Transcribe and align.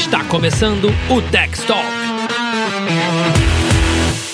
Está 0.00 0.24
começando 0.24 0.86
o 1.10 1.20
Tech 1.30 1.66
Talk. 1.66 1.86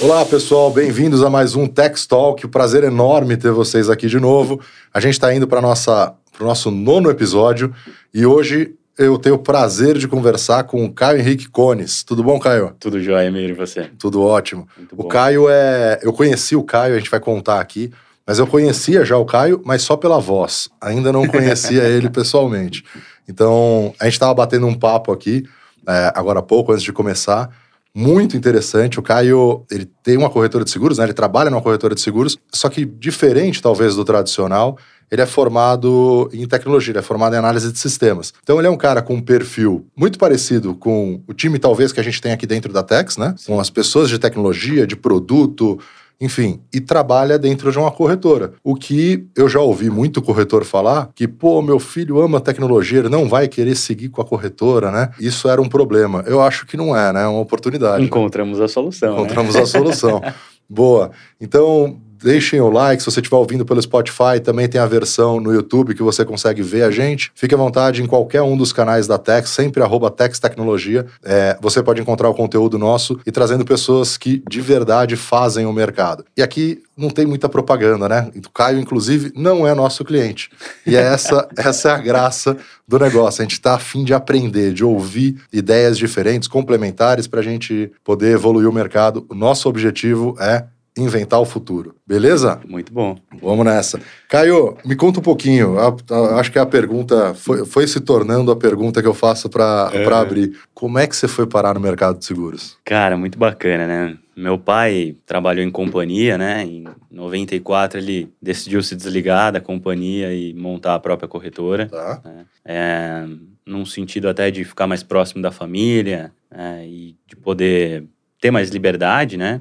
Olá 0.00 0.24
pessoal, 0.24 0.70
bem-vindos 0.70 1.24
a 1.24 1.28
mais 1.28 1.56
um 1.56 1.66
Tech 1.66 2.06
Talk. 2.06 2.46
Um 2.46 2.48
prazer 2.48 2.84
enorme 2.84 3.36
ter 3.36 3.50
vocês 3.50 3.90
aqui 3.90 4.06
de 4.06 4.20
novo. 4.20 4.60
A 4.94 5.00
gente 5.00 5.14
está 5.14 5.34
indo 5.34 5.48
para 5.48 5.58
o 5.58 6.44
nosso 6.44 6.70
nono 6.70 7.10
episódio 7.10 7.74
e 8.14 8.24
hoje 8.24 8.76
eu 8.96 9.18
tenho 9.18 9.34
o 9.34 9.40
prazer 9.40 9.98
de 9.98 10.06
conversar 10.06 10.62
com 10.64 10.84
o 10.84 10.92
Caio 10.92 11.18
Henrique 11.18 11.48
Cones. 11.48 12.04
Tudo 12.04 12.22
bom, 12.22 12.38
Caio? 12.38 12.72
Tudo 12.78 13.02
jóia, 13.02 13.28
Meiro, 13.32 13.52
e 13.52 13.56
você? 13.56 13.90
Tudo 13.98 14.22
ótimo. 14.22 14.68
o 14.96 15.04
Caio 15.08 15.48
é. 15.50 15.98
Eu 16.00 16.12
conheci 16.12 16.54
o 16.54 16.62
Caio, 16.62 16.94
a 16.94 16.98
gente 16.98 17.10
vai 17.10 17.18
contar 17.18 17.60
aqui, 17.60 17.90
mas 18.24 18.38
eu 18.38 18.46
conhecia 18.46 19.04
já 19.04 19.18
o 19.18 19.24
Caio, 19.24 19.60
mas 19.64 19.82
só 19.82 19.96
pela 19.96 20.20
voz. 20.20 20.70
Ainda 20.80 21.12
não 21.12 21.26
conhecia 21.26 21.82
ele 21.90 22.08
pessoalmente. 22.08 22.84
Então, 23.28 23.94
a 23.98 24.04
gente 24.04 24.14
estava 24.14 24.34
batendo 24.34 24.66
um 24.66 24.74
papo 24.74 25.12
aqui, 25.12 25.44
é, 25.88 26.12
agora 26.14 26.40
há 26.40 26.42
pouco, 26.42 26.72
antes 26.72 26.84
de 26.84 26.92
começar. 26.92 27.50
Muito 27.94 28.36
interessante. 28.36 28.98
O 28.98 29.02
Caio, 29.02 29.64
ele 29.70 29.88
tem 30.02 30.16
uma 30.16 30.28
corretora 30.28 30.64
de 30.64 30.70
seguros, 30.70 30.98
né? 30.98 31.04
Ele 31.04 31.14
trabalha 31.14 31.48
numa 31.48 31.62
corretora 31.62 31.94
de 31.94 32.00
seguros, 32.00 32.36
só 32.52 32.68
que 32.68 32.84
diferente, 32.84 33.62
talvez, 33.62 33.96
do 33.96 34.04
tradicional 34.04 34.76
ele 35.10 35.22
é 35.22 35.26
formado 35.26 36.28
em 36.32 36.46
tecnologia, 36.46 36.92
ele 36.92 36.98
é 36.98 37.02
formado 37.02 37.34
em 37.34 37.38
análise 37.38 37.72
de 37.72 37.78
sistemas. 37.78 38.32
Então 38.42 38.58
ele 38.58 38.66
é 38.66 38.70
um 38.70 38.76
cara 38.76 39.00
com 39.00 39.14
um 39.14 39.20
perfil 39.20 39.86
muito 39.96 40.18
parecido 40.18 40.74
com 40.74 41.22
o 41.26 41.32
time, 41.32 41.58
talvez, 41.58 41.92
que 41.92 42.00
a 42.00 42.02
gente 42.02 42.20
tem 42.20 42.32
aqui 42.32 42.46
dentro 42.46 42.72
da 42.72 42.82
Tex, 42.82 43.16
né? 43.16 43.34
Com 43.46 43.60
as 43.60 43.70
pessoas 43.70 44.08
de 44.08 44.18
tecnologia, 44.18 44.86
de 44.86 44.96
produto, 44.96 45.78
enfim, 46.20 46.60
e 46.72 46.80
trabalha 46.80 47.38
dentro 47.38 47.70
de 47.70 47.78
uma 47.78 47.90
corretora. 47.90 48.54
O 48.64 48.74
que 48.74 49.26
eu 49.36 49.48
já 49.48 49.60
ouvi 49.60 49.90
muito 49.90 50.22
corretor 50.22 50.64
falar 50.64 51.10
que, 51.14 51.28
pô, 51.28 51.60
meu 51.60 51.78
filho 51.78 52.20
ama 52.20 52.40
tecnologia, 52.40 53.00
ele 53.00 53.08
não 53.08 53.28
vai 53.28 53.48
querer 53.48 53.74
seguir 53.74 54.08
com 54.08 54.22
a 54.22 54.24
corretora, 54.24 54.90
né? 54.90 55.10
Isso 55.20 55.48
era 55.48 55.60
um 55.60 55.68
problema. 55.68 56.24
Eu 56.26 56.40
acho 56.40 56.66
que 56.66 56.76
não 56.76 56.96
é, 56.96 57.12
né? 57.12 57.22
É 57.24 57.26
uma 57.26 57.40
oportunidade. 57.40 58.04
Encontramos 58.04 58.58
né? 58.58 58.64
a 58.64 58.68
solução. 58.68 59.14
Né? 59.14 59.20
Encontramos 59.20 59.54
né? 59.54 59.60
a 59.60 59.66
solução. 59.66 60.22
Boa. 60.68 61.10
Então, 61.40 62.00
deixem 62.22 62.60
o 62.60 62.70
like. 62.70 63.02
Se 63.02 63.10
você 63.10 63.20
estiver 63.20 63.36
ouvindo 63.36 63.64
pelo 63.64 63.80
Spotify, 63.80 64.40
também 64.42 64.68
tem 64.68 64.80
a 64.80 64.86
versão 64.86 65.40
no 65.40 65.52
YouTube 65.52 65.94
que 65.94 66.02
você 66.02 66.24
consegue 66.24 66.62
ver 66.62 66.82
a 66.82 66.90
gente. 66.90 67.30
Fique 67.34 67.54
à 67.54 67.58
vontade 67.58 68.02
em 68.02 68.06
qualquer 68.06 68.42
um 68.42 68.56
dos 68.56 68.72
canais 68.72 69.06
da 69.06 69.18
Tex, 69.18 69.50
sempre 69.50 69.82
arroba 69.82 70.10
Tex 70.10 70.38
Tecnologia. 70.38 71.06
É, 71.24 71.56
você 71.60 71.82
pode 71.82 72.00
encontrar 72.00 72.28
o 72.28 72.34
conteúdo 72.34 72.78
nosso 72.78 73.18
e 73.26 73.32
trazendo 73.32 73.64
pessoas 73.64 74.16
que 74.16 74.42
de 74.48 74.60
verdade 74.60 75.16
fazem 75.16 75.66
o 75.66 75.72
mercado. 75.72 76.24
E 76.36 76.42
aqui 76.42 76.82
não 76.96 77.10
tem 77.10 77.26
muita 77.26 77.48
propaganda, 77.48 78.08
né? 78.08 78.30
O 78.34 78.50
Caio, 78.50 78.78
inclusive, 78.78 79.30
não 79.36 79.66
é 79.66 79.74
nosso 79.74 80.04
cliente. 80.04 80.50
E 80.86 80.96
é 80.96 81.00
essa, 81.00 81.46
essa 81.56 81.90
é 81.90 81.92
a 81.92 81.98
graça 81.98 82.56
do 82.88 82.98
negócio. 82.98 83.42
A 83.42 83.44
gente 83.44 83.52
está 83.52 83.74
afim 83.74 84.02
de 84.02 84.14
aprender, 84.14 84.72
de 84.72 84.84
ouvir 84.84 85.36
ideias 85.52 85.98
diferentes, 85.98 86.48
complementares, 86.48 87.26
para 87.26 87.40
a 87.40 87.42
gente 87.42 87.92
poder 88.02 88.32
evoluir 88.32 88.68
o 88.68 88.72
mercado. 88.72 89.26
O 89.28 89.34
nosso 89.34 89.68
objetivo 89.68 90.34
é 90.40 90.64
inventar 90.96 91.40
o 91.40 91.44
futuro. 91.44 91.94
Beleza? 92.06 92.60
Muito 92.66 92.92
bom. 92.92 93.16
Vamos 93.42 93.64
nessa. 93.64 94.00
Caio, 94.28 94.76
me 94.84 94.96
conta 94.96 95.20
um 95.20 95.22
pouquinho. 95.22 95.78
A, 95.78 95.94
a, 96.10 96.40
acho 96.40 96.50
que 96.50 96.58
a 96.58 96.64
pergunta 96.64 97.34
foi, 97.34 97.66
foi, 97.66 97.86
se 97.86 98.00
tornando 98.00 98.50
a 98.50 98.56
pergunta 98.56 99.02
que 99.02 99.08
eu 99.08 99.14
faço 99.14 99.48
para 99.50 99.90
é. 99.92 100.04
abrir. 100.06 100.58
Como 100.72 100.98
é 100.98 101.06
que 101.06 101.14
você 101.14 101.28
foi 101.28 101.46
parar 101.46 101.74
no 101.74 101.80
mercado 101.80 102.18
de 102.18 102.24
seguros? 102.24 102.78
Cara, 102.84 103.16
muito 103.16 103.38
bacana, 103.38 103.86
né? 103.86 104.16
Meu 104.34 104.58
pai 104.58 105.16
trabalhou 105.24 105.64
em 105.64 105.70
companhia, 105.70 106.36
né? 106.36 106.62
Em 106.64 106.84
94 107.10 107.98
ele 107.98 108.30
decidiu 108.40 108.82
se 108.82 108.94
desligar 108.94 109.52
da 109.52 109.60
companhia 109.60 110.32
e 110.32 110.52
montar 110.54 110.94
a 110.94 110.98
própria 110.98 111.28
corretora. 111.28 111.86
Tá. 111.86 112.20
Né? 112.24 112.44
É, 112.64 113.24
num 113.64 113.84
sentido 113.84 114.28
até 114.28 114.50
de 114.50 114.64
ficar 114.64 114.86
mais 114.86 115.02
próximo 115.02 115.42
da 115.42 115.50
família 115.50 116.32
é, 116.50 116.86
e 116.86 117.16
de 117.26 117.36
poder 117.36 118.04
ter 118.40 118.50
mais 118.50 118.70
liberdade, 118.70 119.36
né? 119.36 119.60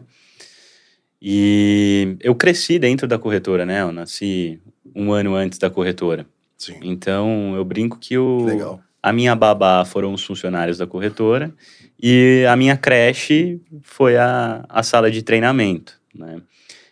E 1.28 2.18
eu 2.22 2.36
cresci 2.36 2.78
dentro 2.78 3.08
da 3.08 3.18
corretora, 3.18 3.66
né? 3.66 3.82
Eu 3.82 3.92
nasci 3.92 4.62
um 4.96 5.12
ano 5.12 5.34
antes 5.34 5.58
da 5.58 5.72
corretora. 5.72 6.28
Sim. 6.56 6.76
Então 6.84 7.56
eu 7.56 7.66
brinco 7.66 7.98
que 7.98 8.16
o, 8.16 8.46
Legal. 8.46 8.80
a 9.02 9.12
minha 9.12 9.36
babá 9.36 9.84
foram 9.84 10.14
os 10.14 10.24
funcionários 10.24 10.78
da 10.78 10.86
corretora 10.86 11.52
e 12.00 12.46
a 12.48 12.56
minha 12.56 12.78
creche 12.78 13.60
foi 13.82 14.18
a, 14.18 14.64
a 14.70 14.84
sala 14.84 15.10
de 15.10 15.24
treinamento, 15.24 16.00
né? 16.14 16.40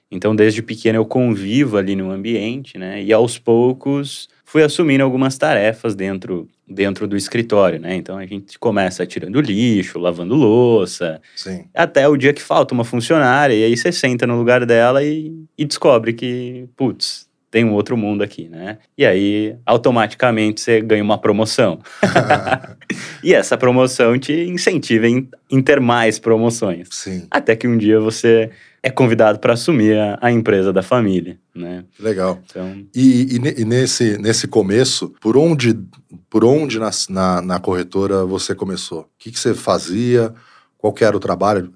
Então 0.09 0.35
desde 0.35 0.63
pequeno 0.63 0.97
eu 0.97 1.05
convivo 1.05 1.77
ali 1.77 1.95
no 1.95 2.09
ambiente, 2.09 2.75
né? 2.75 3.03
E 3.03 3.13
aos 3.13 3.37
poucos 3.37 4.29
fui 4.53 4.61
assumindo 4.61 5.03
algumas 5.03 5.35
tarefas 5.35 5.95
dentro 5.95 6.47
dentro 6.67 7.07
do 7.07 7.17
escritório, 7.17 7.79
né? 7.79 7.95
Então 7.95 8.19
a 8.19 8.25
gente 8.27 8.59
começa 8.59 9.03
tirando 9.03 9.41
lixo, 9.41 9.97
lavando 9.97 10.35
louça, 10.35 11.19
Sim. 11.35 11.65
até 11.73 12.07
o 12.07 12.15
dia 12.15 12.31
que 12.31 12.41
falta 12.41 12.71
uma 12.71 12.83
funcionária, 12.83 13.55
e 13.55 13.63
aí 13.63 13.75
você 13.75 13.91
senta 13.91 14.27
no 14.27 14.37
lugar 14.37 14.63
dela 14.63 15.03
e, 15.03 15.33
e 15.57 15.65
descobre 15.65 16.13
que, 16.13 16.69
putz, 16.77 17.27
tem 17.49 17.65
um 17.65 17.73
outro 17.73 17.97
mundo 17.97 18.23
aqui, 18.23 18.47
né? 18.47 18.77
E 18.95 19.03
aí, 19.05 19.55
automaticamente, 19.65 20.61
você 20.61 20.81
ganha 20.81 21.03
uma 21.03 21.17
promoção. 21.17 21.79
e 23.23 23.33
essa 23.33 23.57
promoção 23.57 24.17
te 24.19 24.33
incentiva 24.33 25.07
em, 25.07 25.27
em, 25.49 25.61
ter 25.63 25.79
mais 25.79 26.19
promoções. 26.19 26.89
Sim. 26.91 27.25
Até 27.29 27.55
que 27.55 27.67
um 27.67 27.77
dia 27.77 27.99
você 27.99 28.51
é 28.85 28.89
convidado 28.89 29.39
para 29.39 29.53
assumir 29.53 29.97
a, 29.97 30.19
a, 30.21 30.29
empresa 30.29 30.73
da 30.73 30.83
família, 30.83 31.39
né? 31.55 31.85
Legal. 31.97 32.39
Então... 32.45 32.85
E, 32.93 33.37
e, 33.37 33.61
e, 33.61 33.65
nesse, 33.65 34.17
nesse 34.17 34.45
começo, 34.45 35.13
por 35.21 35.37
onde, 35.37 35.79
por 36.29 36.43
onde 36.43 36.77
na, 36.77 36.91
na, 37.09 37.41
na 37.41 37.59
corretora 37.59 38.25
você 38.25 38.53
começou? 38.53 39.01
O 39.01 39.07
que, 39.17 39.31
que 39.31 39.39
você 39.39 39.53
fazia? 39.53 40.33
Qual 40.77 40.93
era 40.99 41.15
o 41.15 41.19
trabalho? 41.19 41.71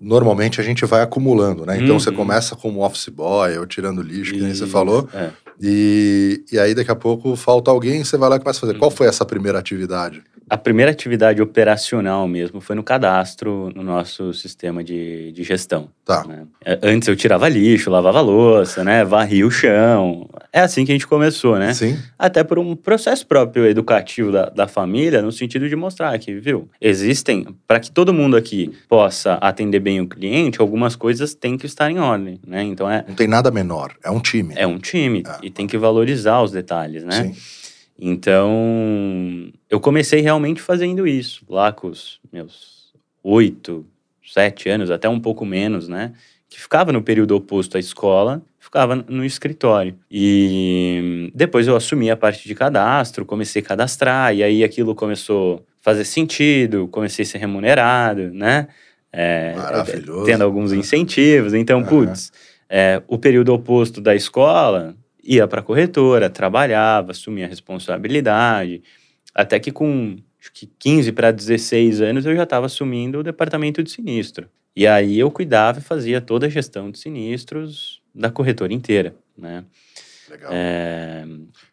Normalmente 0.00 0.62
a 0.62 0.64
gente 0.64 0.84
vai 0.86 1.02
acumulando, 1.02 1.66
né? 1.66 1.76
Então 1.76 1.92
uhum. 1.92 2.00
você 2.00 2.10
começa 2.10 2.56
como 2.56 2.82
office 2.84 3.08
boy 3.08 3.58
ou 3.58 3.66
tirando 3.66 4.02
lixo, 4.02 4.32
que 4.32 4.40
nem 4.40 4.54
você 4.54 4.66
falou. 4.66 5.08
É. 5.12 5.30
E, 5.60 6.42
e 6.50 6.58
aí 6.58 6.74
daqui 6.74 6.90
a 6.90 6.96
pouco 6.96 7.36
falta 7.36 7.70
alguém, 7.70 8.02
você 8.02 8.16
vai 8.16 8.30
lá 8.30 8.36
e 8.36 8.38
começa 8.40 8.58
a 8.58 8.60
fazer. 8.62 8.72
Uhum. 8.72 8.78
Qual 8.78 8.90
foi 8.90 9.06
essa 9.06 9.26
primeira 9.26 9.58
atividade? 9.58 10.24
A 10.48 10.56
primeira 10.56 10.90
atividade 10.90 11.40
operacional 11.42 12.26
mesmo 12.26 12.60
foi 12.60 12.74
no 12.74 12.82
cadastro 12.82 13.70
no 13.74 13.82
nosso 13.82 14.32
sistema 14.32 14.82
de, 14.82 15.32
de 15.32 15.42
gestão. 15.42 15.88
Tá. 16.04 16.24
Né? 16.26 16.46
É, 16.64 16.78
antes 16.82 17.08
eu 17.08 17.14
tirava 17.14 17.48
lixo, 17.48 17.90
lavava 17.90 18.20
louça, 18.20 18.82
né? 18.82 19.04
Varria 19.04 19.46
o 19.46 19.50
chão. 19.50 20.28
É 20.52 20.60
assim 20.60 20.84
que 20.84 20.92
a 20.92 20.94
gente 20.94 21.06
começou, 21.06 21.58
né? 21.58 21.74
Sim. 21.74 21.98
Até 22.18 22.42
por 22.42 22.58
um 22.58 22.74
processo 22.74 23.26
próprio 23.26 23.66
educativo 23.66 24.32
da, 24.32 24.46
da 24.46 24.66
família, 24.66 25.20
no 25.20 25.30
sentido 25.30 25.68
de 25.68 25.76
mostrar 25.76 26.18
que, 26.18 26.34
viu, 26.34 26.68
existem, 26.80 27.46
para 27.66 27.78
que 27.78 27.90
todo 27.90 28.14
mundo 28.14 28.36
aqui 28.36 28.72
possa 28.88 29.34
atender 29.34 29.80
bem 29.80 30.00
o 30.00 30.08
cliente, 30.08 30.60
algumas 30.60 30.96
coisas 30.96 31.34
têm 31.34 31.58
que 31.58 31.66
estar 31.66 31.90
em 31.90 31.98
ordem, 31.98 32.40
né? 32.46 32.62
Então 32.62 32.90
é. 32.90 33.04
Não 33.06 33.14
tem 33.14 33.28
nada 33.28 33.50
menor, 33.50 33.92
é 34.02 34.10
um 34.10 34.20
time. 34.20 34.54
É 34.56 34.66
um 34.66 34.78
time. 34.78 35.22
É. 35.26 35.46
E 35.46 35.50
tem 35.50 35.66
que 35.66 35.76
valorizar 35.76 36.40
os 36.42 36.50
detalhes, 36.50 37.04
né? 37.04 37.24
Sim. 37.24 37.34
Então, 38.00 39.52
eu 39.70 39.80
comecei 39.80 40.20
realmente 40.20 40.60
fazendo 40.60 41.06
isso, 41.06 41.44
lá 41.48 41.72
com 41.72 41.88
os 41.88 42.20
meus 42.32 42.92
oito, 43.22 43.86
sete 44.24 44.68
anos, 44.68 44.90
até 44.90 45.08
um 45.08 45.20
pouco 45.20 45.44
menos, 45.44 45.88
né? 45.88 46.12
Que 46.48 46.60
ficava 46.60 46.92
no 46.92 47.02
período 47.02 47.36
oposto 47.36 47.76
à 47.76 47.80
escola, 47.80 48.42
ficava 48.58 48.96
no 48.96 49.24
escritório. 49.24 49.94
E 50.10 51.30
depois 51.34 51.66
eu 51.66 51.76
assumi 51.76 52.10
a 52.10 52.16
parte 52.16 52.46
de 52.46 52.54
cadastro, 52.54 53.24
comecei 53.24 53.60
a 53.60 53.64
cadastrar, 53.64 54.34
e 54.34 54.42
aí 54.42 54.64
aquilo 54.64 54.94
começou 54.94 55.56
a 55.56 55.84
fazer 55.84 56.04
sentido, 56.04 56.88
comecei 56.88 57.22
a 57.22 57.26
ser 57.26 57.38
remunerado, 57.38 58.32
né? 58.32 58.68
É, 59.12 59.54
Maravilhoso. 59.54 60.24
Tendo 60.24 60.44
alguns 60.44 60.72
incentivos. 60.72 61.54
Então, 61.54 61.80
uhum. 61.80 61.86
putz, 61.86 62.32
é, 62.68 63.02
o 63.08 63.18
período 63.18 63.52
oposto 63.52 64.00
da 64.00 64.14
escola 64.14 64.94
ia 65.22 65.46
para 65.46 65.60
a 65.60 65.62
corretora, 65.62 66.30
trabalhava, 66.30 67.12
assumia 67.12 67.46
a 67.46 67.48
responsabilidade, 67.48 68.82
até 69.38 69.60
que 69.60 69.70
com 69.70 70.16
acho 70.40 70.52
que 70.52 70.66
15 70.66 71.12
para 71.12 71.30
16 71.30 72.00
anos 72.00 72.26
eu 72.26 72.34
já 72.34 72.42
estava 72.42 72.66
assumindo 72.66 73.20
o 73.20 73.22
departamento 73.22 73.82
de 73.82 73.90
sinistro. 73.90 74.48
E 74.74 74.86
aí 74.86 75.18
eu 75.18 75.30
cuidava 75.30 75.78
e 75.78 75.82
fazia 75.82 76.20
toda 76.20 76.46
a 76.46 76.48
gestão 76.48 76.90
de 76.90 76.98
sinistros 76.98 78.00
da 78.14 78.30
corretora 78.30 78.72
inteira, 78.72 79.14
né? 79.36 79.64
Legal. 80.28 80.50
É... 80.52 81.24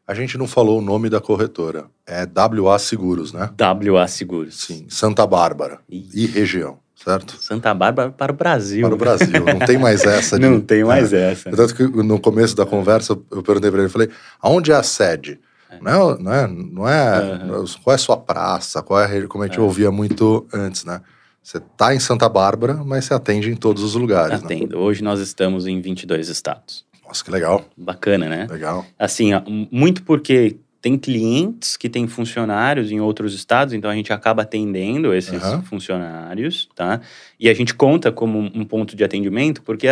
A 0.08 0.14
gente 0.14 0.38
não 0.38 0.48
falou 0.48 0.80
o 0.80 0.82
nome 0.82 1.10
da 1.10 1.20
corretora. 1.20 1.88
É 2.06 2.26
WA 2.26 2.78
Seguros, 2.80 3.34
né? 3.34 3.50
WA 3.60 4.08
Seguros. 4.08 4.56
Sim, 4.56 4.86
Santa 4.88 5.26
Bárbara 5.26 5.80
e, 5.90 6.24
e 6.24 6.26
região 6.28 6.80
certo? 6.96 7.38
Santa 7.40 7.74
Bárbara 7.74 8.10
para 8.12 8.32
o 8.32 8.36
Brasil. 8.36 8.86
Para 8.88 8.96
o 8.96 8.98
Brasil, 8.98 9.46
não 9.46 9.60
tem 9.60 9.78
mais 9.78 10.04
essa. 10.04 10.38
De, 10.40 10.48
não 10.48 10.62
tem 10.62 10.84
mais 10.84 11.14
é. 11.14 11.34
essa. 11.34 11.52
Tanto 11.52 11.76
que 11.76 11.84
no 11.84 12.20
começo 12.20 12.56
da 12.56 12.66
conversa 12.66 13.14
eu 13.14 13.44
perguntei 13.44 13.70
para 13.70 13.82
ele, 13.82 13.90
falei, 13.90 14.10
aonde 14.42 14.72
é 14.72 14.76
a 14.76 14.84
sede? 14.84 15.40
É. 15.76 15.84
Não 15.84 15.92
é, 15.92 16.18
não 16.18 16.34
é, 16.34 16.48
não 16.48 16.90
é 16.90 17.38
uhum. 17.44 17.66
qual 17.84 17.94
é 17.94 17.96
a 17.96 17.98
sua 17.98 18.18
praça, 18.18 18.82
qual 18.82 19.00
é 19.00 19.06
a, 19.06 19.28
como 19.28 19.44
a 19.44 19.48
gente 19.48 19.60
é. 19.60 19.62
ouvia 19.62 19.92
muito 19.92 20.48
antes, 20.54 20.86
né? 20.86 21.02
Você 21.42 21.60
está 21.60 21.94
em 21.94 22.00
Santa 22.00 22.28
Bárbara, 22.28 22.74
mas 22.84 23.06
você 23.06 23.14
atende 23.14 23.52
em 23.52 23.56
todos 23.56 23.84
os 23.84 23.94
lugares. 23.94 24.42
Né? 24.42 24.46
Atendo. 24.46 24.76
Né? 24.76 24.82
Hoje 24.82 25.04
nós 25.04 25.20
estamos 25.20 25.68
em 25.68 25.80
22 25.80 26.28
estados. 26.28 26.84
Nossa, 27.08 27.24
que 27.24 27.30
legal. 27.30 27.64
Bacana, 27.78 28.28
né? 28.28 28.48
Legal. 28.50 28.84
Assim, 28.98 29.30
muito 29.72 30.02
porque 30.02 30.58
tem 30.86 31.00
clientes 31.00 31.78
que 31.78 31.90
têm 31.90 32.08
funcionários 32.08 32.92
em 32.92 33.00
outros 33.00 33.34
estados, 33.34 33.74
então 33.74 33.90
a 33.90 33.96
gente 33.96 34.14
acaba 34.14 34.44
atendendo 34.44 35.16
esses 35.16 35.44
uhum. 35.44 35.64
funcionários, 35.64 36.70
tá? 36.76 37.02
E 37.40 37.50
a 37.50 37.54
gente 37.56 37.74
conta 37.74 38.12
como 38.12 38.38
um 38.38 38.64
ponto 38.64 38.96
de 38.96 39.04
atendimento, 39.04 39.64
porque 39.64 39.88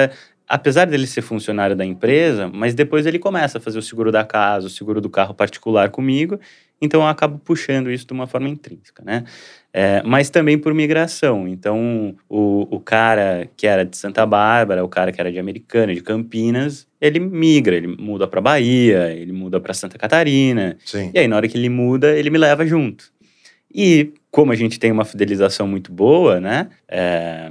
apesar 0.48 0.86
dele 0.86 1.07
ser 1.07 1.22
funcionário 1.22 1.75
da 1.75 1.86
empresa, 1.86 2.50
mas 2.54 2.74
depois 2.74 3.06
ele 3.06 3.19
começa 3.19 3.57
a 3.57 3.62
fazer 3.62 3.80
o 3.80 3.81
seguro 3.81 4.12
da 4.12 4.24
casa, 4.24 4.68
o 4.68 4.69
seguro 4.69 5.01
do 5.01 5.10
carro 5.10 5.34
particular 5.34 5.90
comigo, 5.90 6.40
então 6.81 7.01
eu 7.01 7.07
acabo 7.07 7.40
puxando 7.40 7.90
isso 7.90 8.06
de 8.06 8.12
uma 8.12 8.28
forma 8.28 8.50
intrínseca, 8.50 9.01
né? 9.06 9.24
É, 9.72 10.04
mas 10.04 10.30
também 10.30 10.57
por 10.57 10.74
migração. 10.74 11.48
Então, 11.48 12.13
o, 12.30 12.68
o 12.69 12.80
cara 12.80 13.50
que 13.56 13.66
era 13.66 13.86
de 13.86 13.95
Santa 13.95 14.25
Bárbara, 14.25 14.84
o 14.84 14.90
cara 14.90 15.12
que 15.12 15.19
era 15.19 15.31
de 15.31 15.40
Americana, 15.40 15.95
de 15.95 16.01
Campinas, 16.01 16.86
ele 17.00 17.19
migra, 17.19 17.75
ele 17.75 17.88
muda 17.88 18.28
para 18.28 18.42
Bahia, 18.42 19.12
ele 19.13 19.31
muda 19.31 19.62
para 19.62 19.74
Santa 19.74 19.98
Catarina. 19.98 20.78
Sim. 20.86 21.10
E 21.13 21.19
aí, 21.19 21.28
na 21.28 21.38
hora 21.38 21.48
que 21.48 21.57
ele 21.57 21.69
muda, 21.69 22.18
ele 22.18 22.30
me 22.30 22.38
leva 22.38 22.66
junto. 22.68 23.12
E 23.74 24.13
como 24.30 24.51
a 24.51 24.56
gente 24.56 24.78
tem 24.78 24.92
uma 24.92 25.06
fidelização 25.06 25.68
muito 25.68 25.92
boa, 25.92 26.40
né? 26.40 26.68
É, 26.88 27.50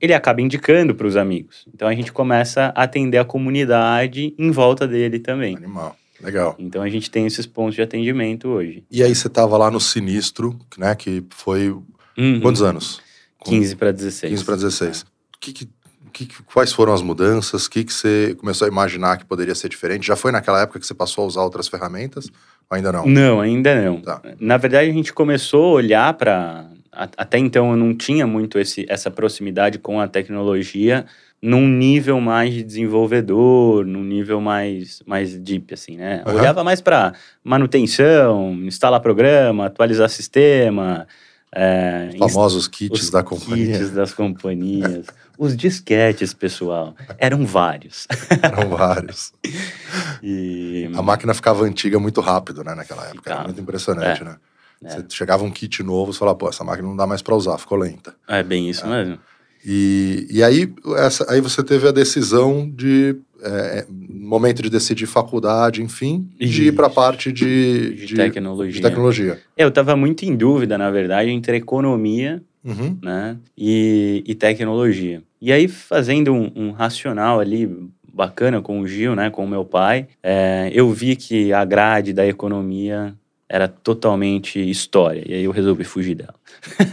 ele 0.00 0.14
acaba 0.14 0.40
indicando 0.40 0.94
para 0.94 1.06
os 1.06 1.16
amigos. 1.16 1.64
Então 1.72 1.86
a 1.86 1.94
gente 1.94 2.12
começa 2.12 2.72
a 2.74 2.84
atender 2.84 3.18
a 3.18 3.24
comunidade 3.24 4.34
em 4.38 4.50
volta 4.50 4.88
dele 4.88 5.18
também. 5.18 5.56
Animal. 5.56 5.96
Legal. 6.22 6.54
Então 6.58 6.82
a 6.82 6.88
gente 6.88 7.10
tem 7.10 7.26
esses 7.26 7.46
pontos 7.46 7.74
de 7.74 7.82
atendimento 7.82 8.48
hoje. 8.48 8.84
E 8.90 9.02
aí 9.02 9.14
você 9.14 9.26
estava 9.26 9.56
lá 9.56 9.70
no 9.70 9.80
Sinistro, 9.80 10.58
né? 10.76 10.94
Que 10.94 11.24
foi. 11.30 11.70
Uhum. 12.16 12.40
Quantos 12.40 12.62
anos? 12.62 13.00
15 13.44 13.76
para 13.76 13.90
16. 13.90 14.30
15 14.32 14.44
para 14.44 14.54
16. 14.56 15.00
É. 15.00 15.10
Que, 15.40 15.52
que, 15.52 15.68
que, 16.12 16.42
quais 16.42 16.72
foram 16.72 16.92
as 16.92 17.00
mudanças? 17.00 17.64
O 17.64 17.70
que, 17.70 17.84
que 17.84 17.92
você 17.92 18.36
começou 18.38 18.66
a 18.66 18.68
imaginar 18.68 19.16
que 19.16 19.24
poderia 19.24 19.54
ser 19.54 19.70
diferente? 19.70 20.06
Já 20.06 20.16
foi 20.16 20.30
naquela 20.30 20.60
época 20.60 20.78
que 20.78 20.86
você 20.86 20.92
passou 20.92 21.24
a 21.24 21.26
usar 21.26 21.42
outras 21.42 21.68
ferramentas? 21.68 22.26
Ou 22.68 22.76
ainda 22.76 22.92
não? 22.92 23.06
Não, 23.06 23.40
ainda 23.40 23.82
não. 23.82 24.00
Tá. 24.02 24.20
Na 24.38 24.58
verdade, 24.58 24.90
a 24.90 24.92
gente 24.92 25.14
começou 25.14 25.64
a 25.64 25.72
olhar 25.72 26.14
para 26.14 26.68
até 26.92 27.38
então 27.38 27.70
eu 27.70 27.76
não 27.76 27.94
tinha 27.94 28.26
muito 28.26 28.58
esse, 28.58 28.84
essa 28.88 29.10
proximidade 29.10 29.78
com 29.78 30.00
a 30.00 30.08
tecnologia 30.08 31.06
num 31.42 31.66
nível 31.66 32.20
mais 32.20 32.52
de 32.52 32.62
desenvolvedor, 32.62 33.86
num 33.86 34.04
nível 34.04 34.40
mais, 34.40 35.02
mais 35.06 35.38
deep, 35.38 35.72
assim, 35.72 35.96
né? 35.96 36.22
Uhum. 36.26 36.34
Olhava 36.34 36.62
mais 36.62 36.80
para 36.80 37.14
manutenção, 37.42 38.52
instalar 38.64 39.00
programa, 39.00 39.66
atualizar 39.66 40.08
sistema. 40.10 41.06
É, 41.52 42.10
os 42.12 42.18
famosos 42.18 42.68
kits 42.68 43.04
os 43.04 43.10
da 43.10 43.22
companhia. 43.22 43.78
Kits 43.78 43.90
das 43.90 44.12
companhias. 44.12 45.06
os 45.38 45.56
disquetes, 45.56 46.34
pessoal, 46.34 46.94
eram 47.16 47.46
vários. 47.46 48.06
eram 48.42 48.68
vários. 48.68 49.32
e... 50.22 50.90
A 50.94 51.02
máquina 51.02 51.32
ficava 51.32 51.64
antiga 51.64 51.98
muito 51.98 52.20
rápido, 52.20 52.62
né, 52.62 52.74
naquela 52.74 53.04
época. 53.04 53.18
Ficava. 53.18 53.40
Era 53.40 53.48
muito 53.48 53.60
impressionante, 53.62 54.20
é. 54.20 54.24
né? 54.26 54.36
É. 54.84 54.90
Você 54.90 55.04
chegava 55.10 55.44
um 55.44 55.50
kit 55.50 55.82
novo, 55.82 56.12
você 56.12 56.18
falava, 56.18 56.38
pô, 56.38 56.48
essa 56.48 56.64
máquina 56.64 56.88
não 56.88 56.96
dá 56.96 57.06
mais 57.06 57.22
para 57.22 57.34
usar, 57.34 57.58
ficou 57.58 57.78
lenta. 57.78 58.14
É 58.26 58.42
bem 58.42 58.68
isso 58.68 58.86
é. 58.86 58.88
mesmo. 58.88 59.18
E, 59.64 60.26
e 60.30 60.42
aí, 60.42 60.72
essa, 60.96 61.30
aí 61.30 61.40
você 61.40 61.62
teve 61.62 61.86
a 61.86 61.92
decisão 61.92 62.68
de, 62.68 63.16
é, 63.42 63.84
momento 63.90 64.62
de 64.62 64.70
decidir 64.70 65.06
faculdade, 65.06 65.82
enfim, 65.82 66.26
de 66.38 66.68
ir 66.68 66.72
para 66.72 66.86
a 66.86 66.90
parte 66.90 67.30
de, 67.30 67.94
de, 67.94 68.06
de, 68.06 68.14
tecnologia. 68.14 68.72
de 68.72 68.80
tecnologia. 68.80 69.38
É, 69.56 69.64
eu 69.64 69.68
estava 69.68 69.94
muito 69.96 70.24
em 70.24 70.34
dúvida, 70.34 70.78
na 70.78 70.90
verdade, 70.90 71.28
entre 71.30 71.58
economia 71.58 72.42
uhum. 72.64 72.96
né, 73.02 73.36
e, 73.56 74.24
e, 74.26 74.34
tecnologia. 74.34 75.22
E 75.40 75.52
aí, 75.52 75.68
fazendo 75.68 76.32
um, 76.32 76.50
um 76.56 76.70
racional 76.70 77.38
ali 77.38 77.68
bacana 78.12 78.62
com 78.62 78.80
o 78.80 78.86
Gil, 78.86 79.14
né, 79.14 79.28
com 79.30 79.44
o 79.44 79.48
meu 79.48 79.64
pai, 79.64 80.08
é, 80.22 80.70
eu 80.72 80.90
vi 80.90 81.16
que 81.16 81.52
a 81.52 81.64
grade 81.64 82.12
da 82.12 82.26
economia 82.26 83.14
era 83.50 83.66
totalmente 83.66 84.60
história. 84.70 85.24
E 85.26 85.34
aí 85.34 85.44
eu 85.44 85.50
resolvi 85.50 85.82
fugir 85.82 86.14
dela. 86.14 86.34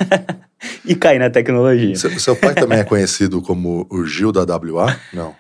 e 0.83 0.95
cair 0.95 1.19
na 1.19 1.29
tecnologia. 1.29 1.95
Seu, 1.95 2.09
seu, 2.19 2.35
pai 2.35 2.55
também 2.55 2.79
é 2.79 2.83
conhecido 2.83 3.41
como 3.43 3.85
o 3.91 4.03
Gil 4.05 4.31
da 4.31 4.41
WA? 4.41 4.99
Não. 5.13 5.35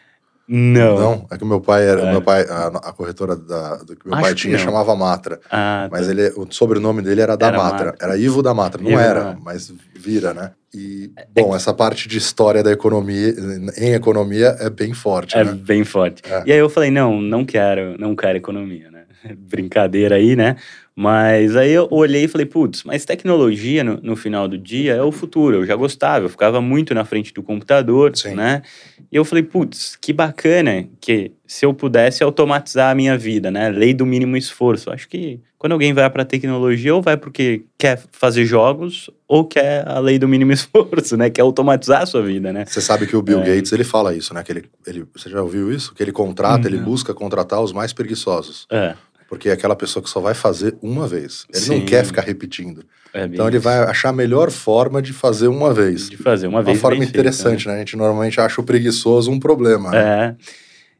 Não. 0.47 0.95
Não? 0.97 1.27
É 1.29 1.37
que 1.37 1.43
o 1.43 1.47
meu 1.47 1.59
pai 1.59 1.85
era. 1.85 2.01
É. 2.03 2.11
Meu 2.11 2.21
pai, 2.21 2.45
a, 2.47 2.67
a 2.67 2.93
corretora 2.93 3.35
da, 3.35 3.77
do 3.77 3.95
que 3.95 4.07
meu 4.07 4.13
Acho 4.13 4.23
pai 4.23 4.35
tinha 4.35 4.57
chamava 4.57 4.95
Matra. 4.95 5.41
Ah, 5.51 5.89
mas 5.91 6.05
tá. 6.05 6.11
ele, 6.11 6.29
o 6.37 6.47
sobrenome 6.49 7.01
dele 7.01 7.19
era 7.19 7.35
da 7.35 7.47
era 7.47 7.57
Matra. 7.57 7.85
Matra. 7.87 8.05
Era 8.05 8.17
Ivo 8.17 8.41
da 8.41 8.53
Matra. 8.53 8.81
Não 8.81 8.91
Ivo 8.91 8.99
era, 8.99 9.37
mas 9.43 9.73
vira, 9.93 10.33
né? 10.33 10.51
E, 10.73 11.11
é 11.17 11.41
bom, 11.41 11.53
essa 11.53 11.73
parte 11.73 12.07
de 12.07 12.17
história 12.17 12.63
da 12.63 12.71
economia, 12.71 13.33
em 13.77 13.93
economia, 13.93 14.55
é 14.59 14.69
bem 14.69 14.93
forte. 14.93 15.35
É 15.35 15.43
né? 15.43 15.51
bem 15.51 15.83
forte. 15.83 16.21
É. 16.31 16.43
E 16.45 16.53
aí 16.53 16.59
eu 16.59 16.69
falei: 16.69 16.91
não, 16.91 17.19
não 17.19 17.43
quero, 17.43 17.97
não 17.99 18.15
quero 18.15 18.37
economia, 18.37 18.89
né? 18.89 19.03
Brincadeira 19.35 20.15
aí, 20.15 20.35
né? 20.35 20.55
Mas 20.99 21.55
aí 21.55 21.73
eu 21.73 21.87
olhei 21.91 22.23
e 22.23 22.27
falei, 22.27 22.47
putz, 22.47 22.83
mas 22.83 23.05
tecnologia 23.05 23.83
no, 23.83 23.99
no, 24.01 24.15
final 24.15 24.47
do 24.47 24.57
dia 24.57 24.95
é 24.95 25.01
o 25.03 25.11
futuro. 25.11 25.57
Eu 25.57 25.63
já 25.63 25.75
gostava, 25.75 26.25
eu 26.25 26.29
ficava 26.29 26.59
muito 26.59 26.91
na 26.95 27.05
frente 27.05 27.31
do 27.31 27.43
computador, 27.43 28.17
Sim. 28.17 28.33
né? 28.33 28.63
E 29.11 29.15
eu 29.15 29.23
falei, 29.23 29.43
putz, 29.43 29.95
que 29.95 30.11
bacana 30.11 30.87
que 30.99 31.33
se 31.45 31.63
eu 31.63 31.71
pudesse 31.71 32.23
automatizar 32.23 32.91
a 32.91 32.95
minha 32.95 33.15
vida, 33.15 33.51
né? 33.51 33.69
Lei 33.69 33.93
do 33.93 34.07
mínimo 34.07 34.35
esforço. 34.35 34.89
Acho 34.89 35.07
que 35.07 35.39
quando 35.57 35.71
alguém 35.71 35.93
vai 35.93 36.09
para 36.09 36.25
tecnologia, 36.25 36.93
ou 36.93 37.01
vai 37.01 37.15
porque 37.15 37.63
quer 37.77 38.01
fazer 38.11 38.45
jogos, 38.45 39.09
ou 39.27 39.45
quer 39.45 39.87
a 39.87 39.99
lei 39.99 40.19
do 40.19 40.27
mínimo 40.27 40.51
esforço, 40.53 41.15
né? 41.15 41.29
Quer 41.29 41.41
automatizar 41.41 42.01
a 42.01 42.05
sua 42.05 42.21
vida, 42.21 42.51
né? 42.51 42.65
Você 42.65 42.81
sabe 42.81 43.07
que 43.07 43.15
o 43.15 43.21
Bill 43.21 43.41
é. 43.41 43.55
Gates, 43.55 43.71
ele 43.71 43.83
fala 43.83 44.15
isso, 44.15 44.33
né? 44.33 44.43
Que 44.43 44.51
ele, 44.51 44.65
ele, 44.85 45.05
você 45.15 45.29
já 45.29 45.41
ouviu 45.41 45.71
isso? 45.71 45.93
Que 45.93 46.03
ele 46.03 46.11
contrata, 46.11 46.67
ele 46.67 46.77
busca 46.77 47.13
contratar 47.13 47.61
os 47.61 47.71
mais 47.71 47.93
preguiçosos. 47.93 48.67
É. 48.71 48.95
Porque 49.27 49.49
é 49.49 49.51
aquela 49.51 49.75
pessoa 49.75 50.01
que 50.01 50.09
só 50.09 50.19
vai 50.19 50.33
fazer 50.33 50.77
uma 50.81 51.07
vez. 51.07 51.45
Ele 51.53 51.63
Sim. 51.63 51.79
não 51.79 51.85
quer 51.85 52.05
ficar 52.05 52.21
repetindo. 52.21 52.85
É 53.13 53.25
então 53.25 53.47
ele 53.47 53.59
vai 53.59 53.79
achar 53.79 54.09
a 54.09 54.13
melhor 54.13 54.51
forma 54.51 55.01
de 55.01 55.11
fazer 55.11 55.47
uma 55.47 55.73
vez. 55.73 56.09
De 56.09 56.17
fazer 56.17 56.47
uma 56.47 56.61
vez. 56.61 56.77
Uma 56.77 56.81
forma 56.81 57.03
interessante, 57.03 57.63
feito, 57.63 57.67
né? 57.67 57.73
né? 57.73 57.77
A 57.77 57.79
gente 57.79 57.97
normalmente 57.97 58.39
acha 58.39 58.61
o 58.61 58.63
preguiçoso 58.63 59.31
um 59.31 59.39
problema. 59.39 59.91
Né? 59.91 59.99
É. 59.99 60.35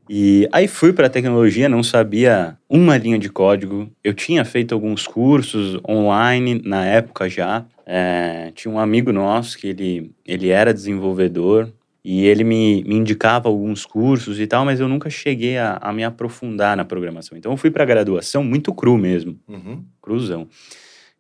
E 0.09 0.47
aí 0.53 0.67
fui 0.67 0.93
para 0.93 1.07
a 1.07 1.09
tecnologia, 1.09 1.67
não 1.67 1.83
sabia 1.83 2.57
uma 2.69 2.97
linha 2.97 3.19
de 3.19 3.29
código. 3.29 3.89
Eu 4.03 4.13
tinha 4.13 4.45
feito 4.45 4.73
alguns 4.73 5.05
cursos 5.05 5.79
online 5.87 6.61
na 6.63 6.85
época 6.85 7.29
já. 7.29 7.65
É, 7.85 8.51
tinha 8.55 8.73
um 8.73 8.79
amigo 8.79 9.11
nosso 9.11 9.57
que 9.57 9.67
ele, 9.67 10.11
ele 10.25 10.49
era 10.49 10.73
desenvolvedor, 10.73 11.71
e 12.09 12.25
ele 12.25 12.45
me, 12.45 12.85
me 12.85 12.95
indicava 12.95 13.49
alguns 13.49 13.85
cursos 13.85 14.39
e 14.39 14.47
tal, 14.47 14.63
mas 14.63 14.79
eu 14.79 14.87
nunca 14.87 15.09
cheguei 15.09 15.57
a, 15.57 15.77
a 15.81 15.91
me 15.91 16.05
aprofundar 16.05 16.77
na 16.77 16.85
programação. 16.85 17.37
Então 17.37 17.51
eu 17.51 17.57
fui 17.57 17.69
para 17.69 17.83
a 17.83 17.85
graduação 17.85 18.45
muito 18.45 18.73
cru 18.73 18.97
mesmo, 18.97 19.37
uhum. 19.45 19.83
cruzão. 20.01 20.47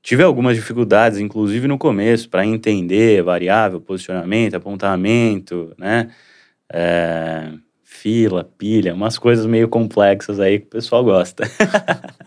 Tive 0.01 0.23
algumas 0.23 0.55
dificuldades, 0.55 1.19
inclusive 1.19 1.67
no 1.67 1.77
começo, 1.77 2.29
para 2.29 2.45
entender 2.45 3.21
variável, 3.21 3.81
posicionamento, 3.81 4.55
apontamento, 4.55 5.73
né? 5.77 6.09
É, 6.71 7.51
fila, 7.83 8.49
pilha, 8.57 8.93
umas 8.93 9.17
coisas 9.17 9.45
meio 9.45 9.67
complexas 9.67 10.39
aí 10.39 10.59
que 10.59 10.67
o 10.67 10.69
pessoal 10.69 11.03
gosta. 11.03 11.43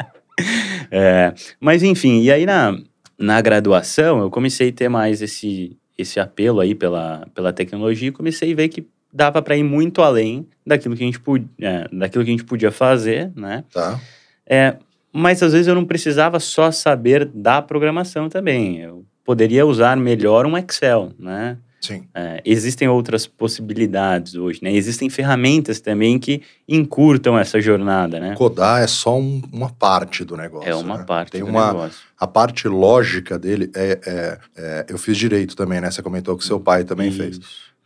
é, 0.92 1.32
mas 1.58 1.82
enfim, 1.82 2.20
e 2.20 2.30
aí 2.30 2.44
na, 2.44 2.78
na 3.18 3.40
graduação 3.40 4.20
eu 4.20 4.28
comecei 4.28 4.68
a 4.68 4.72
ter 4.72 4.90
mais 4.90 5.22
esse, 5.22 5.78
esse 6.00 6.18
apelo 6.20 6.60
aí 6.60 6.74
pela, 6.74 7.26
pela 7.34 7.52
tecnologia 7.52 8.08
e 8.08 8.12
comecei 8.12 8.52
a 8.52 8.56
ver 8.56 8.68
que 8.68 8.86
dava 9.12 9.42
para 9.42 9.56
ir 9.56 9.62
muito 9.62 10.02
além 10.02 10.46
daquilo 10.66 10.96
que 10.96 11.02
a 11.02 11.06
gente 11.06 11.20
podia, 11.20 11.48
é, 11.60 11.88
daquilo 11.92 12.24
que 12.24 12.30
a 12.30 12.34
gente 12.34 12.44
podia 12.44 12.70
fazer, 12.70 13.32
né? 13.34 13.64
Tá. 13.72 14.00
É, 14.46 14.76
mas 15.12 15.42
às 15.42 15.52
vezes 15.52 15.66
eu 15.66 15.74
não 15.74 15.84
precisava 15.84 16.38
só 16.38 16.70
saber 16.70 17.24
da 17.24 17.60
programação 17.60 18.28
também. 18.28 18.78
Eu 18.78 19.04
poderia 19.24 19.66
usar 19.66 19.96
melhor 19.96 20.46
um 20.46 20.56
Excel, 20.56 21.12
né? 21.18 21.58
Sim. 21.80 22.06
É, 22.14 22.42
existem 22.44 22.86
outras 22.88 23.26
possibilidades 23.26 24.34
hoje, 24.34 24.60
né? 24.62 24.70
Existem 24.72 25.08
ferramentas 25.08 25.80
também 25.80 26.18
que 26.18 26.42
encurtam 26.68 27.38
essa 27.38 27.58
jornada, 27.58 28.20
né? 28.20 28.34
Codar 28.36 28.82
é 28.82 28.86
só 28.86 29.18
um, 29.18 29.40
uma 29.50 29.70
parte 29.70 30.22
do 30.22 30.36
negócio. 30.36 30.68
É 30.68 30.74
uma 30.74 30.98
né? 30.98 31.04
parte 31.04 31.32
Tem 31.32 31.42
uma, 31.42 31.68
negócio. 31.68 31.98
A 32.18 32.26
parte 32.26 32.68
lógica 32.68 33.38
dele 33.38 33.70
é, 33.74 33.98
é, 34.06 34.38
é, 34.56 34.86
Eu 34.88 34.98
fiz 34.98 35.16
direito 35.16 35.56
também, 35.56 35.80
né? 35.80 35.90
Você 35.90 36.02
comentou 36.02 36.36
que 36.36 36.44
seu 36.44 36.60
pai 36.60 36.84
também 36.84 37.08
Isso. 37.08 37.18
fez. 37.18 37.40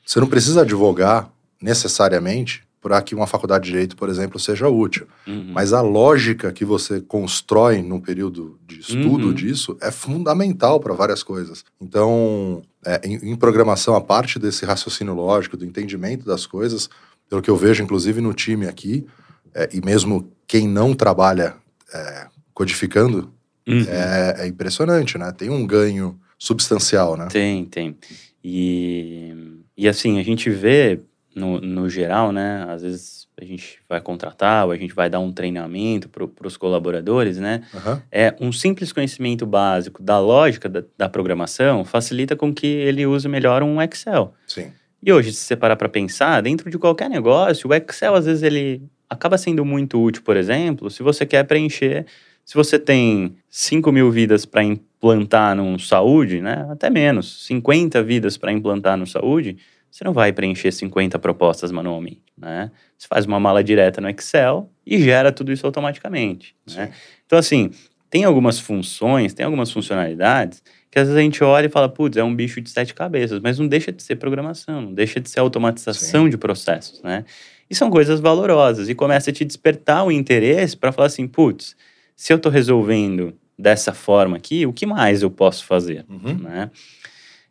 Você 0.05 0.19
não 0.19 0.27
precisa 0.27 0.63
advogar 0.63 1.31
necessariamente 1.63 2.65
para 2.85 3.01
que 3.01 3.15
uma 3.15 3.27
faculdade 3.27 3.65
de 3.65 3.71
direito, 3.71 3.97
por 3.97 4.11
exemplo, 4.11 4.39
seja 4.39 4.69
útil. 4.69 5.07
Uhum. 5.27 5.53
Mas 5.55 5.73
a 5.73 5.81
lógica 5.81 6.53
que 6.53 6.67
você 6.67 7.01
constrói 7.01 7.81
num 7.81 7.99
período 7.99 8.61
de 8.67 8.79
estudo 8.81 9.29
uhum. 9.29 9.33
disso 9.33 9.75
é 9.81 9.91
fundamental 9.91 10.79
para 10.79 10.93
várias 10.93 11.23
coisas. 11.23 11.65
Então, 11.81 12.61
é, 12.85 13.01
em, 13.03 13.31
em, 13.31 13.37
programação, 13.37 13.95
a 13.95 14.03
parte 14.03 14.39
desse 14.39 14.67
raciocínio 14.67 15.15
lógico, 15.15 15.57
do 15.57 15.65
entendimento 15.65 16.27
das 16.27 16.45
coisas, 16.45 16.91
pelo 17.27 17.41
que 17.41 17.49
eu 17.49 17.57
vejo, 17.57 17.83
inclusive 17.83 18.21
no 18.21 18.35
time 18.35 18.67
aqui, 18.67 19.07
é, 19.55 19.71
e 19.73 19.81
mesmo 19.81 20.31
quem 20.47 20.69
não 20.69 20.93
trabalha 20.93 21.55
é, 21.91 22.27
codificando, 22.53 23.33
uhum. 23.67 23.87
é, 23.89 24.43
é 24.45 24.47
impressionante, 24.47 25.17
né? 25.17 25.33
Tem 25.33 25.49
um 25.49 25.67
ganho 25.67 26.21
substancial, 26.39 27.17
né? 27.17 27.29
Tem, 27.31 27.65
tem. 27.65 27.97
E, 28.45 29.35
e 29.75 29.89
assim, 29.89 30.21
a 30.21 30.23
gente 30.23 30.51
vê 30.51 31.01
no, 31.35 31.61
no 31.61 31.89
geral, 31.89 32.33
né? 32.33 32.65
Às 32.69 32.83
vezes 32.83 33.29
a 33.41 33.45
gente 33.45 33.79
vai 33.89 34.01
contratar 34.01 34.67
ou 34.67 34.73
a 34.73 34.77
gente 34.77 34.95
vai 34.95 35.11
dar 35.11 35.19
um 35.19 35.33
treinamento 35.33 36.09
para 36.09 36.47
os 36.47 36.57
colaboradores, 36.57 37.39
né? 37.39 37.63
Uhum. 37.75 38.01
É 38.11 38.35
um 38.41 38.53
simples 38.53 38.93
conhecimento 38.93 39.45
básico 39.45 40.03
da 40.03 40.19
lógica 40.21 40.69
da, 40.69 40.85
da, 40.97 41.09
programação 41.09 41.85
facilita 41.85 42.37
com 42.37 42.55
que 42.55 42.67
ele 42.67 43.05
use 43.07 43.29
melhor 43.29 43.63
um 43.63 43.83
Excel. 43.83 44.35
Sim. 44.47 44.71
E 45.03 45.13
hoje, 45.13 45.33
se 45.33 45.41
você 45.41 45.57
parar 45.57 45.77
para 45.77 45.89
pensar, 45.89 46.41
dentro 46.41 46.71
de 46.71 46.79
qualquer 46.79 47.11
negócio, 47.11 47.69
o 47.69 47.75
Excel 47.75 48.15
às 48.15 48.27
vezes 48.27 48.43
ele 48.43 48.83
acaba 49.11 49.37
sendo 49.37 49.65
muito 49.65 50.01
útil, 50.03 50.23
por 50.23 50.37
exemplo, 50.37 50.91
se 50.91 51.03
você 51.03 51.27
quer 51.27 51.45
preencher, 51.45 52.07
se 52.45 52.55
você 52.55 52.79
tem 52.79 53.37
5 53.49 53.91
mil 53.91 54.11
vidas 54.11 54.45
para 54.45 54.63
implantar 54.63 55.57
no 55.57 55.79
saúde, 55.79 56.41
né? 56.41 56.67
Até 56.71 56.91
menos, 56.91 57.47
50 57.47 58.03
vidas 58.03 58.37
para 58.37 58.53
implantar 58.53 58.97
no 58.97 59.07
saúde, 59.07 59.57
você 59.95 60.03
não 60.03 60.13
vai 60.13 60.33
preencher 60.33 60.73
50 60.73 61.21
propostas 61.21 61.71
manualmente, 61.71 62.25
né? 62.37 62.69
Você 62.99 63.07
faz 63.07 63.27
uma 63.27 63.39
mala 63.39 63.63
direta 63.63 64.01
no 64.01 64.11
Excel 64.11 64.69
e 64.85 65.01
gera 65.01 65.31
tudo 65.31 65.53
isso 65.53 65.65
automaticamente, 65.65 66.57
né? 66.75 66.91
Então, 67.25 67.39
assim, 67.39 67.71
tem 68.11 68.25
algumas 68.25 68.59
funções, 68.59 69.33
tem 69.33 69.47
algumas 69.47 69.71
funcionalidades 69.71 70.65
que 70.91 70.99
às 70.99 71.07
vezes 71.07 71.17
a 71.17 71.23
gente 71.23 71.45
olha 71.45 71.67
e 71.67 71.69
fala, 71.69 71.89
putz, 71.89 72.17
é 72.17 72.25
um 72.25 72.35
bicho 72.35 72.61
de 72.61 72.71
sete 72.71 72.93
cabeças, 72.93 73.39
mas 73.39 73.57
não 73.57 73.69
deixa 73.69 73.93
de 73.93 74.03
ser 74.03 74.17
programação, 74.17 74.81
não 74.81 74.93
deixa 74.93 75.21
de 75.21 75.31
ser 75.31 75.39
automatização 75.39 76.25
Sim. 76.25 76.31
de 76.31 76.37
processos, 76.37 77.01
né? 77.01 77.25
E 77.71 77.75
são 77.75 77.89
coisas 77.89 78.19
valorosas 78.19 78.89
e 78.89 78.97
começa 78.97 79.31
a 79.31 79.33
te 79.33 79.45
despertar 79.45 80.05
o 80.05 80.11
interesse 80.11 80.77
para 80.77 80.91
falar 80.91 81.07
assim, 81.07 81.29
putz, 81.29 81.77
se 82.17 82.33
eu 82.33 82.37
estou 82.37 82.51
resolvendo 82.51 83.33
dessa 83.57 83.95
forma 83.95 84.37
aqui, 84.37 84.67
o 84.67 84.73
que 84.73 84.87
mais 84.87 85.23
eu 85.23 85.31
posso 85.31 85.65
fazer, 85.65 86.05
uhum. 86.09 86.35
né? 86.35 86.69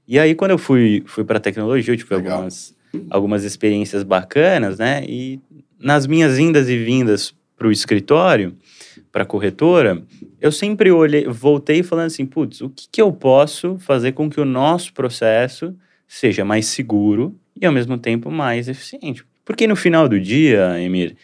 E 0.07 0.19
aí, 0.19 0.36
quando 0.36 0.51
eu 0.51 0.57
fui, 0.57 1.03
fui 1.05 1.24
para 1.24 1.39
tecnologia, 1.39 1.93
eu 1.93 1.98
tive 1.98 2.15
algumas, 2.15 2.75
algumas 3.10 3.43
experiências 3.43 4.03
bacanas, 4.03 4.77
né? 4.77 5.03
E 5.07 5.39
nas 5.79 6.05
minhas 6.07 6.38
indas 6.38 6.69
e 6.69 6.77
vindas 6.77 7.33
para 7.57 7.67
o 7.67 7.72
escritório, 7.72 8.55
para 9.12 9.24
a 9.24 9.25
corretora, 9.25 10.03
eu 10.41 10.51
sempre 10.51 10.91
olhei, 10.91 11.25
voltei 11.25 11.83
falando 11.83 12.07
assim, 12.07 12.25
putz, 12.25 12.62
o 12.62 12.69
que, 12.69 12.88
que 12.91 13.01
eu 13.01 13.12
posso 13.13 13.77
fazer 13.79 14.12
com 14.13 14.29
que 14.29 14.41
o 14.41 14.45
nosso 14.45 14.91
processo 14.93 15.75
seja 16.07 16.43
mais 16.43 16.65
seguro 16.65 17.36
e, 17.60 17.65
ao 17.65 17.72
mesmo 17.72 17.98
tempo, 17.98 18.29
mais 18.29 18.67
eficiente? 18.67 19.24
Porque 19.45 19.67
no 19.67 19.75
final 19.75 20.10
do 20.10 20.19
dia, 20.19 20.81
Emir, 20.81 21.15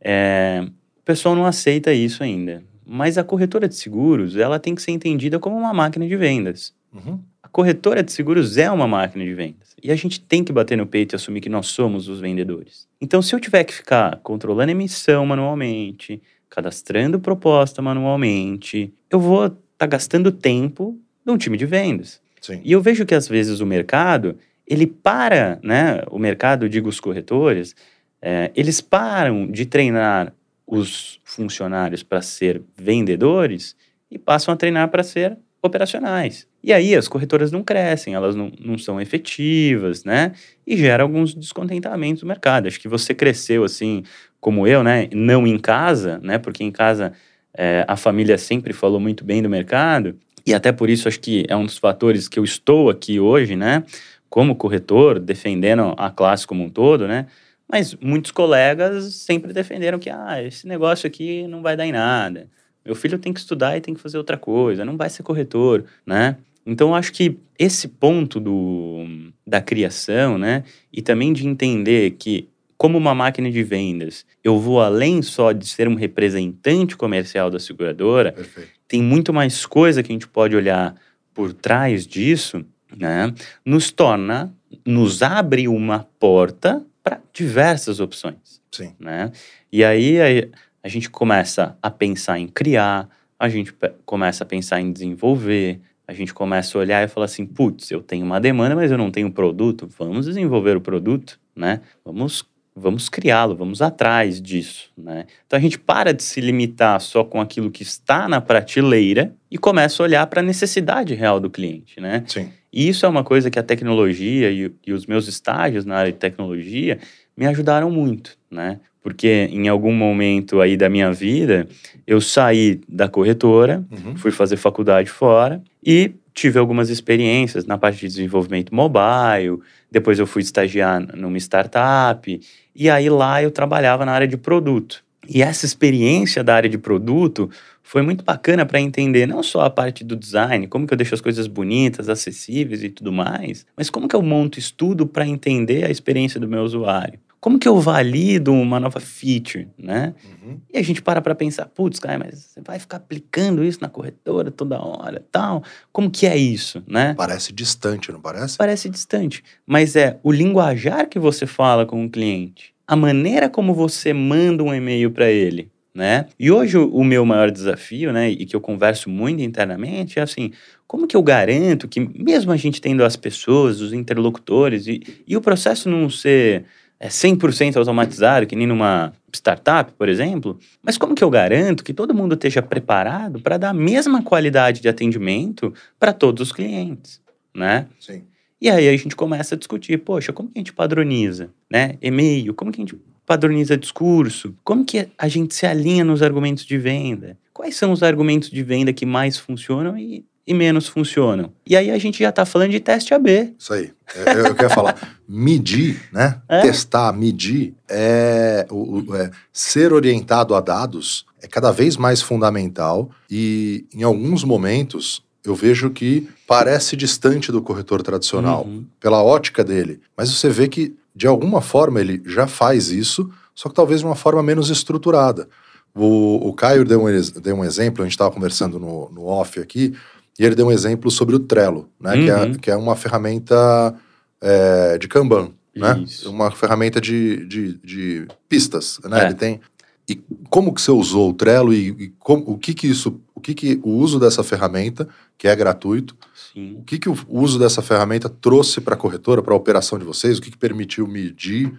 é, 0.00 0.64
o 0.98 1.02
pessoal 1.04 1.34
não 1.34 1.46
aceita 1.46 1.92
isso 1.92 2.22
ainda. 2.22 2.62
Mas 2.86 3.18
a 3.18 3.24
corretora 3.24 3.68
de 3.68 3.74
seguros, 3.74 4.36
ela 4.36 4.58
tem 4.58 4.74
que 4.74 4.82
ser 4.82 4.92
entendida 4.92 5.38
como 5.38 5.56
uma 5.56 5.74
máquina 5.74 6.06
de 6.06 6.16
vendas. 6.16 6.74
Uhum. 6.92 7.20
A 7.48 7.50
corretora 7.50 8.02
de 8.02 8.12
seguros 8.12 8.58
é 8.58 8.70
uma 8.70 8.86
máquina 8.86 9.24
de 9.24 9.32
vendas. 9.32 9.74
E 9.82 9.90
a 9.90 9.96
gente 9.96 10.20
tem 10.20 10.44
que 10.44 10.52
bater 10.52 10.76
no 10.76 10.86
peito 10.86 11.14
e 11.14 11.16
assumir 11.16 11.40
que 11.40 11.48
nós 11.48 11.68
somos 11.68 12.06
os 12.06 12.20
vendedores. 12.20 12.86
Então, 13.00 13.22
se 13.22 13.34
eu 13.34 13.40
tiver 13.40 13.64
que 13.64 13.72
ficar 13.72 14.20
controlando 14.22 14.70
emissão 14.70 15.24
manualmente, 15.24 16.20
cadastrando 16.50 17.18
proposta 17.18 17.80
manualmente, 17.80 18.92
eu 19.08 19.18
vou 19.18 19.46
estar 19.46 19.58
tá 19.78 19.86
gastando 19.86 20.30
tempo 20.30 21.00
de 21.24 21.32
um 21.32 21.38
time 21.38 21.56
de 21.56 21.64
vendas. 21.64 22.20
Sim. 22.38 22.60
E 22.62 22.70
eu 22.70 22.82
vejo 22.82 23.06
que 23.06 23.14
às 23.14 23.26
vezes 23.26 23.60
o 23.60 23.66
mercado, 23.66 24.36
ele 24.66 24.86
para, 24.86 25.58
né? 25.62 26.02
O 26.10 26.18
mercado, 26.18 26.68
digo 26.68 26.88
os 26.88 27.00
corretores, 27.00 27.74
é, 28.20 28.50
eles 28.54 28.82
param 28.82 29.50
de 29.50 29.64
treinar 29.64 30.34
os 30.66 31.18
funcionários 31.24 32.02
para 32.02 32.20
ser 32.20 32.60
vendedores 32.76 33.74
e 34.10 34.18
passam 34.18 34.52
a 34.52 34.56
treinar 34.56 34.88
para 34.88 35.02
ser 35.02 35.38
operacionais. 35.62 36.46
E 36.62 36.72
aí 36.72 36.94
as 36.94 37.06
corretoras 37.06 37.52
não 37.52 37.62
crescem, 37.62 38.14
elas 38.14 38.34
não, 38.34 38.50
não 38.58 38.76
são 38.76 39.00
efetivas, 39.00 40.04
né? 40.04 40.32
E 40.66 40.76
gera 40.76 41.02
alguns 41.02 41.34
descontentamentos 41.34 42.22
no 42.22 42.28
mercado. 42.28 42.66
Acho 42.66 42.80
que 42.80 42.88
você 42.88 43.14
cresceu 43.14 43.64
assim, 43.64 44.02
como 44.40 44.66
eu, 44.66 44.82
né? 44.82 45.08
Não 45.12 45.46
em 45.46 45.58
casa, 45.58 46.18
né? 46.22 46.36
Porque 46.38 46.64
em 46.64 46.70
casa 46.72 47.12
é, 47.54 47.84
a 47.86 47.96
família 47.96 48.36
sempre 48.38 48.72
falou 48.72 48.98
muito 49.00 49.24
bem 49.24 49.42
do 49.42 49.48
mercado. 49.48 50.16
E 50.46 50.54
até 50.54 50.72
por 50.72 50.90
isso 50.90 51.08
acho 51.08 51.20
que 51.20 51.44
é 51.48 51.56
um 51.56 51.64
dos 51.64 51.78
fatores 51.78 52.28
que 52.28 52.38
eu 52.38 52.44
estou 52.44 52.90
aqui 52.90 53.20
hoje, 53.20 53.54
né? 53.54 53.84
Como 54.28 54.56
corretor, 54.56 55.18
defendendo 55.18 55.94
a 55.96 56.10
classe 56.10 56.46
como 56.46 56.64
um 56.64 56.70
todo, 56.70 57.06
né? 57.06 57.26
Mas 57.70 57.94
muitos 57.96 58.30
colegas 58.30 59.14
sempre 59.14 59.52
defenderam 59.52 59.98
que, 59.98 60.08
ah, 60.08 60.42
esse 60.42 60.66
negócio 60.66 61.06
aqui 61.06 61.46
não 61.46 61.62
vai 61.62 61.76
dar 61.76 61.86
em 61.86 61.92
nada. 61.92 62.48
Meu 62.84 62.94
filho 62.94 63.18
tem 63.18 63.32
que 63.32 63.40
estudar 63.40 63.76
e 63.76 63.82
tem 63.82 63.92
que 63.92 64.00
fazer 64.00 64.16
outra 64.16 64.38
coisa, 64.38 64.84
não 64.84 64.96
vai 64.96 65.10
ser 65.10 65.22
corretor, 65.22 65.84
né? 66.06 66.38
Então, 66.68 66.88
eu 66.88 66.94
acho 66.94 67.14
que 67.14 67.38
esse 67.58 67.88
ponto 67.88 68.38
do, 68.38 69.06
da 69.46 69.58
criação, 69.58 70.36
né, 70.36 70.64
e 70.92 71.00
também 71.00 71.32
de 71.32 71.48
entender 71.48 72.10
que, 72.18 72.46
como 72.76 72.98
uma 72.98 73.14
máquina 73.14 73.50
de 73.50 73.62
vendas, 73.62 74.26
eu 74.44 74.58
vou 74.58 74.82
além 74.82 75.22
só 75.22 75.52
de 75.52 75.66
ser 75.66 75.88
um 75.88 75.94
representante 75.94 76.94
comercial 76.94 77.50
da 77.50 77.58
seguradora, 77.58 78.32
Perfeito. 78.32 78.68
tem 78.86 79.02
muito 79.02 79.32
mais 79.32 79.64
coisa 79.64 80.02
que 80.02 80.12
a 80.12 80.14
gente 80.14 80.28
pode 80.28 80.54
olhar 80.54 80.94
por 81.32 81.54
trás 81.54 82.06
disso, 82.06 82.62
né, 82.94 83.32
nos 83.64 83.90
torna, 83.90 84.54
nos 84.84 85.22
abre 85.22 85.68
uma 85.68 86.06
porta 86.20 86.84
para 87.02 87.18
diversas 87.32 87.98
opções. 87.98 88.60
Sim. 88.70 88.94
Né? 89.00 89.32
E 89.72 89.82
aí 89.82 90.20
a, 90.20 90.48
a 90.82 90.88
gente 90.88 91.08
começa 91.08 91.78
a 91.82 91.90
pensar 91.90 92.38
em 92.38 92.46
criar, 92.46 93.08
a 93.38 93.48
gente 93.48 93.74
começa 94.04 94.44
a 94.44 94.46
pensar 94.46 94.82
em 94.82 94.92
desenvolver, 94.92 95.80
a 96.08 96.14
gente 96.14 96.32
começa 96.32 96.76
a 96.76 96.80
olhar 96.80 97.04
e 97.04 97.08
falar 97.08 97.26
assim, 97.26 97.44
putz, 97.44 97.90
eu 97.90 98.00
tenho 98.02 98.24
uma 98.24 98.40
demanda, 98.40 98.74
mas 98.74 98.90
eu 98.90 98.96
não 98.96 99.10
tenho 99.10 99.30
produto, 99.30 99.86
vamos 99.98 100.24
desenvolver 100.24 100.74
o 100.74 100.80
produto, 100.80 101.38
né? 101.54 101.82
Vamos 102.02 102.44
vamos 102.80 103.08
criá-lo, 103.08 103.56
vamos 103.56 103.82
atrás 103.82 104.40
disso, 104.40 104.88
né? 104.96 105.26
Então 105.44 105.58
a 105.58 105.60
gente 105.60 105.78
para 105.78 106.14
de 106.14 106.22
se 106.22 106.40
limitar 106.40 107.00
só 107.00 107.24
com 107.24 107.40
aquilo 107.40 107.72
que 107.72 107.82
está 107.82 108.28
na 108.28 108.40
prateleira 108.40 109.34
e 109.50 109.58
começa 109.58 110.00
a 110.00 110.04
olhar 110.04 110.26
para 110.28 110.40
a 110.40 110.44
necessidade 110.44 111.12
real 111.12 111.40
do 111.40 111.50
cliente, 111.50 112.00
né? 112.00 112.22
Sim. 112.26 112.50
E 112.72 112.88
isso 112.88 113.04
é 113.04 113.08
uma 113.08 113.24
coisa 113.24 113.50
que 113.50 113.58
a 113.58 113.62
tecnologia 113.64 114.50
e, 114.50 114.72
e 114.86 114.92
os 114.92 115.06
meus 115.06 115.26
estágios 115.26 115.84
na 115.84 115.96
área 115.96 116.12
de 116.12 116.18
tecnologia 116.18 116.98
me 117.36 117.46
ajudaram 117.46 117.90
muito, 117.90 118.38
né? 118.50 118.80
Porque 119.02 119.48
em 119.50 119.68
algum 119.68 119.92
momento 119.92 120.60
aí 120.60 120.76
da 120.76 120.88
minha 120.88 121.12
vida, 121.12 121.68
eu 122.06 122.20
saí 122.20 122.80
da 122.88 123.08
corretora, 123.08 123.84
uhum. 123.90 124.16
fui 124.16 124.30
fazer 124.30 124.56
faculdade 124.56 125.08
fora 125.08 125.62
e 125.84 126.12
tive 126.34 126.58
algumas 126.58 126.90
experiências 126.90 127.64
na 127.64 127.76
parte 127.76 128.00
de 128.00 128.06
desenvolvimento 128.06 128.74
mobile, 128.74 129.58
depois 129.90 130.18
eu 130.18 130.26
fui 130.26 130.42
estagiar 130.42 131.00
numa 131.16 131.36
startup, 131.38 132.40
e 132.74 132.90
aí 132.90 133.10
lá 133.10 133.42
eu 133.42 133.50
trabalhava 133.50 134.04
na 134.04 134.12
área 134.12 134.28
de 134.28 134.36
produto. 134.36 135.02
E 135.28 135.42
essa 135.42 135.66
experiência 135.66 136.42
da 136.42 136.54
área 136.54 136.70
de 136.70 136.78
produto 136.78 137.50
foi 137.82 138.02
muito 138.02 138.24
bacana 138.24 138.64
para 138.64 138.80
entender 138.80 139.26
não 139.26 139.42
só 139.42 139.62
a 139.62 139.70
parte 139.70 140.04
do 140.04 140.14
design, 140.14 140.66
como 140.66 140.86
que 140.86 140.94
eu 140.94 140.96
deixo 140.96 141.14
as 141.14 141.20
coisas 141.20 141.46
bonitas, 141.46 142.08
acessíveis 142.08 142.84
e 142.84 142.88
tudo 142.88 143.12
mais, 143.12 143.66
mas 143.76 143.90
como 143.90 144.06
que 144.06 144.14
eu 144.14 144.22
monto 144.22 144.58
estudo 144.58 145.06
para 145.06 145.26
entender 145.26 145.84
a 145.84 145.90
experiência 145.90 146.38
do 146.38 146.48
meu 146.48 146.62
usuário. 146.62 147.18
Como 147.40 147.58
que 147.58 147.68
eu 147.68 147.78
valido 147.80 148.52
uma 148.52 148.80
nova 148.80 148.98
feature, 148.98 149.68
né? 149.78 150.14
Uhum. 150.24 150.58
E 150.72 150.78
a 150.78 150.82
gente 150.82 151.00
para 151.00 151.20
para 151.20 151.34
pensar, 151.34 151.66
putz, 151.66 152.00
cara, 152.00 152.18
mas 152.18 152.38
você 152.38 152.60
vai 152.60 152.78
ficar 152.78 152.96
aplicando 152.96 153.62
isso 153.62 153.78
na 153.80 153.88
corretora 153.88 154.50
toda 154.50 154.80
hora, 154.80 155.24
tal? 155.30 155.62
Como 155.92 156.10
que 156.10 156.26
é 156.26 156.36
isso, 156.36 156.82
né? 156.86 157.14
Parece 157.16 157.52
distante, 157.52 158.10
não 158.10 158.20
parece? 158.20 158.56
Parece 158.56 158.88
distante, 158.88 159.44
mas 159.64 159.94
é 159.94 160.18
o 160.22 160.32
linguajar 160.32 161.08
que 161.08 161.18
você 161.18 161.46
fala 161.46 161.86
com 161.86 162.04
o 162.04 162.10
cliente, 162.10 162.74
a 162.86 162.96
maneira 162.96 163.48
como 163.48 163.72
você 163.72 164.12
manda 164.12 164.64
um 164.64 164.74
e-mail 164.74 165.10
para 165.12 165.30
ele, 165.30 165.70
né? 165.94 166.26
E 166.38 166.50
hoje 166.50 166.76
o, 166.76 167.04
meu 167.04 167.24
maior 167.24 167.50
desafio, 167.50 168.12
né, 168.12 168.30
e 168.30 168.46
que 168.46 168.54
eu 168.54 168.60
converso 168.60 169.10
muito 169.10 169.42
internamente, 169.42 170.18
é 170.18 170.22
assim, 170.22 170.52
como 170.86 171.06
que 171.06 171.16
eu 171.16 171.22
garanto 171.22 171.88
que 171.88 172.00
mesmo 172.00 172.50
a 172.50 172.56
gente 172.56 172.80
tendo 172.80 173.04
as 173.04 173.16
pessoas, 173.16 173.80
os 173.80 173.92
interlocutores, 173.92 174.86
e, 174.86 175.02
e 175.26 175.36
o 175.36 175.40
processo 175.40 175.88
não 175.88 176.08
ser 176.08 176.64
é 177.00 177.08
100% 177.08 177.76
automatizado, 177.76 178.46
que 178.46 178.56
nem 178.56 178.66
numa 178.66 179.12
startup, 179.32 179.92
por 179.92 180.08
exemplo, 180.08 180.58
mas 180.82 180.98
como 180.98 181.14
que 181.14 181.22
eu 181.22 181.30
garanto 181.30 181.84
que 181.84 181.94
todo 181.94 182.14
mundo 182.14 182.34
esteja 182.34 182.60
preparado 182.60 183.40
para 183.40 183.56
dar 183.56 183.70
a 183.70 183.74
mesma 183.74 184.22
qualidade 184.22 184.80
de 184.80 184.88
atendimento 184.88 185.72
para 185.98 186.12
todos 186.12 186.48
os 186.48 186.52
clientes, 186.52 187.20
né? 187.54 187.86
Sim. 188.00 188.24
E 188.60 188.68
aí 188.68 188.88
a 188.88 188.96
gente 188.96 189.14
começa 189.14 189.54
a 189.54 189.58
discutir, 189.58 189.98
poxa, 189.98 190.32
como 190.32 190.48
que 190.48 190.58
a 190.58 190.60
gente 190.60 190.72
padroniza, 190.72 191.50
né? 191.70 191.94
E-mail, 192.02 192.52
como 192.54 192.72
que 192.72 192.80
a 192.80 192.84
gente 192.84 192.98
padroniza 193.24 193.76
discurso? 193.76 194.54
Como 194.64 194.84
que 194.84 195.08
a 195.16 195.28
gente 195.28 195.54
se 195.54 195.66
alinha 195.66 196.04
nos 196.04 196.22
argumentos 196.22 196.64
de 196.64 196.76
venda? 196.76 197.38
Quais 197.52 197.76
são 197.76 197.92
os 197.92 198.02
argumentos 198.02 198.50
de 198.50 198.62
venda 198.62 198.92
que 198.92 199.06
mais 199.06 199.38
funcionam 199.38 199.96
e 199.96 200.24
e 200.48 200.54
menos 200.54 200.88
funcionam. 200.88 201.52
E 201.66 201.76
aí 201.76 201.90
a 201.90 201.98
gente 201.98 202.20
já 202.20 202.30
está 202.30 202.46
falando 202.46 202.70
de 202.70 202.80
teste 202.80 203.12
AB. 203.12 203.54
Isso 203.58 203.74
aí. 203.74 203.92
É, 204.16 204.32
eu, 204.32 204.46
eu 204.46 204.54
quero 204.54 204.70
falar. 204.70 204.96
Medir, 205.28 206.00
né? 206.10 206.40
É? 206.48 206.62
Testar, 206.62 207.12
medir, 207.12 207.74
é, 207.86 208.66
o, 208.70 209.14
é, 209.14 209.30
ser 209.52 209.92
orientado 209.92 210.54
a 210.54 210.60
dados 210.60 211.26
é 211.42 211.46
cada 211.46 211.70
vez 211.70 211.98
mais 211.98 212.22
fundamental 212.22 213.10
e 213.30 213.84
em 213.94 214.02
alguns 214.02 214.42
momentos 214.42 215.22
eu 215.44 215.54
vejo 215.54 215.90
que 215.90 216.26
parece 216.46 216.96
distante 216.96 217.52
do 217.52 217.60
corretor 217.60 218.02
tradicional, 218.02 218.64
uhum. 218.64 218.86
pela 218.98 219.22
ótica 219.22 219.62
dele. 219.62 220.00
Mas 220.16 220.30
você 220.30 220.48
vê 220.48 220.66
que, 220.66 220.96
de 221.14 221.26
alguma 221.26 221.60
forma, 221.60 222.00
ele 222.00 222.22
já 222.24 222.46
faz 222.46 222.90
isso, 222.90 223.30
só 223.54 223.68
que 223.68 223.74
talvez 223.74 224.00
de 224.00 224.06
uma 224.06 224.16
forma 224.16 224.42
menos 224.42 224.70
estruturada. 224.70 225.46
O, 225.94 226.48
o 226.48 226.52
Caio 226.54 226.84
deu 226.84 227.04
um, 227.04 227.40
deu 227.40 227.56
um 227.56 227.64
exemplo, 227.64 228.02
a 228.02 228.06
gente 228.06 228.12
estava 228.12 228.30
conversando 228.30 228.78
no, 228.78 229.10
no 229.10 229.26
off 229.26 229.58
aqui, 229.60 229.94
e 230.38 230.44
ele 230.44 230.54
deu 230.54 230.66
um 230.66 230.70
exemplo 230.70 231.10
sobre 231.10 231.34
o 231.34 231.40
Trello, 231.40 231.88
né? 232.00 232.14
Uhum. 232.14 232.24
Que, 232.24 232.30
é, 232.30 232.58
que 232.58 232.70
é 232.70 232.76
uma 232.76 232.94
ferramenta 232.94 233.94
é, 234.40 234.96
de 234.98 235.08
Kanban, 235.08 235.50
né? 235.74 236.04
Uma 236.26 236.50
ferramenta 236.50 237.00
de, 237.00 237.44
de, 237.46 237.74
de 237.78 238.28
pistas, 238.48 239.00
né? 239.04 239.22
É. 239.22 239.26
Ele 239.26 239.34
tem... 239.34 239.60
E 240.08 240.18
como 240.48 240.72
que 240.72 240.80
você 240.80 240.90
usou 240.90 241.28
o 241.28 241.34
Trello 241.34 241.72
e, 241.72 241.88
e 241.88 242.08
como, 242.18 242.42
o 242.50 242.56
que 242.56 242.72
que 242.72 242.86
isso, 242.86 243.20
o 243.34 243.40
que 243.40 243.54
que 243.54 243.78
o 243.82 243.90
uso 243.90 244.18
dessa 244.18 244.42
ferramenta, 244.42 245.06
que 245.36 245.46
é 245.46 245.54
gratuito, 245.54 246.16
Sim. 246.54 246.76
o 246.78 246.82
que 246.82 246.98
que 246.98 247.10
o 247.10 247.16
uso 247.28 247.58
dessa 247.58 247.82
ferramenta 247.82 248.26
trouxe 248.26 248.80
para 248.80 248.94
a 248.94 248.96
corretora, 248.96 249.42
para 249.42 249.52
a 249.52 249.56
operação 249.56 249.98
de 249.98 250.06
vocês, 250.06 250.38
o 250.38 250.40
que 250.40 250.50
que 250.50 250.56
permitiu 250.56 251.06
medir, 251.06 251.74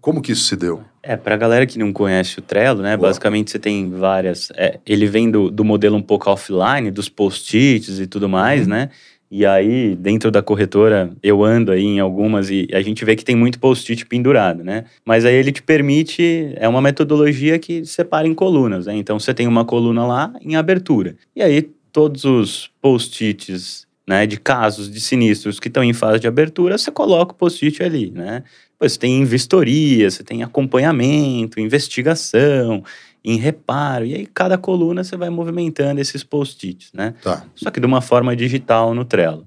como 0.00 0.20
que 0.20 0.32
isso 0.32 0.44
se 0.44 0.56
deu? 0.56 0.82
É, 1.02 1.16
para 1.16 1.34
a 1.34 1.38
galera 1.38 1.66
que 1.66 1.78
não 1.78 1.92
conhece 1.92 2.38
o 2.38 2.42
Trello, 2.42 2.82
né? 2.82 2.96
Boa. 2.96 3.08
Basicamente 3.08 3.50
você 3.50 3.58
tem 3.58 3.90
várias. 3.90 4.50
É, 4.56 4.78
ele 4.86 5.06
vem 5.06 5.30
do, 5.30 5.50
do 5.50 5.64
modelo 5.64 5.96
um 5.96 6.02
pouco 6.02 6.30
offline, 6.30 6.90
dos 6.90 7.08
post-its 7.08 7.98
e 7.98 8.06
tudo 8.06 8.28
mais, 8.28 8.62
uhum. 8.62 8.68
né? 8.68 8.90
E 9.30 9.44
aí, 9.44 9.96
dentro 9.96 10.30
da 10.30 10.42
corretora, 10.42 11.10
eu 11.22 11.42
ando 11.42 11.72
aí 11.72 11.82
em 11.82 11.98
algumas 11.98 12.50
e 12.50 12.68
a 12.72 12.80
gente 12.80 13.04
vê 13.04 13.16
que 13.16 13.24
tem 13.24 13.34
muito 13.34 13.58
post-it 13.58 14.06
pendurado, 14.06 14.62
né? 14.62 14.84
Mas 15.04 15.24
aí 15.24 15.34
ele 15.34 15.50
te 15.50 15.62
permite, 15.62 16.52
é 16.56 16.68
uma 16.68 16.80
metodologia 16.80 17.58
que 17.58 17.84
separa 17.84 18.28
em 18.28 18.34
colunas, 18.34 18.86
né? 18.86 18.94
Então 18.94 19.18
você 19.18 19.34
tem 19.34 19.48
uma 19.48 19.64
coluna 19.64 20.06
lá 20.06 20.32
em 20.40 20.54
abertura. 20.54 21.16
E 21.34 21.42
aí 21.42 21.62
todos 21.90 22.24
os 22.24 22.70
post-its 22.80 23.86
né, 24.06 24.26
de 24.26 24.36
casos 24.38 24.90
de 24.90 25.00
sinistros 25.00 25.58
que 25.58 25.68
estão 25.68 25.82
em 25.82 25.92
fase 25.92 26.20
de 26.20 26.28
abertura, 26.28 26.76
você 26.76 26.90
coloca 26.90 27.32
o 27.32 27.36
post-it 27.36 27.82
ali, 27.82 28.10
né? 28.10 28.44
Você 28.88 28.98
tem 28.98 29.24
vistoria, 29.24 30.10
você 30.10 30.22
tem 30.22 30.42
acompanhamento, 30.42 31.60
investigação, 31.60 32.82
em 33.24 33.38
reparo, 33.38 34.04
e 34.04 34.14
aí 34.14 34.26
cada 34.26 34.58
coluna 34.58 35.02
você 35.02 35.16
vai 35.16 35.30
movimentando 35.30 36.00
esses 36.00 36.22
post-its, 36.22 36.92
né? 36.92 37.14
Tá. 37.22 37.44
Só 37.54 37.70
que 37.70 37.80
de 37.80 37.86
uma 37.86 38.00
forma 38.00 38.36
digital 38.36 38.94
no 38.94 39.04
Trello. 39.04 39.46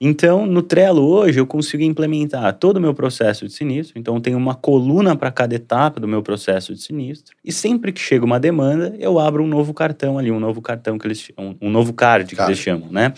Então, 0.00 0.46
no 0.46 0.62
Trello 0.62 1.04
hoje 1.04 1.40
eu 1.40 1.46
consigo 1.46 1.82
implementar 1.82 2.52
todo 2.54 2.76
o 2.76 2.80
meu 2.80 2.94
processo 2.94 3.46
de 3.46 3.52
sinistro. 3.52 3.98
Então, 3.98 4.20
tem 4.20 4.34
uma 4.34 4.54
coluna 4.54 5.16
para 5.16 5.30
cada 5.30 5.54
etapa 5.56 5.98
do 5.98 6.06
meu 6.06 6.22
processo 6.22 6.72
de 6.72 6.80
sinistro. 6.80 7.34
E 7.44 7.52
sempre 7.52 7.92
que 7.92 8.00
chega 8.00 8.24
uma 8.24 8.38
demanda, 8.38 8.94
eu 8.98 9.18
abro 9.18 9.42
um 9.42 9.48
novo 9.48 9.74
cartão 9.74 10.16
ali, 10.16 10.30
um 10.30 10.38
novo 10.38 10.62
cartão 10.62 10.96
que 10.98 11.06
eles 11.06 11.28
um, 11.36 11.54
um 11.60 11.70
novo 11.70 11.92
card, 11.92 12.34
card 12.34 12.36
que 12.36 12.42
eles 12.52 12.58
chamam, 12.58 12.92
né? 12.92 13.12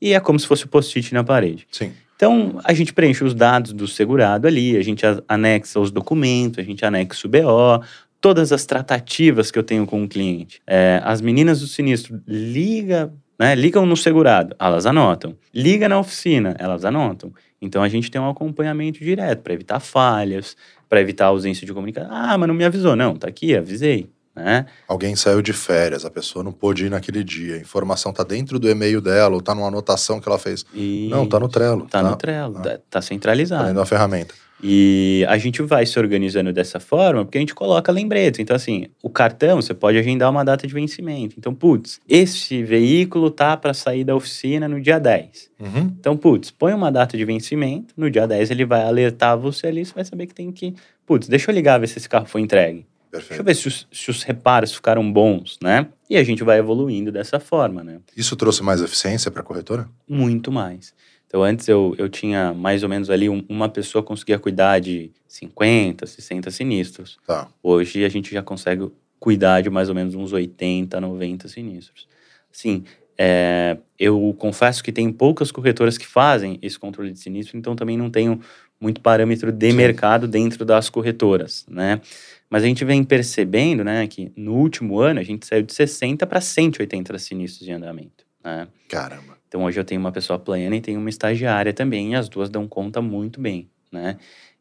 E 0.00 0.14
é 0.14 0.20
como 0.20 0.38
se 0.38 0.46
fosse 0.46 0.64
o 0.64 0.68
post-it 0.68 1.14
na 1.14 1.22
parede. 1.22 1.66
Sim. 1.70 1.92
Então, 2.16 2.58
a 2.64 2.72
gente 2.72 2.94
preenche 2.94 3.22
os 3.22 3.34
dados 3.34 3.74
do 3.74 3.86
segurado 3.86 4.46
ali, 4.46 4.76
a 4.76 4.82
gente 4.82 5.04
anexa 5.28 5.78
os 5.78 5.90
documentos, 5.90 6.58
a 6.58 6.62
gente 6.62 6.84
anexa 6.84 7.28
o 7.28 7.30
BO, 7.30 7.84
todas 8.20 8.52
as 8.52 8.64
tratativas 8.64 9.50
que 9.50 9.58
eu 9.58 9.62
tenho 9.62 9.86
com 9.86 10.02
o 10.02 10.08
cliente. 10.08 10.60
É, 10.66 11.00
as 11.04 11.20
meninas 11.20 11.60
do 11.60 11.66
sinistro 11.66 12.20
liga, 12.26 13.12
né, 13.38 13.54
ligam 13.54 13.84
no 13.84 13.96
segurado, 13.96 14.56
elas 14.58 14.86
anotam. 14.86 15.36
Liga 15.54 15.88
na 15.90 15.98
oficina, 15.98 16.56
elas 16.58 16.86
anotam. 16.86 17.32
Então, 17.60 17.82
a 17.82 17.88
gente 17.88 18.10
tem 18.10 18.20
um 18.20 18.30
acompanhamento 18.30 18.98
direto 18.98 19.42
para 19.42 19.52
evitar 19.52 19.78
falhas, 19.78 20.56
para 20.88 21.00
evitar 21.00 21.26
ausência 21.26 21.66
de 21.66 21.72
comunicação. 21.74 22.10
Ah, 22.10 22.38
mas 22.38 22.48
não 22.48 22.54
me 22.54 22.64
avisou. 22.64 22.96
Não, 22.96 23.14
tá 23.14 23.28
aqui, 23.28 23.54
avisei. 23.54 24.08
Né? 24.36 24.66
Alguém 24.86 25.16
saiu 25.16 25.40
de 25.40 25.54
férias, 25.54 26.04
a 26.04 26.10
pessoa 26.10 26.44
não 26.44 26.52
pôde 26.52 26.84
ir 26.84 26.90
naquele 26.90 27.24
dia, 27.24 27.54
a 27.54 27.58
informação 27.58 28.12
tá 28.12 28.22
dentro 28.22 28.58
do 28.58 28.68
e-mail 28.68 29.00
dela, 29.00 29.34
ou 29.34 29.40
tá 29.40 29.54
numa 29.54 29.68
anotação 29.68 30.20
que 30.20 30.28
ela 30.28 30.38
fez. 30.38 30.66
Não, 31.08 31.26
tá 31.26 31.40
no 31.40 31.48
Trello. 31.48 31.86
Tá, 31.86 32.02
tá 32.02 32.10
no 32.10 32.16
Trello, 32.16 32.60
tá, 32.60 32.78
tá 32.90 33.00
centralizado. 33.00 33.62
Tá 33.62 33.68
dentro 33.68 33.80
da 33.80 33.86
ferramenta. 33.86 34.34
E 34.62 35.24
a 35.28 35.36
gente 35.36 35.60
vai 35.62 35.84
se 35.84 35.98
organizando 35.98 36.52
dessa 36.52 36.80
forma 36.80 37.24
porque 37.24 37.38
a 37.38 37.40
gente 37.40 37.54
coloca 37.54 37.92
lembretes. 37.92 38.40
Então, 38.40 38.56
assim, 38.56 38.86
o 39.02 39.10
cartão 39.10 39.60
você 39.60 39.74
pode 39.74 39.98
agendar 39.98 40.30
uma 40.30 40.44
data 40.44 40.66
de 40.66 40.72
vencimento. 40.72 41.34
Então, 41.38 41.54
putz, 41.54 42.00
esse 42.08 42.62
veículo 42.62 43.30
tá 43.30 43.56
para 43.56 43.74
sair 43.74 44.04
da 44.04 44.14
oficina 44.14 44.66
no 44.66 44.80
dia 44.80 44.98
10. 44.98 45.50
Uhum. 45.60 45.92
Então, 45.98 46.16
putz, 46.16 46.50
põe 46.50 46.72
uma 46.72 46.90
data 46.90 47.16
de 47.16 47.24
vencimento. 47.24 47.92
No 47.96 48.10
dia 48.10 48.26
10 48.26 48.50
ele 48.50 48.64
vai 48.64 48.82
alertar 48.82 49.38
você 49.38 49.66
ali, 49.66 49.84
você 49.84 49.94
vai 49.94 50.04
saber 50.04 50.26
que 50.26 50.34
tem 50.34 50.50
que. 50.50 50.74
Putz, 51.06 51.28
deixa 51.28 51.50
eu 51.50 51.54
ligar 51.54 51.78
ver 51.78 51.86
se 51.86 51.98
esse 51.98 52.08
carro 52.08 52.26
foi 52.26 52.40
entregue. 52.40 52.86
Perfeito. 53.16 53.42
Deixa 53.42 53.42
eu 53.42 53.44
ver 53.44 53.54
se 53.54 53.68
os, 53.68 53.88
se 53.92 54.10
os, 54.10 54.22
reparos 54.22 54.74
ficaram 54.74 55.10
bons, 55.10 55.58
né? 55.62 55.88
E 56.08 56.16
a 56.16 56.22
gente 56.22 56.44
vai 56.44 56.58
evoluindo 56.58 57.10
dessa 57.10 57.40
forma, 57.40 57.82
né? 57.82 58.00
Isso 58.16 58.36
trouxe 58.36 58.62
mais 58.62 58.80
eficiência 58.80 59.30
para 59.30 59.40
a 59.40 59.44
corretora? 59.44 59.88
Muito 60.08 60.52
mais. 60.52 60.94
Então, 61.26 61.42
antes 61.42 61.66
eu, 61.68 61.94
eu 61.98 62.08
tinha 62.08 62.54
mais 62.54 62.82
ou 62.82 62.88
menos 62.88 63.10
ali 63.10 63.28
um, 63.28 63.44
uma 63.48 63.68
pessoa 63.68 64.02
conseguia 64.02 64.38
cuidar 64.38 64.78
de 64.78 65.10
50, 65.26 66.06
60 66.06 66.50
sinistros. 66.50 67.18
Tá. 67.26 67.48
Hoje 67.62 68.04
a 68.04 68.08
gente 68.08 68.32
já 68.32 68.42
consegue 68.42 68.90
cuidar 69.18 69.60
de 69.60 69.70
mais 69.70 69.88
ou 69.88 69.94
menos 69.94 70.14
uns 70.14 70.32
80, 70.32 71.00
90 71.00 71.48
sinistros. 71.48 72.06
Sim, 72.52 72.84
é, 73.18 73.78
eu 73.98 74.34
confesso 74.38 74.84
que 74.84 74.92
tem 74.92 75.10
poucas 75.10 75.50
corretoras 75.50 75.96
que 75.96 76.06
fazem 76.06 76.58
esse 76.60 76.78
controle 76.78 77.10
de 77.10 77.18
sinistro, 77.18 77.56
então 77.56 77.74
também 77.74 77.96
não 77.96 78.10
tenho 78.10 78.40
muito 78.80 79.00
parâmetro 79.00 79.50
de 79.50 79.70
Sim. 79.70 79.76
mercado 79.76 80.28
dentro 80.28 80.64
das 80.64 80.88
corretoras, 80.90 81.64
né? 81.68 82.00
Mas 82.48 82.62
a 82.62 82.66
gente 82.66 82.84
vem 82.84 83.02
percebendo, 83.02 83.82
né, 83.82 84.06
que 84.06 84.30
no 84.36 84.54
último 84.54 85.00
ano 85.00 85.18
a 85.18 85.22
gente 85.22 85.46
saiu 85.46 85.62
de 85.62 85.72
60 85.72 86.26
para 86.26 86.40
180 86.40 87.18
sinistros 87.18 87.66
de 87.66 87.72
andamento, 87.72 88.24
né? 88.44 88.68
Caramba. 88.88 89.36
Então 89.48 89.64
hoje 89.64 89.80
eu 89.80 89.84
tenho 89.84 90.00
uma 90.00 90.12
pessoa 90.12 90.38
plena 90.38 90.76
e 90.76 90.80
tenho 90.80 91.00
uma 91.00 91.10
estagiária 91.10 91.72
também, 91.72 92.12
e 92.12 92.14
as 92.14 92.28
duas 92.28 92.48
dão 92.48 92.68
conta 92.68 93.00
muito 93.02 93.40
bem, 93.40 93.68
né? 93.90 94.16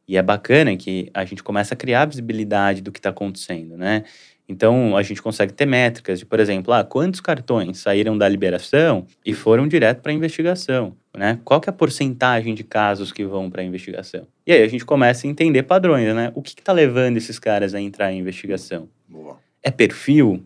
E 0.07 0.17
é 0.17 0.21
bacana 0.21 0.75
que 0.77 1.09
a 1.13 1.25
gente 1.25 1.43
começa 1.43 1.73
a 1.73 1.77
criar 1.77 2.05
visibilidade 2.05 2.81
do 2.81 2.91
que 2.91 2.99
está 2.99 3.09
acontecendo, 3.09 3.75
né? 3.75 4.03
Então, 4.47 4.95
a 4.95 5.01
gente 5.01 5.21
consegue 5.21 5.53
ter 5.53 5.65
métricas 5.65 6.19
de, 6.19 6.25
por 6.25 6.39
exemplo, 6.39 6.71
ah, 6.71 6.83
quantos 6.83 7.19
cartões 7.19 7.79
saíram 7.79 8.15
da 8.15 8.29
liberação 8.29 9.05
e 9.25 9.33
foram 9.33 9.67
direto 9.67 10.01
para 10.01 10.11
a 10.11 10.15
investigação, 10.15 10.95
né? 11.17 11.39
Qual 11.43 11.59
que 11.59 11.67
é 11.67 11.71
a 11.71 11.73
porcentagem 11.73 12.53
de 12.53 12.63
casos 12.63 13.11
que 13.11 13.25
vão 13.25 13.49
para 13.49 13.63
a 13.63 13.65
investigação? 13.65 14.27
E 14.45 14.51
aí 14.51 14.61
a 14.61 14.67
gente 14.67 14.85
começa 14.85 15.25
a 15.25 15.29
entender 15.29 15.63
padrões, 15.63 16.13
né? 16.13 16.31
O 16.35 16.43
que 16.43 16.49
está 16.49 16.71
levando 16.71 17.17
esses 17.17 17.39
caras 17.39 17.73
a 17.73 17.81
entrar 17.81 18.13
em 18.13 18.19
investigação? 18.19 18.87
Boa. 19.09 19.39
É 19.63 19.71
perfil? 19.71 20.43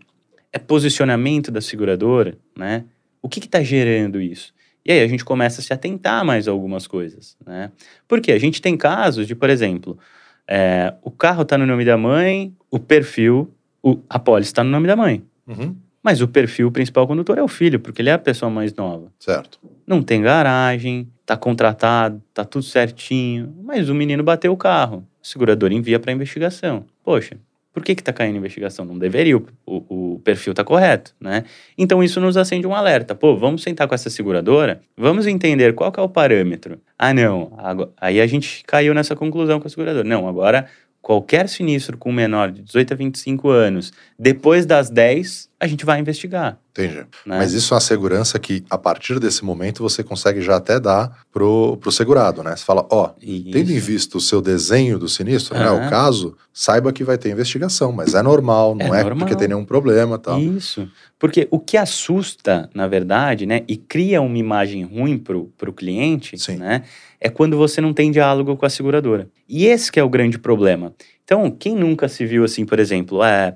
É 0.53 0.57
posicionamento 0.57 1.51
da 1.51 1.59
seguradora, 1.59 2.37
né? 2.57 2.85
O 3.21 3.27
que 3.27 3.39
está 3.39 3.61
gerando 3.61 4.21
isso? 4.21 4.53
E 4.85 4.93
aí 4.93 5.01
a 5.01 5.07
gente 5.07 5.25
começa 5.25 5.59
a 5.59 5.63
se 5.63 5.73
atentar 5.73 6.23
mais 6.23 6.47
a 6.47 6.51
algumas 6.51 6.87
coisas, 6.87 7.35
né? 7.45 7.69
Porque 8.07 8.31
a 8.31 8.39
gente 8.39 8.61
tem 8.61 8.77
casos 8.77 9.27
de, 9.27 9.35
por 9.35 9.49
exemplo, 9.49 9.99
é, 10.47 10.93
o 11.03 11.11
carro 11.11 11.41
está 11.41 11.57
no 11.57 11.65
nome 11.65 11.83
da 11.83 11.97
mãe, 11.97 12.55
o 12.71 12.79
perfil 12.79 13.53
o, 13.83 13.99
a 14.09 14.19
pólice 14.19 14.49
está 14.49 14.63
no 14.63 14.69
nome 14.69 14.87
da 14.87 14.95
mãe. 14.95 15.23
Uhum. 15.47 15.75
Mas 16.01 16.21
o 16.21 16.27
perfil 16.27 16.71
principal 16.71 17.05
condutor 17.05 17.37
é 17.37 17.43
o 17.43 17.47
filho, 17.47 17.79
porque 17.79 18.01
ele 18.01 18.09
é 18.09 18.13
a 18.13 18.17
pessoa 18.17 18.49
mais 18.49 18.73
nova. 18.73 19.11
Certo. 19.19 19.59
Não 19.85 20.01
tem 20.01 20.21
garagem, 20.21 21.09
tá 21.25 21.35
contratado, 21.35 22.21
tá 22.33 22.45
tudo 22.45 22.63
certinho, 22.63 23.53
mas 23.63 23.89
o 23.89 23.95
menino 23.95 24.23
bateu 24.23 24.51
o 24.51 24.57
carro. 24.57 25.05
O 25.21 25.27
segurador 25.27 25.71
envia 25.71 25.99
para 25.99 26.11
investigação. 26.11 26.85
Poxa, 27.03 27.37
por 27.73 27.83
que 27.83 27.95
que 27.95 28.03
tá 28.03 28.11
caindo 28.11 28.37
investigação? 28.37 28.83
Não 28.85 28.97
deveria, 28.97 29.37
o, 29.37 29.45
o, 29.65 30.19
perfil 30.23 30.53
tá 30.53 30.63
correto, 30.63 31.13
né? 31.19 31.43
Então 31.77 32.03
isso 32.03 32.19
nos 32.19 32.35
acende 32.35 32.65
um 32.65 32.73
alerta. 32.73 33.13
Pô, 33.13 33.35
vamos 33.37 33.61
sentar 33.61 33.87
com 33.87 33.93
essa 33.93 34.09
seguradora, 34.09 34.81
vamos 34.97 35.27
entender 35.27 35.73
qual 35.73 35.91
que 35.91 35.99
é 35.99 36.03
o 36.03 36.09
parâmetro. 36.09 36.79
Ah, 36.97 37.13
não, 37.13 37.53
agora, 37.57 37.91
aí 37.99 38.19
a 38.19 38.27
gente 38.27 38.63
caiu 38.65 38.93
nessa 38.93 39.15
conclusão 39.15 39.59
com 39.59 39.67
a 39.67 39.69
seguradora. 39.69 40.07
Não, 40.07 40.27
agora 40.27 40.67
qualquer 41.01 41.49
sinistro 41.49 41.97
com 41.97 42.11
menor 42.11 42.51
de 42.51 42.61
18 42.61 42.93
a 42.93 42.97
25 42.97 43.49
anos, 43.49 43.91
depois 44.17 44.65
das 44.65 44.89
10, 44.89 45.48
a 45.59 45.67
gente 45.67 45.85
vai 45.85 45.99
investigar. 45.99 46.57
Entendi. 46.71 46.95
Né? 46.95 47.05
Mas 47.25 47.51
isso 47.51 47.73
é 47.73 47.75
uma 47.75 47.81
segurança 47.81 48.39
que, 48.39 48.63
a 48.69 48.77
partir 48.77 49.19
desse 49.19 49.43
momento, 49.43 49.83
você 49.83 50.01
consegue 50.01 50.41
já 50.41 50.55
até 50.55 50.79
dar 50.79 51.25
pro, 51.33 51.75
pro 51.77 51.91
segurado, 51.91 52.41
né? 52.41 52.55
Você 52.55 52.63
fala, 52.63 52.87
ó, 52.89 53.07
oh, 53.07 53.09
tendo 53.51 53.71
em 53.71 53.79
vista 53.79 54.17
o 54.17 54.21
seu 54.21 54.41
desenho 54.41 54.97
do 54.97 55.09
sinistro, 55.09 55.57
uhum. 55.57 55.61
né, 55.61 55.69
o 55.69 55.89
caso, 55.89 56.37
saiba 56.53 56.93
que 56.93 57.03
vai 57.03 57.17
ter 57.17 57.29
investigação, 57.29 57.91
mas 57.91 58.13
é 58.13 58.21
normal, 58.21 58.73
não 58.73 58.95
é, 58.95 59.01
é 59.01 59.03
normal. 59.03 59.27
porque 59.27 59.35
tem 59.35 59.49
nenhum 59.49 59.65
problema 59.65 60.17
tal. 60.17 60.39
Isso. 60.39 60.87
Porque 61.17 61.49
o 61.51 61.59
que 61.59 61.75
assusta, 61.75 62.69
na 62.73 62.87
verdade, 62.87 63.45
né, 63.45 63.63
e 63.67 63.75
cria 63.75 64.21
uma 64.21 64.37
imagem 64.37 64.85
ruim 64.85 65.17
pro, 65.17 65.51
pro 65.57 65.73
cliente, 65.73 66.37
Sim. 66.37 66.55
né, 66.55 66.83
é 67.19 67.29
quando 67.29 67.57
você 67.57 67.81
não 67.81 67.93
tem 67.93 68.11
diálogo 68.11 68.55
com 68.55 68.65
a 68.65 68.69
seguradora. 68.69 69.27
E 69.47 69.65
esse 69.65 69.91
que 69.91 69.99
é 69.99 70.03
o 70.03 70.09
grande 70.09 70.39
problema. 70.39 70.93
Então, 71.25 71.51
quem 71.51 71.75
nunca 71.75 72.07
se 72.07 72.25
viu 72.25 72.45
assim, 72.45 72.65
por 72.65 72.79
exemplo, 72.79 73.21
é, 73.21 73.55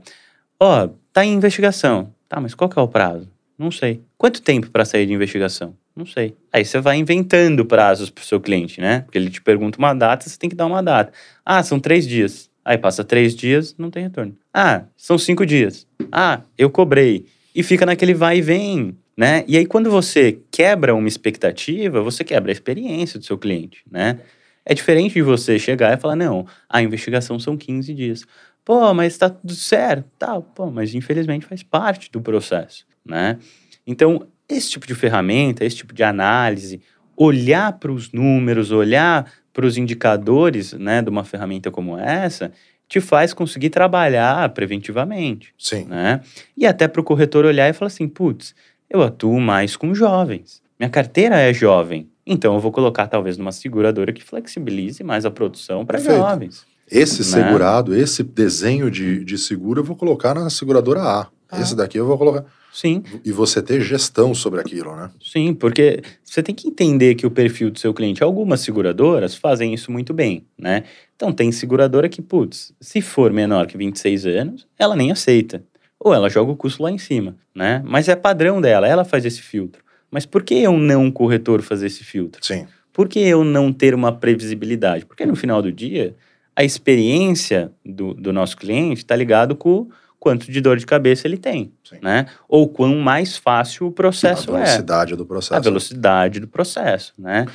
ó, 0.59 0.89
tá 1.13 1.23
em 1.23 1.33
investigação. 1.33 2.13
Tá, 2.27 2.41
mas 2.41 2.53
qual 2.53 2.69
que 2.69 2.77
é 2.77 2.81
o 2.81 2.87
prazo? 2.87 3.29
Não 3.57 3.71
sei. 3.71 4.01
Quanto 4.17 4.41
tempo 4.41 4.69
para 4.69 4.83
sair 4.83 5.05
de 5.05 5.13
investigação? 5.13 5.75
Não 5.95 6.05
sei. 6.05 6.35
Aí 6.51 6.65
você 6.65 6.81
vai 6.81 6.97
inventando 6.97 7.63
prazos 7.63 8.09
para 8.09 8.23
o 8.23 8.25
seu 8.25 8.41
cliente, 8.41 8.81
né? 8.81 9.01
Porque 9.01 9.17
ele 9.17 9.29
te 9.29 9.41
pergunta 9.41 9.77
uma 9.77 9.93
data, 9.93 10.27
você 10.27 10.37
tem 10.37 10.49
que 10.49 10.55
dar 10.55 10.65
uma 10.65 10.81
data. 10.81 11.13
Ah, 11.45 11.61
são 11.61 11.79
três 11.79 12.07
dias. 12.07 12.49
Aí 12.65 12.77
passa 12.77 13.03
três 13.03 13.35
dias, 13.35 13.75
não 13.77 13.91
tem 13.91 14.03
retorno. 14.03 14.35
Ah, 14.51 14.85
são 14.97 15.17
cinco 15.17 15.45
dias. 15.45 15.85
Ah, 16.11 16.41
eu 16.57 16.69
cobrei. 16.69 17.27
E 17.55 17.61
fica 17.61 17.85
naquele 17.85 18.13
vai 18.13 18.39
e 18.39 18.41
vem 18.41 18.97
né? 19.15 19.43
E 19.47 19.57
aí 19.57 19.65
quando 19.65 19.89
você 19.89 20.39
quebra 20.51 20.93
uma 20.95 21.07
expectativa, 21.07 22.01
você 22.01 22.23
quebra 22.23 22.51
a 22.51 22.53
experiência 22.53 23.19
do 23.19 23.25
seu 23.25 23.37
cliente, 23.37 23.83
né? 23.89 24.19
É 24.65 24.73
diferente 24.73 25.13
de 25.13 25.21
você 25.21 25.59
chegar 25.59 25.93
e 25.93 25.97
falar, 25.97 26.15
não, 26.15 26.45
a 26.69 26.81
investigação 26.81 27.37
são 27.39 27.57
15 27.57 27.93
dias. 27.93 28.25
Pô, 28.63 28.93
mas 28.93 29.17
tá 29.17 29.29
tudo 29.29 29.53
certo, 29.53 30.09
tal. 30.17 30.41
Tá, 30.41 30.49
pô, 30.55 30.71
mas 30.71 30.95
infelizmente 30.95 31.45
faz 31.45 31.61
parte 31.61 32.09
do 32.11 32.21
processo, 32.21 32.85
né? 33.05 33.37
Então, 33.85 34.25
esse 34.47 34.69
tipo 34.71 34.87
de 34.87 34.95
ferramenta, 34.95 35.65
esse 35.65 35.75
tipo 35.77 35.93
de 35.93 36.03
análise, 36.03 36.81
olhar 37.15 37.73
para 37.73 37.91
os 37.91 38.11
números, 38.11 38.71
olhar 38.71 39.29
para 39.51 39.65
os 39.65 39.77
indicadores, 39.77 40.73
né, 40.73 41.01
de 41.01 41.09
uma 41.09 41.23
ferramenta 41.23 41.69
como 41.69 41.97
essa, 41.97 42.51
te 42.87 42.99
faz 42.99 43.33
conseguir 43.33 43.69
trabalhar 43.69 44.49
preventivamente. 44.49 45.53
Sim. 45.57 45.85
Né? 45.85 46.21
E 46.55 46.65
até 46.65 46.87
para 46.87 47.01
o 47.01 47.03
corretor 47.03 47.45
olhar 47.45 47.69
e 47.69 47.73
falar 47.73 47.87
assim, 47.87 48.07
putz, 48.07 48.55
eu 48.89 49.01
atuo 49.01 49.39
mais 49.39 49.75
com 49.75 49.93
jovens. 49.93 50.61
Minha 50.79 50.89
carteira 50.89 51.39
é 51.39 51.53
jovem. 51.53 52.09
Então 52.25 52.53
eu 52.53 52.59
vou 52.59 52.71
colocar 52.71 53.07
talvez 53.07 53.37
numa 53.37 53.51
seguradora 53.51 54.13
que 54.13 54.23
flexibilize 54.23 55.03
mais 55.03 55.25
a 55.25 55.31
produção 55.31 55.85
para 55.85 55.99
jovens. 55.99 56.65
Esse 56.89 57.19
né? 57.19 57.43
segurado, 57.43 57.95
esse 57.95 58.23
desenho 58.23 58.89
de, 58.89 59.23
de 59.23 59.37
seguro 59.37 59.81
eu 59.81 59.83
vou 59.83 59.95
colocar 59.95 60.33
na 60.33 60.49
seguradora 60.49 61.01
A. 61.01 61.27
Ah. 61.49 61.61
Esse 61.61 61.75
daqui 61.75 61.97
eu 61.97 62.05
vou 62.05 62.17
colocar. 62.17 62.45
Sim. 62.73 63.03
E 63.23 63.31
você 63.31 63.61
ter 63.61 63.79
gestão 63.81 64.33
sobre 64.33 64.59
aquilo, 64.59 64.95
né? 64.95 65.11
Sim, 65.21 65.53
porque 65.53 66.01
você 66.23 66.41
tem 66.41 66.55
que 66.55 66.67
entender 66.67 67.13
que 67.13 67.25
o 67.25 67.29
perfil 67.29 67.69
do 67.69 67.77
seu 67.77 67.93
cliente, 67.93 68.23
algumas 68.23 68.61
seguradoras 68.61 69.35
fazem 69.35 69.75
isso 69.75 69.91
muito 69.91 70.11
bem, 70.11 70.47
né? 70.57 70.83
Então 71.15 71.31
tem 71.31 71.51
seguradora 71.51 72.09
que, 72.09 72.19
putz, 72.19 72.73
se 72.81 72.99
for 72.99 73.31
menor 73.31 73.67
que 73.67 73.77
26 73.77 74.25
anos, 74.25 74.67
ela 74.77 74.95
nem 74.95 75.11
aceita. 75.11 75.63
Ou 75.99 76.15
ela 76.15 76.29
joga 76.29 76.51
o 76.51 76.55
custo 76.55 76.81
lá 76.81 76.89
em 76.89 76.97
cima, 76.97 77.35
né? 77.55 77.83
Mas 77.85 78.09
é 78.09 78.15
padrão 78.15 78.59
dela, 78.59 78.87
ela 78.87 79.05
faz 79.05 79.23
esse 79.23 79.41
filtro. 79.41 79.82
Mas 80.13 80.27
por 80.27 80.43
que 80.43 80.53
eu 80.53 80.77
não, 80.77 81.09
corretor, 81.09 81.63
fazer 81.63 81.87
esse 81.87 82.03
filtro? 82.03 82.39
Sim. 82.45 82.67
Por 82.93 83.09
que 83.09 83.19
eu 83.19 83.43
não 83.43 83.73
ter 83.73 83.95
uma 83.95 84.11
previsibilidade? 84.11 85.07
Porque 85.07 85.25
no 85.25 85.35
final 85.35 85.59
do 85.59 85.71
dia, 85.71 86.15
a 86.55 86.63
experiência 86.63 87.71
do, 87.83 88.13
do 88.13 88.31
nosso 88.31 88.55
cliente 88.55 88.99
está 88.99 89.15
ligado 89.15 89.55
com 89.55 89.89
quanto 90.19 90.51
de 90.51 90.61
dor 90.61 90.77
de 90.77 90.85
cabeça 90.85 91.27
ele 91.27 91.35
tem, 91.35 91.73
Sim. 91.83 91.97
né? 91.99 92.27
Ou 92.47 92.69
quão 92.69 92.95
mais 92.97 93.37
fácil 93.37 93.87
o 93.87 93.91
processo 93.91 94.51
é. 94.51 94.61
A 94.61 94.63
velocidade 94.63 95.13
é. 95.13 95.15
do 95.15 95.25
processo. 95.25 95.55
A 95.55 95.59
velocidade 95.59 96.39
do 96.39 96.47
processo, 96.47 97.13
né? 97.17 97.47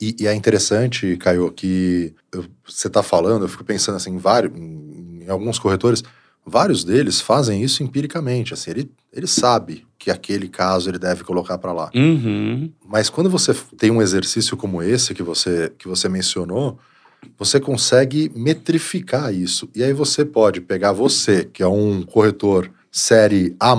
E, 0.00 0.14
e 0.20 0.28
é 0.28 0.34
interessante, 0.34 1.16
Caio, 1.16 1.50
que 1.50 2.14
eu, 2.32 2.44
você 2.64 2.86
está 2.86 3.02
falando, 3.02 3.42
eu 3.42 3.48
fico 3.48 3.64
pensando 3.64 3.96
assim, 3.96 4.12
em, 4.12 4.18
vários, 4.18 4.56
em 4.56 5.28
alguns 5.28 5.58
corretores, 5.58 6.04
vários 6.44 6.84
deles 6.84 7.20
fazem 7.20 7.62
isso 7.62 7.82
empiricamente, 7.82 8.52
assim, 8.52 8.70
ele, 8.70 8.90
ele 9.12 9.26
sabe 9.26 9.86
que 9.98 10.10
aquele 10.10 10.48
caso 10.48 10.90
ele 10.90 10.98
deve 10.98 11.24
colocar 11.24 11.56
para 11.56 11.72
lá. 11.72 11.90
Uhum. 11.94 12.70
Mas 12.86 13.08
quando 13.08 13.30
você 13.30 13.54
tem 13.78 13.90
um 13.90 14.02
exercício 14.02 14.56
como 14.56 14.82
esse 14.82 15.14
que 15.14 15.22
você, 15.22 15.72
que 15.78 15.88
você 15.88 16.08
mencionou, 16.08 16.78
você 17.38 17.58
consegue 17.58 18.30
metrificar 18.34 19.32
isso. 19.32 19.68
E 19.74 19.82
aí 19.82 19.94
você 19.94 20.24
pode 20.24 20.60
pegar 20.60 20.92
você, 20.92 21.44
que 21.44 21.62
é 21.62 21.66
um 21.66 22.02
corretor 22.02 22.70
série 22.92 23.56
A, 23.58 23.74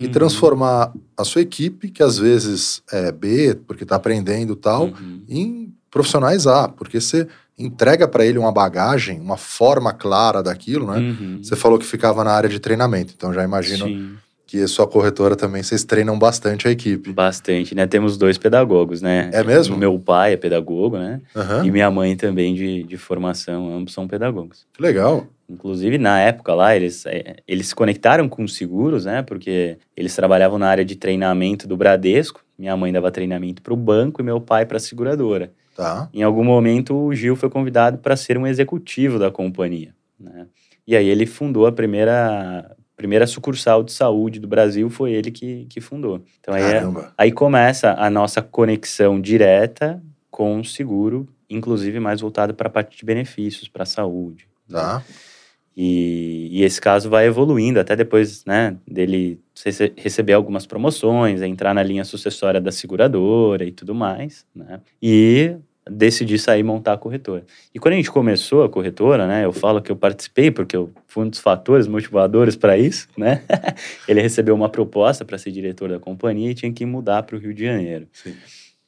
e 0.00 0.06
uhum. 0.06 0.12
transformar 0.12 0.92
a 1.16 1.24
sua 1.24 1.42
equipe, 1.42 1.90
que 1.90 2.02
às 2.02 2.18
vezes 2.18 2.82
é 2.92 3.10
B, 3.10 3.58
porque 3.66 3.82
está 3.82 3.96
aprendendo 3.96 4.54
tal, 4.54 4.86
uhum. 4.86 5.22
em 5.28 5.74
profissionais 5.90 6.46
A, 6.46 6.68
porque 6.68 7.00
você 7.00 7.26
entrega 7.58 8.06
para 8.06 8.24
ele 8.24 8.38
uma 8.38 8.52
bagagem, 8.52 9.20
uma 9.20 9.36
forma 9.36 9.92
clara 9.92 10.42
daquilo, 10.42 10.86
né? 10.86 10.98
Uhum. 10.98 11.40
Você 11.42 11.56
falou 11.56 11.78
que 11.78 11.84
ficava 11.84 12.22
na 12.22 12.30
área 12.30 12.48
de 12.48 12.60
treinamento, 12.60 13.12
então 13.16 13.32
já 13.32 13.42
imagino. 13.42 13.86
Sim 13.86 14.16
que 14.48 14.66
sua 14.66 14.86
corretora 14.86 15.36
também, 15.36 15.62
vocês 15.62 15.84
treinam 15.84 16.18
bastante 16.18 16.66
a 16.66 16.70
equipe. 16.70 17.12
Bastante, 17.12 17.74
né? 17.74 17.86
Temos 17.86 18.16
dois 18.16 18.38
pedagogos, 18.38 19.02
né? 19.02 19.28
É 19.30 19.44
mesmo? 19.44 19.76
Meu 19.76 19.98
pai 19.98 20.32
é 20.32 20.36
pedagogo, 20.38 20.96
né? 20.96 21.20
Uhum. 21.36 21.66
E 21.66 21.70
minha 21.70 21.90
mãe 21.90 22.16
também 22.16 22.54
de, 22.54 22.82
de 22.82 22.96
formação, 22.96 23.70
ambos 23.70 23.92
são 23.92 24.08
pedagogos. 24.08 24.66
Que 24.72 24.80
legal. 24.80 25.26
Inclusive, 25.50 25.98
na 25.98 26.18
época 26.20 26.54
lá, 26.54 26.74
eles, 26.74 27.04
é, 27.04 27.36
eles 27.46 27.68
se 27.68 27.74
conectaram 27.74 28.26
com 28.26 28.42
os 28.42 28.56
seguros, 28.56 29.04
né? 29.04 29.20
Porque 29.20 29.76
eles 29.94 30.16
trabalhavam 30.16 30.58
na 30.58 30.68
área 30.68 30.84
de 30.84 30.96
treinamento 30.96 31.68
do 31.68 31.76
Bradesco. 31.76 32.40
Minha 32.58 32.74
mãe 32.74 32.90
dava 32.90 33.10
treinamento 33.10 33.60
para 33.60 33.74
o 33.74 33.76
banco 33.76 34.22
e 34.22 34.24
meu 34.24 34.40
pai 34.40 34.64
para 34.64 34.78
a 34.78 34.80
seguradora. 34.80 35.52
Tá. 35.78 36.10
Em 36.12 36.24
algum 36.24 36.42
momento, 36.42 36.92
o 36.92 37.14
Gil 37.14 37.36
foi 37.36 37.48
convidado 37.48 37.98
para 37.98 38.16
ser 38.16 38.36
um 38.36 38.44
executivo 38.44 39.16
da 39.16 39.30
companhia, 39.30 39.94
né? 40.18 40.48
E 40.84 40.96
aí 40.96 41.06
ele 41.06 41.24
fundou 41.24 41.68
a 41.68 41.72
primeira 41.72 42.74
primeira 42.96 43.28
sucursal 43.28 43.84
de 43.84 43.92
saúde 43.92 44.40
do 44.40 44.48
Brasil 44.48 44.90
foi 44.90 45.12
ele 45.12 45.30
que, 45.30 45.66
que 45.66 45.80
fundou. 45.80 46.20
Então 46.40 46.52
aí, 46.52 46.64
é, 46.64 46.82
aí 47.16 47.30
começa 47.30 47.92
a 47.92 48.10
nossa 48.10 48.42
conexão 48.42 49.20
direta 49.20 50.02
com 50.32 50.58
o 50.58 50.64
seguro, 50.64 51.28
inclusive 51.48 52.00
mais 52.00 52.20
voltado 52.20 52.54
para 52.54 52.66
a 52.66 52.72
parte 52.72 52.98
de 52.98 53.04
benefícios, 53.04 53.68
para 53.68 53.84
a 53.84 53.86
saúde. 53.86 54.48
Tá. 54.68 55.04
E, 55.76 56.48
e, 56.50 56.64
esse 56.64 56.80
caso 56.80 57.08
vai 57.08 57.26
evoluindo 57.26 57.78
até 57.78 57.94
depois, 57.94 58.44
né, 58.44 58.76
dele 58.84 59.40
receber 59.96 60.32
algumas 60.32 60.66
promoções, 60.66 61.40
entrar 61.40 61.72
na 61.72 61.84
linha 61.84 62.04
sucessória 62.04 62.60
da 62.60 62.72
seguradora 62.72 63.64
e 63.64 63.70
tudo 63.70 63.94
mais, 63.94 64.44
né? 64.52 64.80
E 65.00 65.54
decidi 65.90 66.38
sair 66.38 66.62
montar 66.62 66.94
a 66.94 66.98
corretora. 66.98 67.44
E 67.74 67.78
quando 67.78 67.94
a 67.94 67.96
gente 67.96 68.10
começou 68.10 68.64
a 68.64 68.68
corretora, 68.68 69.26
né, 69.26 69.44
eu 69.44 69.52
falo 69.52 69.80
que 69.80 69.90
eu 69.90 69.96
participei 69.96 70.50
porque 70.50 70.76
eu 70.76 70.90
fui 71.06 71.24
um 71.24 71.28
dos 71.28 71.40
fatores 71.40 71.86
motivadores 71.86 72.56
para 72.56 72.76
isso, 72.76 73.08
né? 73.16 73.42
Ele 74.06 74.20
recebeu 74.20 74.54
uma 74.54 74.68
proposta 74.68 75.24
para 75.24 75.38
ser 75.38 75.50
diretor 75.50 75.88
da 75.88 75.98
companhia 75.98 76.50
e 76.50 76.54
tinha 76.54 76.72
que 76.72 76.84
mudar 76.84 77.22
para 77.22 77.36
o 77.36 77.38
Rio 77.38 77.54
de 77.54 77.64
Janeiro. 77.64 78.08
Sim. 78.12 78.34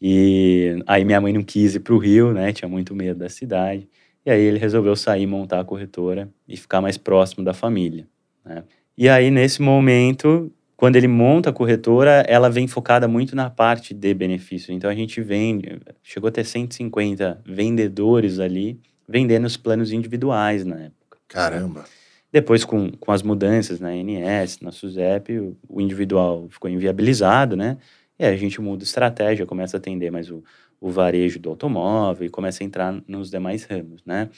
E 0.01 0.83
aí 0.87 1.05
minha 1.05 1.21
mãe 1.21 1.33
não 1.33 1.43
quis 1.43 1.75
ir 1.75 1.81
para 1.81 1.95
o 1.95 1.99
Rio, 1.99 2.33
né? 2.33 2.53
Tinha 2.53 2.69
muito 2.69 2.95
medo 2.95 3.19
da 3.19 3.29
cidade. 3.29 3.89
E 4.25 4.31
aí 4.31 4.41
ele 4.41 4.59
resolveu 4.59 4.95
sair, 4.97 5.27
montar 5.27 5.61
a 5.61 5.65
corretora 5.65 6.29
e 6.49 6.57
ficar 6.57 6.81
mais 6.81 6.97
próximo 6.97 7.45
da 7.45 7.55
família, 7.55 8.07
né? 8.45 8.65
E 8.97 9.09
aí 9.09 9.31
nesse 9.31 9.63
momento 9.63 10.53
quando 10.81 10.97
ele 10.97 11.09
monta 11.09 11.51
a 11.51 11.53
corretora, 11.53 12.25
ela 12.27 12.49
vem 12.49 12.67
focada 12.67 13.07
muito 13.07 13.37
na 13.37 13.51
parte 13.51 13.93
de 13.93 14.15
benefício. 14.15 14.73
Então 14.73 14.89
a 14.89 14.95
gente 14.95 15.21
vende, 15.21 15.79
chegou 16.03 16.29
a 16.29 16.31
ter 16.31 16.43
150 16.43 17.43
vendedores 17.45 18.39
ali, 18.39 18.81
vendendo 19.07 19.45
os 19.45 19.59
planos 19.59 19.93
individuais 19.93 20.65
na 20.65 20.77
época. 20.77 21.19
Caramba! 21.29 21.85
Depois, 22.33 22.65
com, 22.65 22.93
com 22.93 23.13
as 23.13 23.23
mudanças 23.23 23.79
na 23.79 23.95
NS, 23.95 24.61
na 24.63 24.73
SUSEP, 24.73 25.39
o, 25.39 25.55
o 25.69 25.83
individual 25.83 26.49
ficou 26.49 26.71
inviabilizado, 26.71 27.59
né? 27.59 27.77
E 28.19 28.25
aí 28.25 28.33
a 28.33 28.39
gente 28.39 28.59
muda 28.59 28.83
estratégia, 28.83 29.45
começa 29.45 29.77
a 29.77 29.79
atender 29.79 30.11
mais 30.11 30.31
o, 30.31 30.43
o 30.81 30.89
varejo 30.89 31.39
do 31.39 31.51
automóvel 31.51 32.27
e 32.27 32.31
começa 32.31 32.65
a 32.65 32.67
entrar 32.67 32.99
nos 33.07 33.31
demais 33.31 33.65
ramos, 33.65 34.03
né? 34.07 34.31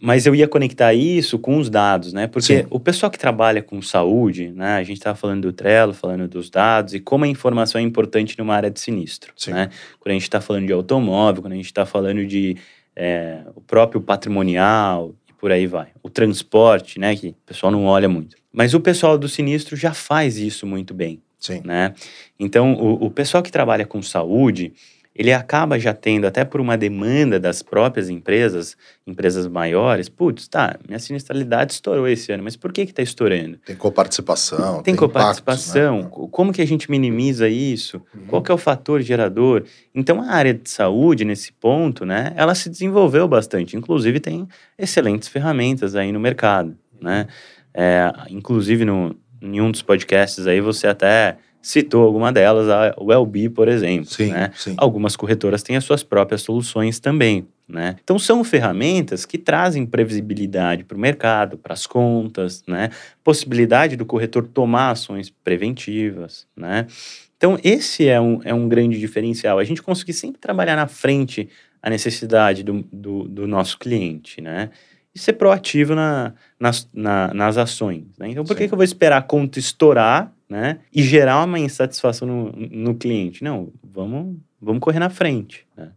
Mas 0.00 0.26
eu 0.26 0.34
ia 0.34 0.48
conectar 0.48 0.92
isso 0.92 1.38
com 1.38 1.56
os 1.56 1.70
dados, 1.70 2.12
né? 2.12 2.26
Porque 2.26 2.58
Sim. 2.62 2.66
o 2.68 2.80
pessoal 2.80 3.10
que 3.10 3.18
trabalha 3.18 3.62
com 3.62 3.80
saúde, 3.80 4.50
né? 4.50 4.76
A 4.76 4.82
gente 4.82 4.98
estava 4.98 5.16
falando 5.16 5.42
do 5.42 5.52
Trello, 5.52 5.94
falando 5.94 6.28
dos 6.28 6.50
dados 6.50 6.94
e 6.94 7.00
como 7.00 7.24
a 7.24 7.28
informação 7.28 7.80
é 7.80 7.84
importante 7.84 8.38
numa 8.38 8.54
área 8.54 8.70
de 8.70 8.80
sinistro, 8.80 9.32
Sim. 9.36 9.52
né? 9.52 9.70
Quando 10.00 10.10
a 10.10 10.14
gente 10.14 10.22
está 10.22 10.40
falando 10.40 10.66
de 10.66 10.72
automóvel, 10.72 11.42
quando 11.42 11.52
a 11.52 11.56
gente 11.56 11.66
está 11.66 11.86
falando 11.86 12.26
de 12.26 12.56
é, 12.96 13.40
o 13.54 13.60
próprio 13.60 14.00
patrimonial 14.00 15.14
e 15.28 15.32
por 15.32 15.52
aí 15.52 15.66
vai. 15.66 15.88
O 16.02 16.10
transporte, 16.10 16.98
né? 16.98 17.14
Que 17.16 17.28
o 17.28 17.36
pessoal 17.46 17.70
não 17.70 17.84
olha 17.86 18.08
muito. 18.08 18.36
Mas 18.52 18.74
o 18.74 18.80
pessoal 18.80 19.16
do 19.16 19.28
sinistro 19.28 19.76
já 19.76 19.94
faz 19.94 20.36
isso 20.36 20.66
muito 20.66 20.92
bem, 20.92 21.22
Sim. 21.38 21.62
né? 21.64 21.94
Então, 22.38 22.74
o, 22.74 23.06
o 23.06 23.10
pessoal 23.10 23.42
que 23.42 23.50
trabalha 23.50 23.86
com 23.86 24.02
saúde 24.02 24.72
ele 25.14 25.32
acaba 25.32 25.78
já 25.78 25.94
tendo, 25.94 26.26
até 26.26 26.44
por 26.44 26.60
uma 26.60 26.76
demanda 26.76 27.38
das 27.38 27.62
próprias 27.62 28.10
empresas, 28.10 28.76
empresas 29.06 29.46
maiores, 29.46 30.08
putz, 30.08 30.48
tá, 30.48 30.76
minha 30.86 30.98
sinistralidade 30.98 31.72
estourou 31.72 32.08
esse 32.08 32.32
ano, 32.32 32.42
mas 32.42 32.56
por 32.56 32.72
que 32.72 32.84
que 32.84 32.92
tá 32.92 33.02
estourando? 33.02 33.58
Tem 33.58 33.76
coparticipação, 33.76 34.74
tem, 34.76 34.82
tem 34.82 34.96
coparticipação, 34.96 36.00
impactos, 36.00 36.20
né? 36.22 36.28
como 36.32 36.52
que 36.52 36.60
a 36.60 36.66
gente 36.66 36.90
minimiza 36.90 37.48
isso? 37.48 38.02
Uhum. 38.12 38.26
Qual 38.26 38.42
que 38.42 38.50
é 38.50 38.54
o 38.54 38.58
fator 38.58 39.00
gerador? 39.02 39.64
Então, 39.94 40.20
a 40.20 40.32
área 40.32 40.52
de 40.52 40.68
saúde, 40.68 41.24
nesse 41.24 41.52
ponto, 41.52 42.04
né, 42.04 42.32
ela 42.34 42.54
se 42.54 42.68
desenvolveu 42.68 43.28
bastante, 43.28 43.76
inclusive 43.76 44.18
tem 44.18 44.48
excelentes 44.76 45.28
ferramentas 45.28 45.94
aí 45.94 46.10
no 46.10 46.18
mercado, 46.18 46.76
né? 47.00 47.28
É, 47.72 48.12
inclusive, 48.30 48.84
no, 48.84 49.16
em 49.42 49.60
um 49.60 49.70
dos 49.70 49.82
podcasts 49.82 50.46
aí, 50.46 50.60
você 50.60 50.86
até 50.86 51.36
citou 51.64 52.04
alguma 52.04 52.30
delas, 52.30 52.68
a 52.68 52.94
Wellbe, 53.00 53.48
por 53.48 53.68
exemplo. 53.68 54.10
Sim, 54.10 54.30
né? 54.30 54.50
sim. 54.54 54.74
Algumas 54.76 55.16
corretoras 55.16 55.62
têm 55.62 55.76
as 55.76 55.84
suas 55.84 56.02
próprias 56.02 56.42
soluções 56.42 57.00
também. 57.00 57.48
Né? 57.66 57.96
Então, 58.04 58.18
são 58.18 58.44
ferramentas 58.44 59.24
que 59.24 59.38
trazem 59.38 59.86
previsibilidade 59.86 60.84
para 60.84 60.94
o 60.94 61.00
mercado, 61.00 61.56
para 61.56 61.72
as 61.72 61.86
contas, 61.86 62.62
né? 62.68 62.90
possibilidade 63.24 63.96
do 63.96 64.04
corretor 64.04 64.46
tomar 64.46 64.90
ações 64.90 65.30
preventivas. 65.30 66.46
Né? 66.54 66.86
Então, 67.38 67.58
esse 67.64 68.06
é 68.06 68.20
um, 68.20 68.40
é 68.44 68.52
um 68.52 68.68
grande 68.68 69.00
diferencial. 69.00 69.58
A 69.58 69.64
gente 69.64 69.82
conseguir 69.82 70.12
sempre 70.12 70.38
trabalhar 70.38 70.76
na 70.76 70.86
frente 70.86 71.48
a 71.82 71.88
necessidade 71.88 72.62
do, 72.62 72.84
do, 72.92 73.26
do 73.26 73.48
nosso 73.48 73.78
cliente. 73.78 74.42
Né? 74.42 74.68
E 75.14 75.18
ser 75.18 75.32
proativo 75.32 75.94
na, 75.94 76.34
nas, 76.60 76.86
na, 76.92 77.32
nas 77.32 77.56
ações. 77.56 78.04
Né? 78.18 78.28
Então, 78.28 78.44
por 78.44 78.54
que, 78.54 78.68
que 78.68 78.74
eu 78.74 78.76
vou 78.76 78.84
esperar 78.84 79.16
a 79.16 79.22
conta 79.22 79.58
estourar 79.58 80.33
né? 80.48 80.80
E 80.92 81.02
gerar 81.02 81.44
uma 81.44 81.58
insatisfação 81.58 82.26
no, 82.26 82.52
no 82.52 82.94
cliente. 82.94 83.42
Não, 83.42 83.72
vamos, 83.82 84.36
vamos 84.60 84.80
correr 84.80 84.98
na 84.98 85.10
frente. 85.10 85.66
Né? 85.76 85.90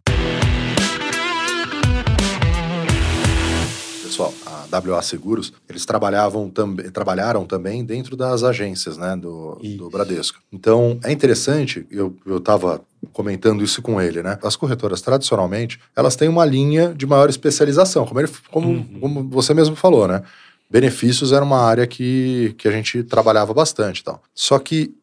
pessoal, 4.18 4.34
a 4.46 4.78
WA 4.78 5.00
Seguros, 5.02 5.52
eles 5.68 5.86
trabalhavam 5.86 6.50
também, 6.50 6.90
trabalharam 6.90 7.44
também 7.46 7.84
dentro 7.84 8.16
das 8.16 8.42
agências, 8.42 8.96
né, 8.96 9.16
do, 9.16 9.54
do 9.76 9.88
Bradesco. 9.88 10.40
Então, 10.52 10.98
é 11.04 11.12
interessante, 11.12 11.86
eu, 11.90 12.16
eu 12.26 12.40
tava 12.40 12.80
comentando 13.12 13.62
isso 13.62 13.80
com 13.80 14.00
ele, 14.00 14.22
né? 14.22 14.36
As 14.42 14.56
corretoras, 14.56 15.00
tradicionalmente, 15.00 15.78
elas 15.94 16.16
têm 16.16 16.28
uma 16.28 16.44
linha 16.44 16.92
de 16.92 17.06
maior 17.06 17.30
especialização, 17.30 18.04
como, 18.04 18.20
ele, 18.20 18.28
como, 18.50 18.68
uhum. 18.68 19.00
como 19.00 19.28
você 19.28 19.54
mesmo 19.54 19.76
falou, 19.76 20.08
né? 20.08 20.22
Benefícios 20.70 21.32
era 21.32 21.44
uma 21.44 21.60
área 21.60 21.86
que, 21.86 22.54
que 22.58 22.68
a 22.68 22.70
gente 22.70 23.02
trabalhava 23.02 23.54
bastante 23.54 24.04
tal. 24.04 24.22
Só 24.34 24.58
que, 24.58 24.94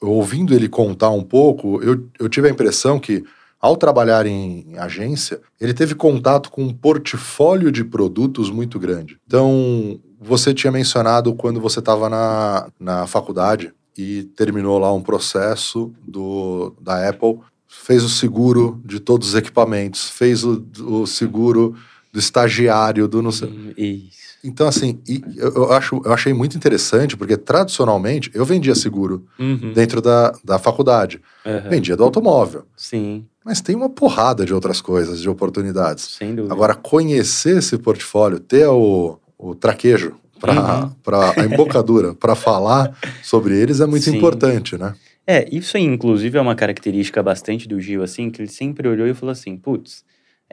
ouvindo 0.00 0.54
ele 0.54 0.68
contar 0.68 1.10
um 1.10 1.22
pouco, 1.22 1.82
eu, 1.82 2.08
eu 2.18 2.28
tive 2.28 2.48
a 2.48 2.50
impressão 2.50 2.98
que 2.98 3.24
ao 3.60 3.76
trabalhar 3.76 4.26
em 4.26 4.76
agência, 4.78 5.40
ele 5.60 5.72
teve 5.72 5.94
contato 5.94 6.50
com 6.50 6.62
um 6.62 6.72
portfólio 6.72 7.72
de 7.72 7.82
produtos 7.82 8.50
muito 8.50 8.78
grande. 8.78 9.18
Então, 9.26 9.98
você 10.20 10.52
tinha 10.52 10.70
mencionado 10.70 11.34
quando 11.34 11.60
você 11.60 11.78
estava 11.78 12.08
na, 12.08 12.68
na 12.78 13.06
faculdade 13.06 13.72
e 13.96 14.24
terminou 14.36 14.78
lá 14.78 14.92
um 14.92 15.02
processo 15.02 15.92
do, 16.06 16.76
da 16.80 17.08
Apple, 17.08 17.38
fez 17.66 18.04
o 18.04 18.08
seguro 18.08 18.80
de 18.84 19.00
todos 19.00 19.28
os 19.28 19.34
equipamentos, 19.34 20.10
fez 20.10 20.44
o, 20.44 20.64
o 20.82 21.06
seguro 21.06 21.74
do 22.12 22.18
estagiário, 22.18 23.08
do 23.08 23.22
não 23.22 23.32
sei. 23.32 23.48
Hum, 23.48 23.72
isso. 23.76 24.26
Então, 24.46 24.68
assim, 24.68 25.00
eu, 25.36 25.52
eu, 25.54 25.72
acho, 25.72 26.00
eu 26.04 26.12
achei 26.12 26.32
muito 26.32 26.56
interessante, 26.56 27.16
porque 27.16 27.36
tradicionalmente 27.36 28.30
eu 28.32 28.44
vendia 28.44 28.74
seguro 28.76 29.26
uhum. 29.38 29.72
dentro 29.72 30.00
da, 30.00 30.32
da 30.44 30.58
faculdade. 30.58 31.20
Uhum. 31.44 31.68
Vendia 31.68 31.96
do 31.96 32.04
automóvel. 32.04 32.64
Sim. 32.76 33.26
Mas 33.44 33.60
tem 33.60 33.74
uma 33.74 33.90
porrada 33.90 34.44
de 34.44 34.54
outras 34.54 34.80
coisas, 34.80 35.20
de 35.20 35.28
oportunidades. 35.28 36.04
Sem 36.16 36.34
dúvida. 36.34 36.54
Agora, 36.54 36.74
conhecer 36.74 37.58
esse 37.58 37.76
portfólio, 37.76 38.38
ter 38.38 38.66
o, 38.68 39.18
o 39.36 39.54
traquejo 39.54 40.14
para 40.38 40.52
uhum. 40.52 41.42
a 41.42 41.44
embocadura, 41.44 42.14
para 42.14 42.34
falar 42.34 42.96
sobre 43.22 43.58
eles 43.58 43.80
é 43.80 43.86
muito 43.86 44.04
Sim. 44.04 44.16
importante, 44.16 44.78
né? 44.78 44.94
É, 45.26 45.48
isso 45.50 45.76
aí, 45.76 45.82
inclusive, 45.82 46.38
é 46.38 46.40
uma 46.40 46.54
característica 46.54 47.20
bastante 47.20 47.66
do 47.66 47.80
Gil, 47.80 48.02
assim, 48.02 48.30
que 48.30 48.40
ele 48.40 48.50
sempre 48.50 48.86
olhou 48.86 49.08
e 49.08 49.14
falou 49.14 49.32
assim: 49.32 49.56
putz, 49.56 50.04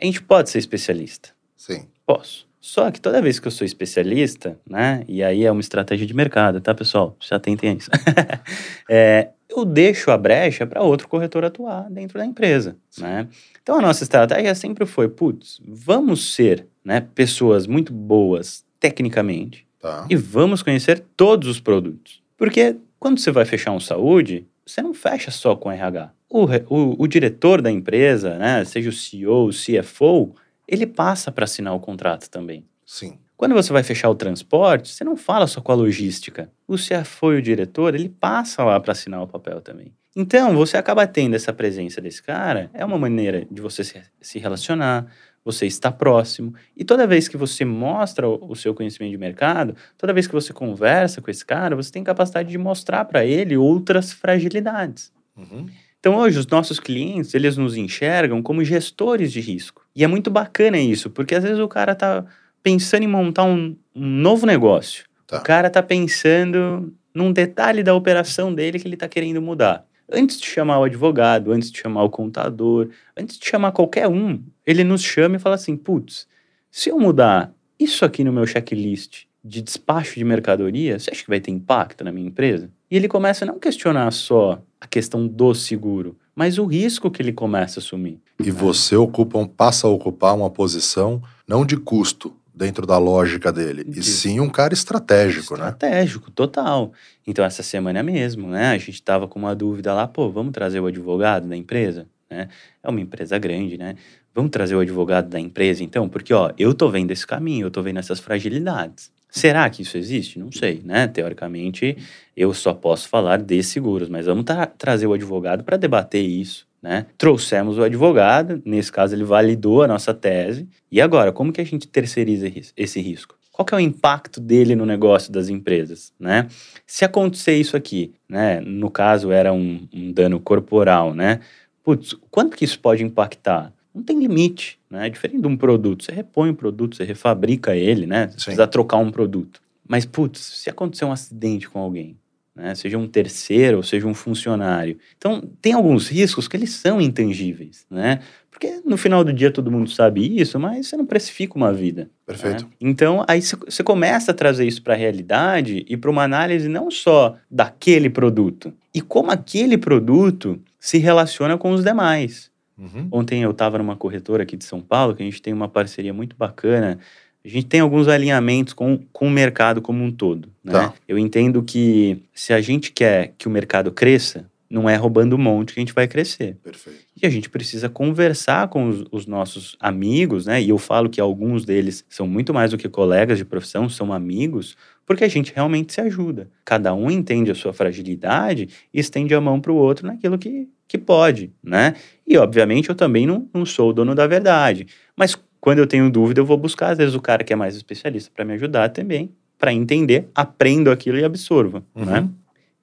a 0.02 0.04
gente 0.04 0.22
pode 0.24 0.50
ser 0.50 0.58
especialista. 0.58 1.30
Sim. 1.56 1.86
Posso. 2.06 2.48
Só 2.64 2.90
que 2.90 3.02
toda 3.02 3.22
vez 3.22 3.40
que 3.42 3.48
eu 3.48 3.52
sou 3.52 3.66
especialista, 3.66 4.58
né? 4.66 5.04
E 5.06 5.22
aí 5.22 5.44
é 5.44 5.52
uma 5.52 5.60
estratégia 5.60 6.08
de 6.08 6.14
mercado, 6.14 6.62
tá, 6.62 6.74
pessoal? 6.74 7.14
Já 7.20 7.38
tentem 7.38 7.76
isso. 7.76 7.92
é, 8.90 9.32
eu 9.50 9.66
deixo 9.66 10.10
a 10.10 10.18
brecha 10.18 10.66
para 10.66 10.82
outro 10.82 11.10
corretor 11.10 11.44
atuar 11.44 11.90
dentro 11.90 12.18
da 12.18 12.26
empresa, 12.26 12.78
né? 12.98 13.28
Então 13.62 13.80
a 13.80 13.82
nossa 13.82 14.06
estratégia 14.06 14.56
sempre 14.56 14.86
foi, 14.86 15.10
putz, 15.10 15.60
vamos 15.68 16.34
ser, 16.34 16.66
né, 16.86 17.06
pessoas 17.14 17.68
muito 17.68 17.92
boas 17.92 18.64
tecnicamente 18.80 19.68
tá. 19.82 20.08
e 20.10 20.16
vamos 20.16 20.64
conhecer 20.64 21.04
todos 21.18 21.50
os 21.50 21.60
produtos. 21.60 22.24
Porque 22.38 22.78
quando 22.98 23.20
você 23.20 23.30
vai 23.30 23.44
fechar 23.44 23.74
um 23.74 23.80
saúde, 23.82 24.48
você 24.66 24.82
não 24.82 24.94
fecha 24.94 25.32
só 25.32 25.54
com 25.54 25.70
RH. 25.70 26.14
O, 26.30 26.46
o, 26.46 27.04
o 27.04 27.08
diretor 27.08 27.62
da 27.62 27.70
empresa, 27.70 28.38
né, 28.38 28.64
seja 28.64 28.90
o 28.90 28.94
CEO, 28.94 29.48
o 29.48 29.50
CFO, 29.50 30.34
ele 30.68 30.86
passa 30.86 31.32
para 31.32 31.46
assinar 31.46 31.76
o 31.76 31.80
contrato 31.80 32.30
também. 32.30 32.66
Sim. 32.86 33.18
Quando 33.36 33.56
você 33.56 33.74
vai 33.74 33.84
fechar 33.84 34.10
o 34.10 34.16
transporte, 34.16 34.90
você 34.90 35.04
não 35.04 35.18
fala 35.18 35.48
só 35.48 35.60
com 35.60 35.72
a 35.72 35.76
logística. 35.76 36.50
O 36.68 36.76
CFO 36.76 37.04
foi 37.06 37.38
o 37.38 37.42
diretor, 37.42 37.96
ele 37.96 38.10
passa 38.10 38.64
lá 38.64 38.80
para 38.80 38.92
assinar 38.92 39.22
o 39.22 39.28
papel 39.28 39.60
também. 39.60 39.94
Então, 40.16 40.56
você 40.56 40.78
acaba 40.78 41.08
tendo 41.08 41.36
essa 41.36 41.52
presença 41.52 42.00
desse 42.00 42.22
cara, 42.22 42.70
é 42.74 42.86
uma 42.86 43.00
maneira 43.00 43.48
de 43.50 43.62
você 43.62 43.84
se 44.22 44.40
relacionar, 44.40 45.08
você 45.44 45.66
está 45.66 45.92
próximo. 45.92 46.54
E 46.78 46.86
toda 46.86 47.08
vez 47.08 47.28
que 47.28 47.36
você 47.36 47.66
mostra 47.66 48.28
o 48.28 48.56
seu 48.56 48.74
conhecimento 48.74 49.12
de 49.12 49.18
mercado, 49.18 49.76
toda 49.98 50.14
vez 50.14 50.28
que 50.28 50.34
você 50.34 50.54
conversa 50.54 51.22
com 51.22 51.32
esse 51.32 51.44
cara, 51.44 51.76
você 51.76 51.92
tem 51.92 52.04
capacidade 52.04 52.50
de 52.50 52.58
mostrar 52.58 53.06
para 53.06 53.26
ele 53.26 53.58
outras 53.58 54.14
fragilidades. 54.14 55.12
Uhum. 55.36 55.66
Então, 56.00 56.16
hoje, 56.16 56.38
os 56.38 56.48
nossos 56.48 56.80
clientes, 56.80 57.34
eles 57.34 57.58
nos 57.58 57.76
enxergam 57.76 58.42
como 58.42 58.64
gestores 58.64 59.32
de 59.32 59.42
risco. 59.42 59.83
E 59.96 60.04
é 60.04 60.08
muito 60.08 60.32
bacana 60.32 60.78
isso, 60.78 61.10
porque 61.10 61.36
às 61.36 61.44
vezes 61.44 61.60
o 61.60 61.68
cara 61.68 61.94
tá 61.94 62.26
pensando 62.62 63.04
em 63.04 63.08
montar 63.08 63.44
um, 63.44 63.76
um 63.96 64.06
novo 64.08 64.46
negócio. 64.46 65.06
Tá. 65.28 65.40
O 65.40 65.44
cara 65.44 65.70
tá 65.70 65.84
pensando 65.84 66.94
num 67.14 67.32
detalhe 67.32 67.84
da 67.84 67.94
operação 67.94 68.54
dele 68.54 68.80
que 68.80 68.88
ele 68.88 68.98
tá 68.98 69.08
querendo 69.08 69.42
mudar. 69.42 69.86
Antes 70.12 70.40
de 70.40 70.48
chamar 70.48 70.80
o 70.80 70.84
advogado, 70.84 71.52
antes 71.52 71.72
de 71.72 71.80
chamar 71.80 72.04
o 72.04 72.10
contador, 72.10 72.90
antes 73.16 73.38
de 73.38 73.46
chamar 73.46 73.72
qualquer 73.72 74.08
um, 74.08 74.42
ele 74.66 74.84
nos 74.84 75.02
chama 75.02 75.36
e 75.36 75.40
fala 75.40 75.56
assim: 75.56 75.78
putz, 75.78 76.28
se 76.70 76.90
eu 76.90 77.00
mudar 77.00 77.54
isso 77.80 78.04
aqui 78.04 78.24
no 78.24 78.34
meu 78.34 78.46
checklist 78.46 79.26
de 79.44 79.62
despacho 79.62 80.16
de 80.16 80.24
mercadoria, 80.24 80.98
você 80.98 81.12
acha 81.12 81.24
que 81.24 81.30
vai 81.30 81.40
ter 81.40 81.52
impacto 81.52 82.04
na 82.04 82.12
minha 82.12 82.28
empresa? 82.28 82.70
E 82.90 82.96
ele 82.96 83.08
começa 83.08 83.44
a 83.44 83.48
não 83.48 83.60
questionar 83.60 84.12
só 84.12 84.62
a 84.80 84.88
questão 84.88 85.28
do 85.28 85.54
seguro, 85.54 86.18
mas 86.36 86.58
o 86.58 86.66
risco 86.66 87.12
que 87.12 87.22
ele 87.22 87.34
começa 87.34 87.80
a 87.80 87.82
assumir. 87.82 88.20
E 88.40 88.52
você 88.52 88.96
ocupa, 88.96 89.46
passa 89.48 89.88
a 89.88 89.90
ocupar 89.90 90.36
uma 90.36 90.50
posição 90.50 91.22
não 91.48 91.66
de 91.66 91.78
custo 91.78 92.36
dentro 92.54 92.86
da 92.86 92.98
lógica 92.98 93.52
dele, 93.52 93.84
de... 93.84 94.00
e 94.00 94.04
sim 94.04 94.40
um 94.40 94.50
cara 94.50 94.74
estratégico, 94.74 95.54
estratégico 95.54 95.58
né? 95.58 95.70
Estratégico, 95.70 96.32
total. 96.32 96.94
Então 97.26 97.44
essa 97.44 97.64
semana 97.64 98.00
é 98.00 98.04
mesmo, 98.04 98.48
né? 98.48 98.68
A 98.68 98.78
gente 98.78 98.92
estava 98.92 99.28
com 99.28 99.40
uma 99.40 99.56
dúvida 99.56 99.94
lá, 99.94 100.08
pô, 100.08 100.30
vamos 100.30 100.54
trazer 100.54 100.80
o 100.80 100.86
advogado 100.86 101.48
da 101.48 101.58
empresa, 101.58 102.08
né? 102.30 102.50
É 102.82 102.90
uma 102.90 103.02
empresa 103.02 103.38
grande, 103.40 103.78
né? 103.78 103.96
Vamos 104.36 104.52
trazer 104.52 104.76
o 104.76 104.80
advogado 104.80 105.30
da 105.30 105.40
empresa, 105.40 105.84
então, 105.84 106.08
porque 106.08 106.34
ó, 106.34 106.52
eu 106.58 106.74
tô 106.74 106.90
vendo 106.90 107.12
esse 107.12 107.26
caminho, 107.26 107.68
eu 107.68 107.72
tô 107.72 107.82
vendo 107.82 108.00
essas 108.00 108.20
fragilidades. 108.20 109.12
Será 109.34 109.68
que 109.68 109.82
isso 109.82 109.98
existe? 109.98 110.38
Não 110.38 110.52
sei, 110.52 110.84
né? 110.86 111.08
Teoricamente, 111.08 111.98
eu 112.38 112.54
só 112.54 112.72
posso 112.72 113.10
falar 113.10 113.42
de 113.42 113.64
seguros, 113.64 114.08
mas 114.08 114.28
vamos 114.28 114.44
tra 114.44 114.68
trazer 114.68 115.08
o 115.08 115.14
advogado 115.14 115.64
para 115.64 115.76
debater 115.76 116.24
isso, 116.24 116.68
né? 116.80 117.08
Trouxemos 117.18 117.80
o 117.80 117.84
advogado, 117.84 118.62
nesse 118.64 118.92
caso 118.92 119.16
ele 119.16 119.24
validou 119.24 119.82
a 119.82 119.88
nossa 119.88 120.14
tese. 120.14 120.68
E 120.92 121.02
agora, 121.02 121.32
como 121.32 121.52
que 121.52 121.60
a 121.60 121.66
gente 121.66 121.88
terceiriza 121.88 122.48
esse 122.78 123.02
risco? 123.02 123.36
Qual 123.52 123.66
que 123.66 123.74
é 123.74 123.78
o 123.78 123.80
impacto 123.80 124.40
dele 124.40 124.76
no 124.76 124.86
negócio 124.86 125.32
das 125.32 125.50
empresas, 125.50 126.14
né? 126.20 126.48
Se 126.86 127.04
acontecer 127.04 127.56
isso 127.56 127.76
aqui, 127.76 128.14
né? 128.30 128.60
No 128.60 128.92
caso 128.92 129.32
era 129.32 129.52
um, 129.52 129.88
um 129.92 130.12
dano 130.12 130.40
corporal, 130.40 131.16
né? 131.16 131.40
Putz, 131.84 132.16
quanto 132.30 132.56
que 132.56 132.66
isso 132.66 132.80
pode 132.80 133.04
impactar? 133.04 133.74
Não 133.94 134.04
tem 134.04 134.20
limite, 134.20 134.80
né? 134.90 135.08
É 135.08 135.10
diferente 135.10 135.42
de 135.42 135.48
um 135.48 135.56
produto. 135.56 136.04
Você 136.04 136.12
repõe 136.12 136.50
o 136.50 136.56
produto, 136.56 136.96
você 136.96 137.04
refabrica 137.04 137.76
ele, 137.76 138.06
né? 138.06 138.28
Você 138.28 138.40
Sim. 138.40 138.46
precisa 138.46 138.68
trocar 138.68 138.98
um 138.98 139.12
produto. 139.12 139.62
Mas, 139.88 140.06
putz, 140.06 140.40
se 140.40 140.70
acontecer 140.70 141.06
um 141.06 141.12
acidente 141.12 141.70
com 141.70 141.80
alguém, 141.80 142.18
né? 142.56 142.74
Seja 142.76 142.98
um 142.98 143.08
terceiro 143.08 143.78
ou 143.78 143.84
seja 143.84 144.08
um 144.08 144.14
funcionário. 144.14 144.98
Então, 145.18 145.42
tem 145.62 145.74
alguns 145.74 146.08
riscos 146.08 146.48
que 146.48 146.56
eles 146.56 146.72
são 146.72 147.02
intangíveis, 147.02 147.86
né? 147.90 148.20
Porque 148.50 148.82
no 148.86 148.98
final 148.98 149.24
do 149.24 149.34
dia 149.34 149.52
todo 149.52 149.72
mundo 149.72 149.90
sabe 149.90 150.40
isso, 150.40 150.60
mas 150.60 150.88
você 150.88 150.96
não 150.96 151.06
precifica 151.06 151.56
uma 151.56 151.74
vida. 151.74 152.10
Perfeito. 152.26 152.66
Né? 152.66 152.70
Então, 152.80 153.26
aí 153.28 153.42
você 153.42 153.84
começa 153.84 154.32
a 154.32 154.34
trazer 154.34 154.66
isso 154.66 154.82
para 154.82 154.94
a 154.94 154.98
realidade 154.98 155.84
e 155.90 155.98
para 155.98 156.10
uma 156.10 156.24
análise 156.24 156.70
não 156.70 156.92
só 156.92 157.36
daquele 157.50 158.10
produto, 158.10 158.72
e 158.94 159.02
como 159.02 159.32
aquele 159.32 159.78
produto 159.78 160.62
se 160.80 161.00
relaciona 161.00 161.58
com 161.58 161.72
os 161.72 161.84
demais. 161.84 162.53
Uhum. 162.78 163.08
Ontem 163.12 163.44
eu 163.44 163.52
estava 163.52 163.78
numa 163.78 163.96
corretora 163.96 164.44
aqui 164.44 164.58
de 164.58 164.66
São 164.66 164.82
Paulo, 164.82 165.16
que 165.16 165.22
a 165.22 165.26
gente 165.26 165.42
tem 165.42 165.54
uma 165.54 165.68
parceria 165.68 166.14
muito 166.14 166.36
bacana. 166.36 167.00
A 167.44 167.48
gente 167.48 167.66
tem 167.66 167.82
alguns 167.82 168.08
alinhamentos 168.08 168.74
com, 168.74 169.00
com 169.12 169.28
o 169.28 169.32
mercado 169.32 169.82
como 169.82 170.04
um 170.04 170.12
todo. 170.12 170.50
Né? 170.64 170.74
Tá. 170.74 170.94
Eu 171.08 171.18
entendo 171.18 171.62
que 171.62 172.22
se 172.34 172.54
a 172.54 172.62
gente 172.62 172.92
quer 172.92 173.34
que 173.38 173.48
o 173.48 173.52
mercado 173.52 173.92
cresça, 173.92 174.50
não 174.74 174.90
é 174.90 174.96
roubando 174.96 175.36
um 175.36 175.40
monte 175.40 175.74
que 175.74 175.80
a 175.80 175.84
gente 175.84 175.94
vai 175.94 176.08
crescer. 176.08 176.58
Perfeito. 176.64 177.00
E 177.22 177.28
a 177.28 177.30
gente 177.30 177.48
precisa 177.48 177.88
conversar 177.88 178.68
com 178.70 178.90
os, 178.90 179.06
os, 179.12 179.28
nossos 179.28 179.78
amigos, 179.80 180.48
né? 180.48 180.60
E 180.60 180.70
eu 180.70 180.80
falo 180.80 181.12
que 181.12 181.22
alguns 181.22 181.64
deles 181.64 182.04
são 182.10 182.28
muito 182.28 182.52
mais 182.52 182.72
do 182.72 182.78
que 182.78 182.90
colegas 182.90 183.38
de 183.38 183.46
profissão, 183.46 183.88
são 183.88 184.12
amigos, 184.12 184.76
porque 185.06 185.24
a 185.24 185.28
gente 185.28 185.54
realmente 185.54 185.94
se 185.94 186.02
ajuda. 186.02 186.50
Cada 186.66 186.92
um 186.96 187.12
entende 187.12 187.52
a 187.52 187.56
sua 187.56 187.72
fragilidade 187.72 188.68
e 188.92 189.00
estende 189.00 189.36
a 189.36 189.40
mão 189.40 189.62
para 189.62 189.72
o 189.72 189.76
outro 189.76 190.08
naquilo 190.08 190.40
que, 190.40 190.68
que 190.94 190.98
pode, 191.00 191.52
né? 191.64 191.96
E, 192.26 192.38
obviamente, 192.38 192.88
eu 192.88 192.94
também 192.94 193.26
não, 193.26 193.48
não 193.52 193.66
sou 193.66 193.90
o 193.90 193.94
dono 193.94 194.14
da 194.14 194.28
verdade. 194.28 194.86
Mas 195.18 195.36
quando 195.60 195.80
eu 195.80 195.88
tenho 195.88 196.08
dúvida, 196.08 196.40
eu 196.40 196.46
vou 196.46 196.56
buscar, 196.56 196.92
às 196.92 197.00
vezes, 197.00 197.16
o 197.16 197.20
cara 197.20 197.44
que 197.44 197.52
é 197.52 197.56
mais 197.56 197.76
especialista 197.76 198.30
para 198.32 198.46
me 198.46 198.54
ajudar 198.54 198.90
também, 198.90 199.32
para 199.58 199.74
entender, 199.74 200.30
aprendo 200.36 200.92
aquilo 200.92 201.18
e 201.18 201.24
absorvo, 201.24 201.84
uhum. 201.96 202.06
né? 202.06 202.30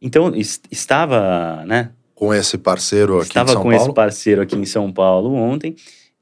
Então, 0.03 0.35
est 0.35 0.65
estava, 0.73 1.65
né? 1.67 1.91
Com 2.13 2.35
esse 2.35 2.59
parceiro 2.59 3.19
aqui 3.19 3.29
estava 3.29 3.51
em 3.51 3.53
São 3.53 3.63
Paulo? 3.63 3.75
Estava 3.77 3.87
com 3.87 3.91
esse 3.91 3.95
parceiro 3.95 4.43
aqui 4.43 4.57
em 4.57 4.65
São 4.65 4.93
Paulo 4.93 5.33
ontem. 5.33 5.77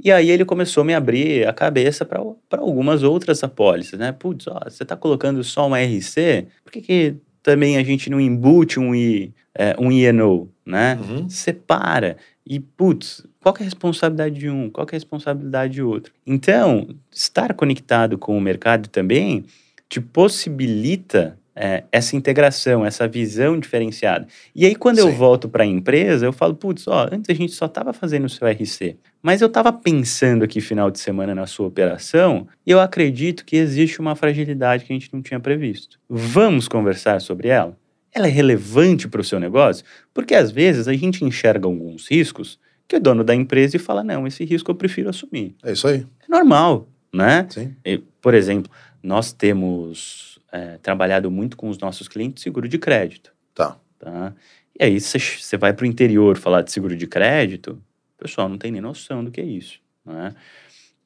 E 0.04 0.12
aí 0.12 0.30
ele 0.30 0.44
começou 0.44 0.82
a 0.82 0.84
me 0.84 0.94
abrir 0.94 1.48
a 1.48 1.54
cabeça 1.54 2.04
para 2.04 2.20
algumas 2.60 3.02
outras 3.02 3.42
apólices, 3.42 3.98
né? 3.98 4.12
Putz, 4.12 4.46
ó, 4.46 4.60
você 4.68 4.82
está 4.82 4.94
colocando 4.94 5.42
só 5.42 5.66
uma 5.66 5.80
RC, 5.80 6.48
por 6.62 6.70
que, 6.70 6.82
que 6.82 7.16
também 7.42 7.78
a 7.78 7.82
gente 7.82 8.10
não 8.10 8.20
embute 8.20 8.78
um, 8.78 8.94
I, 8.94 9.32
é, 9.58 9.74
um 9.78 9.90
INO, 9.90 10.48
né? 10.64 10.96
Uhum. 11.00 11.28
Separa. 11.28 12.16
E, 12.46 12.60
putz, 12.60 13.26
qual 13.42 13.54
é 13.58 13.62
a 13.62 13.64
responsabilidade 13.64 14.38
de 14.38 14.48
um? 14.48 14.70
Qual 14.70 14.86
é 14.86 14.90
a 14.90 14.96
responsabilidade 14.96 15.74
de 15.74 15.82
outro? 15.82 16.12
Então, 16.24 16.88
estar 17.10 17.52
conectado 17.54 18.16
com 18.16 18.38
o 18.38 18.40
mercado 18.40 18.88
também 18.88 19.44
te 19.88 20.00
possibilita 20.00 21.36
é, 21.56 21.82
essa 21.90 22.14
integração, 22.14 22.86
essa 22.86 23.08
visão 23.08 23.58
diferenciada. 23.58 24.28
E 24.54 24.64
aí, 24.64 24.76
quando 24.76 25.00
Sim. 25.00 25.08
eu 25.08 25.12
volto 25.12 25.48
para 25.48 25.64
a 25.64 25.66
empresa, 25.66 26.24
eu 26.24 26.32
falo, 26.32 26.54
putz, 26.54 26.86
ó, 26.86 27.08
antes 27.10 27.28
a 27.28 27.34
gente 27.34 27.52
só 27.52 27.66
estava 27.66 27.92
fazendo 27.92 28.26
o 28.26 28.28
seu 28.28 28.46
RC, 28.46 28.96
mas 29.20 29.40
eu 29.40 29.48
estava 29.48 29.72
pensando 29.72 30.44
aqui 30.44 30.60
final 30.60 30.88
de 30.88 31.00
semana 31.00 31.34
na 31.34 31.46
sua 31.46 31.66
operação 31.66 32.46
e 32.64 32.70
eu 32.70 32.78
acredito 32.78 33.44
que 33.44 33.56
existe 33.56 33.98
uma 33.98 34.14
fragilidade 34.14 34.84
que 34.84 34.92
a 34.92 34.96
gente 34.96 35.12
não 35.12 35.20
tinha 35.20 35.40
previsto. 35.40 35.98
Vamos 36.08 36.68
conversar 36.68 37.20
sobre 37.20 37.48
ela? 37.48 37.76
Ela 38.12 38.26
é 38.26 38.30
relevante 38.30 39.06
para 39.08 39.20
o 39.20 39.24
seu 39.24 39.38
negócio? 39.38 39.84
Porque 40.14 40.34
às 40.34 40.50
vezes 40.50 40.88
a 40.88 40.92
gente 40.92 41.24
enxerga 41.24 41.66
alguns 41.66 42.08
riscos 42.08 42.58
que 42.86 42.96
o 42.96 43.00
dono 43.00 43.22
da 43.22 43.34
empresa 43.34 43.76
e 43.76 43.78
fala, 43.78 44.02
não, 44.02 44.26
esse 44.26 44.44
risco 44.44 44.70
eu 44.70 44.74
prefiro 44.74 45.10
assumir. 45.10 45.54
É 45.62 45.72
isso 45.72 45.86
aí. 45.86 46.06
É 46.26 46.30
normal, 46.30 46.88
né? 47.12 47.46
Sim. 47.50 47.76
E, 47.84 47.98
por 47.98 48.32
exemplo, 48.32 48.72
nós 49.02 49.32
temos 49.32 50.38
é, 50.50 50.78
trabalhado 50.78 51.30
muito 51.30 51.56
com 51.56 51.68
os 51.68 51.78
nossos 51.78 52.08
clientes 52.08 52.42
seguro 52.42 52.66
de 52.66 52.78
crédito. 52.78 53.32
Tá. 53.54 53.76
tá? 53.98 54.34
E 54.78 54.84
aí 54.84 55.00
você 55.00 55.56
vai 55.58 55.72
para 55.72 55.84
o 55.84 55.86
interior 55.86 56.38
falar 56.38 56.62
de 56.62 56.72
seguro 56.72 56.96
de 56.96 57.06
crédito, 57.06 57.82
o 58.16 58.22
pessoal 58.22 58.48
não 58.48 58.56
tem 58.56 58.72
nem 58.72 58.80
noção 58.80 59.22
do 59.22 59.30
que 59.30 59.40
é 59.40 59.44
isso. 59.44 59.80
Né? 60.04 60.34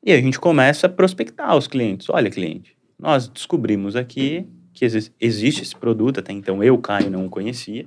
E 0.05 0.13
a 0.13 0.21
gente 0.21 0.39
começa 0.39 0.87
a 0.87 0.91
prospectar 0.91 1.57
os 1.57 1.67
clientes. 1.67 2.09
Olha, 2.09 2.31
cliente, 2.31 2.77
nós 2.99 3.29
descobrimos 3.29 3.97
aqui 3.97 4.47
que 4.73 4.85
existe 5.21 5.63
esse 5.63 5.77
produto, 5.77 6.21
até 6.21 6.33
então 6.33 6.63
eu, 6.63 6.79
Caio, 6.79 7.11
não 7.11 7.27
o 7.27 7.31
conhecia, 7.31 7.87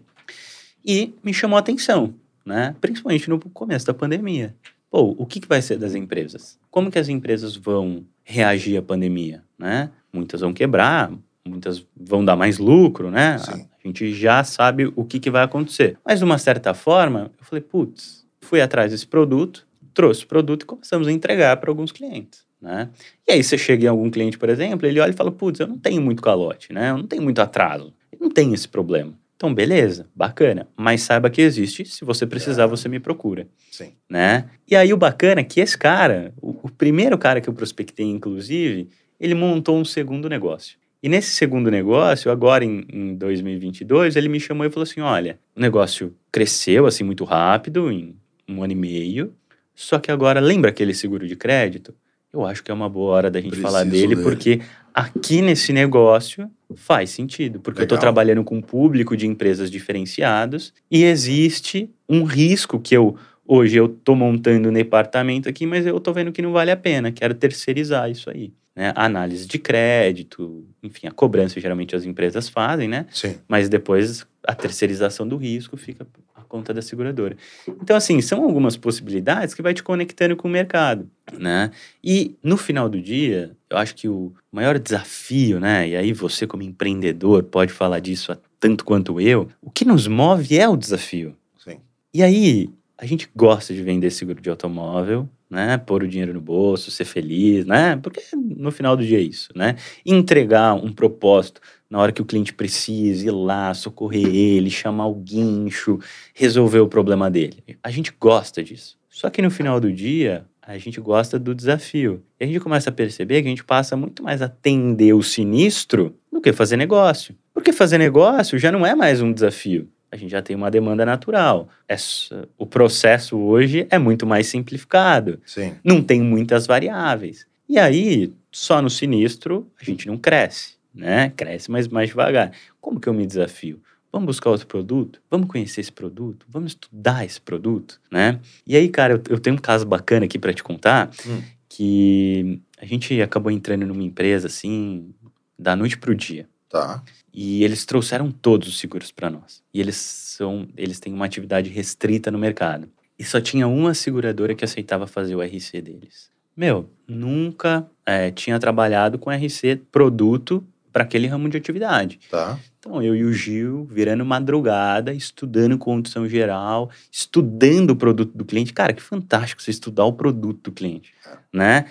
e 0.85 1.13
me 1.23 1.33
chamou 1.33 1.57
a 1.57 1.59
atenção, 1.59 2.13
né? 2.45 2.75
principalmente 2.79 3.29
no 3.29 3.39
começo 3.39 3.85
da 3.85 3.93
pandemia. 3.93 4.55
Pô, 4.89 5.15
o 5.17 5.25
que, 5.25 5.39
que 5.39 5.47
vai 5.47 5.61
ser 5.61 5.77
das 5.77 5.95
empresas? 5.95 6.59
Como 6.69 6.91
que 6.91 6.99
as 6.99 7.09
empresas 7.09 7.55
vão 7.55 8.05
reagir 8.23 8.77
à 8.77 8.81
pandemia? 8.81 9.43
Né? 9.57 9.89
Muitas 10.13 10.41
vão 10.41 10.53
quebrar, 10.53 11.11
muitas 11.45 11.85
vão 11.95 12.23
dar 12.23 12.35
mais 12.35 12.57
lucro, 12.57 13.11
né? 13.11 13.37
Sim. 13.37 13.67
A 13.83 13.87
gente 13.87 14.13
já 14.13 14.43
sabe 14.43 14.91
o 14.95 15.03
que, 15.03 15.19
que 15.19 15.29
vai 15.29 15.43
acontecer. 15.43 15.97
Mas, 16.03 16.19
de 16.19 16.25
uma 16.25 16.37
certa 16.37 16.73
forma, 16.73 17.31
eu 17.37 17.45
falei, 17.45 17.61
putz, 17.61 18.25
fui 18.41 18.61
atrás 18.61 18.91
desse 18.91 19.05
produto, 19.05 19.67
trouxe 19.93 20.23
o 20.23 20.27
produto 20.27 20.63
e 20.63 20.65
começamos 20.65 21.07
a 21.07 21.11
entregar 21.11 21.57
para 21.57 21.69
alguns 21.69 21.91
clientes. 21.91 22.45
Né? 22.65 22.89
E 23.27 23.33
aí 23.33 23.43
você 23.43 23.59
chega 23.59 23.85
em 23.85 23.87
algum 23.87 24.09
cliente, 24.09 24.39
por 24.39 24.49
exemplo, 24.49 24.87
ele 24.87 24.99
olha 24.99 25.11
e 25.11 25.13
fala, 25.13 25.31
putz, 25.31 25.59
eu 25.59 25.67
não 25.67 25.77
tenho 25.77 26.01
muito 26.01 26.19
calote, 26.19 26.73
né? 26.73 26.89
Eu 26.89 26.97
não 26.97 27.05
tenho 27.05 27.21
muito 27.21 27.39
atraso. 27.39 27.93
Eu 28.11 28.17
não 28.19 28.29
tenho 28.31 28.55
esse 28.55 28.67
problema. 28.67 29.13
Então, 29.35 29.53
beleza, 29.53 30.07
bacana. 30.15 30.67
Mas 30.75 31.03
saiba 31.03 31.29
que 31.29 31.43
existe. 31.43 31.85
Se 31.85 32.03
você 32.03 32.25
precisar, 32.25 32.65
você 32.65 32.89
me 32.89 32.99
procura. 32.99 33.47
Sim. 33.69 33.91
Né? 34.09 34.49
E 34.67 34.75
aí 34.75 34.91
o 34.91 34.97
bacana 34.97 35.41
é 35.41 35.43
que 35.43 35.59
esse 35.59 35.77
cara, 35.77 36.33
o, 36.41 36.55
o 36.63 36.71
primeiro 36.71 37.19
cara 37.19 37.39
que 37.39 37.47
eu 37.47 37.53
prospectei, 37.53 38.07
inclusive, 38.07 38.89
ele 39.19 39.35
montou 39.35 39.77
um 39.77 39.85
segundo 39.85 40.27
negócio. 40.27 40.79
E 41.03 41.07
nesse 41.07 41.35
segundo 41.35 41.69
negócio, 41.69 42.31
agora 42.31 42.65
em, 42.65 42.83
em 42.91 43.13
2022, 43.13 44.15
ele 44.15 44.27
me 44.27 44.39
chamou 44.39 44.65
e 44.65 44.71
falou 44.71 44.85
assim: 44.85 45.01
olha, 45.01 45.37
o 45.55 45.61
negócio 45.61 46.15
cresceu 46.31 46.87
assim 46.87 47.03
muito 47.03 47.23
rápido, 47.25 47.91
em 47.91 48.15
um 48.49 48.63
ano 48.63 48.73
e 48.73 48.75
meio, 48.75 49.35
só 49.75 49.99
que 49.99 50.09
agora, 50.09 50.39
lembra 50.39 50.71
aquele 50.71 50.95
seguro 50.95 51.27
de 51.27 51.35
crédito? 51.35 51.93
Eu 52.35 52.45
acho 52.45 52.63
que 52.63 52.69
é 52.69 52.73
uma 52.73 52.89
boa 52.89 53.13
hora 53.13 53.31
da 53.31 53.39
gente 53.39 53.51
Preciso 53.51 53.67
falar 53.67 53.83
dele, 53.83 54.15
dele, 54.15 54.23
porque 54.23 54.61
aqui 54.93 55.41
nesse 55.41 55.71
negócio 55.71 56.49
faz 56.75 57.09
sentido, 57.09 57.59
porque 57.59 57.79
Legal. 57.79 57.83
eu 57.83 57.85
estou 57.85 57.97
trabalhando 57.97 58.43
com 58.43 58.57
um 58.57 58.61
público 58.61 59.15
de 59.15 59.25
empresas 59.25 59.71
diferenciados 59.71 60.73
e 60.89 61.03
existe 61.03 61.89
um 62.09 62.23
risco 62.23 62.79
que 62.79 62.95
eu 62.95 63.15
hoje 63.47 63.77
eu 63.77 63.85
estou 63.85 64.15
montando 64.15 64.69
um 64.69 64.73
departamento 64.73 65.47
aqui, 65.47 65.65
mas 65.65 65.85
eu 65.85 65.97
estou 65.97 66.13
vendo 66.13 66.31
que 66.31 66.41
não 66.41 66.51
vale 66.51 66.71
a 66.71 66.77
pena, 66.77 67.11
quero 67.11 67.33
terceirizar 67.33 68.09
isso 68.09 68.29
aí 68.29 68.51
né, 68.75 68.91
a 68.95 69.05
análise 69.05 69.47
de 69.47 69.57
crédito, 69.57 70.67
enfim, 70.83 71.07
a 71.07 71.11
cobrança 71.11 71.59
geralmente 71.59 71.95
as 71.95 72.03
empresas 72.03 72.49
fazem, 72.49 72.87
né? 72.87 73.05
Sim. 73.09 73.37
Mas 73.47 73.69
depois 73.69 74.27
a 74.45 74.53
terceirização 74.53 75.27
do 75.27 75.37
risco 75.37 75.77
fica 75.77 76.05
conta 76.47 76.73
da 76.73 76.81
seguradora. 76.81 77.35
Então, 77.67 77.95
assim, 77.95 78.21
são 78.21 78.43
algumas 78.43 78.77
possibilidades 78.77 79.53
que 79.53 79.61
vai 79.61 79.73
te 79.73 79.83
conectando 79.83 80.35
com 80.35 80.47
o 80.47 80.51
mercado, 80.51 81.09
né? 81.37 81.71
E 82.03 82.35
no 82.43 82.57
final 82.57 82.87
do 82.87 83.01
dia, 83.01 83.55
eu 83.69 83.77
acho 83.77 83.95
que 83.95 84.07
o 84.07 84.33
maior 84.51 84.79
desafio, 84.79 85.59
né? 85.59 85.89
E 85.89 85.95
aí 85.95 86.13
você 86.13 86.47
como 86.47 86.63
empreendedor 86.63 87.43
pode 87.43 87.73
falar 87.73 87.99
disso 87.99 88.35
tanto 88.59 88.83
quanto 88.85 89.19
eu, 89.19 89.49
o 89.61 89.69
que 89.69 89.85
nos 89.85 90.07
move 90.07 90.57
é 90.57 90.67
o 90.67 90.75
desafio. 90.75 91.35
Sim. 91.57 91.77
E 92.13 92.23
aí, 92.23 92.69
a 92.97 93.05
gente 93.05 93.29
gosta 93.35 93.73
de 93.73 93.83
vender 93.83 94.09
seguro 94.11 94.41
de 94.41 94.49
automóvel, 94.49 95.29
né? 95.55 95.77
Pôr 95.77 96.03
o 96.03 96.07
dinheiro 96.07 96.33
no 96.33 96.41
bolso, 96.41 96.91
ser 96.91 97.05
feliz, 97.05 97.65
né? 97.65 97.95
Porque 97.95 98.21
no 98.35 98.69
final 98.71 98.95
do 98.95 99.03
dia 99.03 99.17
é 99.17 99.21
isso, 99.21 99.49
né? 99.55 99.75
Entregar 100.05 100.73
um 100.75 100.91
propósito 100.91 101.61
na 101.89 101.97
hora 101.97 102.11
que 102.11 102.21
o 102.21 102.25
cliente 102.25 102.53
precisa, 102.53 103.25
ir 103.25 103.31
lá, 103.31 103.73
socorrer 103.73 104.27
ele, 104.27 104.69
chamar 104.69 105.07
o 105.07 105.15
guincho, 105.15 105.97
resolver 106.33 106.79
o 106.79 106.87
problema 106.87 107.31
dele. 107.31 107.63
A 107.81 107.89
gente 107.89 108.13
gosta 108.19 108.61
disso. 108.61 108.97
Só 109.09 109.29
que 109.29 109.41
no 109.41 109.49
final 109.49 109.79
do 109.79 109.91
dia, 109.91 110.45
a 110.61 110.77
gente 110.77 110.99
gosta 110.99 111.39
do 111.39 111.55
desafio. 111.55 112.21
E 112.39 112.43
a 112.43 112.47
gente 112.47 112.59
começa 112.59 112.89
a 112.89 112.93
perceber 112.93 113.41
que 113.41 113.47
a 113.47 113.51
gente 113.51 113.63
passa 113.63 113.95
muito 113.95 114.21
mais 114.21 114.41
a 114.41 114.45
atender 114.45 115.13
o 115.13 115.23
sinistro 115.23 116.13
do 116.31 116.41
que 116.41 116.51
fazer 116.51 116.75
negócio. 116.75 117.33
Porque 117.53 117.71
fazer 117.71 117.97
negócio 117.97 118.59
já 118.59 118.71
não 118.71 118.85
é 118.85 118.93
mais 118.93 119.21
um 119.21 119.31
desafio 119.31 119.89
a 120.15 120.17
gente 120.17 120.31
já 120.31 120.41
tem 120.41 120.55
uma 120.55 120.71
demanda 120.71 121.05
natural. 121.05 121.67
Essa, 121.87 122.47
o 122.57 122.65
processo 122.65 123.37
hoje 123.37 123.85
é 123.89 123.99
muito 123.99 124.25
mais 124.25 124.47
simplificado. 124.47 125.39
Sim. 125.45 125.75
Não 125.83 126.01
tem 126.01 126.21
muitas 126.21 126.65
variáveis. 126.65 127.45
E 127.67 127.77
aí, 127.77 128.33
só 128.51 128.81
no 128.81 128.89
sinistro, 128.89 129.69
a 129.79 129.83
gente 129.83 130.07
não 130.07 130.17
cresce, 130.17 130.75
né? 130.93 131.33
Cresce, 131.35 131.69
mas 131.69 131.87
mais 131.87 132.09
devagar. 132.09 132.51
Como 132.79 132.99
que 132.99 133.09
eu 133.09 133.13
me 133.13 133.25
desafio? 133.25 133.81
Vamos 134.11 134.27
buscar 134.27 134.51
outro 134.51 134.67
produto? 134.67 135.21
Vamos 135.29 135.47
conhecer 135.47 135.81
esse 135.81 135.91
produto? 135.91 136.45
Vamos 136.49 136.71
estudar 136.71 137.25
esse 137.25 137.41
produto, 137.41 137.99
né? 138.09 138.39
E 138.65 138.77
aí, 138.77 138.87
cara, 138.87 139.15
eu, 139.15 139.21
eu 139.31 139.39
tenho 139.39 139.57
um 139.57 139.59
caso 139.59 139.85
bacana 139.85 140.25
aqui 140.25 140.39
para 140.39 140.53
te 140.53 140.63
contar, 140.63 141.09
hum. 141.27 141.41
que 141.67 142.61
a 142.79 142.85
gente 142.85 143.21
acabou 143.21 143.51
entrando 143.51 143.85
numa 143.85 144.03
empresa, 144.03 144.47
assim, 144.47 145.13
da 145.59 145.75
noite 145.75 145.97
pro 145.97 146.15
dia. 146.15 146.47
Tá. 146.69 147.03
E 147.37 147.65
eles 147.65 147.85
trouxeram 147.85 148.31
todos 148.31 148.69
os 148.69 148.79
seguros 148.79 149.11
para 149.11 149.29
nós. 149.29 149.61
E 149.73 149.81
eles 149.81 149.97
são, 149.97 150.67
eles 150.77 151.01
têm 151.01 151.13
uma 151.13 151.25
atividade 151.25 151.69
restrita 151.69 152.31
no 152.31 152.39
mercado. 152.39 152.87
E 153.19 153.25
só 153.25 153.41
tinha 153.41 153.67
uma 153.67 153.93
seguradora 153.93 154.55
que 154.55 154.63
aceitava 154.63 155.05
fazer 155.05 155.35
o 155.35 155.41
RC 155.41 155.81
deles. 155.81 156.29
Meu, 156.55 156.89
nunca 157.05 157.85
é, 158.05 158.31
tinha 158.31 158.57
trabalhado 158.57 159.19
com 159.19 159.29
RC 159.29 159.81
produto 159.91 160.65
para 160.93 161.03
aquele 161.03 161.27
ramo 161.27 161.49
de 161.49 161.57
atividade. 161.57 162.21
Tá. 162.31 162.57
Então 162.79 163.03
eu 163.03 163.13
e 163.13 163.25
o 163.25 163.33
Gil 163.33 163.85
virando 163.91 164.23
madrugada, 164.23 165.13
estudando 165.13 165.77
condição 165.77 166.29
geral, 166.29 166.89
estudando 167.11 167.89
o 167.89 167.95
produto 167.97 168.31
do 168.37 168.45
cliente. 168.45 168.71
Cara, 168.71 168.93
que 168.93 169.01
fantástico 169.01 169.61
você 169.61 169.71
estudar 169.71 170.05
o 170.05 170.13
produto 170.13 170.63
do 170.63 170.71
cliente, 170.71 171.13
é. 171.27 171.37
né? 171.51 171.85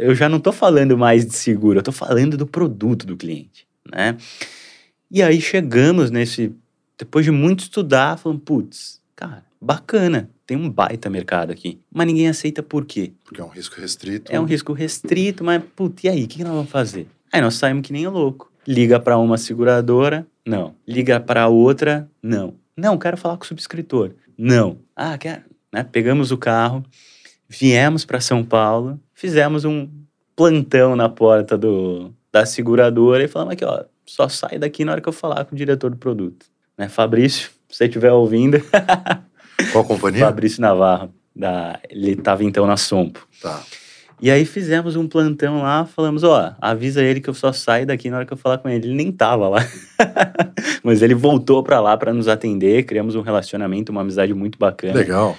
Eu 0.00 0.12
já 0.12 0.28
não 0.28 0.38
estou 0.38 0.52
falando 0.52 0.98
mais 0.98 1.24
de 1.24 1.34
seguro, 1.34 1.76
eu 1.78 1.82
estou 1.82 1.94
falando 1.94 2.36
do 2.36 2.46
produto 2.48 3.06
do 3.06 3.16
cliente, 3.16 3.64
né? 3.88 4.16
E 5.10 5.22
aí 5.22 5.40
chegamos 5.40 6.10
nesse, 6.10 6.52
depois 6.98 7.24
de 7.24 7.30
muito 7.30 7.60
estudar, 7.60 8.18
falando, 8.18 8.40
putz, 8.40 9.00
cara, 9.16 9.44
bacana, 9.60 10.30
tem 10.46 10.56
um 10.56 10.68
baita 10.68 11.08
mercado 11.08 11.50
aqui. 11.50 11.80
Mas 11.92 12.06
ninguém 12.06 12.28
aceita 12.28 12.62
por 12.62 12.84
quê? 12.84 13.12
Porque 13.24 13.40
é 13.40 13.44
um 13.44 13.48
risco 13.48 13.80
restrito. 13.80 14.32
É 14.32 14.38
um 14.38 14.44
risco 14.44 14.72
restrito, 14.72 15.42
mas, 15.42 15.62
putz, 15.74 16.04
e 16.04 16.08
aí, 16.08 16.24
o 16.24 16.28
que 16.28 16.44
nós 16.44 16.52
vamos 16.52 16.70
fazer? 16.70 17.06
Aí 17.32 17.40
nós 17.40 17.54
saímos 17.54 17.86
que 17.86 17.92
nem 17.92 18.06
louco. 18.06 18.52
Liga 18.66 19.00
para 19.00 19.16
uma 19.16 19.38
seguradora, 19.38 20.26
não. 20.44 20.74
Liga 20.86 21.20
para 21.20 21.48
outra, 21.48 22.08
não. 22.22 22.54
Não, 22.76 22.98
quero 22.98 23.16
falar 23.16 23.36
com 23.36 23.44
o 23.44 23.46
subscritor. 23.46 24.12
Não. 24.36 24.78
Ah, 24.94 25.16
quero. 25.18 25.42
Né? 25.72 25.84
Pegamos 25.84 26.30
o 26.30 26.38
carro, 26.38 26.84
viemos 27.48 28.04
para 28.04 28.20
São 28.20 28.44
Paulo, 28.44 29.00
fizemos 29.14 29.64
um 29.64 29.88
plantão 30.36 30.94
na 30.94 31.08
porta 31.08 31.58
do, 31.58 32.12
da 32.32 32.46
seguradora 32.46 33.24
e 33.24 33.28
falamos 33.28 33.54
aqui, 33.54 33.64
ó, 33.64 33.84
só 34.08 34.28
sai 34.28 34.58
daqui 34.58 34.84
na 34.84 34.92
hora 34.92 35.00
que 35.00 35.08
eu 35.08 35.12
falar 35.12 35.44
com 35.44 35.54
o 35.54 35.58
diretor 35.58 35.90
do 35.90 35.96
produto. 35.96 36.46
Né? 36.76 36.88
Fabrício, 36.88 37.50
se 37.68 37.76
você 37.76 37.84
estiver 37.84 38.12
ouvindo. 38.12 38.60
Qual 39.72 39.84
companhia? 39.84 40.24
Fabrício 40.24 40.60
Navarro. 40.60 41.12
Da, 41.36 41.78
ele 41.88 42.12
estava 42.12 42.42
então 42.42 42.66
na 42.66 42.76
Sompo. 42.76 43.26
Tá. 43.40 43.62
E 44.20 44.30
aí 44.30 44.44
fizemos 44.44 44.96
um 44.96 45.06
plantão 45.06 45.62
lá, 45.62 45.84
falamos, 45.84 46.24
ó, 46.24 46.56
avisa 46.60 47.04
ele 47.04 47.20
que 47.20 47.30
eu 47.30 47.34
só 47.34 47.52
saio 47.52 47.86
daqui 47.86 48.10
na 48.10 48.16
hora 48.16 48.26
que 48.26 48.32
eu 48.32 48.36
falar 48.36 48.58
com 48.58 48.68
ele. 48.68 48.88
Ele 48.88 48.94
nem 48.94 49.12
tava 49.12 49.48
lá. 49.48 49.64
Mas 50.82 51.02
ele 51.02 51.14
voltou 51.14 51.62
para 51.62 51.78
lá 51.80 51.96
para 51.96 52.12
nos 52.12 52.26
atender, 52.26 52.84
criamos 52.84 53.14
um 53.14 53.20
relacionamento, 53.20 53.92
uma 53.92 54.00
amizade 54.00 54.34
muito 54.34 54.58
bacana. 54.58 54.94
Legal. 54.94 55.36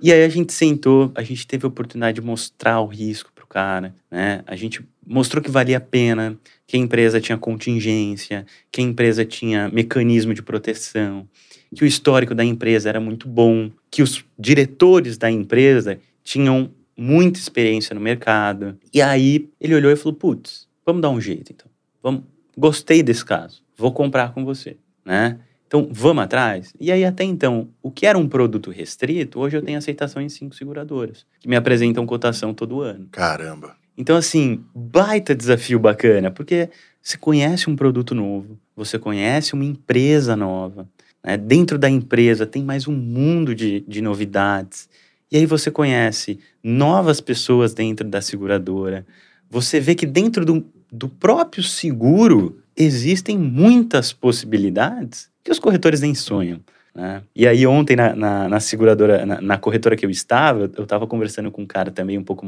E 0.00 0.12
aí 0.12 0.24
a 0.24 0.28
gente 0.28 0.52
sentou, 0.52 1.12
a 1.14 1.22
gente 1.22 1.46
teve 1.46 1.66
a 1.66 1.68
oportunidade 1.68 2.20
de 2.20 2.26
mostrar 2.26 2.80
o 2.80 2.86
risco 2.86 3.30
cara, 3.52 3.94
né? 4.10 4.42
A 4.46 4.56
gente 4.56 4.82
mostrou 5.06 5.44
que 5.44 5.50
valia 5.50 5.76
a 5.76 5.80
pena, 5.80 6.38
que 6.66 6.74
a 6.74 6.80
empresa 6.80 7.20
tinha 7.20 7.36
contingência, 7.36 8.46
que 8.70 8.80
a 8.80 8.84
empresa 8.84 9.26
tinha 9.26 9.68
mecanismo 9.68 10.32
de 10.32 10.42
proteção, 10.42 11.28
que 11.74 11.84
o 11.84 11.86
histórico 11.86 12.34
da 12.34 12.42
empresa 12.42 12.88
era 12.88 12.98
muito 12.98 13.28
bom, 13.28 13.70
que 13.90 14.02
os 14.02 14.24
diretores 14.38 15.18
da 15.18 15.30
empresa 15.30 15.98
tinham 16.24 16.70
muita 16.96 17.38
experiência 17.38 17.94
no 17.94 18.00
mercado. 18.00 18.78
E 18.92 19.02
aí 19.02 19.50
ele 19.60 19.74
olhou 19.74 19.92
e 19.92 19.96
falou: 19.96 20.14
"Putz, 20.14 20.66
vamos 20.86 21.02
dar 21.02 21.10
um 21.10 21.20
jeito 21.20 21.52
então. 21.52 21.70
Vamos, 22.02 22.22
gostei 22.56 23.02
desse 23.02 23.24
caso. 23.24 23.62
Vou 23.76 23.92
comprar 23.92 24.32
com 24.32 24.46
você", 24.46 24.78
né? 25.04 25.38
Então, 25.72 25.88
vamos 25.90 26.24
atrás? 26.24 26.74
E 26.78 26.92
aí, 26.92 27.02
até 27.02 27.24
então, 27.24 27.70
o 27.82 27.90
que 27.90 28.04
era 28.04 28.18
um 28.18 28.28
produto 28.28 28.70
restrito, 28.70 29.40
hoje 29.40 29.56
eu 29.56 29.62
tenho 29.62 29.78
aceitação 29.78 30.20
em 30.20 30.28
cinco 30.28 30.54
seguradoras, 30.54 31.24
que 31.40 31.48
me 31.48 31.56
apresentam 31.56 32.04
cotação 32.04 32.52
todo 32.52 32.82
ano. 32.82 33.08
Caramba. 33.10 33.74
Então, 33.96 34.14
assim, 34.14 34.62
baita 34.74 35.34
desafio 35.34 35.78
bacana, 35.78 36.30
porque 36.30 36.68
você 37.00 37.16
conhece 37.16 37.70
um 37.70 37.74
produto 37.74 38.14
novo, 38.14 38.58
você 38.76 38.98
conhece 38.98 39.54
uma 39.54 39.64
empresa 39.64 40.36
nova, 40.36 40.86
né? 41.24 41.38
dentro 41.38 41.78
da 41.78 41.88
empresa 41.88 42.44
tem 42.44 42.62
mais 42.62 42.86
um 42.86 42.94
mundo 42.94 43.54
de, 43.54 43.80
de 43.88 44.02
novidades. 44.02 44.90
E 45.30 45.38
aí 45.38 45.46
você 45.46 45.70
conhece 45.70 46.38
novas 46.62 47.18
pessoas 47.18 47.72
dentro 47.72 48.06
da 48.06 48.20
seguradora. 48.20 49.06
Você 49.48 49.80
vê 49.80 49.94
que 49.94 50.04
dentro 50.04 50.44
do, 50.44 50.66
do 50.92 51.08
próprio 51.08 51.62
seguro 51.62 52.61
existem 52.76 53.38
muitas 53.38 54.12
possibilidades 54.12 55.30
que 55.42 55.50
os 55.50 55.58
corretores 55.58 56.00
nem 56.00 56.14
sonham. 56.14 56.60
Né? 56.94 57.22
E 57.34 57.46
aí 57.46 57.66
ontem 57.66 57.96
na, 57.96 58.14
na, 58.14 58.48
na 58.48 58.60
seguradora, 58.60 59.24
na, 59.24 59.40
na, 59.40 59.58
corretora 59.58 59.96
que 59.96 60.04
eu 60.04 60.10
estava, 60.10 60.70
eu 60.76 60.84
estava 60.84 61.06
conversando 61.06 61.50
com 61.50 61.62
um 61.62 61.66
cara 61.66 61.90
também 61.90 62.18
um 62.18 62.24
pouco 62.24 62.46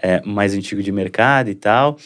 é, 0.00 0.22
mais 0.24 0.54
antigo 0.54 0.82
de 0.82 0.92
mercado 0.92 1.50
e 1.50 1.54
tal, 1.54 1.98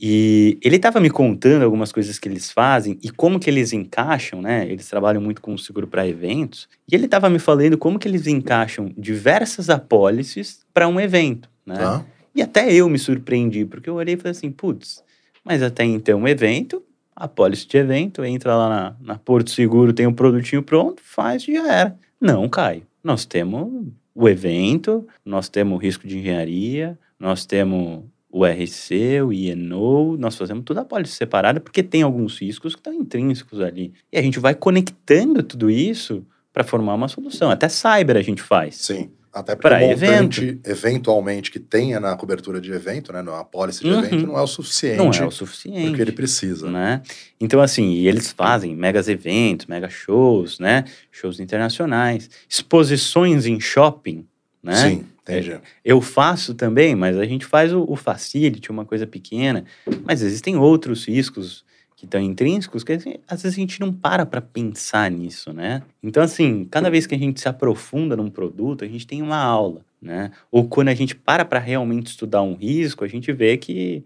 e 0.00 0.58
ele 0.62 0.76
estava 0.76 1.00
me 1.00 1.10
contando 1.10 1.62
algumas 1.62 1.92
coisas 1.92 2.18
que 2.18 2.28
eles 2.28 2.50
fazem 2.50 2.98
e 3.02 3.10
como 3.10 3.38
que 3.38 3.48
eles 3.48 3.72
encaixam, 3.72 4.40
né? 4.40 4.66
Eles 4.68 4.88
trabalham 4.88 5.20
muito 5.20 5.40
com 5.40 5.56
seguro 5.56 5.86
para 5.86 6.06
eventos, 6.06 6.68
e 6.90 6.94
ele 6.94 7.04
estava 7.04 7.28
me 7.30 7.38
falando 7.38 7.76
como 7.78 7.98
que 7.98 8.08
eles 8.08 8.26
encaixam 8.26 8.92
diversas 8.96 9.70
apólices 9.70 10.60
para 10.72 10.88
um 10.88 10.98
evento, 10.98 11.48
né? 11.64 11.76
Ah. 11.78 12.04
E 12.34 12.42
até 12.42 12.72
eu 12.72 12.88
me 12.88 12.98
surpreendi, 12.98 13.64
porque 13.64 13.90
eu 13.90 13.94
olhei 13.94 14.14
e 14.14 14.16
falei 14.16 14.32
assim, 14.32 14.50
putz, 14.50 15.02
mas 15.44 15.62
até 15.62 15.84
então 15.84 16.20
um 16.20 16.28
evento 16.28 16.82
a 17.18 17.26
pólice 17.26 17.66
de 17.66 17.76
evento, 17.76 18.24
entra 18.24 18.56
lá 18.56 18.68
na, 18.68 18.96
na 19.00 19.18
Porto 19.18 19.50
Seguro, 19.50 19.92
tem 19.92 20.06
um 20.06 20.12
produtinho 20.12 20.62
pronto, 20.62 21.02
faz 21.04 21.46
e 21.48 21.54
já 21.54 21.72
era. 21.72 21.98
Não, 22.20 22.48
Caio. 22.48 22.82
Nós 23.02 23.24
temos 23.24 23.68
o 24.14 24.28
evento, 24.28 25.06
nós 25.24 25.48
temos 25.48 25.76
o 25.76 25.80
risco 25.80 26.06
de 26.06 26.18
engenharia, 26.18 26.98
nós 27.18 27.44
temos 27.44 28.04
o 28.30 28.44
RC, 28.44 29.22
o 29.22 29.32
INO, 29.32 30.16
nós 30.16 30.36
fazemos 30.36 30.64
toda 30.64 30.82
a 30.82 30.84
pólice 30.84 31.14
separada 31.14 31.60
porque 31.60 31.82
tem 31.82 32.02
alguns 32.02 32.38
riscos 32.38 32.74
que 32.74 32.80
estão 32.80 32.92
intrínsecos 32.92 33.60
ali. 33.60 33.92
E 34.12 34.18
a 34.18 34.22
gente 34.22 34.38
vai 34.38 34.54
conectando 34.54 35.42
tudo 35.42 35.68
isso 35.70 36.24
para 36.52 36.62
formar 36.62 36.94
uma 36.94 37.08
solução. 37.08 37.50
Até 37.50 37.68
cyber 37.68 38.16
a 38.16 38.22
gente 38.22 38.42
faz. 38.42 38.76
Sim. 38.76 39.10
Até 39.32 39.54
porque 39.54 39.74
o 39.74 39.88
montante, 39.88 40.42
evento. 40.42 40.68
eventualmente, 40.68 41.50
que 41.50 41.58
tenha 41.58 42.00
na 42.00 42.16
cobertura 42.16 42.60
de 42.60 42.72
evento, 42.72 43.12
né, 43.12 43.22
na 43.22 43.44
pólice 43.44 43.82
de 43.82 43.90
uhum. 43.90 43.98
evento, 43.98 44.26
não 44.26 44.38
é 44.38 44.42
o 44.42 44.46
suficiente. 44.46 44.96
Não 44.96 45.10
é 45.10 45.26
o 45.26 45.30
suficiente. 45.30 45.88
Porque 45.88 46.02
ele 46.02 46.12
precisa. 46.12 46.70
Né? 46.70 47.02
Então, 47.40 47.60
assim, 47.60 47.90
e 47.90 48.08
eles 48.08 48.32
fazem 48.32 48.74
megas 48.74 49.08
eventos, 49.08 49.66
mega 49.66 49.88
shows, 49.88 50.58
né? 50.58 50.84
Shows 51.10 51.40
internacionais, 51.40 52.28
exposições 52.48 53.46
em 53.46 53.60
shopping, 53.60 54.26
né? 54.62 54.76
Sim, 54.76 55.04
entendi. 55.22 55.52
É, 55.52 55.60
eu 55.84 56.00
faço 56.00 56.54
também, 56.54 56.94
mas 56.94 57.16
a 57.18 57.24
gente 57.24 57.44
faz 57.44 57.72
o, 57.72 57.84
o 57.88 57.96
facility, 57.96 58.70
uma 58.70 58.84
coisa 58.84 59.06
pequena, 59.06 59.64
mas 60.04 60.22
existem 60.22 60.56
outros 60.56 61.06
riscos 61.06 61.64
que 61.98 62.04
estão 62.04 62.20
intrínsecos, 62.20 62.84
que 62.84 62.92
assim, 62.92 63.16
às 63.26 63.42
vezes 63.42 63.58
a 63.58 63.60
gente 63.60 63.80
não 63.80 63.92
para 63.92 64.24
para 64.24 64.40
pensar 64.40 65.10
nisso, 65.10 65.52
né? 65.52 65.82
Então, 66.00 66.22
assim, 66.22 66.64
cada 66.70 66.88
vez 66.88 67.08
que 67.08 67.14
a 67.16 67.18
gente 67.18 67.40
se 67.40 67.48
aprofunda 67.48 68.16
num 68.16 68.30
produto, 68.30 68.84
a 68.84 68.86
gente 68.86 69.04
tem 69.04 69.20
uma 69.20 69.36
aula, 69.36 69.80
né? 70.00 70.30
Ou 70.48 70.68
quando 70.68 70.90
a 70.90 70.94
gente 70.94 71.16
para 71.16 71.44
para 71.44 71.58
realmente 71.58 72.06
estudar 72.06 72.40
um 72.40 72.54
risco, 72.54 73.04
a 73.04 73.08
gente 73.08 73.32
vê 73.32 73.56
que... 73.56 74.04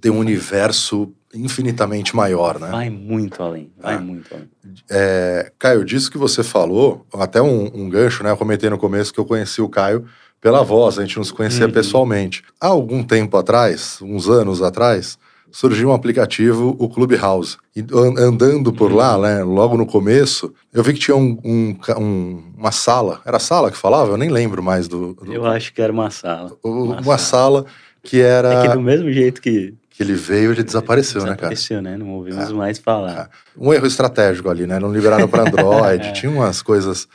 Tem 0.00 0.10
um 0.10 0.20
universo 0.20 1.12
infinitamente 1.34 2.16
maior, 2.16 2.58
né? 2.58 2.70
Vai 2.70 2.88
muito 2.88 3.42
além, 3.42 3.70
vai 3.78 3.96
é. 3.96 3.98
muito 3.98 4.34
além. 4.34 4.48
É, 4.90 5.52
Caio, 5.58 5.84
disso 5.84 6.10
que 6.10 6.16
você 6.16 6.42
falou, 6.42 7.04
até 7.12 7.42
um, 7.42 7.66
um, 7.74 7.90
gancho, 7.90 8.24
né? 8.24 8.30
Eu 8.30 8.38
comentei 8.38 8.70
no 8.70 8.78
começo 8.78 9.12
que 9.12 9.20
eu 9.20 9.26
conheci 9.26 9.60
o 9.60 9.68
Caio 9.68 10.06
pela 10.40 10.62
voz, 10.62 10.98
a 10.98 11.02
gente 11.02 11.18
não 11.18 11.24
se 11.24 11.32
conhecia 11.34 11.66
uhum. 11.66 11.72
pessoalmente. 11.72 12.42
Há 12.58 12.68
algum 12.68 13.02
tempo 13.02 13.36
atrás, 13.36 13.98
uns 14.00 14.30
anos 14.30 14.62
atrás, 14.62 15.18
surgiu 15.54 15.90
um 15.90 15.92
aplicativo, 15.92 16.74
o 16.80 16.88
Clubhouse. 16.88 17.56
E 17.76 17.84
andando 18.18 18.72
por 18.72 18.92
lá, 18.92 19.16
né, 19.16 19.44
logo 19.44 19.76
no 19.76 19.86
começo, 19.86 20.52
eu 20.72 20.82
vi 20.82 20.94
que 20.94 20.98
tinha 20.98 21.16
um, 21.16 21.38
um, 21.44 21.76
um, 21.96 22.42
uma 22.58 22.72
sala. 22.72 23.20
Era 23.24 23.38
sala 23.38 23.70
que 23.70 23.76
falava? 23.76 24.10
Eu 24.10 24.16
nem 24.16 24.30
lembro 24.30 24.60
mais 24.60 24.88
do. 24.88 25.14
do 25.14 25.32
eu 25.32 25.46
acho 25.46 25.72
que 25.72 25.80
era 25.80 25.92
uma 25.92 26.10
sala. 26.10 26.56
Uma, 26.62 27.00
uma 27.00 27.18
sala. 27.18 27.18
sala. 27.18 27.66
que 28.02 28.20
era. 28.20 28.52
É 28.52 28.62
que 28.62 28.74
do 28.74 28.80
mesmo 28.80 29.10
jeito 29.12 29.40
que. 29.40 29.74
Que 29.90 30.02
ele 30.02 30.14
veio, 30.14 30.50
ele 30.50 30.64
desapareceu, 30.64 31.20
ele 31.20 31.30
né, 31.30 31.36
cara? 31.36 31.54
Desapareceu, 31.54 31.80
né? 31.80 31.96
Não 31.96 32.10
ouvimos 32.14 32.50
é. 32.50 32.52
mais 32.52 32.80
falar. 32.80 33.16
É. 33.16 33.28
Um 33.56 33.72
erro 33.72 33.86
estratégico 33.86 34.50
ali, 34.50 34.66
né? 34.66 34.80
Não 34.80 34.92
liberaram 34.92 35.28
para 35.28 35.42
Android, 35.46 36.12
tinha 36.14 36.32
umas 36.32 36.60
coisas. 36.62 37.06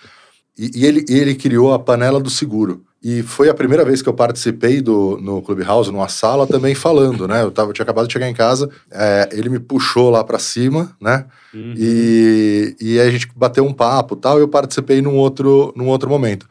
E, 0.60 0.72
e 0.76 0.86
ele, 0.86 1.06
ele 1.08 1.36
criou 1.36 1.74
a 1.74 1.80
panela 1.80 2.20
do 2.20 2.30
seguro. 2.30 2.84
E 3.02 3.24
foi 3.24 3.48
a 3.48 3.54
primeira 3.54 3.86
vez 3.86 4.02
que 4.02 4.10
eu 4.10 4.14
participei 4.14 4.82
do, 4.82 5.18
no 5.22 5.42
Clubhouse, 5.42 5.90
numa 5.90 6.10
sala, 6.10 6.46
também 6.46 6.76
falando, 6.76 7.26
né? 7.30 7.44
Eu, 7.44 7.50
tava, 7.50 7.70
eu 7.70 7.74
tinha 7.74 7.84
acabado 7.84 8.08
de 8.08 8.12
chegar 8.12 8.28
em 8.28 8.34
casa, 8.34 8.70
é, 8.92 9.30
ele 9.32 9.48
me 9.48 9.58
puxou 9.58 10.10
lá 10.10 10.22
para 10.22 10.38
cima, 10.38 10.94
né? 11.00 11.26
Uhum. 11.54 11.76
E, 11.78 12.76
e 12.82 13.00
a 13.00 13.10
gente 13.10 13.30
bateu 13.34 13.66
um 13.66 13.72
papo 13.72 14.18
tal, 14.18 14.38
e 14.38 14.42
eu 14.42 14.50
participei 14.50 15.02
num 15.02 15.16
outro, 15.16 15.74
num 15.78 15.88
outro 15.88 16.10
momento. 16.10 16.46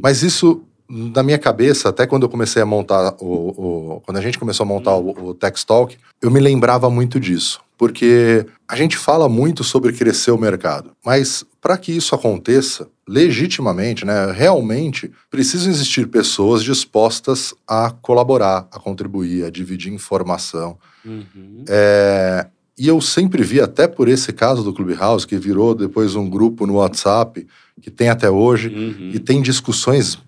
Mas 0.00 0.22
isso, 0.22 0.62
na 0.88 1.24
minha 1.24 1.38
cabeça, 1.38 1.88
até 1.88 2.06
quando 2.06 2.22
eu 2.22 2.28
comecei 2.28 2.62
a 2.62 2.66
montar 2.66 3.16
o. 3.20 3.96
o 3.96 4.00
quando 4.02 4.18
a 4.18 4.22
gente 4.22 4.38
começou 4.38 4.62
a 4.62 4.68
montar 4.68 4.94
o, 4.94 5.30
o 5.30 5.34
Talk, 5.34 5.96
eu 6.22 6.30
me 6.30 6.38
lembrava 6.38 6.88
muito 6.88 7.18
disso. 7.18 7.60
Porque 7.78 8.44
a 8.66 8.74
gente 8.74 8.96
fala 8.96 9.28
muito 9.28 9.62
sobre 9.62 9.92
crescer 9.92 10.32
o 10.32 10.36
mercado, 10.36 10.90
mas 11.04 11.46
para 11.60 11.78
que 11.78 11.92
isso 11.92 12.14
aconteça 12.14 12.88
legitimamente, 13.08 14.04
né, 14.04 14.30
realmente, 14.32 15.10
precisam 15.30 15.70
existir 15.70 16.08
pessoas 16.08 16.62
dispostas 16.62 17.54
a 17.66 17.90
colaborar, 17.90 18.68
a 18.70 18.78
contribuir, 18.78 19.44
a 19.44 19.50
dividir 19.50 19.92
informação. 19.92 20.76
Uhum. 21.04 21.64
É, 21.68 22.46
e 22.78 22.86
eu 22.86 23.00
sempre 23.00 23.42
vi, 23.42 23.60
até 23.60 23.88
por 23.88 24.08
esse 24.08 24.32
caso 24.32 24.62
do 24.62 24.72
Clubhouse, 24.74 25.26
que 25.26 25.36
virou 25.36 25.74
depois 25.74 26.14
um 26.14 26.28
grupo 26.28 26.66
no 26.66 26.74
WhatsApp, 26.74 27.46
que 27.80 27.90
tem 27.90 28.08
até 28.08 28.28
hoje, 28.28 28.68
uhum. 28.68 29.10
e 29.14 29.18
tem 29.18 29.40
discussões. 29.40 30.18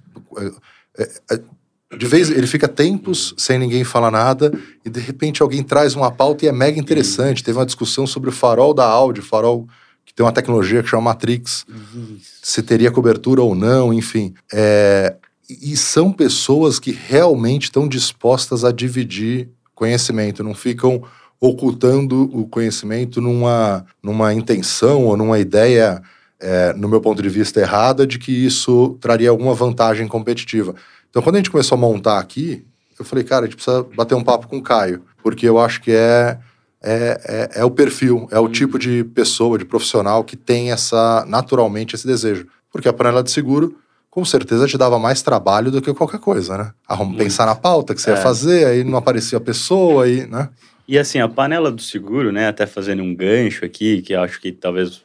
É, 0.96 1.10
é, 1.32 1.40
de 1.96 2.06
vez 2.06 2.30
ele 2.30 2.46
fica 2.46 2.68
tempos 2.68 3.34
sem 3.36 3.58
ninguém 3.58 3.82
falar 3.82 4.10
nada 4.10 4.52
e 4.84 4.90
de 4.90 5.00
repente 5.00 5.42
alguém 5.42 5.62
traz 5.62 5.96
uma 5.96 6.10
pauta 6.10 6.44
e 6.44 6.48
é 6.48 6.52
mega 6.52 6.78
interessante. 6.78 7.42
Teve 7.42 7.58
uma 7.58 7.66
discussão 7.66 8.06
sobre 8.06 8.30
o 8.30 8.32
farol 8.32 8.72
da 8.72 8.84
Audi, 8.84 9.20
farol 9.20 9.66
que 10.04 10.14
tem 10.14 10.24
uma 10.24 10.32
tecnologia 10.32 10.82
que 10.82 10.88
chama 10.88 11.02
Matrix, 11.02 11.64
se 12.42 12.62
teria 12.62 12.90
cobertura 12.90 13.42
ou 13.42 13.54
não, 13.54 13.92
enfim. 13.92 14.34
É, 14.52 15.16
e 15.48 15.76
são 15.76 16.12
pessoas 16.12 16.78
que 16.78 16.90
realmente 16.90 17.64
estão 17.64 17.88
dispostas 17.88 18.64
a 18.64 18.72
dividir 18.72 19.48
conhecimento, 19.74 20.44
não 20.44 20.54
ficam 20.54 21.02
ocultando 21.40 22.24
o 22.36 22.46
conhecimento 22.46 23.20
numa, 23.20 23.84
numa 24.02 24.34
intenção 24.34 25.06
ou 25.06 25.16
numa 25.16 25.38
ideia, 25.38 26.02
é, 26.38 26.72
no 26.74 26.88
meu 26.88 27.00
ponto 27.00 27.22
de 27.22 27.28
vista, 27.28 27.60
errada 27.60 28.06
de 28.06 28.18
que 28.18 28.30
isso 28.30 28.98
traria 29.00 29.30
alguma 29.30 29.54
vantagem 29.54 30.06
competitiva. 30.06 30.74
Então, 31.10 31.20
quando 31.22 31.36
a 31.36 31.38
gente 31.38 31.50
começou 31.50 31.76
a 31.76 31.80
montar 31.80 32.18
aqui, 32.18 32.64
eu 32.98 33.04
falei, 33.04 33.24
cara, 33.24 33.44
a 33.44 33.48
gente 33.48 33.56
precisa 33.56 33.82
bater 33.94 34.14
um 34.14 34.22
papo 34.22 34.46
com 34.46 34.58
o 34.58 34.62
Caio, 34.62 35.02
porque 35.22 35.48
eu 35.48 35.58
acho 35.58 35.80
que 35.80 35.90
é, 35.90 36.38
é, 36.82 37.20
é, 37.54 37.60
é 37.60 37.64
o 37.64 37.70
perfil, 37.70 38.28
é 38.30 38.38
o 38.38 38.42
uhum. 38.42 38.48
tipo 38.50 38.78
de 38.78 39.04
pessoa, 39.04 39.58
de 39.58 39.64
profissional 39.64 40.22
que 40.22 40.36
tem 40.36 40.70
essa, 40.70 41.24
naturalmente, 41.26 41.94
esse 41.94 42.06
desejo. 42.06 42.46
Porque 42.70 42.88
a 42.88 42.92
panela 42.92 43.22
de 43.22 43.30
seguro, 43.30 43.76
com 44.08 44.24
certeza, 44.24 44.66
te 44.66 44.78
dava 44.78 44.98
mais 44.98 45.22
trabalho 45.22 45.70
do 45.70 45.82
que 45.82 45.92
qualquer 45.92 46.20
coisa, 46.20 46.56
né? 46.56 46.72
Arrum, 46.86 47.14
pensar 47.14 47.46
na 47.46 47.54
pauta 47.54 47.94
que 47.94 48.00
você 48.00 48.10
é. 48.10 48.14
ia 48.14 48.20
fazer, 48.20 48.66
aí 48.66 48.84
não 48.84 48.98
aparecia 48.98 49.38
a 49.38 49.40
pessoa, 49.40 50.04
aí, 50.04 50.26
né? 50.26 50.48
E 50.86 50.98
assim, 50.98 51.20
a 51.20 51.28
panela 51.28 51.70
do 51.70 51.80
seguro, 51.80 52.32
né, 52.32 52.48
até 52.48 52.66
fazendo 52.66 53.02
um 53.02 53.14
gancho 53.14 53.64
aqui, 53.64 54.02
que 54.02 54.12
acho 54.12 54.40
que 54.40 54.50
talvez 54.50 55.02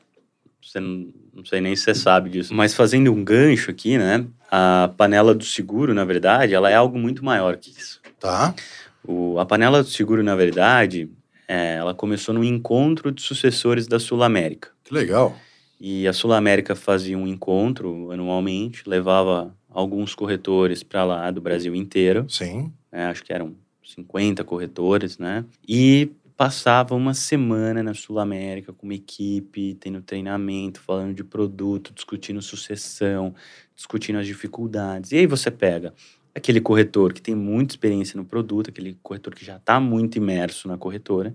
você 0.61 0.79
não, 0.79 1.07
não 1.31 1.45
sei 1.45 1.61
nem 1.61 1.75
se 1.75 1.83
você 1.83 1.93
sabe 1.93 2.29
disso, 2.29 2.53
mas 2.53 2.73
fazendo 2.73 3.11
um 3.11 3.23
gancho 3.23 3.69
aqui, 3.69 3.97
né, 3.97 4.25
a 4.51 4.91
panela 4.97 5.33
do 5.33 5.43
seguro, 5.43 5.93
na 5.93 6.05
verdade, 6.05 6.53
ela 6.53 6.69
é 6.69 6.75
algo 6.75 6.97
muito 6.97 7.23
maior 7.23 7.57
que 7.57 7.71
isso. 7.71 8.01
Tá. 8.19 8.55
O, 9.03 9.39
a 9.39 9.45
panela 9.45 9.83
do 9.83 9.89
seguro, 9.89 10.23
na 10.23 10.35
verdade, 10.35 11.09
é, 11.47 11.75
ela 11.75 11.93
começou 11.93 12.33
no 12.33 12.43
encontro 12.43 13.11
de 13.11 13.21
sucessores 13.21 13.87
da 13.87 13.99
Sul 13.99 14.23
América. 14.23 14.69
Que 14.83 14.93
legal. 14.93 15.35
E 15.79 16.07
a 16.07 16.13
Sul 16.13 16.33
América 16.33 16.75
fazia 16.75 17.17
um 17.17 17.27
encontro 17.27 18.11
anualmente, 18.11 18.83
levava 18.87 19.55
alguns 19.69 20.15
corretores 20.15 20.83
para 20.83 21.03
lá 21.03 21.29
do 21.31 21.41
Brasil 21.41 21.75
inteiro. 21.75 22.25
Sim. 22.29 22.71
É, 22.91 23.03
acho 23.05 23.23
que 23.23 23.33
eram 23.33 23.55
50 23.83 24.43
corretores, 24.43 25.17
né? 25.17 25.43
E 25.67 26.09
passava 26.37 26.95
uma 26.95 27.13
semana 27.13 27.81
na 27.81 27.93
Sul 27.93 28.19
América 28.19 28.73
com 28.73 28.85
uma 28.85 28.93
equipe, 28.93 29.75
tendo 29.75 30.01
treinamento, 30.01 30.81
falando 30.81 31.13
de 31.13 31.23
produto, 31.23 31.93
discutindo 31.93 32.41
sucessão, 32.41 33.33
discutindo 33.75 34.19
as 34.19 34.27
dificuldades. 34.27 35.11
E 35.11 35.17
aí 35.17 35.27
você 35.27 35.49
pega 35.49 35.93
aquele 36.33 36.59
corretor 36.59 37.13
que 37.13 37.21
tem 37.21 37.33
muita 37.33 37.73
experiência 37.73 38.17
no 38.17 38.25
produto, 38.25 38.69
aquele 38.69 38.97
corretor 39.01 39.33
que 39.33 39.45
já 39.45 39.55
está 39.55 39.79
muito 39.79 40.17
imerso 40.17 40.67
na 40.67 40.77
corretora, 40.77 41.33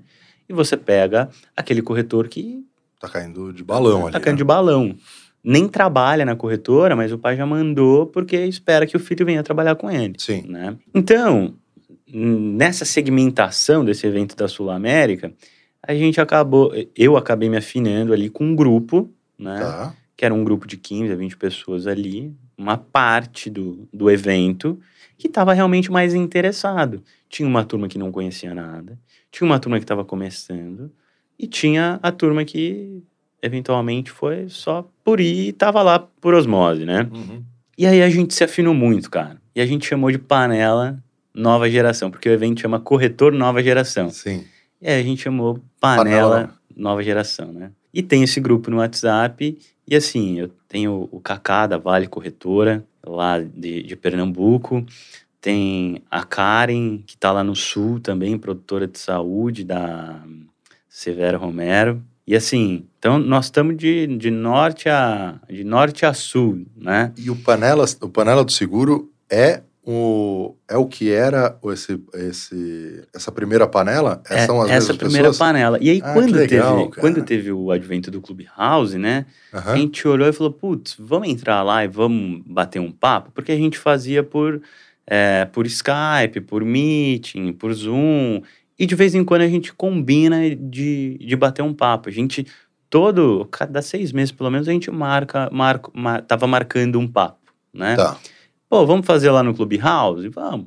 e 0.48 0.53
você 0.53 0.76
pega 0.76 1.30
aquele 1.57 1.80
corretor 1.80 2.28
que. 2.28 2.64
Tá 3.01 3.09
caindo 3.09 3.53
de 3.53 3.64
balão 3.64 4.01
tá 4.01 4.05
ali. 4.05 4.12
Tá 4.12 4.20
caindo 4.20 4.36
né? 4.36 4.38
de 4.38 4.44
balão. 4.44 4.96
Nem 5.42 5.66
trabalha 5.66 6.26
na 6.26 6.36
corretora, 6.36 6.94
mas 6.94 7.11
o 7.12 7.18
pai 7.18 7.34
já 7.34 7.46
mandou 7.46 8.07
porque 8.07 8.36
espera 8.44 8.86
que 8.86 8.94
o 8.94 9.01
filho 9.01 9.24
venha 9.24 9.42
trabalhar 9.42 9.74
com 9.74 9.90
ele. 9.90 10.14
Sim. 10.18 10.42
Né? 10.46 10.76
Então, 10.94 11.55
nessa 12.13 12.85
segmentação 12.85 13.85
desse 13.85 14.07
evento 14.07 14.37
da 14.37 14.49
Sul 14.49 14.71
América, 14.71 15.33
a 15.83 15.95
gente 15.95 16.21
acabou, 16.21 16.73
eu 16.97 17.17
acabei 17.17 17.49
me 17.49 17.57
afinando 17.57 18.13
ali 18.13 18.29
com 18.29 18.45
um 18.45 18.55
grupo, 18.55 19.11
né? 19.39 19.59
Tá. 19.59 19.95
Que 20.17 20.25
era 20.25 20.35
um 20.35 20.45
grupo 20.45 20.67
de 20.67 20.77
15 20.77 21.13
a 21.13 21.17
20 21.17 21.37
pessoas 21.37 21.87
ali, 21.87 22.35
uma 22.57 22.77
parte 22.77 23.49
do, 23.49 23.89
do 23.93 24.11
evento 24.11 24.79
que 25.17 25.27
estava 25.27 25.53
realmente 25.53 25.91
mais 25.91 26.15
interessado. 26.15 27.03
Tinha 27.29 27.49
uma 27.49 27.65
turma 27.65 27.89
que 27.89 27.99
não 27.99 28.13
conhecia 28.13 28.55
nada, 28.55 28.99
tinha 29.31 29.47
uma 29.47 29.59
turma 29.59 29.79
que 29.79 29.85
estava 29.85 30.05
começando, 30.05 30.91
e 31.39 31.47
tinha 31.47 31.99
a 32.03 32.13
turma 32.13 32.45
que 32.45 33.03
eventualmente 33.43 34.11
foi 34.11 34.49
só 34.51 34.87
por 35.03 35.21
ir 35.21 35.47
e 35.47 35.49
estava 35.49 35.83
lá 35.83 35.99
por 35.99 36.35
osmose, 36.35 36.85
né? 36.85 37.09
Uhum. 37.11 37.43
E 37.79 37.87
aí 37.87 38.03
a 38.03 38.11
gente 38.11 38.35
se 38.35 38.45
afinou 38.45 38.75
muito, 38.75 39.11
cara. 39.11 39.41
E 39.55 39.61
a 39.61 39.65
gente 39.65 39.87
chamou 39.87 40.11
de 40.11 40.19
panela 40.19 41.03
nova 41.35 41.68
geração, 41.70 42.11
porque 42.11 42.28
o 42.28 42.33
evento 42.33 42.61
chama 42.61 42.81
Corretor 42.81 43.33
Nova 43.33 43.62
Geração. 43.62 44.11
Sim. 44.11 44.45
E 44.81 44.89
aí 44.89 45.01
a 45.01 45.03
gente 45.03 45.22
chamou 45.22 45.61
Panela, 45.81 46.31
Panela. 46.31 46.55
Nova 46.76 47.03
Geração, 47.03 47.53
né? 47.53 47.70
E 47.93 48.03
tem 48.03 48.22
esse 48.22 48.41
grupo 48.41 48.70
no 48.70 48.78
WhatsApp, 48.78 49.59
e 49.87 49.97
assim, 49.97 50.39
eu 50.39 50.49
tenho 50.68 51.09
o 51.11 51.20
Kaká 51.20 51.66
da 51.66 51.78
Vale 51.78 52.07
Corretora, 52.07 52.85
lá 53.05 53.41
de, 53.41 53.83
de 53.83 53.97
Pernambuco, 53.97 54.85
tem 55.41 56.03
a 56.11 56.22
Karen, 56.22 56.99
que 57.07 57.14
está 57.14 57.33
lá 57.33 57.43
no 57.43 57.57
Sul 57.57 57.99
também, 57.99 58.39
produtora 58.39 58.87
de 58.87 58.99
saúde 58.99 59.64
da 59.64 60.22
Severo 60.89 61.39
Romero. 61.39 62.03
E 62.26 62.37
assim, 62.37 62.87
então 62.99 63.18
nós 63.18 63.47
estamos 63.47 63.76
de, 63.76 64.07
de, 64.07 64.31
norte 64.31 64.89
a, 64.89 65.41
de 65.49 65.64
norte 65.64 66.07
a 66.07 66.14
sul, 66.14 66.64
né? 66.76 67.12
E 67.16 67.31
o 67.31 67.35
Panela, 67.35 67.85
o 68.01 68.09
Panela 68.09 68.45
do 68.45 68.53
Seguro 68.53 69.11
é 69.28 69.62
o, 69.83 70.57
é 70.68 70.76
o 70.76 70.87
que 70.87 71.11
era 71.11 71.59
esse, 71.72 71.99
esse, 72.14 73.03
essa 73.14 73.33
primeira 73.33 73.66
panela? 73.66 74.22
É, 74.28 74.45
são 74.45 74.61
as 74.61 74.70
essa 74.70 74.93
primeira 74.93 75.28
pessoas? 75.28 75.39
panela. 75.39 75.78
E 75.81 75.89
aí, 75.89 76.03
ah, 76.05 76.12
quando, 76.12 76.35
legal, 76.35 76.89
teve, 76.89 77.01
quando 77.01 77.22
teve 77.22 77.53
o 77.53 77.70
advento 77.70 78.11
do 78.11 78.20
Clubhouse, 78.20 78.99
né? 78.99 79.24
Uhum. 79.53 79.61
A 79.64 79.76
gente 79.76 80.07
olhou 80.07 80.28
e 80.28 80.33
falou: 80.33 80.53
putz, 80.53 80.97
vamos 80.99 81.28
entrar 81.28 81.62
lá 81.62 81.83
e 81.83 81.89
vamos 81.89 82.43
bater 82.47 82.78
um 82.78 82.93
papo? 82.93 83.31
Porque 83.33 83.53
a 83.53 83.57
gente 83.57 83.78
fazia 83.78 84.22
por, 84.22 84.61
é, 85.07 85.47
por 85.47 85.66
Skype, 85.66 86.43
por 86.47 86.62
Meeting, 86.62 87.53
por 87.55 87.72
Zoom. 87.72 88.43
E 88.78 88.85
de 88.85 88.95
vez 88.95 89.14
em 89.14 89.24
quando 89.24 89.43
a 89.43 89.49
gente 89.49 89.72
combina 89.72 90.55
de, 90.55 91.18
de 91.18 91.37
bater 91.37 91.62
um 91.62 91.72
papo. 91.72 92.11
A 92.11 92.12
gente, 92.12 92.47
todo, 92.91 93.49
cada 93.51 93.81
seis 93.81 94.12
meses 94.12 94.31
pelo 94.31 94.51
menos, 94.51 94.68
a 94.68 94.72
gente 94.72 94.91
marca, 94.91 95.49
marca, 95.51 95.91
mar, 95.95 96.20
tava 96.22 96.47
marcando 96.47 96.99
um 96.99 97.09
papo, 97.09 97.53
né? 97.72 97.97
Tá. 97.97 98.18
Pô, 98.71 98.87
vamos 98.87 99.05
fazer 99.05 99.33
lá 99.33 99.43
no 99.43 99.53
Clubhouse? 99.53 100.29
Vamos. 100.29 100.66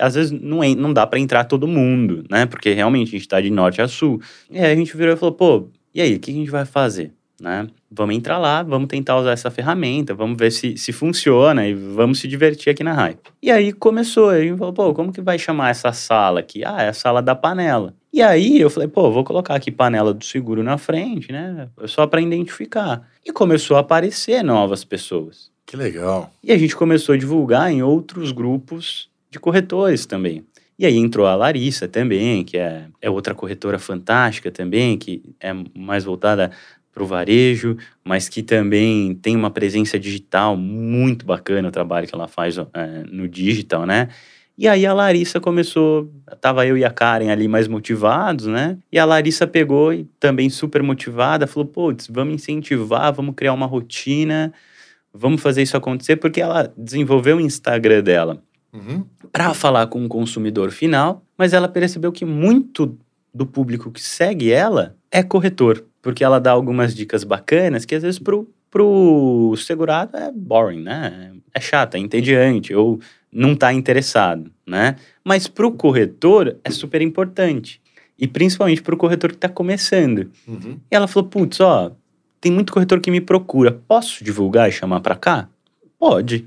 Às 0.00 0.16
vezes 0.16 0.32
não, 0.32 0.64
é, 0.64 0.74
não 0.74 0.92
dá 0.92 1.06
para 1.06 1.20
entrar 1.20 1.44
todo 1.44 1.68
mundo, 1.68 2.24
né? 2.28 2.44
Porque 2.44 2.72
realmente 2.72 3.10
a 3.10 3.12
gente 3.12 3.28
tá 3.28 3.40
de 3.40 3.50
norte 3.50 3.80
a 3.80 3.86
sul. 3.86 4.20
E 4.50 4.58
aí 4.58 4.72
a 4.72 4.74
gente 4.74 4.96
virou 4.96 5.14
e 5.14 5.16
falou, 5.16 5.32
pô, 5.32 5.68
e 5.94 6.00
aí, 6.00 6.16
o 6.16 6.18
que 6.18 6.32
a 6.32 6.34
gente 6.34 6.50
vai 6.50 6.64
fazer? 6.64 7.12
Né? 7.40 7.68
Vamos 7.90 8.16
entrar 8.16 8.38
lá, 8.38 8.64
vamos 8.64 8.88
tentar 8.88 9.16
usar 9.18 9.32
essa 9.32 9.50
ferramenta, 9.50 10.14
vamos 10.14 10.36
ver 10.36 10.50
se, 10.50 10.76
se 10.76 10.92
funciona 10.92 11.66
e 11.66 11.74
vamos 11.74 12.18
se 12.18 12.26
divertir 12.26 12.70
aqui 12.70 12.82
na 12.82 12.94
Hype. 12.94 13.30
E 13.42 13.50
aí 13.50 13.72
começou, 13.72 14.30
a 14.30 14.40
gente 14.40 14.56
falou, 14.56 14.72
pô, 14.72 14.94
como 14.94 15.12
que 15.12 15.20
vai 15.20 15.38
chamar 15.38 15.70
essa 15.70 15.92
sala 15.92 16.40
aqui? 16.40 16.64
Ah, 16.64 16.82
é 16.82 16.88
a 16.88 16.92
sala 16.92 17.20
da 17.20 17.34
panela. 17.34 17.94
E 18.12 18.22
aí 18.22 18.60
eu 18.60 18.70
falei, 18.70 18.88
pô, 18.88 19.10
vou 19.10 19.22
colocar 19.22 19.54
aqui 19.54 19.70
panela 19.70 20.12
do 20.12 20.24
seguro 20.24 20.62
na 20.64 20.78
frente, 20.78 21.30
né? 21.30 21.68
Só 21.86 22.06
para 22.08 22.20
identificar. 22.20 23.06
E 23.24 23.32
começou 23.32 23.76
a 23.76 23.80
aparecer 23.80 24.42
novas 24.42 24.84
pessoas. 24.84 25.51
Que 25.72 25.76
legal. 25.78 26.30
E 26.44 26.52
a 26.52 26.58
gente 26.58 26.76
começou 26.76 27.14
a 27.14 27.16
divulgar 27.16 27.72
em 27.72 27.82
outros 27.82 28.30
grupos 28.30 29.08
de 29.30 29.40
corretores 29.40 30.04
também. 30.04 30.44
E 30.78 30.84
aí 30.84 30.98
entrou 30.98 31.26
a 31.26 31.34
Larissa 31.34 31.88
também, 31.88 32.44
que 32.44 32.58
é, 32.58 32.84
é 33.00 33.08
outra 33.08 33.34
corretora 33.34 33.78
fantástica 33.78 34.50
também, 34.50 34.98
que 34.98 35.22
é 35.40 35.50
mais 35.74 36.04
voltada 36.04 36.50
para 36.92 37.02
o 37.02 37.06
varejo, 37.06 37.78
mas 38.04 38.28
que 38.28 38.42
também 38.42 39.14
tem 39.14 39.34
uma 39.34 39.50
presença 39.50 39.98
digital 39.98 40.58
muito 40.58 41.24
bacana 41.24 41.68
o 41.68 41.72
trabalho 41.72 42.06
que 42.06 42.14
ela 42.14 42.28
faz 42.28 42.58
é, 42.58 42.66
no 43.10 43.26
digital, 43.26 43.86
né? 43.86 44.10
E 44.58 44.68
aí 44.68 44.84
a 44.84 44.92
Larissa 44.92 45.40
começou, 45.40 46.12
tava 46.38 46.66
eu 46.66 46.76
e 46.76 46.84
a 46.84 46.90
Karen 46.90 47.30
ali 47.30 47.48
mais 47.48 47.66
motivados, 47.66 48.46
né? 48.46 48.76
E 48.92 48.98
a 48.98 49.06
Larissa 49.06 49.46
pegou 49.46 49.90
e 49.90 50.04
também 50.20 50.50
super 50.50 50.82
motivada, 50.82 51.46
falou: 51.46 51.66
"Putz, 51.66 52.08
vamos 52.08 52.34
incentivar, 52.34 53.10
vamos 53.14 53.34
criar 53.34 53.54
uma 53.54 53.64
rotina" 53.64 54.52
vamos 55.12 55.40
fazer 55.40 55.62
isso 55.62 55.76
acontecer, 55.76 56.16
porque 56.16 56.40
ela 56.40 56.72
desenvolveu 56.76 57.36
o 57.36 57.40
Instagram 57.40 58.02
dela 58.02 58.42
uhum. 58.72 59.04
para 59.30 59.52
falar 59.54 59.86
com 59.86 60.04
o 60.04 60.08
consumidor 60.08 60.70
final, 60.70 61.22
mas 61.36 61.52
ela 61.52 61.68
percebeu 61.68 62.10
que 62.10 62.24
muito 62.24 62.96
do 63.34 63.46
público 63.46 63.90
que 63.90 64.02
segue 64.02 64.50
ela 64.50 64.96
é 65.10 65.22
corretor, 65.22 65.84
porque 66.00 66.24
ela 66.24 66.38
dá 66.38 66.50
algumas 66.50 66.94
dicas 66.94 67.24
bacanas 67.24 67.84
que 67.84 67.94
às 67.94 68.02
vezes 68.02 68.18
pro, 68.18 68.48
pro 68.70 69.54
segurado 69.56 70.16
é 70.16 70.30
boring, 70.32 70.82
né? 70.82 71.32
É 71.54 71.60
chato, 71.60 71.94
é 71.94 71.98
entediante, 71.98 72.74
ou 72.74 72.98
não 73.30 73.54
tá 73.54 73.72
interessado, 73.72 74.50
né? 74.66 74.96
Mas 75.24 75.46
pro 75.48 75.72
corretor 75.72 76.56
é 76.64 76.70
super 76.70 77.00
importante. 77.02 77.80
E 78.18 78.26
principalmente 78.26 78.82
pro 78.82 78.96
corretor 78.96 79.32
que 79.32 79.38
tá 79.38 79.48
começando. 79.48 80.30
Uhum. 80.46 80.78
E 80.90 80.94
ela 80.94 81.08
falou, 81.08 81.28
putz, 81.28 81.60
ó, 81.60 81.92
tem 82.42 82.50
muito 82.50 82.72
corretor 82.72 83.00
que 83.00 83.10
me 83.10 83.20
procura. 83.20 83.70
Posso 83.70 84.22
divulgar 84.22 84.68
e 84.68 84.72
chamar 84.72 85.00
para 85.00 85.14
cá? 85.14 85.48
Pode. 85.96 86.44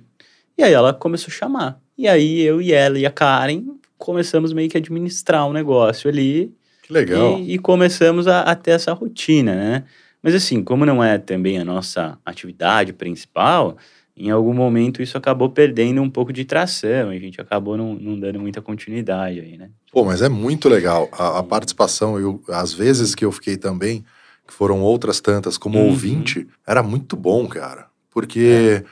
E 0.58 0.62
aí 0.62 0.74
ela 0.74 0.94
começou 0.94 1.30
a 1.30 1.34
chamar. 1.34 1.80
E 1.98 2.06
aí 2.06 2.42
eu 2.42 2.62
e 2.62 2.74
ela 2.74 3.00
e 3.00 3.06
a 3.06 3.10
Karen 3.10 3.64
começamos 3.98 4.52
meio 4.52 4.70
que 4.70 4.76
a 4.76 4.80
administrar 4.82 5.48
o 5.48 5.52
um 5.52 5.54
negócio 5.54 6.10
ali. 6.10 6.54
Que 6.84 6.92
legal. 6.92 7.40
E, 7.40 7.54
e 7.54 7.58
começamos 7.58 8.28
a, 8.28 8.42
a, 8.42 8.54
ter 8.56 8.72
essa 8.72 8.92
rotina, 8.92 9.56
né? 9.56 9.84
Mas 10.22 10.36
assim, 10.36 10.62
como 10.62 10.86
não 10.86 11.02
é 11.02 11.18
também 11.18 11.60
a 11.60 11.64
nossa 11.64 12.18
atividade 12.26 12.92
principal, 12.92 13.78
em 14.18 14.30
algum 14.30 14.54
momento 14.54 15.02
isso 15.02 15.18
acabou 15.18 15.50
perdendo 15.50 16.02
um 16.02 16.10
pouco 16.10 16.34
de 16.34 16.44
tração. 16.44 17.10
A 17.10 17.18
gente 17.18 17.40
acabou 17.40 17.78
não, 17.78 17.96
não 17.96 18.20
dando 18.20 18.42
muita 18.42 18.62
continuidade 18.62 19.40
aí, 19.40 19.58
né? 19.58 19.70
Pô, 19.94 20.04
mas 20.04 20.22
é 20.22 20.28
muito 20.28 20.68
legal. 20.68 21.08
A, 21.14 21.40
a 21.40 21.44
participação, 21.44 22.20
eu, 22.20 22.44
às 22.50 22.74
vezes 22.74 23.16
que 23.16 23.24
eu 23.24 23.32
fiquei 23.32 23.56
também 23.56 24.04
que 24.48 24.54
foram 24.54 24.82
outras 24.82 25.20
tantas, 25.20 25.58
como 25.58 25.80
uhum. 25.80 25.90
ouvinte, 25.90 26.48
era 26.66 26.84
muito 26.84 27.16
bom, 27.16 27.48
cara. 27.48 27.88
Porque 28.12 28.84
é. 28.84 28.86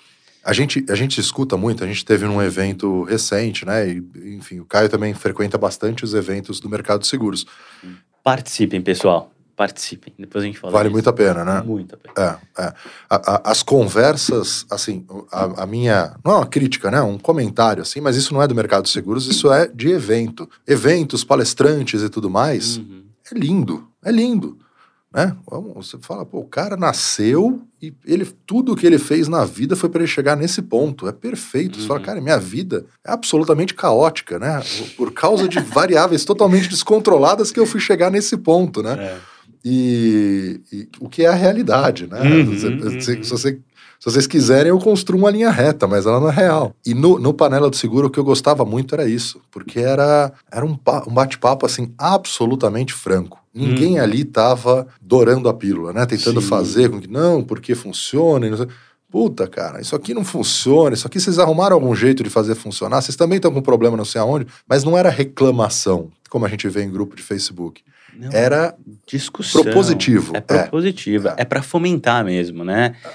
a, 0.44 0.52
gente, 0.52 0.84
a 0.90 0.96
gente 0.96 1.20
escuta 1.20 1.56
muito, 1.56 1.84
a 1.84 1.88
gente 1.88 2.04
teve 2.04 2.26
num 2.26 2.42
evento 2.42 3.04
recente, 3.04 3.66
né? 3.66 3.88
E, 3.88 4.04
enfim, 4.36 4.60
o 4.60 4.66
Caio 4.66 4.90
também 4.90 5.14
frequenta 5.14 5.58
bastante 5.58 6.04
os 6.04 6.14
eventos 6.14 6.60
do 6.60 6.70
mercado 6.70 7.02
de 7.02 7.08
seguros. 7.08 7.46
Participem, 8.24 8.82
pessoal. 8.82 9.32
Participem. 9.56 10.12
Depois 10.18 10.44
a 10.44 10.48
gente 10.48 10.58
fala. 10.58 10.74
Vale 10.74 10.90
muito 10.90 11.08
a 11.08 11.14
pena, 11.14 11.46
né? 11.46 11.62
Muito 11.62 11.94
a 11.94 11.98
pena. 11.98 12.40
É, 12.58 12.64
é. 12.64 12.74
A, 13.08 13.36
a, 13.36 13.52
as 13.52 13.62
conversas, 13.62 14.66
assim, 14.70 15.06
a, 15.32 15.64
a, 15.64 15.66
minha. 15.68 16.16
Não 16.26 16.32
é 16.34 16.36
uma 16.38 16.48
crítica, 16.48 16.90
né? 16.90 17.00
Um 17.04 17.20
comentário, 17.20 17.84
assim, 17.84 18.02
mas 18.02 18.16
isso 18.16 18.34
não 18.34 18.42
é 18.42 18.48
do 18.48 18.56
mercado 18.56 18.86
de 18.86 18.90
seguros, 18.90 19.28
isso 19.28 19.54
é 19.54 19.68
de 19.68 19.92
evento. 19.92 20.50
Eventos, 20.68 21.24
palestrantes 21.24 22.02
e 22.02 22.10
tudo 22.10 22.32
mais. 22.32 22.78
Uhum. 22.78 23.04
É 23.32 23.38
lindo. 23.38 23.88
É 24.04 24.12
lindo 24.12 24.58
né? 25.14 25.36
Você 25.76 25.98
fala, 26.02 26.26
pô, 26.26 26.40
o 26.40 26.46
cara 26.46 26.76
nasceu 26.76 27.62
e 27.80 27.94
ele 28.04 28.26
tudo 28.48 28.76
que 28.76 28.88
ele 28.88 28.98
fez 28.98 29.28
na 29.28 29.46
vida 29.46 29.76
foi 29.76 29.88
para 29.88 30.02
ele 30.02 30.12
chegar 30.12 30.36
nesse 30.36 30.62
ponto. 30.62 31.08
É 31.08 31.12
perfeito. 31.12 31.76
Uhum. 31.76 31.82
Você 31.82 31.88
fala, 31.88 32.00
uhum. 32.00 32.06
cara, 32.06 32.22
minha 32.22 32.40
vida 32.40 32.86
é 33.06 33.12
absolutamente 33.12 33.76
caótica, 33.76 34.40
né? 34.40 34.62
Por 34.98 35.12
causa 35.12 35.48
de 35.48 35.60
variáveis 35.62 36.26
totalmente 36.26 36.68
descontroladas 36.68 37.52
que 37.52 37.60
eu 37.60 37.66
fui 37.68 37.80
chegar 37.80 38.10
nesse 38.10 38.38
ponto, 38.38 38.82
né? 38.82 38.96
É. 39.00 39.18
E, 39.64 40.60
e, 40.72 40.90
o 41.00 41.08
que 41.08 41.24
é 41.24 41.28
a 41.28 41.34
realidade, 41.34 42.08
né? 42.08 42.20
Uhum, 42.22 42.58
se, 42.58 42.68
uhum. 42.68 43.02
se, 43.02 43.16
você 43.30 43.60
se 44.04 44.12
vocês 44.12 44.28
quiserem, 44.28 44.70
eu 44.70 44.80
construo 44.80 45.18
uma 45.18 45.32
linha 45.32 45.50
reta, 45.50 45.88
mas 45.88 46.06
ela 46.06 46.20
não 46.20 46.28
é 46.28 46.34
real. 46.34 46.76
E 46.86 46.94
no, 46.94 47.18
no 47.18 47.34
Panela 47.34 47.70
do 47.70 47.76
Seguro, 47.78 48.08
o 48.08 48.10
que 48.10 48.20
eu 48.20 48.24
gostava 48.26 48.66
muito 48.66 48.94
era 48.94 49.08
isso, 49.08 49.40
porque 49.50 49.80
era, 49.80 50.34
era 50.52 50.66
um, 50.66 50.78
um 51.08 51.14
bate-papo, 51.14 51.66
assim, 51.66 51.94
absolutamente 51.98 52.94
franco. 52.94 53.43
Ninguém 53.54 54.00
hum. 54.00 54.04
ali 54.04 54.24
tava 54.24 54.88
dorando 55.02 55.48
a 55.48 55.54
pílula, 55.54 55.94
né? 55.94 56.06
Tentando 56.06 56.42
Sim. 56.42 56.48
fazer 56.48 56.90
com 56.90 57.00
que, 57.00 57.08
não, 57.08 57.44
porque 57.44 57.76
funciona, 57.76 58.50
não 58.50 58.58
sei. 58.58 58.68
Puta, 59.12 59.48
cara, 59.48 59.80
isso 59.80 59.96
aqui 59.96 60.12
não 60.12 60.26
funciona, 60.26 60.96
isso 60.96 61.06
aqui 61.06 61.20
vocês 61.20 61.38
arrumaram 61.38 61.76
algum 61.76 61.94
jeito 61.94 62.24
de 62.24 62.32
fazer 62.32 62.56
funcionar, 62.56 63.00
vocês 63.00 63.16
também 63.16 63.36
estão 63.36 63.52
com 63.52 63.62
problema 63.62 63.96
não 63.96 64.06
sei 64.06 64.20
aonde, 64.20 64.48
mas 64.68 64.84
não 64.84 64.98
era 64.98 65.08
reclamação. 65.12 66.10
como 66.32 66.48
a 66.48 66.50
gente 66.50 66.68
vê 66.68 66.82
em 66.82 66.90
grupo 66.90 67.16
de 67.16 67.22
Facebook. 67.22 67.84
Não, 68.16 68.32
Era 68.32 68.76
discussão. 69.08 69.64
propositivo. 69.64 70.36
É 70.36 70.42
propositivo. 70.42 71.28
É, 71.30 71.36
é 71.40 71.46
para 71.46 71.62
fomentar 71.62 72.24
mesmo, 72.24 72.64
né? 72.64 72.96
É, 73.06 73.10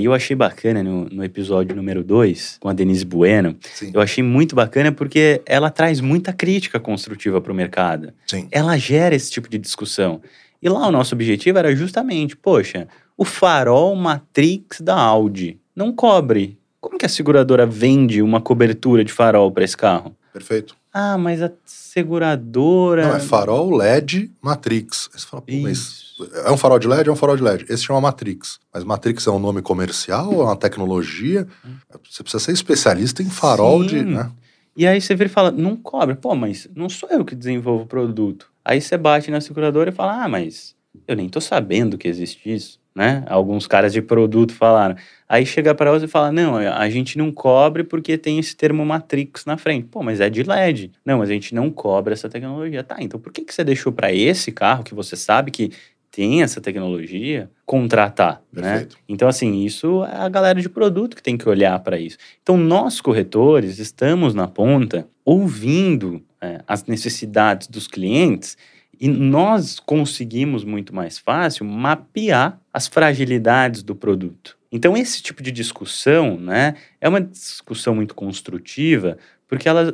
eu 0.00 0.12
achei 0.12 0.34
bacana 0.34 0.82
no, 0.82 1.04
no 1.04 1.24
episódio 1.24 1.76
número 1.76 2.02
2, 2.02 2.58
com 2.60 2.68
a 2.68 2.72
Denise 2.72 3.04
Bueno. 3.04 3.56
Sim. 3.74 3.90
Eu 3.94 4.00
achei 4.00 4.22
muito 4.22 4.56
bacana 4.56 4.90
porque 4.90 5.40
ela 5.46 5.70
traz 5.70 6.00
muita 6.00 6.32
crítica 6.32 6.80
construtiva 6.80 7.40
para 7.40 7.52
o 7.52 7.54
mercado. 7.54 8.12
Sim. 8.26 8.48
Ela 8.50 8.76
gera 8.76 9.14
esse 9.14 9.30
tipo 9.30 9.48
de 9.48 9.58
discussão. 9.58 10.20
E 10.60 10.68
lá 10.68 10.88
o 10.88 10.90
nosso 10.90 11.14
objetivo 11.14 11.58
era 11.58 11.74
justamente, 11.76 12.36
poxa, 12.36 12.88
o 13.16 13.24
farol 13.24 13.94
Matrix 13.94 14.80
da 14.80 14.96
Audi 14.96 15.60
não 15.74 15.92
cobre. 15.92 16.58
Como 16.80 16.98
que 16.98 17.06
a 17.06 17.08
seguradora 17.08 17.66
vende 17.66 18.22
uma 18.22 18.40
cobertura 18.40 19.04
de 19.04 19.12
farol 19.12 19.50
para 19.52 19.64
esse 19.64 19.76
carro? 19.76 20.16
Perfeito. 20.32 20.76
Ah, 20.92 21.16
mas 21.16 21.42
a 21.42 21.50
seguradora. 21.64 23.08
Não, 23.08 23.16
é 23.16 23.20
farol 23.20 23.74
LED 23.76 24.30
Matrix. 24.40 25.10
Aí 25.12 25.20
você 25.20 25.26
fala, 25.26 25.42
pô, 25.42 25.52
mas 25.62 26.05
é 26.44 26.50
um 26.50 26.56
farol 26.56 26.78
de 26.78 26.88
LED? 26.88 27.08
É 27.08 27.12
um 27.12 27.16
farol 27.16 27.36
de 27.36 27.42
LED. 27.42 27.66
Esse 27.68 27.84
chama 27.84 28.00
Matrix. 28.00 28.58
Mas 28.72 28.84
Matrix 28.84 29.26
é 29.26 29.30
um 29.30 29.38
nome 29.38 29.62
comercial? 29.62 30.32
É 30.32 30.44
uma 30.44 30.56
tecnologia? 30.56 31.46
Você 32.10 32.22
precisa 32.22 32.42
ser 32.42 32.52
especialista 32.52 33.22
em 33.22 33.30
farol 33.30 33.82
Sim. 33.82 33.88
de. 33.88 34.04
Né? 34.04 34.30
E 34.76 34.86
aí 34.86 35.00
você 35.00 35.14
vira 35.14 35.28
e 35.28 35.32
fala, 35.32 35.50
não 35.50 35.74
cobra. 35.74 36.14
Pô, 36.14 36.34
mas 36.34 36.68
não 36.74 36.88
sou 36.88 37.08
eu 37.10 37.24
que 37.24 37.34
desenvolvo 37.34 37.84
o 37.84 37.86
produto. 37.86 38.50
Aí 38.64 38.80
você 38.80 38.96
bate 38.96 39.30
na 39.30 39.40
seguradora 39.40 39.90
e 39.90 39.92
fala, 39.92 40.24
ah, 40.24 40.28
mas 40.28 40.74
eu 41.06 41.16
nem 41.16 41.28
tô 41.28 41.40
sabendo 41.40 41.96
que 41.96 42.08
existe 42.08 42.52
isso, 42.52 42.80
né? 42.94 43.24
Alguns 43.26 43.66
caras 43.66 43.92
de 43.92 44.02
produto 44.02 44.52
falaram. 44.52 44.96
Aí 45.28 45.46
chega 45.46 45.74
para 45.74 45.90
você 45.90 46.06
e 46.06 46.08
fala, 46.08 46.32
não, 46.32 46.56
a 46.56 46.90
gente 46.90 47.16
não 47.16 47.32
cobre 47.32 47.84
porque 47.84 48.18
tem 48.18 48.38
esse 48.38 48.56
termo 48.56 48.84
Matrix 48.84 49.44
na 49.44 49.56
frente. 49.56 49.86
Pô, 49.86 50.02
mas 50.02 50.20
é 50.20 50.28
de 50.28 50.42
LED. 50.42 50.92
Não, 51.04 51.18
mas 51.18 51.30
a 51.30 51.32
gente 51.32 51.54
não 51.54 51.70
cobra 51.70 52.12
essa 52.12 52.28
tecnologia. 52.28 52.82
Tá, 52.84 52.96
então 53.00 53.20
por 53.20 53.32
que, 53.32 53.42
que 53.42 53.54
você 53.54 53.64
deixou 53.64 53.92
para 53.92 54.12
esse 54.12 54.52
carro 54.52 54.84
que 54.84 54.94
você 54.94 55.16
sabe 55.16 55.50
que 55.50 55.72
tem 56.16 56.42
essa 56.42 56.62
tecnologia 56.62 57.50
contratar, 57.66 58.42
né? 58.50 58.62
Perfeito. 58.62 58.96
Então 59.06 59.28
assim, 59.28 59.62
isso 59.66 60.02
é 60.04 60.16
a 60.16 60.28
galera 60.30 60.58
de 60.58 60.68
produto 60.68 61.14
que 61.14 61.22
tem 61.22 61.36
que 61.36 61.46
olhar 61.46 61.78
para 61.80 61.98
isso. 61.98 62.16
Então 62.42 62.56
nós 62.56 63.02
corretores 63.02 63.78
estamos 63.78 64.34
na 64.34 64.48
ponta 64.48 65.06
ouvindo 65.22 66.22
é, 66.40 66.62
as 66.66 66.86
necessidades 66.86 67.68
dos 67.68 67.86
clientes 67.86 68.56
e 68.98 69.08
nós 69.08 69.78
conseguimos 69.78 70.64
muito 70.64 70.94
mais 70.94 71.18
fácil 71.18 71.66
mapear 71.66 72.58
as 72.72 72.86
fragilidades 72.86 73.82
do 73.82 73.94
produto. 73.94 74.56
Então 74.72 74.96
esse 74.96 75.22
tipo 75.22 75.42
de 75.42 75.52
discussão, 75.52 76.38
né, 76.40 76.76
é 76.98 77.06
uma 77.10 77.20
discussão 77.20 77.94
muito 77.94 78.14
construtiva 78.14 79.18
porque 79.46 79.68
elas 79.68 79.92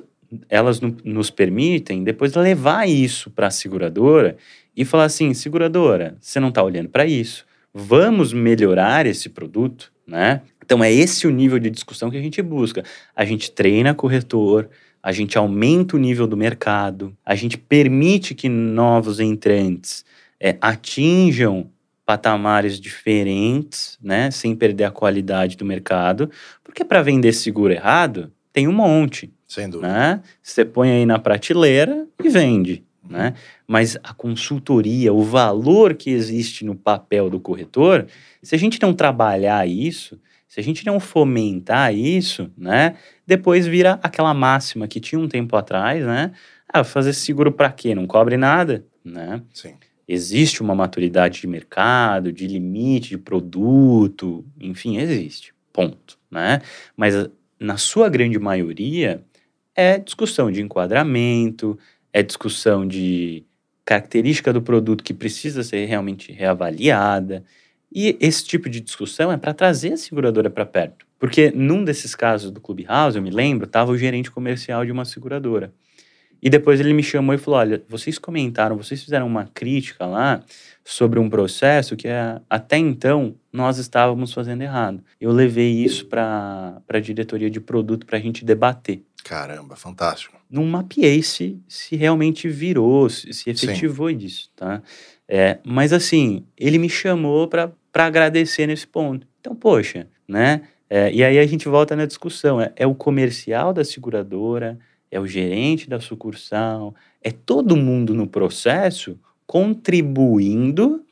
elas 0.49 0.81
no- 0.81 0.97
nos 1.05 1.29
permitem 1.31 2.03
depois 2.03 2.33
levar 2.35 2.89
isso 2.89 3.31
para 3.31 3.49
a 3.49 3.51
seguradora 3.51 4.37
e 4.77 4.85
falar 4.85 5.05
assim, 5.05 5.35
seguradora, 5.35 6.17
você 6.21 6.41
não 6.41 6.49
está 6.49 6.63
olhando 6.63 6.89
para 6.89 7.07
isso, 7.07 7.45
vamos 7.73 8.33
melhorar 8.33 9.07
esse 9.07 9.29
produto, 9.29 9.93
né? 10.07 10.43
Então 10.65 10.83
é 10.83 10.93
esse 10.93 11.27
o 11.27 11.31
nível 11.31 11.59
de 11.59 11.71
discussão 11.71 12.11
que 12.11 12.17
a 12.17 12.21
gente 12.21 12.41
busca. 12.41 12.83
A 13.15 13.25
gente 13.25 13.51
treina 13.51 13.95
corretor, 13.95 14.69
a 15.03 15.13
gente 15.13 15.37
aumenta 15.37 15.97
o 15.97 15.99
nível 15.99 16.27
do 16.27 16.37
mercado, 16.37 17.17
a 17.25 17.35
gente 17.35 17.59
permite 17.59 18.35
que 18.35 18.49
novos 18.49 19.19
entrantes 19.21 20.05
é, 20.41 20.57
atinjam 20.61 21.71
patamares 22.05 22.81
diferentes, 22.81 23.99
né, 24.03 24.31
sem 24.31 24.55
perder 24.55 24.85
a 24.85 24.91
qualidade 24.91 25.57
do 25.57 25.65
mercado, 25.65 26.31
porque 26.63 26.85
para 26.85 27.03
vender 27.03 27.33
seguro 27.33 27.73
errado 27.73 28.33
tem 28.53 28.69
um 28.69 28.73
monte 28.73 29.33
Sem 29.49 29.69
dúvida. 29.69 29.89
né? 29.89 30.23
Você 30.43 30.65
põe 30.65 30.91
aí 30.91 31.07
na 31.07 31.19
prateleira 31.19 32.07
e 32.23 32.29
vende, 32.29 32.85
né? 33.09 33.35
Mas 33.67 33.97
a 34.03 34.15
consultoria, 34.15 35.13
o 35.13 35.23
valor 35.23 35.95
que 35.95 36.11
existe 36.11 36.65
no 36.65 36.75
papel 36.75 37.29
do 37.29 37.41
corretor, 37.41 38.07
se 38.43 38.55
a 38.55 38.59
gente 38.59 38.81
não 38.81 38.95
trabalhar 38.95 39.67
isso, 39.69 40.21
se 40.47 40.61
a 40.61 40.63
gente 40.63 40.85
não 40.85 41.01
fomentar 41.01 41.95
isso, 41.95 42.51
né? 42.57 42.97
Depois 43.27 43.67
vira 43.67 43.99
aquela 44.03 44.35
máxima 44.35 44.87
que 44.87 45.01
tinha 45.01 45.19
um 45.19 45.29
tempo 45.29 45.57
atrás, 45.57 46.05
né? 46.05 46.33
Ah, 46.69 46.85
fazer 46.85 47.13
seguro 47.13 47.53
para 47.53 47.73
quê? 47.73 47.95
Não 47.95 48.07
cobre 48.07 48.37
nada, 48.37 48.85
né? 49.05 49.43
Sim. 49.53 49.75
Existe 50.07 50.61
uma 50.61 50.75
maturidade 50.75 51.41
de 51.41 51.47
mercado, 51.47 52.33
de 52.33 52.47
limite 52.47 53.11
de 53.11 53.19
produto, 53.19 54.45
enfim, 54.61 54.99
existe. 54.99 55.55
Ponto, 55.73 56.19
né? 56.31 56.61
Mas 56.95 57.15
na 57.59 57.79
sua 57.79 58.09
grande 58.11 58.39
maioria 58.39 59.25
é 59.75 59.99
discussão 59.99 60.51
de 60.51 60.61
enquadramento, 60.61 61.79
é 62.13 62.23
discussão 62.23 62.87
de 62.87 63.45
característica 63.85 64.53
do 64.53 64.63
produto 64.63 65.03
que 65.03 65.15
precisa 65.15 65.63
ser 65.63 65.87
realmente 65.87 66.33
reavaliada. 66.33 67.45
E 67.95 68.17
esse 68.21 68.45
tipo 68.45 68.69
de 68.69 68.81
discussão 68.81 69.31
é 69.31 69.37
para 69.37 69.53
trazer 69.53 69.93
a 69.93 69.97
seguradora 69.97 70.49
para 70.49 70.65
perto. 70.65 71.07
Porque 71.19 71.53
num 71.55 71.85
desses 71.85 72.15
casos 72.15 72.51
do 72.51 72.61
Clubhouse, 72.61 73.17
eu 73.17 73.23
me 73.23 73.31
lembro, 73.31 73.67
estava 73.67 73.93
o 73.93 73.99
gerente 73.99 74.31
comercial 74.31 74.85
de 74.85 74.93
uma 74.93 75.05
seguradora. 75.05 75.73
E 76.43 76.51
depois 76.51 76.81
ele 76.81 76.93
me 76.93 77.03
chamou 77.05 77.35
e 77.35 77.39
falou: 77.39 77.61
Olha, 77.61 77.83
vocês 77.89 78.19
comentaram, 78.19 78.77
vocês 78.77 79.01
fizeram 79.01 79.29
uma 79.29 79.47
crítica 79.55 80.05
lá 80.05 80.43
sobre 80.85 81.21
um 81.21 81.31
processo 81.31 81.95
que 81.95 82.09
é, 82.09 82.41
até 82.51 82.77
então 82.77 83.37
nós 83.53 83.79
estávamos 83.79 84.33
fazendo 84.33 84.63
errado. 84.63 85.05
Eu 85.21 85.31
levei 85.31 85.71
isso 85.71 86.07
para 86.07 86.83
a 86.89 86.99
diretoria 86.99 87.49
de 87.49 87.61
produto 87.61 88.05
para 88.05 88.19
a 88.19 88.21
gente 88.21 88.45
debater. 88.45 89.05
Caramba, 89.23 89.77
fantástico. 89.77 90.37
Não 90.51 90.65
mapeei 90.65 91.23
se, 91.23 91.61
se 91.69 91.97
realmente 91.97 92.49
virou, 92.49 93.09
se, 93.09 93.33
se 93.33 93.51
efetivou 93.51 94.11
isso, 94.11 94.51
tá? 94.55 94.83
É, 95.29 95.59
mas 95.65 95.93
assim, 95.93 96.45
ele 96.59 96.79
me 96.79 96.91
chamou 96.91 97.49
para 97.49 97.73
agradecer 97.95 98.67
nesse 98.67 98.87
ponto. 98.87 99.27
Então, 99.41 99.55
poxa, 99.55 100.07
né? 100.29 100.63
É, 100.91 101.11
e 101.11 101.25
aí 101.25 101.39
a 101.39 101.47
gente 101.47 101.69
volta 101.69 101.97
na 101.97 102.05
discussão: 102.05 102.61
é, 102.61 102.73
é 102.77 102.87
o 102.87 102.95
comercial 102.95 103.73
da 103.73 103.85
seguradora, 103.85 104.79
é 105.11 105.19
o 105.19 105.27
gerente 105.27 105.89
da 105.89 106.01
sucursal, 106.01 106.95
é 107.23 107.31
todo 107.31 107.77
mundo 107.77 108.13
no 108.13 108.27
processo 108.27 109.19
contribuindo 109.47 111.05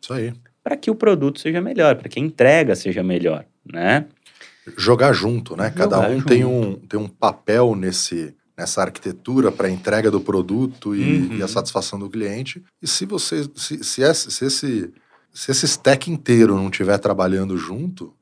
para 0.62 0.76
que 0.76 0.90
o 0.90 0.94
produto 0.94 1.40
seja 1.40 1.60
melhor, 1.60 1.96
para 1.96 2.08
que 2.08 2.18
a 2.18 2.22
entrega 2.22 2.74
seja 2.74 3.02
melhor, 3.02 3.44
né? 3.64 4.06
Jogar 4.76 5.12
junto, 5.12 5.56
né? 5.56 5.70
Cada 5.70 5.96
Jogar 5.96 6.10
um 6.10 6.20
tem 6.22 6.44
um, 6.44 6.74
tem 6.74 6.98
um 6.98 7.08
papel 7.08 7.74
nesse, 7.74 8.34
nessa 8.56 8.82
arquitetura 8.82 9.50
para 9.50 9.68
a 9.68 9.70
entrega 9.70 10.10
do 10.10 10.20
produto 10.20 10.94
e, 10.94 11.02
Uhum. 11.28 11.36
e 11.38 11.42
a 11.42 11.48
satisfação 11.48 11.98
do 11.98 12.08
cliente. 12.08 12.62
E 12.82 12.86
se 12.86 13.04
você. 13.06 13.48
Se, 13.54 13.82
se, 13.82 14.02
esse, 14.02 14.30
se, 14.30 14.44
esse, 14.44 14.92
se 15.32 15.50
esse 15.50 15.66
stack 15.66 16.10
inteiro 16.10 16.56
não 16.56 16.68
estiver 16.68 16.98
trabalhando 16.98 17.56
junto, 17.56 18.12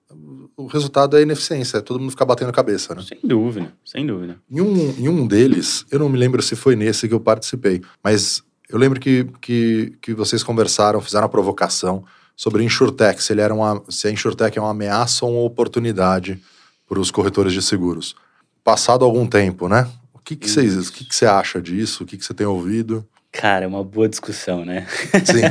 o 0.57 0.67
resultado 0.67 1.17
é 1.17 1.23
ineficiência, 1.23 1.79
é 1.79 1.81
todo 1.81 2.01
mundo 2.01 2.11
ficar 2.11 2.25
batendo 2.25 2.53
cabeça, 2.53 2.95
né? 2.95 3.03
Sem 3.07 3.19
dúvida, 3.23 3.73
sem 3.85 4.05
dúvida. 4.07 4.41
Em 4.51 4.61
um, 4.61 4.91
em 4.99 5.09
um 5.09 5.27
deles, 5.27 5.85
eu 5.91 6.01
não 6.01 6.09
me 6.09 6.19
lembro 6.19 6.43
se 6.43 6.57
foi 6.57 6.75
nesse 6.75 7.07
que 7.07 7.15
eu 7.15 7.21
participei, 7.21 7.81
mas 8.03 8.43
eu 8.69 8.77
lembro 8.77 8.99
que, 8.99 9.27
que, 9.41 9.95
que 10.03 10.13
vocês 10.15 10.43
conversaram, 10.43 11.01
fizeram 11.01 11.27
a 11.27 11.29
provocação 11.29 12.05
sobre 12.39 12.63
InsurTech, 12.63 13.21
se, 13.21 13.33
ele 13.33 13.41
era 13.41 13.53
uma, 13.53 13.83
se 13.89 14.07
a 14.07 14.13
InsurTech 14.13 14.57
é 14.57 14.63
uma 14.63 14.71
ameaça 14.71 15.27
ou 15.27 15.33
uma 15.33 15.43
oportunidade 15.43 16.41
para 16.89 17.01
os 17.01 17.11
corretores 17.11 17.53
de 17.53 17.61
seguros. 17.61 18.15
Passado 18.63 19.05
algum 19.05 19.27
tempo, 19.27 19.69
né? 19.69 19.91
O 20.15 20.21
que, 20.21 20.37
que, 20.37 20.49
vocês, 20.49 20.89
o 20.89 20.93
que, 20.93 21.05
que 21.05 21.17
você 21.17 21.27
acha 21.27 21.61
disso? 21.61 22.05
O 22.05 22.07
que, 22.07 22.17
que 22.17 22.25
você 22.25 22.33
tem 22.33 22.47
ouvido? 22.47 23.05
Cara, 23.33 23.65
é 23.65 23.69
uma 23.69 23.83
boa 23.83 24.09
discussão, 24.09 24.65
né? 24.65 24.87
Sim, 25.25 25.43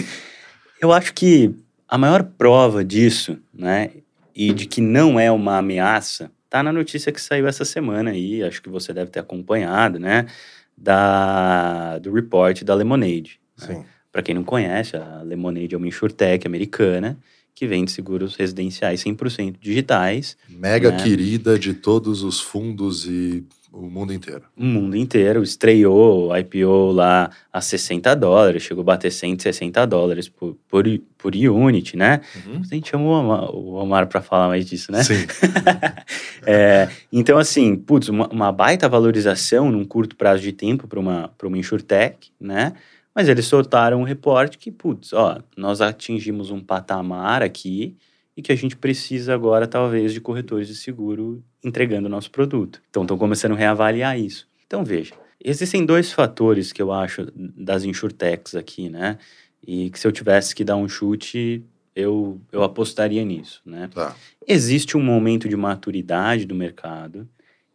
Eu 0.80 0.90
acho 0.90 1.12
que 1.12 1.54
a 1.86 1.98
maior 1.98 2.22
prova 2.22 2.82
disso, 2.82 3.38
né, 3.52 3.90
e 4.34 4.54
de 4.54 4.64
que 4.66 4.80
não 4.80 5.20
é 5.20 5.30
uma 5.30 5.58
ameaça, 5.58 6.30
tá 6.48 6.62
na 6.62 6.72
notícia 6.72 7.12
que 7.12 7.20
saiu 7.20 7.46
essa 7.46 7.64
semana 7.64 8.10
aí, 8.10 8.42
acho 8.42 8.62
que 8.62 8.68
você 8.70 8.92
deve 8.92 9.10
ter 9.10 9.20
acompanhado, 9.20 9.98
né, 9.98 10.26
da, 10.76 11.98
do 11.98 12.10
report 12.10 12.62
da 12.62 12.74
Lemonade. 12.74 13.38
sim. 13.56 13.84
Para 14.16 14.22
quem 14.22 14.34
não 14.34 14.44
conhece, 14.44 14.96
a 14.96 15.20
Lemonade 15.22 15.74
é 15.74 15.76
uma 15.76 15.86
insurtech 15.86 16.46
americana 16.46 17.18
que 17.54 17.66
vende 17.66 17.90
seguros 17.90 18.34
residenciais 18.34 19.04
100% 19.04 19.56
digitais 19.60 20.38
Mega 20.48 20.90
Né? 20.90 21.02
querida 21.02 21.58
de 21.58 21.74
todos 21.74 22.22
os 22.22 22.40
fundos 22.40 23.04
e 23.04 23.44
o 23.70 23.90
mundo 23.90 24.14
inteiro. 24.14 24.44
o 24.56 24.64
mundo 24.64 24.96
inteiro. 24.96 25.42
Estreou 25.42 26.30
o 26.30 26.34
IPO 26.34 26.92
lá 26.92 27.28
a 27.52 27.60
60 27.60 28.16
dólares, 28.16 28.62
chegou 28.62 28.80
a 28.80 28.84
bater 28.86 29.12
160 29.12 29.86
dólares 29.86 30.30
por, 30.30 30.56
por, 30.66 30.84
por 31.18 31.36
unit, 31.36 31.94
né? 31.94 32.22
A 32.70 32.74
gente 32.74 32.96
Omar, 32.96 33.54
o 33.54 33.74
Omar 33.74 34.06
para 34.06 34.22
falar 34.22 34.48
mais 34.48 34.64
disso, 34.64 34.90
né? 34.90 35.02
Sim, 35.02 35.26
É, 36.48 36.88
então, 37.12 37.36
assim, 37.36 37.76
putz, 37.76 38.08
uma, 38.08 38.28
uma 38.28 38.50
baita 38.50 38.88
valorização 38.88 39.70
num 39.70 39.84
curto 39.84 40.16
prazo 40.16 40.42
de 40.42 40.52
tempo 40.52 40.88
para 40.88 40.98
uma, 40.98 41.28
pra 41.36 41.48
uma 41.48 41.58
insurtech, 41.58 42.30
né? 42.40 42.72
Mas 43.16 43.28
eles 43.28 43.46
soltaram 43.46 44.00
um 44.00 44.04
reporte 44.04 44.58
que, 44.58 44.70
putz, 44.70 45.14
ó, 45.14 45.40
nós 45.56 45.80
atingimos 45.80 46.50
um 46.50 46.60
patamar 46.60 47.42
aqui 47.42 47.96
e 48.36 48.42
que 48.42 48.52
a 48.52 48.56
gente 48.56 48.76
precisa 48.76 49.34
agora, 49.34 49.66
talvez, 49.66 50.12
de 50.12 50.20
corretores 50.20 50.68
de 50.68 50.74
seguro 50.74 51.42
entregando 51.64 52.06
o 52.06 52.10
nosso 52.10 52.30
produto. 52.30 52.82
Então, 52.90 53.02
estão 53.02 53.16
começando 53.16 53.52
a 53.52 53.56
reavaliar 53.56 54.20
isso. 54.20 54.46
Então, 54.66 54.84
veja, 54.84 55.14
Existem 55.48 55.84
dois 55.84 56.12
fatores 56.12 56.72
que 56.72 56.80
eu 56.80 56.90
acho 56.90 57.28
das 57.34 57.84
insurtechs 57.84 58.54
aqui, 58.54 58.88
né? 58.88 59.18
E 59.64 59.90
que 59.90 59.98
se 59.98 60.06
eu 60.06 60.12
tivesse 60.12 60.54
que 60.54 60.64
dar 60.64 60.76
um 60.76 60.88
chute, 60.88 61.64
eu, 61.94 62.40
eu 62.50 62.62
apostaria 62.62 63.24
nisso, 63.24 63.60
né? 63.64 63.88
Tá. 63.92 64.16
Existe 64.46 64.96
um 64.96 65.02
momento 65.02 65.48
de 65.48 65.56
maturidade 65.56 66.46
do 66.46 66.54
mercado 66.54 67.28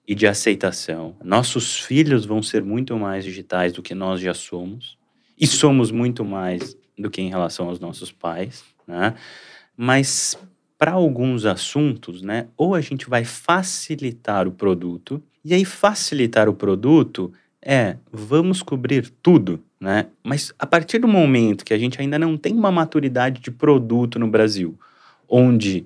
e 0.07 0.15
de 0.15 0.25
aceitação. 0.25 1.15
Nossos 1.23 1.79
filhos 1.79 2.25
vão 2.25 2.41
ser 2.41 2.63
muito 2.63 2.97
mais 2.97 3.23
digitais 3.23 3.71
do 3.71 3.81
que 3.81 3.93
nós 3.93 4.19
já 4.19 4.33
somos. 4.33 4.97
E 5.41 5.47
somos 5.47 5.89
muito 5.89 6.23
mais 6.23 6.77
do 6.95 7.09
que 7.09 7.19
em 7.19 7.29
relação 7.29 7.67
aos 7.67 7.79
nossos 7.79 8.11
pais, 8.11 8.63
né? 8.87 9.15
Mas 9.75 10.37
para 10.77 10.91
alguns 10.91 11.45
assuntos, 11.45 12.21
né, 12.21 12.47
ou 12.55 12.75
a 12.75 12.81
gente 12.81 13.09
vai 13.09 13.23
facilitar 13.23 14.47
o 14.47 14.51
produto, 14.51 15.21
e 15.43 15.53
aí 15.53 15.65
facilitar 15.65 16.47
o 16.47 16.53
produto 16.53 17.33
é 17.61 17.97
vamos 18.11 18.61
cobrir 18.61 19.11
tudo, 19.21 19.59
né? 19.79 20.07
Mas 20.23 20.53
a 20.59 20.65
partir 20.67 20.99
do 20.99 21.07
momento 21.07 21.65
que 21.65 21.73
a 21.73 21.77
gente 21.77 21.99
ainda 21.99 22.19
não 22.19 22.37
tem 22.37 22.53
uma 22.53 22.71
maturidade 22.71 23.41
de 23.41 23.49
produto 23.51 24.19
no 24.19 24.27
Brasil, 24.27 24.77
onde 25.27 25.85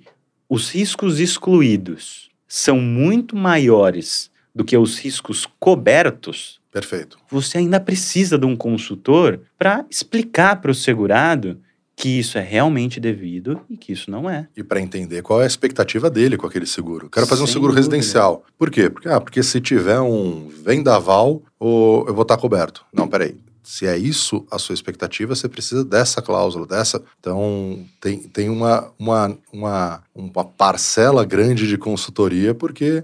os 0.49 0.69
riscos 0.69 1.19
excluídos 1.19 2.29
são 2.47 2.79
muito 2.79 3.35
maiores 3.35 4.29
do 4.53 4.63
que 4.63 4.77
os 4.77 4.97
riscos 4.97 5.47
cobertos, 5.59 6.59
Perfeito. 6.75 7.17
Você 7.29 7.59
ainda 7.59 7.79
precisa 7.79 8.37
de 8.37 8.45
um 8.45 8.53
consultor 8.53 9.39
para 9.57 9.85
explicar 9.89 10.59
para 10.59 10.69
o 10.69 10.75
segurado 10.75 11.57
que 11.95 12.19
isso 12.19 12.37
é 12.37 12.41
realmente 12.41 12.99
devido 12.99 13.61
e 13.69 13.77
que 13.77 13.93
isso 13.93 14.11
não 14.11 14.29
é. 14.29 14.49
E 14.57 14.61
para 14.61 14.81
entender 14.81 15.21
qual 15.21 15.39
é 15.39 15.45
a 15.45 15.47
expectativa 15.47 16.09
dele 16.09 16.35
com 16.35 16.45
aquele 16.45 16.65
seguro. 16.65 17.09
Quero 17.09 17.25
fazer 17.25 17.43
Sem 17.43 17.49
um 17.49 17.53
seguro 17.53 17.71
dúvida. 17.71 17.95
residencial. 17.95 18.43
Por 18.57 18.69
quê? 18.69 18.89
Porque, 18.89 19.07
ah, 19.07 19.21
porque 19.21 19.41
se 19.41 19.61
tiver 19.61 20.01
um 20.01 20.49
vendaval, 20.49 21.41
ou 21.57 22.05
eu 22.09 22.13
vou 22.13 22.23
estar 22.23 22.35
coberto. 22.35 22.85
Não, 22.91 23.07
peraí. 23.07 23.37
Se 23.63 23.87
é 23.87 23.97
isso 23.97 24.45
a 24.51 24.59
sua 24.59 24.73
expectativa, 24.73 25.33
você 25.33 25.47
precisa 25.47 25.85
dessa 25.85 26.21
cláusula, 26.21 26.67
dessa. 26.67 27.01
Então, 27.21 27.85
tem, 28.01 28.19
tem 28.19 28.49
uma, 28.49 28.91
uma, 28.99 29.37
uma, 29.51 30.03
uma 30.13 30.43
parcela 30.43 31.23
grande 31.23 31.67
de 31.67 31.77
consultoria, 31.77 32.53
porque 32.53 33.01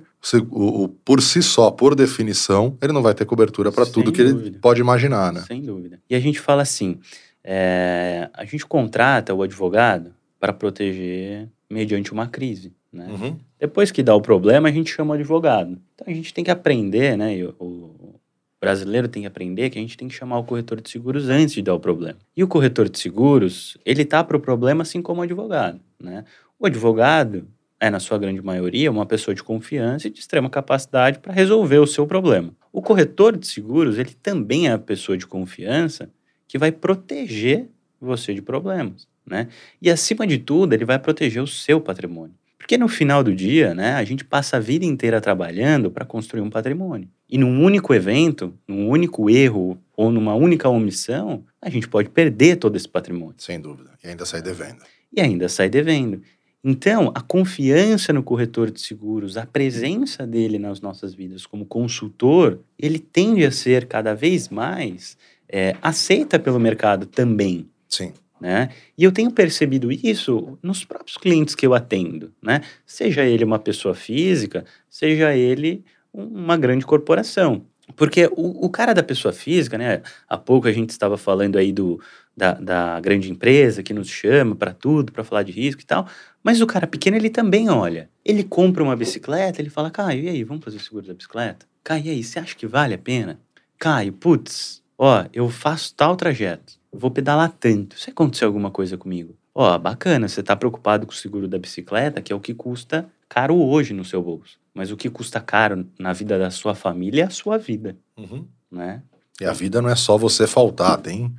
o, 0.52 0.84
o, 0.84 0.88
por 0.88 1.22
si 1.22 1.42
só, 1.42 1.72
por 1.72 1.96
definição, 1.96 2.78
ele 2.82 2.94
não 2.94 3.02
vai 3.02 3.14
ter 3.14 3.26
cobertura 3.26 3.72
para 3.72 3.86
tudo 3.86 4.12
que 4.12 4.22
ele 4.22 4.52
pode 4.52 4.80
imaginar, 4.80 5.34
né? 5.34 5.42
Sem 5.48 5.62
dúvida. 5.62 6.00
E 6.10 6.16
a 6.16 6.20
gente 6.20 6.40
fala 6.40 6.62
assim: 6.62 7.00
é, 7.44 8.30
a 8.34 8.46
gente 8.46 8.66
contrata 8.66 9.34
o 9.34 9.42
advogado 9.42 10.14
para 10.40 10.54
proteger 10.54 11.50
mediante 11.70 12.12
uma 12.12 12.28
crise. 12.28 12.74
Né? 12.92 13.08
Uhum. 13.08 13.38
Depois 13.60 13.92
que 13.92 14.04
dá 14.04 14.14
o 14.14 14.22
problema, 14.22 14.70
a 14.70 14.72
gente 14.72 14.92
chama 14.92 15.12
o 15.12 15.18
advogado. 15.18 15.80
Então 15.96 16.08
a 16.08 16.14
gente 16.14 16.34
tem 16.34 16.44
que 16.44 16.52
aprender, 16.52 17.18
né? 17.18 17.44
O 17.60 18.16
brasileiro 18.60 19.08
tem 19.08 19.24
que 19.24 19.28
aprender 19.28 19.72
que 19.72 19.80
a 19.80 19.82
gente 19.82 19.98
tem 19.98 20.08
que 20.08 20.14
chamar 20.14 20.38
o 20.38 20.44
corretor 20.44 20.80
de 20.80 20.90
seguros 20.90 21.30
antes 21.30 21.56
de 21.56 21.64
dar 21.64 21.74
o 21.74 21.80
problema. 21.80 22.20
E 22.38 22.44
o 22.44 22.48
corretor 22.48 22.88
de 22.88 23.00
seguros, 23.00 23.76
ele 23.84 24.06
tá 24.06 24.24
para 24.24 24.38
o 24.38 24.40
problema 24.40 24.84
assim 24.84 25.02
como 25.02 25.22
o 25.22 25.24
advogado, 25.24 25.80
né? 26.00 26.26
O 26.60 26.68
advogado 26.68 27.48
é, 27.82 27.90
na 27.90 28.00
sua 28.00 28.20
grande 28.20 28.44
maioria, 28.44 28.92
uma 28.92 29.08
pessoa 29.08 29.34
de 29.34 29.42
confiança 29.42 30.08
e 30.08 30.12
de 30.12 30.20
extrema 30.20 30.52
capacidade 30.52 31.18
para 31.18 31.34
resolver 31.34 31.80
o 31.80 31.88
seu 31.88 32.06
problema. 32.06 32.54
O 32.72 32.80
corretor 32.80 33.36
de 33.36 33.48
seguros, 33.48 33.98
ele 33.98 34.12
também 34.22 34.68
é 34.68 34.74
a 34.74 34.78
pessoa 34.78 35.18
de 35.18 35.26
confiança 35.26 36.08
que 36.48 36.60
vai 36.60 36.72
proteger 36.72 37.68
você 38.00 38.36
de 38.36 38.42
problemas, 38.42 39.08
né? 39.26 39.48
E 39.82 39.90
acima 39.90 40.28
de 40.28 40.38
tudo, 40.38 40.74
ele 40.74 40.86
vai 40.86 41.00
proteger 41.00 41.42
o 41.42 41.48
seu 41.48 41.82
patrimônio. 41.82 42.36
Porque 42.56 42.78
no 42.78 42.88
final 42.88 43.24
do 43.24 43.34
dia, 43.34 43.74
né, 43.74 43.94
a 43.96 44.04
gente 44.04 44.24
passa 44.24 44.58
a 44.58 44.60
vida 44.60 44.86
inteira 44.86 45.20
trabalhando 45.20 45.90
para 45.90 46.06
construir 46.06 46.42
um 46.42 46.50
patrimônio. 46.52 47.10
E 47.28 47.36
num 47.36 47.64
único 47.64 47.96
evento, 47.96 48.54
num 48.68 48.88
único 48.90 49.28
erro 49.28 49.82
ou 49.98 50.12
numa 50.12 50.36
única 50.36 50.70
omissão, 50.70 51.44
a 51.60 51.70
gente 51.70 51.88
pode 51.88 52.10
perder 52.10 52.58
todo 52.58 52.76
esse 52.76 52.88
patrimônio. 52.88 53.36
Sem 53.40 53.60
dúvida. 53.60 53.90
E 54.04 54.08
ainda 54.08 54.26
sai 54.26 54.44
devendo. 54.44 54.84
E 55.12 55.20
ainda 55.20 55.50
sai 55.50 55.68
devendo. 55.68 56.22
Então, 56.64 57.12
a 57.16 57.22
confiança 57.22 58.14
no 58.14 58.22
corretor 58.22 58.70
de 58.70 58.80
seguros, 58.80 59.36
a 59.36 59.48
presença 59.48 60.28
dele 60.28 60.60
nas 60.60 60.80
nossas 60.80 61.14
vidas 61.14 61.46
como 61.46 61.66
consultor, 61.66 62.60
ele 62.78 63.00
tende 63.00 63.44
a 63.44 63.52
ser 63.52 63.88
cada 63.88 64.14
vez 64.14 64.48
mais 64.48 65.18
é, 65.50 65.76
aceita 65.82 66.38
pelo 66.38 66.60
mercado 66.60 67.08
também. 67.08 67.68
Sim. 67.90 68.14
Né? 68.40 68.70
E 68.98 69.04
eu 69.04 69.12
tenho 69.12 69.32
percebido 69.32 69.92
isso 69.92 70.58
nos 70.62 70.84
próprios 70.84 71.18
clientes 71.18 71.54
que 71.54 71.66
eu 71.66 71.76
atendo, 71.76 72.32
né? 72.42 72.62
Seja 72.88 73.24
ele 73.24 73.44
uma 73.44 73.60
pessoa 73.60 73.94
física, 73.94 74.66
seja 74.90 75.36
ele 75.36 75.84
uma 76.12 76.58
grande 76.58 76.84
corporação. 76.84 77.64
Porque 77.96 78.28
o, 78.32 78.66
o 78.66 78.70
cara 78.70 78.94
da 78.94 79.04
pessoa 79.04 79.32
física, 79.32 79.78
né? 79.78 80.02
Há 80.28 80.38
pouco 80.38 80.68
a 80.68 80.72
gente 80.72 80.90
estava 80.90 81.18
falando 81.18 81.58
aí 81.58 81.72
do, 81.72 82.00
da, 82.42 82.54
da 82.54 83.00
grande 83.00 83.30
empresa 83.30 83.84
que 83.84 83.94
nos 83.94 84.10
chama 84.10 84.56
para 84.56 84.74
tudo, 84.74 85.12
para 85.12 85.24
falar 85.24 85.44
de 85.44 85.52
risco 85.52 85.82
e 85.82 85.86
tal. 85.86 86.08
Mas 86.44 86.60
o 86.60 86.66
cara 86.66 86.88
pequeno, 86.88 87.16
ele 87.16 87.30
também 87.30 87.70
olha. 87.70 88.10
Ele 88.26 88.44
compra 88.44 88.84
uma 88.84 88.96
bicicleta, 88.96 89.62
ele 89.62 89.70
fala, 89.70 89.92
Caio, 89.92 90.24
e 90.24 90.30
aí, 90.30 90.44
vamos 90.44 90.64
fazer 90.64 90.78
o 90.78 90.80
seguro 90.80 91.06
da 91.06 91.14
bicicleta? 91.14 91.68
Caio, 91.84 92.06
e 92.06 92.10
aí, 92.10 92.24
você 92.24 92.40
acha 92.40 92.56
que 92.56 92.66
vale 92.66 92.96
a 92.96 92.98
pena? 92.98 93.40
Caio, 93.78 94.12
putz, 94.14 94.82
Ó, 95.04 95.26
eu 95.34 95.50
faço 95.50 95.96
tal 95.96 96.16
trajeto, 96.16 96.74
vou 96.94 97.10
pedalar 97.10 97.52
tanto. 97.60 98.00
Se 98.00 98.12
acontecer 98.12 98.46
alguma 98.46 98.70
coisa 98.70 98.96
comigo, 98.96 99.36
ó, 99.54 99.76
bacana, 99.80 100.28
você 100.28 100.44
tá 100.44 100.56
preocupado 100.56 101.08
com 101.08 101.12
o 101.12 101.16
seguro 101.16 101.48
da 101.48 101.58
bicicleta, 101.58 102.22
que 102.22 102.32
é 102.32 102.36
o 102.36 102.40
que 102.40 102.54
custa 102.54 103.10
caro 103.28 103.56
hoje 103.56 103.96
no 103.96 104.06
seu 104.06 104.22
bolso. 104.22 104.60
Mas 104.76 104.92
o 104.92 104.98
que 104.98 105.10
custa 105.10 105.40
caro 105.40 105.88
na 105.98 106.14
vida 106.14 106.38
da 106.38 106.52
sua 106.52 106.76
família 106.76 107.24
é 107.24 107.26
a 107.26 107.32
sua 107.32 107.58
vida, 107.58 107.98
uhum. 108.16 108.46
né? 108.72 109.02
E 109.40 109.46
a 109.46 109.54
vida 109.54 109.82
não 109.82 109.90
é 109.90 109.96
só 109.96 110.18
você 110.20 110.46
faltar, 110.46 111.02
tem... 111.02 111.34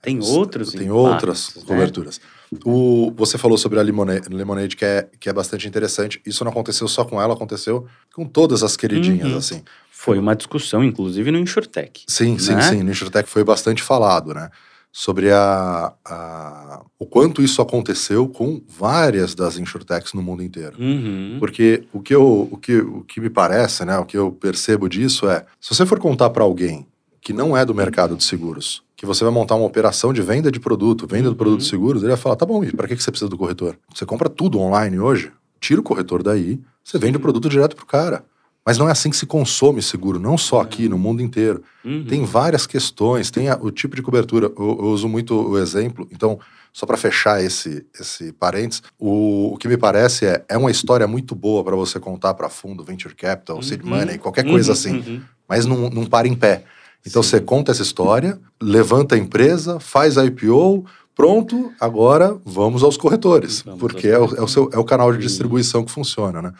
Tem 0.00 0.20
outros 0.20 0.72
Tem 0.72 0.90
outras 0.90 1.54
né? 1.56 1.62
coberturas. 1.66 2.20
O, 2.64 3.12
você 3.16 3.36
falou 3.36 3.58
sobre 3.58 3.78
a 3.78 3.82
Lemonade, 3.82 4.28
Lemonade 4.30 4.76
que, 4.76 4.84
é, 4.84 5.08
que 5.18 5.28
é 5.28 5.32
bastante 5.32 5.68
interessante. 5.68 6.20
Isso 6.24 6.44
não 6.44 6.52
aconteceu 6.52 6.88
só 6.88 7.04
com 7.04 7.20
ela, 7.20 7.34
aconteceu 7.34 7.86
com 8.14 8.24
todas 8.24 8.62
as 8.62 8.76
queridinhas, 8.76 9.32
uhum. 9.32 9.38
assim. 9.38 9.62
Foi 9.90 10.18
uma 10.18 10.34
discussão, 10.34 10.82
inclusive, 10.82 11.30
no 11.30 11.38
InsurTech. 11.38 12.04
Sim, 12.06 12.32
né? 12.32 12.38
sim, 12.38 12.60
sim. 12.62 12.82
No 12.82 12.90
InsurTech 12.90 13.28
foi 13.28 13.44
bastante 13.44 13.82
falado, 13.82 14.32
né? 14.32 14.48
Sobre 14.90 15.30
a, 15.30 15.92
a, 16.04 16.82
o 16.98 17.04
quanto 17.04 17.42
isso 17.42 17.60
aconteceu 17.60 18.26
com 18.26 18.62
várias 18.66 19.34
das 19.34 19.58
InsurTechs 19.58 20.14
no 20.14 20.22
mundo 20.22 20.42
inteiro. 20.42 20.76
Uhum. 20.78 21.36
Porque 21.38 21.84
o 21.92 22.00
que, 22.00 22.14
eu, 22.14 22.48
o, 22.50 22.56
que, 22.56 22.76
o 22.78 23.02
que 23.02 23.20
me 23.20 23.28
parece, 23.28 23.84
né? 23.84 23.98
O 23.98 24.06
que 24.06 24.16
eu 24.16 24.32
percebo 24.32 24.88
disso 24.88 25.28
é, 25.28 25.44
se 25.60 25.74
você 25.74 25.84
for 25.84 25.98
contar 25.98 26.30
para 26.30 26.44
alguém 26.44 26.86
que 27.20 27.32
não 27.34 27.54
é 27.54 27.64
do 27.64 27.74
mercado 27.74 28.16
de 28.16 28.24
seguros, 28.24 28.82
que 28.98 29.06
você 29.06 29.22
vai 29.22 29.32
montar 29.32 29.54
uma 29.54 29.64
operação 29.64 30.12
de 30.12 30.20
venda 30.20 30.50
de 30.50 30.58
produto, 30.58 31.06
venda 31.06 31.30
do 31.30 31.36
produto 31.36 31.60
de 31.60 31.66
uhum. 31.66 31.70
seguros, 31.70 32.02
ele 32.02 32.10
vai 32.10 32.20
falar, 32.20 32.34
tá 32.34 32.44
bom, 32.44 32.64
e 32.64 32.72
para 32.72 32.88
que 32.88 33.00
você 33.00 33.12
precisa 33.12 33.30
do 33.30 33.38
corretor? 33.38 33.78
Você 33.94 34.04
compra 34.04 34.28
tudo 34.28 34.58
online 34.58 34.98
hoje, 34.98 35.30
tira 35.60 35.80
o 35.80 35.84
corretor 35.84 36.20
daí, 36.20 36.60
você 36.82 36.98
vende 36.98 37.16
o 37.16 37.20
produto 37.20 37.48
direto 37.48 37.76
pro 37.76 37.86
cara. 37.86 38.24
Mas 38.66 38.76
não 38.76 38.88
é 38.88 38.92
assim 38.92 39.08
que 39.08 39.16
se 39.16 39.24
consome 39.24 39.80
seguro, 39.80 40.18
não 40.18 40.36
só 40.36 40.60
aqui, 40.60 40.88
no 40.88 40.98
mundo 40.98 41.22
inteiro. 41.22 41.62
Uhum. 41.84 42.04
Tem 42.06 42.24
várias 42.24 42.66
questões, 42.66 43.30
tem 43.30 43.48
a, 43.48 43.56
o 43.56 43.70
tipo 43.70 43.94
de 43.94 44.02
cobertura. 44.02 44.46
Eu, 44.46 44.78
eu, 44.80 44.86
uso 44.86 45.08
muito 45.08 45.32
o 45.32 45.56
exemplo, 45.56 46.06
então, 46.10 46.38
só 46.72 46.84
para 46.84 46.96
fechar 46.96 47.42
esse, 47.42 47.86
esse 47.98 48.32
parênteses, 48.32 48.82
o, 48.98 49.54
o 49.54 49.56
que 49.56 49.68
me 49.68 49.76
parece 49.76 50.26
é, 50.26 50.44
é 50.48 50.58
uma 50.58 50.72
história 50.72 51.06
muito 51.06 51.36
boa 51.36 51.62
para 51.62 51.76
você 51.76 52.00
contar 52.00 52.34
para 52.34 52.48
fundo, 52.48 52.82
venture 52.82 53.14
capital, 53.14 53.56
uhum. 53.56 53.62
seed 53.62 53.82
money, 53.84 54.18
qualquer 54.18 54.44
coisa 54.44 54.70
uhum. 54.70 54.74
assim, 54.74 54.98
uhum. 54.98 55.22
mas 55.48 55.64
não, 55.64 55.88
não 55.88 56.04
para 56.04 56.26
em 56.26 56.34
pé. 56.34 56.64
Então 57.06 57.22
Sim. 57.22 57.30
você 57.30 57.40
conta 57.40 57.72
essa 57.72 57.82
história, 57.82 58.38
levanta 58.60 59.14
a 59.14 59.18
empresa, 59.18 59.80
faz 59.80 60.18
a 60.18 60.24
IPO, 60.24 60.84
pronto, 61.14 61.72
agora 61.80 62.38
vamos 62.44 62.82
aos 62.82 62.96
corretores, 62.96 63.62
vamos 63.62 63.80
porque 63.80 64.08
é 64.08 64.18
o, 64.18 64.36
é, 64.36 64.42
o 64.42 64.48
seu, 64.48 64.70
é 64.72 64.78
o 64.78 64.84
canal 64.84 65.12
de 65.12 65.18
distribuição 65.18 65.84
que 65.84 65.90
funciona, 65.90 66.40
né? 66.40 66.52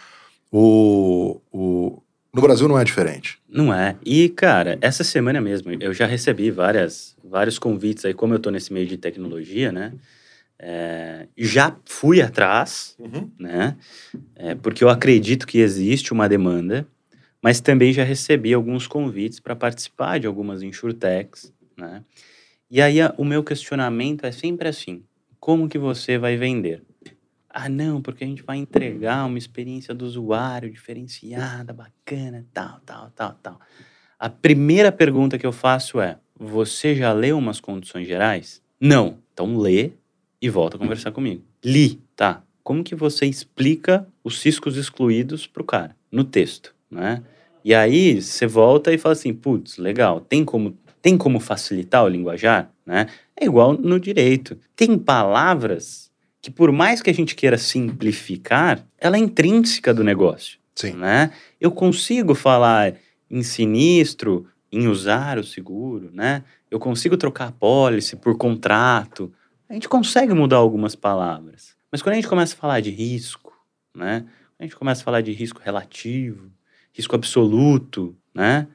O, 0.51 1.41
o, 1.53 2.03
no 2.35 2.43
Brasil 2.43 2.67
não 2.67 2.79
é 2.79 2.85
diferente. 2.85 3.39
Não 3.49 3.73
é. 3.73 3.97
E, 4.05 4.29
cara, 4.29 4.79
essa 4.81 5.05
semana 5.05 5.41
mesmo, 5.41 5.71
eu 5.81 5.93
já 5.93 6.07
recebi 6.07 6.51
várias, 6.51 7.17
vários 7.23 7.59
convites 7.59 8.05
aí, 8.05 8.15
como 8.15 8.35
eu 8.35 8.39
tô 8.39 8.51
nesse 8.51 8.73
meio 8.73 8.87
de 8.87 8.97
tecnologia, 8.97 9.71
né? 9.71 9.93
É, 10.61 11.29
já 11.37 11.77
fui 11.85 12.21
atrás, 12.21 12.97
uhum. 12.99 13.31
né? 13.39 13.77
É, 14.35 14.55
porque 14.57 14.83
eu 14.83 14.89
acredito 14.89 15.47
que 15.47 15.59
existe 15.59 16.13
uma 16.13 16.29
demanda, 16.29 16.87
mas 17.43 17.61
também 17.61 17.93
já 17.93 18.05
recebi 18.05 18.53
alguns 18.53 18.87
convites 18.87 19.41
para 19.41 19.57
participar 19.57 20.19
de 20.19 20.27
algumas 20.27 20.63
insurtechs, 20.63 21.53
né? 21.77 22.03
E 22.71 22.83
aí 22.83 22.99
o 23.17 23.25
meu 23.25 23.43
questionamento 23.43 24.25
é 24.25 24.33
sempre 24.33 24.69
assim: 24.69 25.03
como 25.41 25.69
que 25.69 25.79
você 25.79 26.19
vai 26.19 26.37
vender? 26.37 26.83
Ah, 27.49 27.69
não, 27.69 28.03
porque 28.03 28.25
a 28.25 28.27
gente 28.27 28.43
vai 28.43 28.59
entregar 28.59 29.25
uma 29.25 29.39
experiência 29.39 29.95
do 29.95 30.05
usuário 30.05 30.71
diferenciada, 30.71 31.73
bacana, 31.73 32.45
tal, 32.53 32.81
tal, 32.85 33.11
tal, 33.15 33.33
tal. 33.43 33.61
A 34.19 34.29
primeira 34.29 34.93
pergunta 34.93 35.39
que 35.39 35.47
eu 35.47 35.53
faço 35.53 36.01
é: 36.01 36.19
você 36.39 36.95
já 36.95 37.13
leu 37.13 37.39
umas 37.39 37.61
condições 37.61 38.07
gerais? 38.07 38.63
Não. 38.81 39.19
Então 39.33 39.57
lê 39.57 39.93
e 40.41 40.49
volta 40.49 40.77
a 40.77 40.79
conversar 40.79 41.11
comigo. 41.11 41.43
Li, 41.65 42.01
tá? 42.15 42.43
Como 42.63 42.85
que 42.85 42.95
você 42.95 43.27
explica 43.27 44.07
os 44.23 44.41
ciscos 44.41 44.77
excluídos 44.77 45.47
para 45.47 45.63
o 45.63 45.67
cara 45.67 45.97
no 46.13 46.23
texto, 46.23 46.75
né? 46.91 47.23
E 47.65 47.75
aí 47.75 48.21
você 48.21 48.47
volta 48.47 48.93
e 48.93 48.99
fala 48.99 49.13
assim, 49.13 49.35
putz, 49.35 49.79
legal, 49.79 50.21
tem 50.21 50.45
como, 50.45 50.77
tem 51.03 51.19
como 51.19 51.41
facilitar 51.41 52.05
o 52.05 52.09
linguajar, 52.09 52.71
né? 52.87 53.07
É 53.39 53.45
igual 53.45 53.73
no 53.73 54.01
direito. 54.01 54.59
Tem 54.75 54.99
palavras 54.99 56.11
que 56.41 56.51
por 56.51 56.73
mais 56.73 57.03
que 57.03 57.11
a 57.11 57.15
gente 57.15 57.35
queira 57.35 57.59
simplificar, 57.59 58.85
ela 58.99 59.17
é 59.17 59.21
intrínseca 59.21 59.93
do 59.93 60.05
negócio. 60.05 60.59
Sim. 60.75 60.93
Né? 60.93 61.33
Eu 61.61 61.73
consigo 61.73 62.35
falar 62.35 62.95
em 63.31 63.43
sinistro, 63.43 64.47
em 64.71 64.87
usar 64.87 65.39
o 65.39 65.45
seguro, 65.45 66.11
né? 66.13 66.45
Eu 66.71 66.79
consigo 66.79 67.17
trocar 67.17 67.53
pólice 67.53 68.17
por 68.17 68.37
contrato. 68.37 69.33
A 69.69 69.75
gente 69.75 69.89
consegue 69.89 70.33
mudar 70.33 70.57
algumas 70.57 70.95
palavras. 70.95 71.77
Mas 71.91 72.03
quando 72.03 72.13
a 72.13 72.17
gente 72.17 72.29
começa 72.29 72.55
a 72.55 72.59
falar 72.59 72.81
de 72.81 72.91
risco, 72.91 73.53
né? 73.95 74.25
A 74.59 74.63
gente 74.63 74.77
começa 74.77 75.03
a 75.03 75.05
falar 75.05 75.21
de 75.21 75.33
risco 75.33 75.61
relativo, 75.65 76.51
risco 76.93 77.15
absoluto, 77.15 78.17
né? 78.35 78.67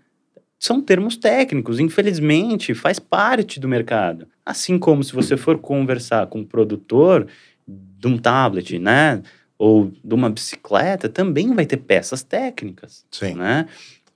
São 0.60 0.82
termos 0.82 1.18
técnicos, 1.18 1.80
infelizmente, 1.80 2.74
faz 2.74 2.98
parte 2.98 3.60
do 3.60 3.68
mercado. 3.68 4.28
Assim 4.46 4.80
como 4.80 5.04
se 5.04 5.14
você 5.14 5.36
for 5.36 5.58
conversar 5.58 6.28
com 6.28 6.40
um 6.40 6.46
produtor 6.46 7.28
de 7.68 8.08
um 8.08 8.18
tablet, 8.18 8.80
né? 8.80 9.22
Ou 9.58 9.92
de 10.04 10.16
uma 10.16 10.30
bicicleta, 10.30 11.10
também 11.10 11.54
vai 11.54 11.66
ter 11.66 11.78
peças 11.78 12.24
técnicas. 12.24 13.06
Sim. 13.12 13.36
Né? 13.36 13.68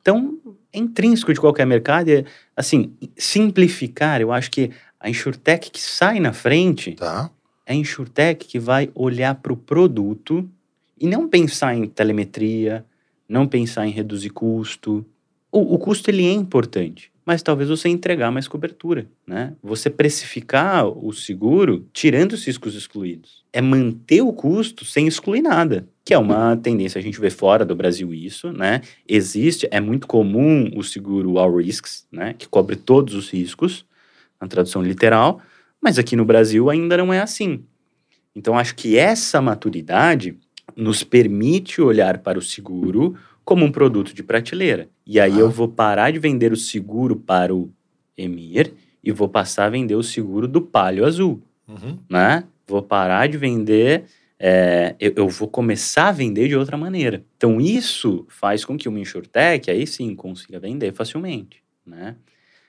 Então, 0.01 0.37
é 0.71 0.79
intrínseco 0.79 1.33
de 1.33 1.39
qualquer 1.39 1.65
mercado. 1.65 2.09
E, 2.09 2.25
assim, 2.55 2.93
simplificar, 3.17 4.21
eu 4.21 4.31
acho 4.31 4.49
que 4.49 4.71
a 4.99 5.09
InsurTech 5.09 5.69
que 5.69 5.81
sai 5.81 6.19
na 6.21 6.31
frente 6.31 6.93
tá. 6.93 7.29
é 7.65 7.73
a 7.73 7.75
InsurTech 7.75 8.47
que 8.47 8.57
vai 8.57 8.89
olhar 8.95 9.35
para 9.35 9.51
o 9.51 9.57
produto 9.57 10.49
e 10.97 11.05
não 11.05 11.27
pensar 11.27 11.75
em 11.75 11.85
telemetria, 11.85 12.85
não 13.27 13.47
pensar 13.47 13.87
em 13.87 13.91
reduzir 13.91 14.29
custo. 14.29 15.05
O, 15.51 15.75
o 15.75 15.77
custo 15.77 16.09
ele 16.09 16.25
é 16.25 16.31
importante, 16.31 17.11
mas 17.25 17.41
talvez 17.41 17.69
você 17.69 17.89
entregar 17.89 18.31
mais 18.31 18.47
cobertura, 18.47 19.07
né? 19.25 19.53
Você 19.61 19.89
precificar 19.89 20.87
o 20.87 21.11
seguro 21.11 21.85
tirando 21.91 22.33
os 22.33 22.45
riscos 22.45 22.75
excluídos. 22.75 23.43
É 23.51 23.61
manter 23.61 24.21
o 24.21 24.31
custo 24.31 24.85
sem 24.85 25.07
excluir 25.07 25.41
nada, 25.41 25.87
que 26.05 26.13
é 26.13 26.17
uma 26.17 26.55
tendência 26.55 26.99
a 26.99 27.01
gente 27.01 27.19
vê 27.19 27.29
fora 27.29 27.65
do 27.65 27.75
Brasil 27.75 28.13
isso, 28.13 28.51
né? 28.51 28.81
Existe, 29.07 29.67
é 29.71 29.79
muito 29.79 30.07
comum 30.07 30.71
o 30.75 30.83
seguro 30.83 31.37
all 31.37 31.57
risks, 31.57 32.07
né? 32.11 32.33
Que 32.33 32.47
cobre 32.47 32.75
todos 32.75 33.13
os 33.13 33.29
riscos, 33.29 33.85
na 34.39 34.47
tradução 34.47 34.81
literal, 34.81 35.41
mas 35.81 35.97
aqui 35.97 36.15
no 36.15 36.25
Brasil 36.25 36.69
ainda 36.69 36.95
não 36.97 37.13
é 37.13 37.19
assim. 37.19 37.63
Então 38.35 38.57
acho 38.57 38.75
que 38.75 38.97
essa 38.97 39.41
maturidade 39.41 40.37
nos 40.77 41.03
permite 41.03 41.81
olhar 41.81 42.19
para 42.19 42.37
o 42.37 42.41
seguro 42.41 43.15
como 43.43 43.65
um 43.65 43.71
produto 43.71 44.13
de 44.13 44.21
prateleira. 44.21 44.87
E 45.05 45.19
aí 45.19 45.33
ah. 45.33 45.39
eu 45.39 45.49
vou 45.49 45.67
parar 45.67 46.11
de 46.11 46.19
vender 46.19 46.53
o 46.53 46.57
seguro 46.57 47.15
para 47.15 47.53
o 47.53 47.71
Emir 48.15 48.73
e 49.03 49.11
vou 49.11 49.27
passar 49.27 49.65
a 49.65 49.69
vender 49.69 49.95
o 49.95 50.03
seguro 50.03 50.47
do 50.47 50.61
Palio 50.61 51.05
Azul, 51.05 51.41
uhum. 51.67 51.97
né? 52.09 52.43
Vou 52.67 52.83
parar 52.83 53.27
de 53.27 53.37
vender, 53.37 54.03
é, 54.37 54.95
eu, 54.99 55.13
eu, 55.15 55.29
vou 55.29 55.47
começar 55.47 56.09
a 56.09 56.11
vender 56.11 56.47
de 56.47 56.55
outra 56.55 56.77
maneira. 56.77 57.23
Então 57.37 57.59
isso 57.59 58.25
faz 58.27 58.63
com 58.65 58.77
que 58.77 58.87
o 58.87 58.97
InsurTech 58.97 59.71
aí 59.71 59.87
sim 59.87 60.13
consiga 60.13 60.59
vender 60.59 60.93
facilmente, 60.93 61.63
né? 61.85 62.15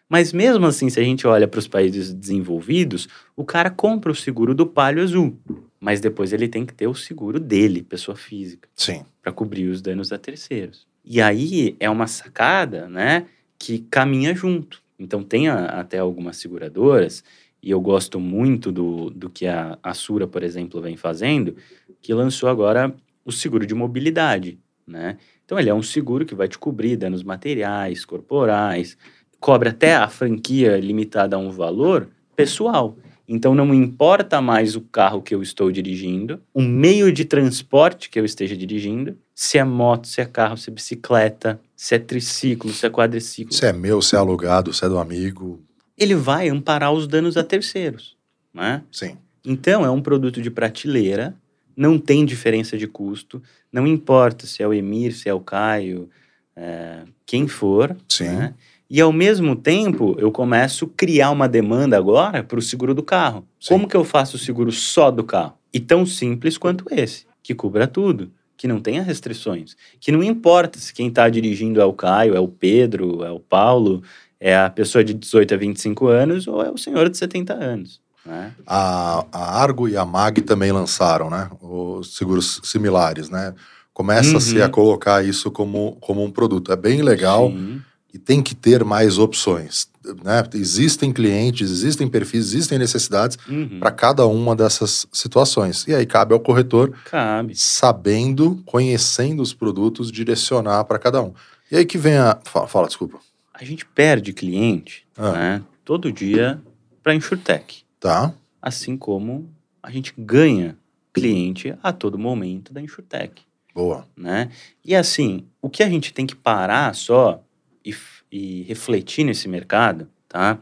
Mas 0.08 0.32
mesmo 0.32 0.64
assim, 0.64 0.88
se 0.88 0.98
a 0.98 1.02
gente 1.02 1.26
olha 1.26 1.46
para 1.46 1.58
os 1.58 1.68
países 1.68 2.14
desenvolvidos, 2.14 3.08
o 3.36 3.44
cara 3.44 3.68
compra 3.68 4.10
o 4.10 4.14
seguro 4.14 4.54
do 4.54 4.66
Palio 4.66 5.02
Azul 5.02 5.36
mas 5.80 6.00
depois 6.00 6.32
ele 6.32 6.48
tem 6.48 6.66
que 6.66 6.74
ter 6.74 6.86
o 6.86 6.94
seguro 6.94 7.38
dele, 7.38 7.82
pessoa 7.82 8.16
física. 8.16 8.68
Sim. 8.74 9.04
Para 9.22 9.32
cobrir 9.32 9.68
os 9.68 9.80
danos 9.80 10.12
a 10.12 10.18
terceiros. 10.18 10.86
E 11.04 11.20
aí 11.20 11.76
é 11.80 11.88
uma 11.88 12.06
sacada, 12.06 12.88
né, 12.88 13.26
que 13.58 13.80
caminha 13.90 14.34
junto. 14.34 14.82
Então 14.98 15.22
tem 15.22 15.48
a, 15.48 15.66
até 15.66 15.98
algumas 15.98 16.36
seguradoras, 16.36 17.22
e 17.62 17.70
eu 17.70 17.80
gosto 17.80 18.20
muito 18.20 18.70
do, 18.70 19.10
do 19.10 19.30
que 19.30 19.46
a, 19.46 19.78
a 19.82 19.94
Sura, 19.94 20.26
por 20.26 20.42
exemplo, 20.42 20.80
vem 20.80 20.96
fazendo, 20.96 21.56
que 22.00 22.12
lançou 22.12 22.48
agora 22.48 22.94
o 23.24 23.32
seguro 23.32 23.66
de 23.66 23.74
mobilidade, 23.74 24.58
né? 24.86 25.18
Então 25.44 25.58
ele 25.58 25.70
é 25.70 25.74
um 25.74 25.82
seguro 25.82 26.26
que 26.26 26.34
vai 26.34 26.46
te 26.46 26.58
cobrir 26.58 26.96
danos 26.96 27.22
materiais, 27.22 28.04
corporais, 28.04 28.96
cobre 29.40 29.70
até 29.70 29.94
a 29.94 30.08
franquia 30.08 30.76
limitada 30.78 31.36
a 31.36 31.38
um 31.38 31.50
valor 31.50 32.08
pessoal. 32.36 32.96
Então 33.28 33.54
não 33.54 33.74
importa 33.74 34.40
mais 34.40 34.74
o 34.74 34.80
carro 34.80 35.20
que 35.20 35.34
eu 35.34 35.42
estou 35.42 35.70
dirigindo, 35.70 36.40
o 36.54 36.62
meio 36.62 37.12
de 37.12 37.26
transporte 37.26 38.08
que 38.08 38.18
eu 38.18 38.24
esteja 38.24 38.56
dirigindo, 38.56 39.18
se 39.34 39.58
é 39.58 39.64
moto, 39.64 40.08
se 40.08 40.22
é 40.22 40.24
carro, 40.24 40.56
se 40.56 40.70
é 40.70 40.72
bicicleta, 40.72 41.60
se 41.76 41.94
é 41.94 41.98
triciclo, 41.98 42.72
se 42.72 42.86
é 42.86 42.90
quadriciclo. 42.90 43.52
Se 43.52 43.66
é 43.66 43.72
meu, 43.72 44.00
se 44.00 44.16
é 44.16 44.18
alugado, 44.18 44.72
se 44.72 44.82
é 44.82 44.88
do 44.88 44.98
amigo. 44.98 45.62
Ele 45.96 46.14
vai 46.14 46.48
amparar 46.48 46.90
os 46.92 47.06
danos 47.06 47.36
a 47.36 47.44
terceiros, 47.44 48.16
né? 48.54 48.82
Sim. 48.90 49.18
Então 49.44 49.84
é 49.84 49.90
um 49.90 50.00
produto 50.00 50.40
de 50.40 50.50
prateleira, 50.50 51.36
não 51.76 51.98
tem 51.98 52.24
diferença 52.24 52.78
de 52.78 52.86
custo, 52.86 53.42
não 53.70 53.86
importa 53.86 54.46
se 54.46 54.62
é 54.62 54.66
o 54.66 54.72
Emir, 54.72 55.12
se 55.14 55.28
é 55.28 55.34
o 55.34 55.40
Caio, 55.40 56.08
é, 56.56 57.02
quem 57.26 57.46
for. 57.46 57.94
Sim. 58.08 58.24
Né? 58.24 58.54
E 58.90 59.02
ao 59.02 59.12
mesmo 59.12 59.54
tempo, 59.54 60.16
eu 60.18 60.32
começo 60.32 60.86
a 60.86 60.88
criar 60.96 61.30
uma 61.30 61.46
demanda 61.46 61.96
agora 61.96 62.42
para 62.42 62.58
o 62.58 62.62
seguro 62.62 62.94
do 62.94 63.02
carro. 63.02 63.46
Sim. 63.60 63.74
Como 63.74 63.88
que 63.88 63.96
eu 63.96 64.02
faço 64.02 64.36
o 64.36 64.38
seguro 64.38 64.72
só 64.72 65.10
do 65.10 65.22
carro? 65.22 65.54
E 65.72 65.78
tão 65.78 66.06
simples 66.06 66.56
quanto 66.56 66.86
esse, 66.90 67.26
que 67.42 67.54
cubra 67.54 67.86
tudo, 67.86 68.30
que 68.56 68.66
não 68.66 68.80
tenha 68.80 69.02
restrições, 69.02 69.76
que 70.00 70.10
não 70.10 70.22
importa 70.22 70.78
se 70.78 70.94
quem 70.94 71.08
está 71.08 71.28
dirigindo 71.28 71.82
é 71.82 71.84
o 71.84 71.92
Caio, 71.92 72.34
é 72.34 72.40
o 72.40 72.48
Pedro, 72.48 73.22
é 73.22 73.30
o 73.30 73.38
Paulo, 73.38 74.02
é 74.40 74.56
a 74.56 74.70
pessoa 74.70 75.04
de 75.04 75.12
18 75.12 75.52
a 75.52 75.56
25 75.58 76.06
anos 76.06 76.48
ou 76.48 76.62
é 76.62 76.70
o 76.70 76.78
senhor 76.78 77.10
de 77.10 77.18
70 77.18 77.52
anos. 77.52 78.00
Né? 78.24 78.54
A, 78.66 79.26
a 79.30 79.60
Argo 79.62 79.86
e 79.86 79.98
a 79.98 80.04
Mag 80.04 80.40
também 80.40 80.72
lançaram, 80.72 81.28
né? 81.28 81.50
Os 81.60 82.16
seguros 82.16 82.60
similares, 82.64 83.28
né? 83.28 83.54
Começa-se 83.92 84.58
uhum. 84.58 84.64
a 84.64 84.68
colocar 84.68 85.24
isso 85.24 85.50
como, 85.50 85.96
como 86.00 86.24
um 86.24 86.30
produto. 86.30 86.72
É 86.72 86.76
bem 86.76 87.02
legal. 87.02 87.50
Sim 87.50 87.82
e 88.12 88.18
tem 88.18 88.42
que 88.42 88.54
ter 88.54 88.84
mais 88.84 89.18
opções. 89.18 89.88
Né? 90.24 90.42
Existem 90.54 91.12
clientes, 91.12 91.70
existem 91.70 92.08
perfis, 92.08 92.46
existem 92.46 92.78
necessidades 92.78 93.36
uhum. 93.48 93.78
para 93.78 93.90
cada 93.90 94.26
uma 94.26 94.56
dessas 94.56 95.06
situações. 95.12 95.86
E 95.86 95.94
aí 95.94 96.06
cabe 96.06 96.32
ao 96.32 96.40
corretor, 96.40 96.96
cabe. 97.04 97.54
sabendo, 97.54 98.62
conhecendo 98.64 99.42
os 99.42 99.52
produtos, 99.52 100.10
direcionar 100.10 100.84
para 100.84 100.98
cada 100.98 101.22
um. 101.22 101.34
E 101.70 101.76
aí 101.76 101.84
que 101.84 101.98
vem 101.98 102.16
a. 102.16 102.38
Fala, 102.44 102.66
fala 102.66 102.86
desculpa. 102.86 103.18
A 103.52 103.64
gente 103.64 103.84
perde 103.84 104.32
cliente 104.32 105.04
ah. 105.16 105.32
né, 105.32 105.62
todo 105.84 106.12
dia 106.12 106.60
para 107.02 107.14
Insurtech. 107.14 107.84
Tá. 108.00 108.32
Assim 108.62 108.96
como 108.96 109.50
a 109.82 109.90
gente 109.90 110.14
ganha 110.16 110.76
cliente 111.12 111.74
a 111.82 111.92
todo 111.92 112.18
momento 112.18 112.72
da 112.72 112.80
Insurtech. 112.80 113.42
Boa. 113.74 114.06
Né? 114.16 114.50
E 114.84 114.94
assim, 114.94 115.44
o 115.60 115.68
que 115.68 115.82
a 115.82 115.88
gente 115.88 116.12
tem 116.12 116.26
que 116.26 116.34
parar 116.34 116.94
só 116.94 117.42
e, 117.88 117.94
e 118.30 118.62
refletir 118.64 119.24
nesse 119.24 119.48
mercado, 119.48 120.08
tá? 120.28 120.58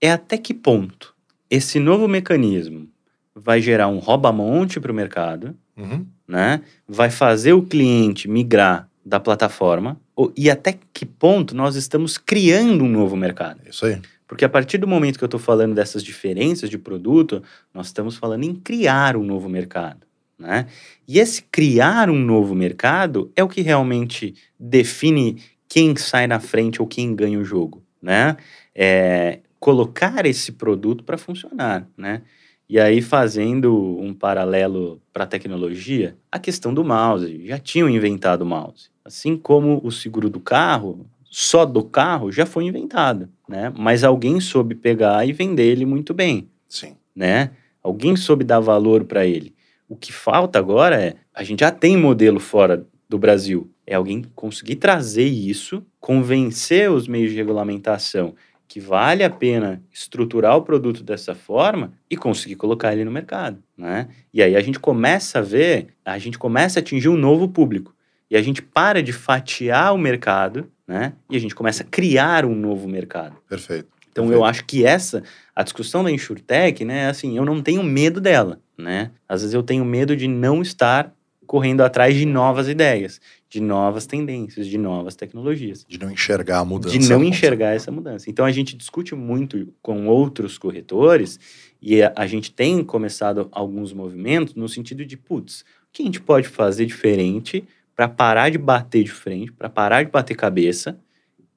É 0.00 0.10
até 0.10 0.38
que 0.38 0.54
ponto 0.54 1.14
esse 1.50 1.80
novo 1.80 2.06
mecanismo 2.06 2.88
vai 3.34 3.60
gerar 3.60 3.88
um 3.88 3.98
rouba-monte 3.98 4.78
para 4.78 4.92
o 4.92 4.94
mercado, 4.94 5.56
uhum. 5.76 6.06
né? 6.26 6.62
Vai 6.86 7.10
fazer 7.10 7.52
o 7.52 7.62
cliente 7.62 8.28
migrar 8.28 8.88
da 9.04 9.18
plataforma 9.18 10.00
e 10.36 10.50
até 10.50 10.78
que 10.92 11.06
ponto 11.06 11.54
nós 11.54 11.74
estamos 11.74 12.18
criando 12.18 12.84
um 12.84 12.88
novo 12.88 13.16
mercado. 13.16 13.60
Isso 13.68 13.86
aí. 13.86 14.00
Porque 14.28 14.44
a 14.44 14.48
partir 14.48 14.78
do 14.78 14.86
momento 14.86 15.18
que 15.18 15.24
eu 15.24 15.26
estou 15.26 15.40
falando 15.40 15.74
dessas 15.74 16.04
diferenças 16.04 16.70
de 16.70 16.78
produto, 16.78 17.42
nós 17.74 17.86
estamos 17.86 18.16
falando 18.16 18.44
em 18.44 18.54
criar 18.54 19.16
um 19.16 19.24
novo 19.24 19.48
mercado. 19.48 20.06
Né? 20.38 20.66
E 21.06 21.18
esse 21.18 21.42
criar 21.42 22.08
um 22.08 22.18
novo 22.18 22.54
mercado 22.54 23.30
é 23.34 23.42
o 23.42 23.48
que 23.48 23.60
realmente 23.60 24.34
define 24.58 25.42
quem 25.70 25.94
sai 25.94 26.26
na 26.26 26.40
frente 26.40 26.82
ou 26.82 26.88
quem 26.88 27.14
ganha 27.14 27.38
o 27.38 27.44
jogo, 27.44 27.80
né? 28.02 28.36
É, 28.74 29.38
colocar 29.60 30.26
esse 30.26 30.50
produto 30.52 31.04
para 31.04 31.16
funcionar, 31.16 31.88
né? 31.96 32.22
E 32.68 32.78
aí, 32.78 33.00
fazendo 33.00 33.96
um 34.00 34.12
paralelo 34.12 35.00
para 35.12 35.24
a 35.24 35.26
tecnologia, 35.26 36.16
a 36.30 36.38
questão 36.38 36.74
do 36.74 36.84
mouse. 36.84 37.46
Já 37.46 37.58
tinham 37.58 37.88
inventado 37.88 38.42
o 38.42 38.46
mouse. 38.46 38.90
Assim 39.04 39.36
como 39.36 39.80
o 39.82 39.90
seguro 39.90 40.28
do 40.28 40.40
carro, 40.40 41.06
só 41.24 41.64
do 41.64 41.84
carro 41.84 42.32
já 42.32 42.44
foi 42.44 42.64
inventado, 42.64 43.28
né? 43.48 43.72
Mas 43.76 44.02
alguém 44.02 44.40
soube 44.40 44.74
pegar 44.74 45.26
e 45.26 45.32
vender 45.32 45.66
ele 45.66 45.86
muito 45.86 46.12
bem. 46.12 46.48
Sim. 46.68 46.96
Né? 47.14 47.50
Alguém 47.82 48.16
soube 48.16 48.44
dar 48.44 48.60
valor 48.60 49.04
para 49.04 49.24
ele. 49.24 49.54
O 49.88 49.96
que 49.96 50.12
falta 50.12 50.58
agora 50.58 51.00
é, 51.00 51.14
a 51.34 51.44
gente 51.44 51.60
já 51.60 51.70
tem 51.70 51.96
modelo 51.96 52.40
fora 52.40 52.86
do 53.08 53.18
Brasil. 53.18 53.68
É 53.90 53.96
alguém 53.96 54.22
conseguir 54.36 54.76
trazer 54.76 55.24
isso, 55.24 55.84
convencer 55.98 56.88
os 56.88 57.08
meios 57.08 57.32
de 57.32 57.36
regulamentação 57.36 58.36
que 58.68 58.78
vale 58.78 59.24
a 59.24 59.28
pena 59.28 59.82
estruturar 59.92 60.56
o 60.56 60.62
produto 60.62 61.02
dessa 61.02 61.34
forma 61.34 61.92
e 62.08 62.16
conseguir 62.16 62.54
colocar 62.54 62.92
ele 62.92 63.04
no 63.04 63.10
mercado, 63.10 63.60
né? 63.76 64.06
E 64.32 64.40
aí 64.40 64.54
a 64.54 64.60
gente 64.60 64.78
começa 64.78 65.40
a 65.40 65.42
ver, 65.42 65.88
a 66.04 66.16
gente 66.18 66.38
começa 66.38 66.78
a 66.78 66.80
atingir 66.80 67.08
um 67.08 67.16
novo 67.16 67.48
público, 67.48 67.92
e 68.30 68.36
a 68.36 68.42
gente 68.42 68.62
para 68.62 69.02
de 69.02 69.12
fatiar 69.12 69.92
o 69.92 69.98
mercado, 69.98 70.70
né? 70.86 71.14
E 71.28 71.36
a 71.36 71.40
gente 71.40 71.56
começa 71.56 71.82
a 71.82 71.86
criar 71.86 72.44
um 72.44 72.54
novo 72.54 72.86
mercado. 72.86 73.34
Perfeito. 73.48 73.88
Então 74.12 74.26
Perfeito. 74.26 74.40
eu 74.40 74.44
acho 74.44 74.64
que 74.66 74.86
essa, 74.86 75.24
a 75.52 75.64
discussão 75.64 76.04
da 76.04 76.12
InsurTech, 76.12 76.84
né, 76.84 77.08
assim, 77.08 77.36
eu 77.36 77.44
não 77.44 77.60
tenho 77.60 77.82
medo 77.82 78.20
dela, 78.20 78.60
né? 78.78 79.10
Às 79.28 79.40
vezes 79.40 79.52
eu 79.52 79.64
tenho 79.64 79.84
medo 79.84 80.14
de 80.14 80.28
não 80.28 80.62
estar 80.62 81.12
correndo 81.44 81.80
atrás 81.80 82.14
de 82.14 82.24
novas 82.24 82.68
ideias, 82.68 83.20
de 83.50 83.60
novas 83.60 84.06
tendências, 84.06 84.68
de 84.68 84.78
novas 84.78 85.16
tecnologias. 85.16 85.84
De 85.86 85.98
não 85.98 86.08
enxergar 86.08 86.60
a 86.60 86.64
mudança. 86.64 86.96
De 86.96 87.08
não 87.08 87.24
enxergar 87.24 87.74
essa 87.74 87.90
mudança. 87.90 88.30
Então 88.30 88.44
a 88.44 88.52
gente 88.52 88.76
discute 88.76 89.12
muito 89.16 89.74
com 89.82 90.06
outros 90.06 90.56
corretores 90.56 91.38
e 91.82 92.00
a, 92.00 92.12
a 92.14 92.28
gente 92.28 92.52
tem 92.52 92.84
começado 92.84 93.48
alguns 93.50 93.92
movimentos 93.92 94.54
no 94.54 94.68
sentido 94.68 95.04
de, 95.04 95.16
putz, 95.16 95.62
o 95.62 95.92
que 95.92 96.02
a 96.02 96.06
gente 96.06 96.20
pode 96.20 96.46
fazer 96.46 96.86
diferente 96.86 97.64
para 97.96 98.08
parar 98.08 98.50
de 98.50 98.56
bater 98.56 99.02
de 99.02 99.10
frente, 99.10 99.50
para 99.50 99.68
parar 99.68 100.04
de 100.04 100.12
bater 100.12 100.36
cabeça 100.36 100.96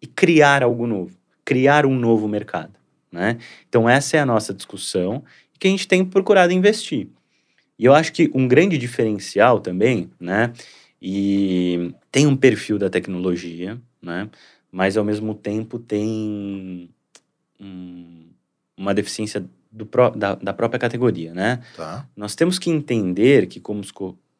e 0.02 0.08
criar 0.08 0.64
algo 0.64 0.88
novo, 0.88 1.16
criar 1.46 1.86
um 1.86 1.96
novo 1.96 2.28
mercado, 2.28 2.74
né? 3.12 3.38
Então 3.70 3.88
essa 3.88 4.18
é 4.18 4.20
a 4.20 4.26
nossa 4.26 4.52
discussão 4.52 5.24
que 5.60 5.68
a 5.68 5.70
gente 5.70 5.88
tem 5.88 6.04
procurado 6.04 6.52
investir. 6.52 7.08
E 7.78 7.86
eu 7.86 7.94
acho 7.94 8.12
que 8.12 8.32
um 8.34 8.48
grande 8.48 8.80
diferencial 8.80 9.60
também, 9.60 10.10
né? 10.20 10.52
E 11.06 11.94
tem 12.10 12.26
um 12.26 12.36
perfil 12.36 12.80
da 12.80 12.90
tecnologia, 12.90 13.78
né? 14.02 14.30
Mas 14.72 14.96
ao 14.96 15.04
mesmo 15.04 15.36
tempo 15.36 15.78
tem 15.78 16.90
um, 17.60 18.28
uma 18.78 18.94
deficiência 18.94 19.44
do, 19.70 19.86
da, 20.16 20.36
da 20.36 20.54
própria 20.54 20.80
categoria, 20.80 21.34
né? 21.34 21.62
Tá. 21.76 22.08
Nós 22.16 22.36
temos 22.36 22.58
que 22.58 22.70
entender 22.70 23.48
que 23.48 23.60
como, 23.60 23.82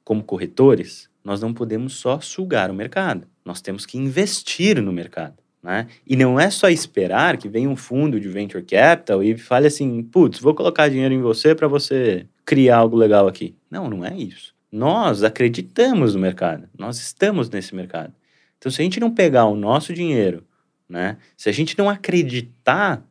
como 0.06 0.24
corretores, 0.24 1.10
nós 1.22 1.42
não 1.42 1.54
podemos 1.54 1.96
só 1.96 2.22
sugar 2.22 2.72
o 2.72 2.74
mercado. 2.74 3.28
Nós 3.44 3.60
temos 3.60 3.86
que 3.86 3.98
investir 3.98 4.82
no 4.82 4.94
mercado. 4.94 5.36
Né? 5.62 5.88
E 6.06 6.16
não 6.16 6.38
é 6.38 6.50
só 6.50 6.70
esperar 6.70 7.38
que 7.38 7.48
venha 7.48 7.70
um 7.70 7.76
fundo 7.76 8.20
de 8.20 8.28
venture 8.28 8.64
capital 8.64 9.24
e 9.24 9.38
fale 9.38 9.68
assim, 9.68 10.04
putz, 10.04 10.40
vou 10.40 10.54
colocar 10.54 10.90
dinheiro 10.90 11.14
em 11.14 11.22
você 11.22 11.56
para 11.56 11.70
você 11.70 12.26
criar 12.46 12.78
algo 12.78 12.98
legal 12.98 13.28
aqui. 13.28 13.56
Não, 13.72 13.90
não 13.90 14.04
é 14.04 14.16
isso. 14.16 14.54
Nós 14.74 15.22
acreditamos 15.22 16.16
no 16.16 16.20
mercado, 16.20 16.68
nós 16.76 16.98
estamos 16.98 17.48
nesse 17.48 17.76
mercado. 17.76 18.12
Então, 18.58 18.72
se 18.72 18.82
a 18.82 18.84
gente 18.84 19.00
não 19.00 19.14
pegar 19.14 19.46
o 19.46 19.56
nosso 19.56 19.94
dinheiro, 19.94 20.44
né, 20.90 21.18
se 21.38 21.48
a 21.48 21.52
gente 21.52 21.78
não 21.78 21.88
acreditar 21.88 23.06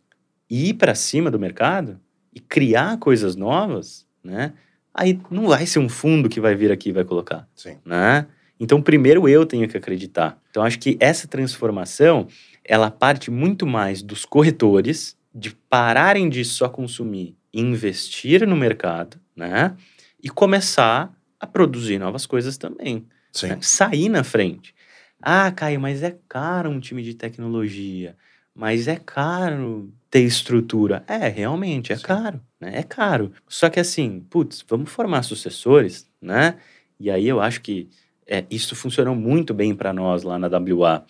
e 0.51 0.71
ir 0.71 0.75
para 0.75 0.93
cima 0.97 1.31
do 1.31 1.39
mercado 1.39 2.01
e 2.35 2.41
criar 2.41 2.99
coisas 2.99 3.37
novas, 3.37 4.05
né, 4.25 4.55
aí 4.93 5.21
não 5.31 5.47
vai 5.47 5.65
ser 5.65 5.79
um 5.79 5.89
fundo 5.89 6.29
que 6.29 6.41
vai 6.41 6.57
vir 6.57 6.73
aqui 6.73 6.89
e 6.89 6.93
vai 6.93 7.05
colocar. 7.05 7.49
Sim. 7.55 7.79
Né? 7.87 8.27
Então, 8.59 8.83
primeiro 8.83 9.29
eu 9.29 9.47
tenho 9.47 9.69
que 9.69 9.77
acreditar. 9.77 10.43
Então, 10.51 10.65
acho 10.65 10.81
que 10.81 10.97
essa 10.99 11.29
transformação, 11.29 12.27
ela 12.65 12.91
parte 12.91 13.31
muito 13.31 13.69
mais 13.69 14.03
dos 14.03 14.25
corretores, 14.25 15.17
de 15.33 15.55
pararem 15.71 16.29
de 16.29 16.45
só 16.45 16.69
consumir 16.69 17.37
e 17.53 17.61
investir 17.61 18.45
no 18.49 18.57
mercado, 18.57 19.21
né? 19.37 19.77
E 20.21 20.29
começar 20.29 21.17
a 21.43 21.47
produzir 21.47 21.99
novas 21.99 22.25
coisas 22.25 22.57
também. 22.57 23.05
Né? 23.43 23.59
Sair 23.61 24.09
na 24.09 24.23
frente. 24.23 24.73
Ah, 25.21 25.51
Caio, 25.51 25.81
mas 25.81 26.03
é 26.03 26.17
caro 26.29 26.71
um 26.71 26.79
time 26.79 27.03
de 27.03 27.15
tecnologia. 27.15 28.17
Mas 28.55 28.87
é 28.87 28.97
caro 28.97 29.93
ter 30.09 30.21
estrutura. 30.21 31.03
É, 31.09 31.27
realmente, 31.27 31.93
é 31.93 31.97
Sim. 31.97 32.03
caro, 32.05 32.41
né? 32.61 32.73
É 32.75 32.83
caro. 32.83 33.33
Só 33.49 33.69
que 33.69 33.81
assim, 33.81 34.21
putz, 34.31 34.65
vamos 34.69 34.91
formar 34.91 35.23
sucessores, 35.23 36.07
né? 36.21 36.59
E 37.01 37.11
aí 37.11 37.27
eu 37.27 37.41
acho 37.41 37.61
que 37.61 37.89
é, 38.27 38.45
isso 38.51 38.77
funcionou 38.77 39.17
muito 39.17 39.53
bem 39.53 39.75
para 39.75 39.93
nós 39.93 40.23
lá 40.23 40.39
na 40.39 40.49
WA. 40.49 41.05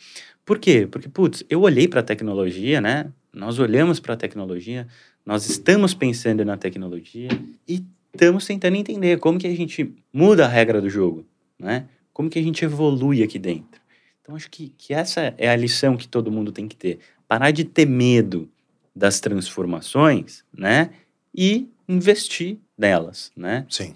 Por 0.47 0.59
quê? 0.59 0.89
Porque, 0.91 1.09
putz, 1.09 1.45
eu 1.51 1.63
olhei 1.63 1.87
para 1.87 2.01
a 2.01 2.05
tecnologia, 2.05 2.81
né? 2.81 3.13
Nós 3.33 3.59
olhamos 3.59 4.01
para 4.01 4.15
a 4.15 4.17
tecnologia, 4.17 4.87
nós 5.27 5.49
estamos 5.49 5.95
pensando 5.95 6.45
na 6.45 6.57
tecnologia 6.57 7.29
e 7.69 7.85
estamos 8.15 8.47
tentando 8.47 8.77
entender 8.77 9.19
como 9.19 9.39
que 9.39 9.47
a 9.47 9.57
gente 9.57 9.95
muda 10.13 10.45
a 10.45 10.49
regra 10.49 10.81
do 10.81 10.91
jogo, 10.91 11.25
né? 11.59 11.87
Como 12.13 12.29
que 12.29 12.39
a 12.39 12.43
gente 12.43 12.65
evolui 12.65 13.23
aqui 13.23 13.39
dentro. 13.39 13.81
Então, 14.21 14.37
acho 14.37 14.51
que, 14.51 14.73
que 14.77 14.93
essa 14.93 15.35
é 15.39 15.49
a 15.49 15.57
lição 15.57 15.97
que 15.97 16.07
todo 16.07 16.31
mundo 16.31 16.53
tem 16.53 16.69
que 16.69 16.77
ter. 16.77 17.01
Parar 17.27 17.51
de 17.51 17.65
ter 17.65 17.87
medo 17.87 18.49
das 18.95 19.19
transformações, 19.19 20.45
né? 20.57 20.91
E 21.35 21.69
investir 21.89 22.59
nelas, 22.77 23.33
né? 23.35 23.67
Sim. 23.69 23.95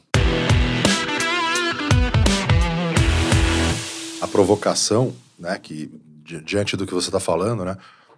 A 4.20 4.26
provocação, 4.26 5.14
né, 5.38 5.58
que 5.58 5.90
diante 6.24 6.76
do 6.76 6.86
que 6.86 6.94
você 6.94 7.08
está 7.08 7.20
falando, 7.20 7.64
né, 7.64 7.76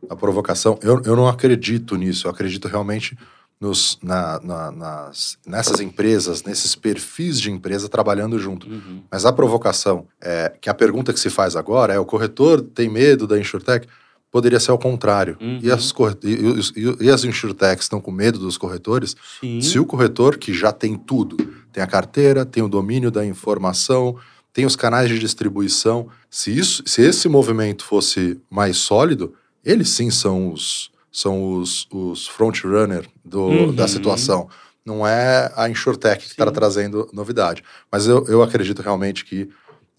a 0.09 0.15
provocação, 0.15 0.79
eu, 0.81 1.03
eu 1.05 1.17
não 1.17 1.27
acredito 1.27 1.97
nisso, 1.97 2.29
eu 2.29 2.31
acredito 2.31 2.69
realmente 2.69 3.19
nos, 3.61 3.99
na, 4.03 4.41
na, 4.41 4.71
nas, 4.71 5.37
nessas 5.47 5.81
empresas, 5.81 6.45
nesses 6.45 6.75
perfis 6.75 7.41
de 7.41 7.51
empresa 7.51 7.89
trabalhando 7.89 8.39
junto. 8.39 8.69
Uhum. 8.69 9.03
Mas 9.11 9.27
a 9.27 9.33
provocação, 9.33 10.07
é, 10.21 10.53
que 10.61 10.71
a 10.71 10.75
pergunta 10.75 11.13
que 11.13 11.19
se 11.19 11.31
faz 11.31 11.57
agora 11.57 11.93
é: 11.93 11.99
o 11.99 12.05
corretor 12.05 12.63
tem 12.63 12.89
medo 12.89 13.27
da 13.27 13.39
InsurTech? 13.39 13.87
Poderia 14.31 14.61
ser 14.61 14.71
ao 14.71 14.79
contrário. 14.79 15.39
Uhum. 15.41 15.59
E, 15.63 15.71
as 15.71 15.91
e, 16.23 16.81
e, 16.81 17.07
e, 17.07 17.11
as 17.11 17.25
InsurTechs 17.25 17.87
estão 17.87 18.01
com 18.01 18.13
medo 18.13 18.39
dos 18.39 18.59
corretores? 18.59 19.17
Sim. 19.41 19.61
Se 19.63 19.79
o 19.79 19.87
corretor, 19.87 20.37
que 20.37 20.53
já 20.53 20.71
tem 20.71 20.97
tudo, 20.97 21.37
tem 21.73 21.83
a 21.83 21.87
carteira, 21.87 22.45
tem 22.45 22.63
o 22.63 22.69
domínio 22.69 23.11
da 23.11 23.25
informação, 23.25 24.17
tem 24.53 24.67
os 24.67 24.77
canais 24.77 25.09
de 25.09 25.19
distribuição, 25.19 26.09
se, 26.31 26.57
isso, 26.57 26.83
se 26.85 27.01
esse 27.01 27.27
movimento 27.29 27.85
fosse 27.85 28.39
mais 28.51 28.77
sólido, 28.77 29.33
eles 29.65 29.89
sim 29.89 30.11
são 30.11 30.53
os, 30.53 30.91
são 31.11 31.55
os, 31.55 31.87
os 31.91 32.27
frontrunner 32.27 33.07
uhum. 33.33 33.75
da 33.75 33.89
situação. 33.89 34.49
Não 34.85 35.07
é 35.07 35.53
a 35.55 35.69
InsurTech 35.69 36.25
que 36.25 36.31
está 36.31 36.51
trazendo 36.51 37.09
novidade. 37.13 37.63
Mas 37.91 38.07
eu, 38.07 38.25
eu 38.27 38.43
acredito 38.43 38.81
realmente 38.81 39.25
que 39.25 39.49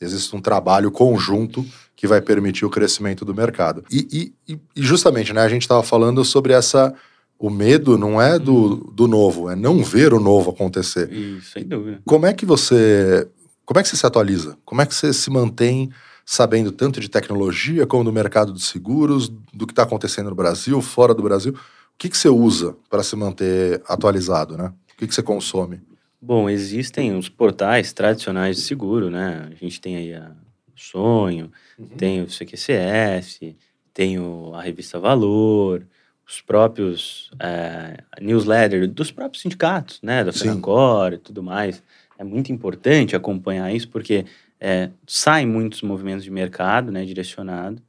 existe 0.01 0.35
um 0.35 0.41
trabalho 0.41 0.91
conjunto 0.91 1.65
que 1.95 2.07
vai 2.07 2.21
permitir 2.21 2.65
o 2.65 2.69
crescimento 2.69 3.25
do 3.25 3.35
mercado. 3.35 3.83
E, 3.91 4.33
e, 4.47 4.59
e 4.75 4.81
justamente, 4.81 5.33
né, 5.33 5.41
a 5.41 5.49
gente 5.49 5.63
estava 5.63 5.83
falando 5.83 6.23
sobre 6.23 6.53
essa. 6.53 6.93
O 7.37 7.49
medo 7.49 7.97
não 7.97 8.21
é 8.21 8.37
do, 8.37 8.53
uhum. 8.53 8.91
do 8.93 9.07
novo, 9.07 9.49
é 9.49 9.55
não 9.55 9.81
ver 9.83 10.13
o 10.13 10.19
novo 10.19 10.49
acontecer. 10.49 11.11
Isso, 11.11 11.51
sem 11.51 11.65
dúvida. 11.65 12.01
Como 12.05 12.25
é 12.25 12.33
que 12.33 12.45
você. 12.45 13.27
Como 13.65 13.79
é 13.79 13.83
que 13.83 13.89
você 13.89 13.95
se 13.95 14.05
atualiza? 14.05 14.57
Como 14.65 14.81
é 14.81 14.85
que 14.85 14.95
você 14.95 15.13
se 15.13 15.29
mantém 15.29 15.89
sabendo 16.31 16.71
tanto 16.71 16.99
de 16.99 17.09
tecnologia 17.09 17.87
como 17.87 18.03
do 18.03 18.13
mercado 18.13 18.53
de 18.53 18.61
seguros, 18.61 19.29
do 19.51 19.65
que 19.65 19.71
está 19.71 19.81
acontecendo 19.81 20.29
no 20.29 20.35
Brasil, 20.35 20.79
fora 20.79 21.11
do 21.11 21.23
Brasil. 21.23 21.53
O 21.53 21.57
que, 21.97 22.07
que 22.07 22.15
você 22.15 22.29
usa 22.29 22.77
para 22.87 23.01
se 23.01 23.15
manter 23.15 23.81
atualizado, 23.87 24.55
né? 24.55 24.71
O 24.93 24.95
que, 24.95 25.07
que 25.07 25.15
você 25.15 25.23
consome? 25.23 25.81
Bom, 26.21 26.47
existem 26.47 27.17
os 27.17 27.29
portais 27.29 27.93
tradicionais 27.93 28.57
de 28.57 28.61
seguro, 28.61 29.09
né? 29.09 29.49
A 29.51 29.55
gente 29.55 29.81
tem 29.81 29.95
aí 29.95 30.13
a 30.13 30.31
Sonho, 30.75 31.51
uhum. 31.79 31.87
tem 31.97 32.21
o 32.21 32.27
CQCS, 32.27 33.55
tem 33.91 34.19
o, 34.19 34.51
a 34.53 34.61
revista 34.61 34.99
Valor, 34.99 35.83
os 36.27 36.41
próprios 36.41 37.31
é, 37.39 38.03
newsletter 38.21 38.87
dos 38.87 39.11
próprios 39.11 39.41
sindicatos, 39.41 39.99
né? 40.03 40.23
Da 40.23 40.31
Fenancor 40.31 41.13
e 41.13 41.17
tudo 41.17 41.41
mais. 41.41 41.81
É 42.19 42.23
muito 42.23 42.51
importante 42.51 43.15
acompanhar 43.15 43.73
isso, 43.73 43.89
porque 43.89 44.25
é, 44.59 44.89
saem 45.07 45.47
muitos 45.47 45.81
movimentos 45.81 46.23
de 46.23 46.31
mercado, 46.31 46.91
né, 46.91 47.05
direcionado, 47.05 47.81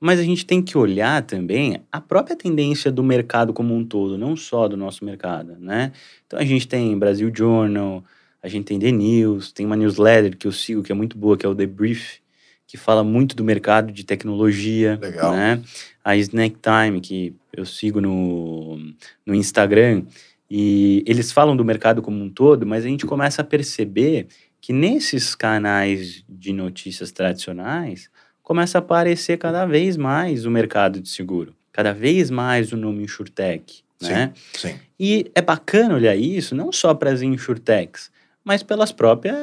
mas 0.00 0.20
a 0.20 0.22
gente 0.22 0.46
tem 0.46 0.62
que 0.62 0.78
olhar 0.78 1.22
também 1.22 1.82
a 1.90 2.00
própria 2.00 2.36
tendência 2.36 2.90
do 2.90 3.02
mercado 3.02 3.52
como 3.52 3.74
um 3.74 3.84
todo, 3.84 4.16
não 4.16 4.36
só 4.36 4.68
do 4.68 4.76
nosso 4.76 5.04
mercado, 5.04 5.56
né? 5.58 5.92
Então 6.26 6.38
a 6.38 6.44
gente 6.44 6.68
tem 6.68 6.96
Brasil 6.96 7.32
Journal, 7.34 8.04
a 8.40 8.48
gente 8.48 8.66
tem 8.66 8.78
The 8.78 8.92
News, 8.92 9.50
tem 9.50 9.66
uma 9.66 9.76
newsletter 9.76 10.36
que 10.36 10.46
eu 10.46 10.52
sigo 10.52 10.82
que 10.82 10.92
é 10.92 10.94
muito 10.94 11.18
boa, 11.18 11.36
que 11.36 11.44
é 11.44 11.48
o 11.48 11.54
The 11.54 11.66
Brief, 11.66 12.20
que 12.66 12.76
fala 12.76 13.02
muito 13.02 13.34
do 13.34 13.42
mercado 13.42 13.90
de 13.90 14.04
tecnologia, 14.04 14.98
Legal. 15.00 15.32
né? 15.32 15.62
A 16.04 16.16
Snack 16.16 16.56
Time, 16.62 17.00
que 17.00 17.34
eu 17.52 17.66
sigo 17.66 18.00
no, 18.00 18.78
no 19.26 19.34
Instagram, 19.34 20.04
e 20.50 21.02
eles 21.06 21.32
falam 21.32 21.56
do 21.56 21.64
mercado 21.64 22.00
como 22.00 22.22
um 22.22 22.30
todo, 22.30 22.66
mas 22.66 22.84
a 22.84 22.88
gente 22.88 23.04
começa 23.04 23.42
a 23.42 23.44
perceber 23.44 24.28
que 24.60 24.72
nesses 24.72 25.34
canais 25.34 26.24
de 26.28 26.52
notícias 26.52 27.10
tradicionais 27.12 28.10
começa 28.42 28.78
a 28.78 28.80
aparecer 28.80 29.36
cada 29.38 29.66
vez 29.66 29.96
mais 29.96 30.44
o 30.44 30.50
mercado 30.50 31.00
de 31.00 31.08
seguro, 31.08 31.54
cada 31.72 31.92
vez 31.92 32.30
mais 32.30 32.72
o 32.72 32.76
nome 32.76 33.04
InsurTech, 33.04 33.82
né? 34.00 34.32
Sim. 34.54 34.74
E 34.98 35.30
é 35.34 35.42
bacana 35.42 35.94
olhar 35.94 36.16
isso 36.16 36.54
não 36.54 36.72
só 36.72 36.94
para 36.94 37.10
as 37.10 37.22
InsurTechs, 37.22 38.10
mas 38.44 38.62
pelas 38.62 38.90
próprias, 38.90 39.36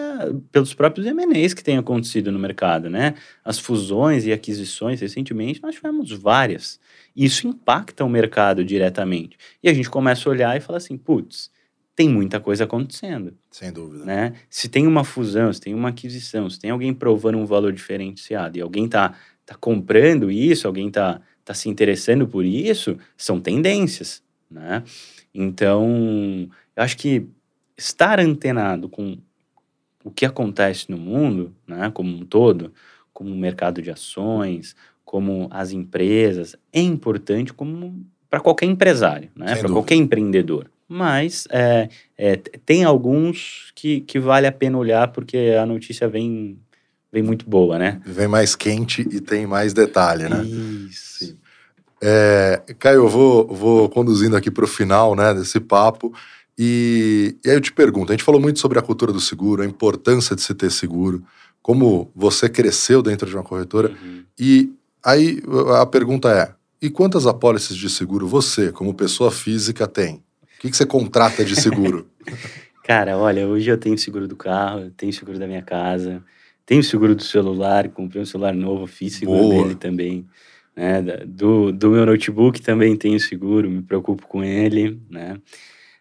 pelos 0.52 0.74
próprios 0.74 1.06
M&As 1.06 1.54
que 1.54 1.64
têm 1.64 1.78
acontecido 1.78 2.32
no 2.32 2.40
mercado, 2.40 2.90
né? 2.90 3.14
As 3.44 3.60
fusões 3.60 4.26
e 4.26 4.34
aquisições, 4.34 5.00
recentemente, 5.00 5.62
nós 5.62 5.76
tivemos 5.76 6.12
várias. 6.12 6.80
Isso 7.16 7.48
impacta 7.48 8.04
o 8.04 8.10
mercado 8.10 8.66
diretamente. 8.66 9.38
E 9.62 9.70
a 9.70 9.74
gente 9.76 9.92
começa 9.92 10.28
a 10.28 10.32
olhar 10.32 10.58
e 10.58 10.60
fala 10.60 10.78
assim, 10.78 10.98
putz, 10.98 11.52
tem 11.96 12.10
muita 12.10 12.40
coisa 12.40 12.66
acontecendo. 12.66 13.34
Sem 13.50 13.72
dúvida. 13.72 14.04
Né? 14.04 14.34
Se 14.50 14.68
tem 14.68 14.86
uma 14.86 15.04
fusão, 15.04 15.52
se 15.54 15.62
tem 15.62 15.74
uma 15.74 15.90
aquisição, 15.90 16.50
se 16.50 16.60
tem 16.60 16.70
alguém 16.70 16.94
provando 16.94 17.38
um 17.38 17.46
valor 17.46 17.72
diferenciado 17.72 18.58
e 18.58 18.62
alguém 18.62 18.86
está 18.86 19.16
tá 19.46 19.56
comprando 19.56 20.30
isso, 20.30 20.68
alguém 20.68 20.88
está 20.90 21.22
tá 21.44 21.54
se 21.54 21.70
interessando 21.70 22.28
por 22.28 22.44
isso, 22.44 22.98
são 23.16 23.40
tendências. 23.40 24.22
Né? 24.52 24.84
Então, 25.34 26.50
eu 26.76 26.84
acho 26.84 26.98
que 26.98 27.28
estar 27.78 28.20
antenado 28.20 28.90
com 28.90 29.18
o 30.04 30.12
que 30.12 30.26
acontece 30.26 30.90
no 30.92 30.98
mundo, 30.98 31.54
né, 31.68 31.90
como 31.92 32.16
um 32.16 32.24
todo, 32.24 32.72
como 33.12 33.34
o 33.34 33.38
mercado 33.38 33.82
de 33.82 33.90
ações, 33.90 34.76
como 35.04 35.48
as 35.50 35.72
empresas, 35.72 36.56
é 36.72 36.80
importante 36.80 37.52
como 37.52 38.06
para 38.30 38.40
qualquer 38.40 38.68
empresário, 38.68 39.30
né, 39.36 39.56
para 39.56 39.70
qualquer 39.70 39.96
empreendedor. 39.96 40.70
Mas 40.96 41.46
é, 41.52 41.90
é, 42.18 42.38
tem 42.66 42.86
alguns 42.86 43.74
que, 43.76 44.00
que 44.00 44.18
vale 44.18 44.48
a 44.48 44.52
pena 44.52 44.78
olhar 44.78 45.10
porque 45.10 45.54
a 45.62 45.66
notícia 45.66 46.08
vem, 46.08 46.58
vem 47.12 47.22
muito 47.22 47.50
boa, 47.50 47.78
né? 47.78 48.02
Vem 48.06 48.30
mais 48.30 48.56
quente 48.56 49.02
e 49.12 49.20
tem 49.20 49.46
mais 49.46 49.74
detalhe, 49.74 50.30
né? 50.30 50.42
Isso. 50.46 51.26
Sim. 51.26 51.38
É, 52.02 52.64
Caio, 52.80 53.00
eu 53.00 53.10
vou, 53.10 53.46
vou 53.46 53.90
conduzindo 53.90 54.38
aqui 54.38 54.50
para 54.50 54.64
o 54.64 54.68
final 54.70 55.16
né, 55.16 55.34
desse 55.34 55.60
papo. 55.60 56.14
E, 56.58 57.36
e 57.44 57.50
aí 57.50 57.58
eu 57.58 57.62
te 57.62 57.74
pergunto: 57.74 58.14
a 58.14 58.16
gente 58.16 58.24
falou 58.24 58.40
muito 58.40 58.60
sobre 58.60 58.80
a 58.80 58.82
cultura 58.82 59.12
do 59.12 59.20
seguro, 59.20 59.64
a 59.64 59.66
importância 59.66 60.34
de 60.34 60.42
se 60.42 60.54
ter 60.54 60.72
seguro, 60.72 61.22
como 61.62 62.10
você 62.16 62.48
cresceu 62.48 63.02
dentro 63.02 63.30
de 63.30 63.36
uma 63.36 63.44
corretora. 63.44 63.90
Uhum. 63.90 64.24
E 64.40 64.72
aí 65.04 65.42
a 65.78 65.86
pergunta 65.86 66.30
é: 66.32 66.54
e 66.82 66.90
quantas 66.90 67.28
apólices 67.28 67.76
de 67.76 67.90
seguro 67.90 68.26
você, 68.26 68.72
como 68.72 68.94
pessoa 68.94 69.30
física, 69.30 69.86
tem? 69.86 70.24
O 70.58 70.62
que, 70.62 70.70
que 70.70 70.78
você 70.78 70.86
contrata 70.86 71.44
de 71.44 71.56
seguro? 71.56 72.08
Cara, 72.84 73.18
olha, 73.18 73.48
hoje 73.48 73.70
eu 73.70 73.78
tenho 73.78 73.98
seguro 73.98 74.28
do 74.28 74.36
carro, 74.36 74.92
tenho 74.92 75.12
seguro 75.12 75.40
da 75.40 75.48
minha 75.48 75.62
casa, 75.62 76.24
tenho 76.66 76.84
seguro 76.84 77.16
do 77.16 77.24
celular, 77.24 77.90
comprei 77.90 78.22
um 78.22 78.26
celular 78.26 78.54
novo, 78.54 78.86
fiz 78.86 79.16
seguro 79.16 79.40
Boa. 79.40 79.64
dele 79.64 79.76
também. 79.76 80.26
Né? 80.76 81.02
Do, 81.26 81.72
do 81.72 81.90
meu 81.90 82.06
notebook 82.06 82.62
também 82.62 82.96
tenho 82.96 83.20
seguro, 83.20 83.70
me 83.70 83.82
preocupo 83.82 84.28
com 84.28 84.44
ele, 84.44 85.00
né? 85.10 85.38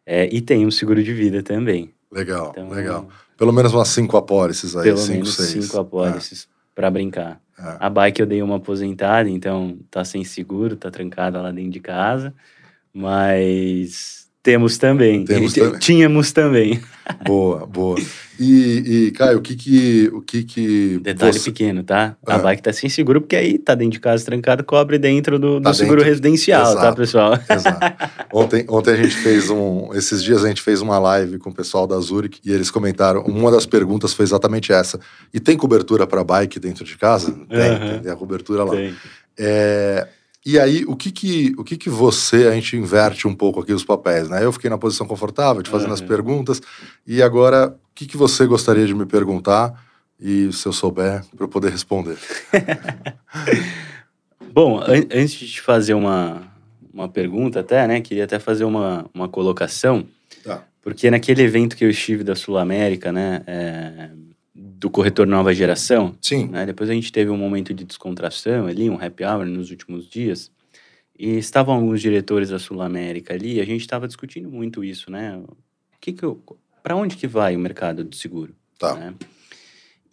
É, 0.04 0.28
e 0.34 0.40
tem 0.42 0.66
um 0.66 0.70
seguro 0.70 1.02
de 1.02 1.12
vida 1.14 1.42
também. 1.42 1.94
Legal, 2.12 2.50
então, 2.50 2.68
legal. 2.68 3.08
Pelo 3.36 3.52
menos 3.52 3.72
umas 3.72 3.88
cinco 3.88 4.16
apólices 4.16 4.76
aí, 4.76 4.84
pelo 4.84 4.98
cinco, 4.98 5.12
menos 5.12 5.34
seis. 5.34 5.64
cinco 5.64 5.78
apólices 5.78 6.44
é. 6.44 6.54
para 6.74 6.90
brincar. 6.90 7.40
É. 7.58 7.76
A 7.80 7.88
bike 7.88 8.20
eu 8.20 8.26
dei 8.26 8.42
uma 8.42 8.56
aposentada, 8.56 9.28
então 9.30 9.78
tá 9.90 10.04
sem 10.04 10.22
seguro, 10.22 10.76
tá 10.76 10.90
trancada 10.90 11.40
lá 11.40 11.50
dentro 11.50 11.70
de 11.70 11.80
casa, 11.80 12.34
mas 12.92 14.23
temos 14.44 14.76
também. 14.76 15.24
Temos 15.24 15.54
também. 15.54 15.78
Tínhamos 15.78 16.30
também. 16.30 16.78
Boa, 17.26 17.66
boa. 17.66 17.98
E, 18.40 19.06
e 19.06 19.10
Caio, 19.12 19.38
o 19.38 19.42
que 19.42 19.54
que... 19.54 20.10
O 20.12 20.22
que, 20.22 20.42
que 20.42 20.98
Detalhe 21.02 21.38
você... 21.38 21.50
pequeno, 21.50 21.82
tá? 21.82 22.16
A 22.26 22.36
é. 22.36 22.38
bike 22.38 22.62
tá 22.62 22.72
sem 22.72 22.88
seguro, 22.88 23.20
porque 23.20 23.36
aí 23.36 23.58
tá 23.58 23.74
dentro 23.74 23.92
de 23.92 24.00
casa 24.00 24.24
trancado, 24.24 24.64
cobre 24.64 24.98
dentro 24.98 25.38
do, 25.38 25.60
tá 25.60 25.70
do 25.70 25.76
seguro 25.76 25.96
dentro. 25.96 26.08
residencial, 26.08 26.62
tá, 26.62 26.70
Exato. 26.70 26.86
tá, 26.86 26.92
pessoal? 26.94 27.38
Exato. 27.48 28.10
Ontem, 28.32 28.64
ontem 28.70 28.92
a 28.92 28.96
gente 28.96 29.14
fez 29.16 29.50
um... 29.50 29.90
Esses 29.92 30.24
dias 30.24 30.42
a 30.42 30.48
gente 30.48 30.62
fez 30.62 30.80
uma 30.80 30.98
live 30.98 31.38
com 31.38 31.50
o 31.50 31.54
pessoal 31.54 31.86
da 31.86 31.98
Zurich 32.00 32.40
e 32.42 32.50
eles 32.50 32.70
comentaram, 32.70 33.20
uma 33.22 33.50
das 33.50 33.66
perguntas 33.66 34.14
foi 34.14 34.24
exatamente 34.24 34.72
essa. 34.72 34.98
E 35.32 35.38
tem 35.38 35.58
cobertura 35.58 36.06
para 36.06 36.24
bike 36.24 36.58
dentro 36.58 36.84
de 36.84 36.96
casa? 36.96 37.32
Tem, 37.32 37.70
uhum. 37.70 38.00
tem 38.00 38.12
a 38.12 38.16
cobertura 38.16 38.64
lá. 38.64 38.72
Tem. 38.72 38.94
É, 39.38 40.08
e 40.46 40.58
aí, 40.58 40.84
o 40.86 40.94
que 40.94 41.10
que, 41.10 41.54
o 41.56 41.64
que 41.64 41.76
que 41.76 41.88
você, 41.88 42.46
a 42.46 42.52
gente 42.52 42.76
inverte 42.76 43.26
um 43.26 43.34
pouco 43.34 43.60
aqui 43.60 43.72
os 43.72 43.84
papéis, 43.84 44.28
né? 44.28 44.44
Eu 44.44 44.52
fiquei 44.52 44.68
na 44.68 44.76
posição 44.76 45.06
confortável 45.06 45.62
de 45.62 45.70
fazendo 45.70 45.88
uhum. 45.88 45.94
as 45.94 46.00
perguntas, 46.02 46.60
e 47.06 47.22
agora, 47.22 47.68
o 47.68 47.94
que 47.94 48.06
que 48.06 48.16
você 48.16 48.46
gostaria 48.46 48.86
de 48.86 48.94
me 48.94 49.06
perguntar? 49.06 49.72
E 50.20 50.52
se 50.52 50.66
eu 50.66 50.72
souber, 50.72 51.24
para 51.34 51.44
eu 51.44 51.48
poder 51.48 51.70
responder. 51.70 52.16
Bom, 54.52 54.78
an 54.78 55.06
antes 55.10 55.32
de 55.32 55.48
te 55.48 55.60
fazer 55.60 55.94
uma, 55.94 56.42
uma 56.92 57.08
pergunta 57.08 57.60
até, 57.60 57.86
né? 57.86 58.00
Queria 58.00 58.24
até 58.24 58.38
fazer 58.38 58.64
uma, 58.64 59.06
uma 59.12 59.28
colocação. 59.28 60.06
Tá. 60.44 60.62
Porque 60.80 61.10
naquele 61.10 61.42
evento 61.42 61.74
que 61.74 61.84
eu 61.84 61.90
estive 61.90 62.22
da 62.22 62.36
Sul 62.36 62.58
América, 62.58 63.10
né? 63.10 63.42
É, 63.46 64.10
do 64.78 64.90
corretor 64.90 65.26
nova 65.26 65.54
geração. 65.54 66.16
Sim. 66.20 66.48
Né? 66.48 66.66
Depois 66.66 66.90
a 66.90 66.92
gente 66.92 67.12
teve 67.12 67.30
um 67.30 67.36
momento 67.36 67.72
de 67.72 67.84
descontração 67.84 68.66
ali, 68.66 68.90
um 68.90 69.00
happy 69.00 69.24
hour 69.24 69.44
nos 69.46 69.70
últimos 69.70 70.08
dias. 70.08 70.50
E 71.18 71.36
estavam 71.38 71.76
alguns 71.76 72.00
diretores 72.00 72.50
da 72.50 72.58
Sul 72.58 72.82
América 72.82 73.34
ali, 73.34 73.54
e 73.54 73.60
a 73.60 73.64
gente 73.64 73.82
estava 73.82 74.08
discutindo 74.08 74.50
muito 74.50 74.82
isso, 74.82 75.10
né? 75.10 75.36
O 75.36 75.56
que 76.00 76.12
que 76.12 76.24
eu, 76.24 76.42
para 76.82 76.96
onde 76.96 77.16
que 77.16 77.26
vai 77.28 77.54
o 77.54 77.58
mercado 77.58 78.02
de 78.02 78.16
seguro? 78.16 78.54
Tá. 78.78 78.94
Né? 78.94 79.14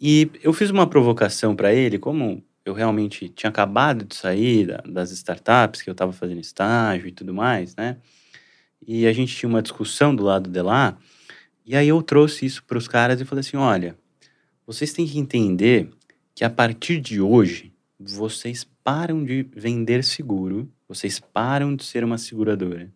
E 0.00 0.30
eu 0.42 0.52
fiz 0.52 0.70
uma 0.70 0.86
provocação 0.86 1.56
para 1.56 1.74
ele, 1.74 1.98
como 1.98 2.42
eu 2.64 2.72
realmente 2.72 3.28
tinha 3.28 3.50
acabado 3.50 4.04
de 4.04 4.14
sair 4.14 4.66
da, 4.66 4.76
das 4.86 5.10
startups, 5.10 5.82
que 5.82 5.90
eu 5.90 5.92
estava 5.92 6.12
fazendo 6.12 6.40
estágio 6.40 7.08
e 7.08 7.12
tudo 7.12 7.34
mais, 7.34 7.74
né? 7.74 7.96
E 8.86 9.06
a 9.06 9.12
gente 9.12 9.36
tinha 9.36 9.48
uma 9.48 9.62
discussão 9.62 10.14
do 10.14 10.22
lado 10.22 10.48
de 10.48 10.62
lá, 10.62 10.96
e 11.64 11.76
aí 11.76 11.88
eu 11.88 12.02
trouxe 12.02 12.46
isso 12.46 12.64
para 12.64 12.78
os 12.78 12.86
caras 12.88 13.20
e 13.20 13.24
falei 13.24 13.40
assim: 13.40 13.56
olha, 13.56 13.96
vocês 14.72 14.92
têm 14.92 15.06
que 15.06 15.18
entender 15.18 15.90
que 16.34 16.44
a 16.44 16.50
partir 16.50 16.98
de 16.98 17.20
hoje, 17.20 17.72
vocês 18.00 18.66
param 18.82 19.22
de 19.22 19.46
vender 19.54 20.02
seguro, 20.02 20.68
vocês 20.88 21.20
param 21.20 21.76
de 21.76 21.84
ser 21.84 22.02
uma 22.02 22.16
seguradora 22.16 22.90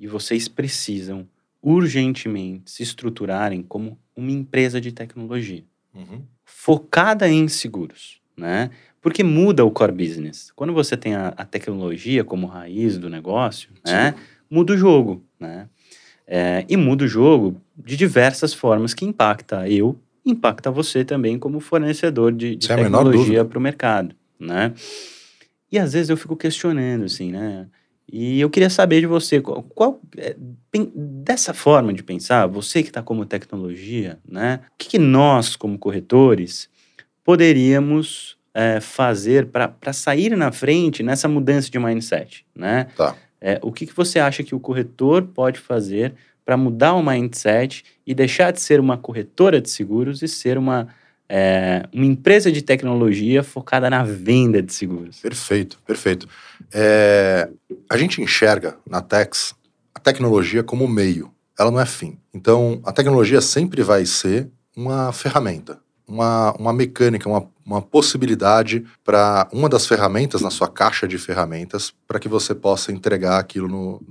e 0.00 0.06
vocês 0.06 0.48
precisam 0.48 1.28
urgentemente 1.62 2.70
se 2.70 2.82
estruturarem 2.82 3.62
como 3.62 3.98
uma 4.16 4.30
empresa 4.30 4.80
de 4.80 4.90
tecnologia 4.90 5.64
uhum. 5.94 6.22
focada 6.44 7.28
em 7.28 7.46
seguros, 7.46 8.20
né? 8.34 8.70
Porque 9.00 9.22
muda 9.22 9.64
o 9.64 9.70
core 9.70 9.92
business. 9.92 10.50
Quando 10.56 10.72
você 10.72 10.96
tem 10.96 11.14
a, 11.14 11.28
a 11.28 11.44
tecnologia 11.44 12.24
como 12.24 12.46
raiz 12.46 12.96
do 12.96 13.10
negócio, 13.10 13.70
né? 13.86 14.14
Muda 14.50 14.72
o 14.72 14.78
jogo, 14.78 15.22
né? 15.38 15.68
É, 16.26 16.64
e 16.68 16.76
muda 16.76 17.04
o 17.04 17.08
jogo 17.08 17.60
de 17.76 17.96
diversas 17.96 18.54
formas 18.54 18.94
que 18.94 19.04
impacta 19.04 19.68
eu 19.68 19.98
impacta 20.24 20.70
você 20.70 21.04
também 21.04 21.38
como 21.38 21.60
fornecedor 21.60 22.32
de, 22.32 22.56
de 22.56 22.68
tecnologia 22.68 23.44
para 23.44 23.58
o 23.58 23.62
mercado, 23.62 24.14
né? 24.38 24.72
E 25.70 25.78
às 25.78 25.92
vezes 25.92 26.08
eu 26.08 26.16
fico 26.16 26.36
questionando, 26.36 27.04
assim, 27.04 27.30
né? 27.30 27.66
E 28.10 28.40
eu 28.40 28.48
queria 28.48 28.70
saber 28.70 29.00
de 29.00 29.06
você, 29.06 29.40
qual, 29.40 29.62
qual 29.62 30.00
é, 30.16 30.34
dessa 30.94 31.52
forma 31.52 31.92
de 31.92 32.02
pensar, 32.02 32.46
você 32.46 32.82
que 32.82 32.88
está 32.88 33.02
como 33.02 33.26
tecnologia, 33.26 34.18
né? 34.26 34.60
O 34.72 34.78
que, 34.78 34.88
que, 34.88 34.98
nós, 34.98 35.56
como 35.56 35.78
corretores, 35.78 36.70
poderíamos 37.22 38.38
é, 38.54 38.80
fazer 38.80 39.46
para 39.46 39.92
sair 39.92 40.34
na 40.36 40.50
frente 40.50 41.02
nessa 41.02 41.28
mudança 41.28 41.70
de 41.70 41.78
mindset, 41.78 42.46
né? 42.54 42.86
Tá. 42.96 43.14
É, 43.40 43.60
o 43.62 43.70
que, 43.70 43.86
que 43.86 43.94
você 43.94 44.18
acha 44.18 44.42
que 44.42 44.54
o 44.54 44.60
corretor 44.60 45.22
pode 45.22 45.60
fazer 45.60 46.14
para 46.44 46.56
mudar 46.56 46.94
o 46.94 47.02
mindset 47.02 47.84
e 48.08 48.14
deixar 48.14 48.52
de 48.52 48.60
ser 48.62 48.80
uma 48.80 48.96
corretora 48.96 49.60
de 49.60 49.68
seguros 49.68 50.22
e 50.22 50.28
ser 50.28 50.56
uma, 50.56 50.88
é, 51.28 51.86
uma 51.92 52.06
empresa 52.06 52.50
de 52.50 52.62
tecnologia 52.62 53.42
focada 53.42 53.90
na 53.90 54.02
venda 54.02 54.62
de 54.62 54.72
seguros. 54.72 55.20
Perfeito, 55.20 55.78
perfeito. 55.86 56.26
É, 56.72 57.50
a 57.86 57.98
gente 57.98 58.22
enxerga 58.22 58.78
na 58.88 59.02
Tex 59.02 59.54
a 59.94 60.00
tecnologia 60.00 60.62
como 60.62 60.88
meio, 60.88 61.30
ela 61.58 61.70
não 61.70 61.78
é 61.78 61.84
fim. 61.84 62.16
Então, 62.32 62.80
a 62.82 62.92
tecnologia 62.92 63.42
sempre 63.42 63.82
vai 63.82 64.06
ser 64.06 64.48
uma 64.74 65.12
ferramenta, 65.12 65.78
uma, 66.06 66.52
uma 66.52 66.72
mecânica, 66.72 67.28
uma, 67.28 67.46
uma 67.66 67.82
possibilidade 67.82 68.86
para 69.04 69.46
uma 69.52 69.68
das 69.68 69.86
ferramentas 69.86 70.40
na 70.40 70.48
sua 70.48 70.68
caixa 70.68 71.06
de 71.06 71.18
ferramentas 71.18 71.92
para 72.06 72.18
que 72.18 72.28
você 72.28 72.54
possa 72.54 72.90
entregar 72.90 73.38
aquilo 73.38 73.68
no, 73.68 74.02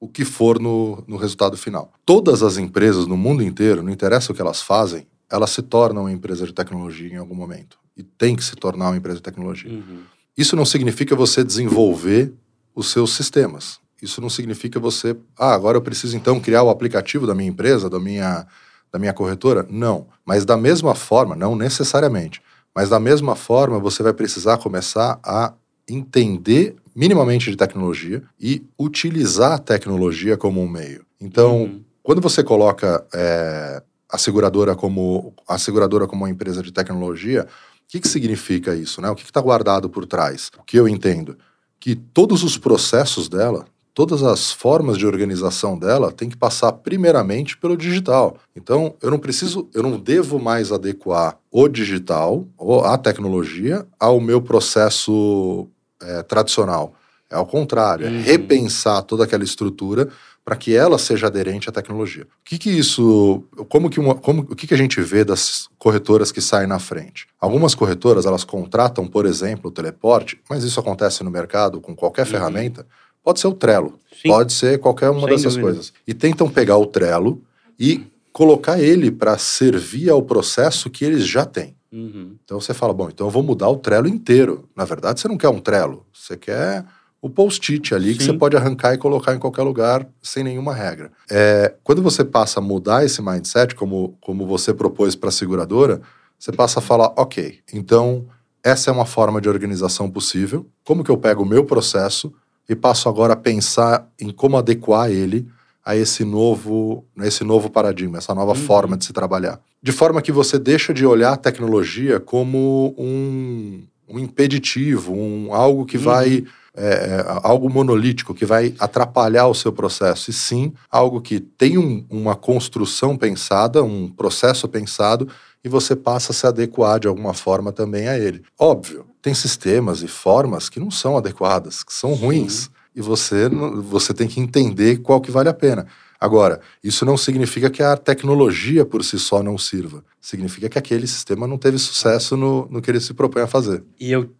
o 0.00 0.08
que 0.08 0.24
for 0.24 0.60
no, 0.60 1.02
no 1.06 1.16
resultado 1.16 1.56
final. 1.56 1.92
Todas 2.04 2.42
as 2.42 2.56
empresas 2.56 3.06
no 3.06 3.16
mundo 3.16 3.42
inteiro, 3.42 3.82
não 3.82 3.92
interessa 3.92 4.32
o 4.32 4.34
que 4.34 4.40
elas 4.40 4.62
fazem, 4.62 5.06
elas 5.30 5.50
se 5.50 5.62
tornam 5.62 6.02
uma 6.02 6.12
empresa 6.12 6.46
de 6.46 6.52
tecnologia 6.52 7.08
em 7.08 7.16
algum 7.16 7.34
momento. 7.34 7.78
E 7.96 8.02
tem 8.02 8.36
que 8.36 8.44
se 8.44 8.54
tornar 8.56 8.88
uma 8.88 8.96
empresa 8.96 9.16
de 9.16 9.22
tecnologia. 9.22 9.70
Uhum. 9.70 10.02
Isso 10.36 10.56
não 10.56 10.64
significa 10.64 11.14
você 11.14 11.44
desenvolver 11.44 12.32
os 12.74 12.90
seus 12.90 13.12
sistemas. 13.12 13.78
Isso 14.02 14.20
não 14.20 14.28
significa 14.28 14.78
você, 14.78 15.16
ah, 15.38 15.54
agora 15.54 15.78
eu 15.78 15.82
preciso 15.82 16.16
então 16.16 16.40
criar 16.40 16.62
o 16.62 16.70
aplicativo 16.70 17.26
da 17.26 17.34
minha 17.34 17.48
empresa, 17.48 17.88
da 17.88 17.98
minha, 17.98 18.46
da 18.92 18.98
minha 18.98 19.12
corretora. 19.12 19.66
Não. 19.70 20.08
Mas 20.26 20.44
da 20.44 20.56
mesma 20.56 20.94
forma, 20.94 21.34
não 21.34 21.56
necessariamente, 21.56 22.42
mas 22.74 22.88
da 22.88 22.98
mesma 22.98 23.34
forma 23.36 23.78
você 23.78 24.02
vai 24.02 24.12
precisar 24.12 24.58
começar 24.58 25.18
a 25.24 25.54
entender 25.88 26.76
minimamente 26.94 27.50
de 27.50 27.56
tecnologia 27.56 28.22
e 28.40 28.64
utilizar 28.78 29.52
a 29.52 29.58
tecnologia 29.58 30.36
como 30.36 30.62
um 30.62 30.68
meio. 30.68 31.04
Então, 31.20 31.62
uhum. 31.62 31.84
quando 32.02 32.20
você 32.20 32.42
coloca 32.44 33.04
é, 33.12 33.82
a 34.08 34.18
seguradora 34.18 34.76
como 34.76 35.34
a 35.48 35.58
seguradora 35.58 36.06
como 36.06 36.24
uma 36.24 36.30
empresa 36.30 36.62
de 36.62 36.72
tecnologia, 36.72 37.48
o 37.84 37.88
que, 37.88 38.00
que 38.00 38.08
significa 38.08 38.74
isso? 38.74 39.00
Né? 39.00 39.10
O 39.10 39.14
que 39.14 39.24
está 39.24 39.40
guardado 39.40 39.90
por 39.90 40.06
trás? 40.06 40.50
O 40.58 40.62
que 40.62 40.78
eu 40.78 40.88
entendo? 40.88 41.36
Que 41.80 41.94
todos 41.94 42.42
os 42.42 42.56
processos 42.56 43.28
dela, 43.28 43.66
todas 43.92 44.22
as 44.22 44.52
formas 44.52 44.96
de 44.96 45.06
organização 45.06 45.78
dela 45.78 46.10
têm 46.10 46.28
que 46.28 46.36
passar 46.36 46.72
primeiramente 46.72 47.56
pelo 47.56 47.76
digital. 47.76 48.38
Então, 48.56 48.94
eu 49.02 49.10
não 49.10 49.18
preciso, 49.18 49.68
eu 49.74 49.82
não 49.82 49.98
devo 49.98 50.38
mais 50.38 50.72
adequar 50.72 51.38
o 51.50 51.68
digital 51.68 52.46
ou 52.56 52.84
a 52.84 52.96
tecnologia 52.96 53.86
ao 53.98 54.20
meu 54.20 54.40
processo 54.40 55.68
é, 56.02 56.22
tradicional. 56.22 56.94
É 57.30 57.34
ao 57.34 57.46
contrário, 57.46 58.06
é 58.06 58.10
uhum. 58.10 58.18
é 58.18 58.22
repensar 58.22 59.02
toda 59.02 59.24
aquela 59.24 59.44
estrutura 59.44 60.08
para 60.44 60.56
que 60.56 60.76
ela 60.76 60.98
seja 60.98 61.28
aderente 61.28 61.70
à 61.70 61.72
tecnologia. 61.72 62.24
O 62.24 62.26
que, 62.44 62.58
que 62.58 62.70
isso, 62.70 63.42
como 63.68 63.88
que 63.88 63.98
uma, 63.98 64.14
como, 64.14 64.42
o 64.42 64.54
que, 64.54 64.66
que 64.66 64.74
a 64.74 64.76
gente 64.76 65.00
vê 65.00 65.24
das 65.24 65.68
corretoras 65.78 66.30
que 66.30 66.40
saem 66.40 66.66
na 66.66 66.78
frente? 66.78 67.26
Algumas 67.40 67.74
corretoras 67.74 68.26
elas 68.26 68.44
contratam, 68.44 69.06
por 69.06 69.24
exemplo, 69.24 69.70
o 69.70 69.72
teleporte, 69.72 70.38
mas 70.48 70.62
isso 70.62 70.78
acontece 70.78 71.24
no 71.24 71.30
mercado 71.30 71.80
com 71.80 71.96
qualquer 71.96 72.26
uhum. 72.26 72.32
ferramenta. 72.32 72.86
Pode 73.22 73.40
ser 73.40 73.46
o 73.46 73.54
Trello, 73.54 73.98
Sim. 74.20 74.28
pode 74.28 74.52
ser 74.52 74.78
qualquer 74.78 75.08
uma 75.08 75.20
Sem 75.20 75.30
dessas 75.30 75.54
dúvida. 75.54 75.72
coisas. 75.72 75.92
E 76.06 76.12
tentam 76.12 76.50
pegar 76.50 76.76
o 76.76 76.84
Trello 76.84 77.42
e 77.80 78.06
colocar 78.30 78.78
ele 78.78 79.10
para 79.10 79.38
servir 79.38 80.10
ao 80.10 80.20
processo 80.20 80.90
que 80.90 81.06
eles 81.06 81.26
já 81.26 81.46
têm. 81.46 81.74
Uhum. 81.94 82.36
Então 82.44 82.60
você 82.60 82.74
fala, 82.74 82.92
bom, 82.92 83.08
então 83.08 83.28
eu 83.28 83.30
vou 83.30 83.42
mudar 83.42 83.68
o 83.68 83.76
Trello 83.76 84.08
inteiro. 84.08 84.68
Na 84.74 84.84
verdade, 84.84 85.20
você 85.20 85.28
não 85.28 85.38
quer 85.38 85.48
um 85.48 85.60
Trello, 85.60 86.04
você 86.12 86.36
quer 86.36 86.84
o 87.22 87.30
post-it 87.30 87.94
ali 87.94 88.12
Sim. 88.12 88.18
que 88.18 88.24
você 88.24 88.32
pode 88.32 88.56
arrancar 88.56 88.92
e 88.92 88.98
colocar 88.98 89.34
em 89.34 89.38
qualquer 89.38 89.62
lugar 89.62 90.06
sem 90.20 90.42
nenhuma 90.42 90.74
regra. 90.74 91.12
É, 91.30 91.72
quando 91.84 92.02
você 92.02 92.24
passa 92.24 92.58
a 92.58 92.62
mudar 92.62 93.04
esse 93.04 93.22
mindset, 93.22 93.74
como, 93.76 94.18
como 94.20 94.44
você 94.44 94.74
propôs 94.74 95.14
para 95.14 95.28
a 95.28 95.32
seguradora, 95.32 96.02
você 96.38 96.50
passa 96.50 96.80
a 96.80 96.82
falar, 96.82 97.12
ok, 97.16 97.60
então 97.72 98.26
essa 98.62 98.90
é 98.90 98.92
uma 98.92 99.06
forma 99.06 99.40
de 99.40 99.48
organização 99.48 100.10
possível. 100.10 100.66
Como 100.84 101.04
que 101.04 101.10
eu 101.10 101.16
pego 101.16 101.44
o 101.44 101.46
meu 101.46 101.64
processo 101.64 102.32
e 102.68 102.74
passo 102.74 103.08
agora 103.08 103.34
a 103.34 103.36
pensar 103.36 104.10
em 104.20 104.30
como 104.30 104.56
adequar 104.56 105.10
ele 105.10 105.48
a 105.84 105.94
esse 105.94 106.24
novo, 106.24 107.04
esse 107.18 107.44
novo 107.44 107.70
paradigma, 107.70 108.18
essa 108.18 108.34
nova 108.34 108.52
uhum. 108.52 108.66
forma 108.66 108.96
de 108.96 109.04
se 109.04 109.12
trabalhar. 109.12 109.60
De 109.84 109.92
forma 109.92 110.22
que 110.22 110.32
você 110.32 110.58
deixa 110.58 110.94
de 110.94 111.04
olhar 111.04 111.34
a 111.34 111.36
tecnologia 111.36 112.18
como 112.18 112.94
um, 112.96 113.82
um 114.08 114.18
impeditivo, 114.18 115.12
um, 115.12 115.52
algo 115.52 115.84
que 115.84 115.98
uhum. 115.98 116.02
vai 116.04 116.44
é, 116.74 116.86
é, 116.86 117.24
algo 117.42 117.68
monolítico 117.68 118.34
que 118.34 118.46
vai 118.46 118.74
atrapalhar 118.78 119.46
o 119.46 119.54
seu 119.54 119.70
processo, 119.70 120.30
e 120.30 120.32
sim 120.32 120.72
algo 120.90 121.20
que 121.20 121.38
tem 121.38 121.76
um, 121.76 122.02
uma 122.08 122.34
construção 122.34 123.14
pensada, 123.14 123.84
um 123.84 124.08
processo 124.08 124.66
pensado, 124.66 125.28
e 125.62 125.68
você 125.68 125.94
passa 125.94 126.32
a 126.32 126.34
se 126.34 126.46
adequar 126.46 126.98
de 126.98 127.06
alguma 127.06 127.34
forma 127.34 127.70
também 127.70 128.08
a 128.08 128.18
ele. 128.18 128.42
Óbvio, 128.58 129.04
tem 129.20 129.34
sistemas 129.34 130.02
e 130.02 130.08
formas 130.08 130.70
que 130.70 130.80
não 130.80 130.90
são 130.90 131.14
adequadas, 131.14 131.84
que 131.84 131.92
são 131.92 132.14
ruins, 132.14 132.70
e 132.96 133.02
você, 133.02 133.50
você 133.82 134.14
tem 134.14 134.28
que 134.28 134.40
entender 134.40 135.02
qual 135.02 135.20
que 135.20 135.30
vale 135.30 135.50
a 135.50 135.54
pena. 135.54 135.86
Agora, 136.24 136.58
isso 136.82 137.04
não 137.04 137.18
significa 137.18 137.68
que 137.68 137.82
a 137.82 137.98
tecnologia 137.98 138.82
por 138.82 139.04
si 139.04 139.18
só 139.18 139.42
não 139.42 139.58
sirva. 139.58 140.02
Significa 140.18 140.70
que 140.70 140.78
aquele 140.78 141.06
sistema 141.06 141.46
não 141.46 141.58
teve 141.58 141.78
sucesso 141.78 142.34
no, 142.34 142.66
no 142.70 142.80
que 142.80 142.90
ele 142.90 142.98
se 142.98 143.12
propõe 143.12 143.42
a 143.42 143.46
fazer. 143.46 143.84
E 144.00 144.10
eu 144.10 144.30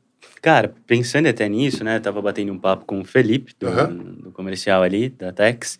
Cara, 0.40 0.74
pensando 0.86 1.27
até 1.27 1.47
nisso, 1.47 1.85
né? 1.85 1.98
Tava 2.01 2.20
batendo 2.20 2.52
um 2.52 2.59
papo 2.59 2.86
com 2.86 3.01
o 3.01 3.05
Felipe, 3.05 3.55
do, 3.59 3.66
uhum. 3.66 4.15
do 4.24 4.31
comercial 4.31 4.82
ali, 4.82 5.11
da 5.11 5.32
Tex. 5.32 5.78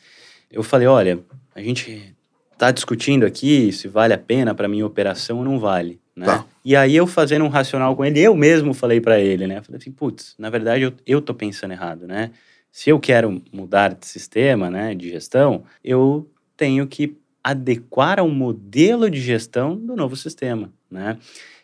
Eu 0.51 0.63
falei, 0.63 0.87
olha, 0.87 1.21
a 1.55 1.61
gente 1.61 2.15
tá 2.59 2.71
discutindo 2.71 3.25
aqui 3.25 3.73
se 3.73 3.89
vale 3.89 4.13
a 4.13 4.19
pena 4.19 4.55
para 4.55 4.69
minha 4.69 4.87
operação 4.87 5.39
ou 5.39 5.45
não 5.45 5.59
vale, 5.59 6.01
né? 6.15 6.27
Tá. 6.27 6.45
E 6.63 6.77
aí 6.77 6.95
eu 6.97 7.07
fazendo 7.07 7.45
um 7.47 7.49
racional 7.49 7.97
com 7.97 8.05
ele, 8.05 8.21
eu 8.21 8.35
mesmo 8.35 8.73
falei 8.73 9.01
para 9.01 9.19
ele, 9.19 9.47
né? 9.47 9.63
Falei 9.63 9.79
assim, 9.79 9.91
putz, 9.91 10.35
na 10.39 10.49
verdade 10.51 10.83
eu, 10.83 10.93
eu 11.07 11.21
tô 11.23 11.35
pensando 11.35 11.73
errado, 11.73 12.07
né? 12.07 12.31
Se 12.75 12.91
eu 12.91 12.99
quero 12.99 13.41
mudar 13.53 13.95
de 13.95 14.05
sistema, 14.05 14.69
né, 14.69 14.97
de 14.97 15.09
gestão, 15.09 15.63
eu 15.85 16.29
tenho 16.57 16.89
que 16.89 17.17
adequar 17.41 18.19
ao 18.19 18.29
modelo 18.29 19.09
de 19.09 19.21
gestão 19.21 19.77
do 19.77 19.95
novo 19.95 20.17
sistema, 20.17 20.73
né? 20.91 21.17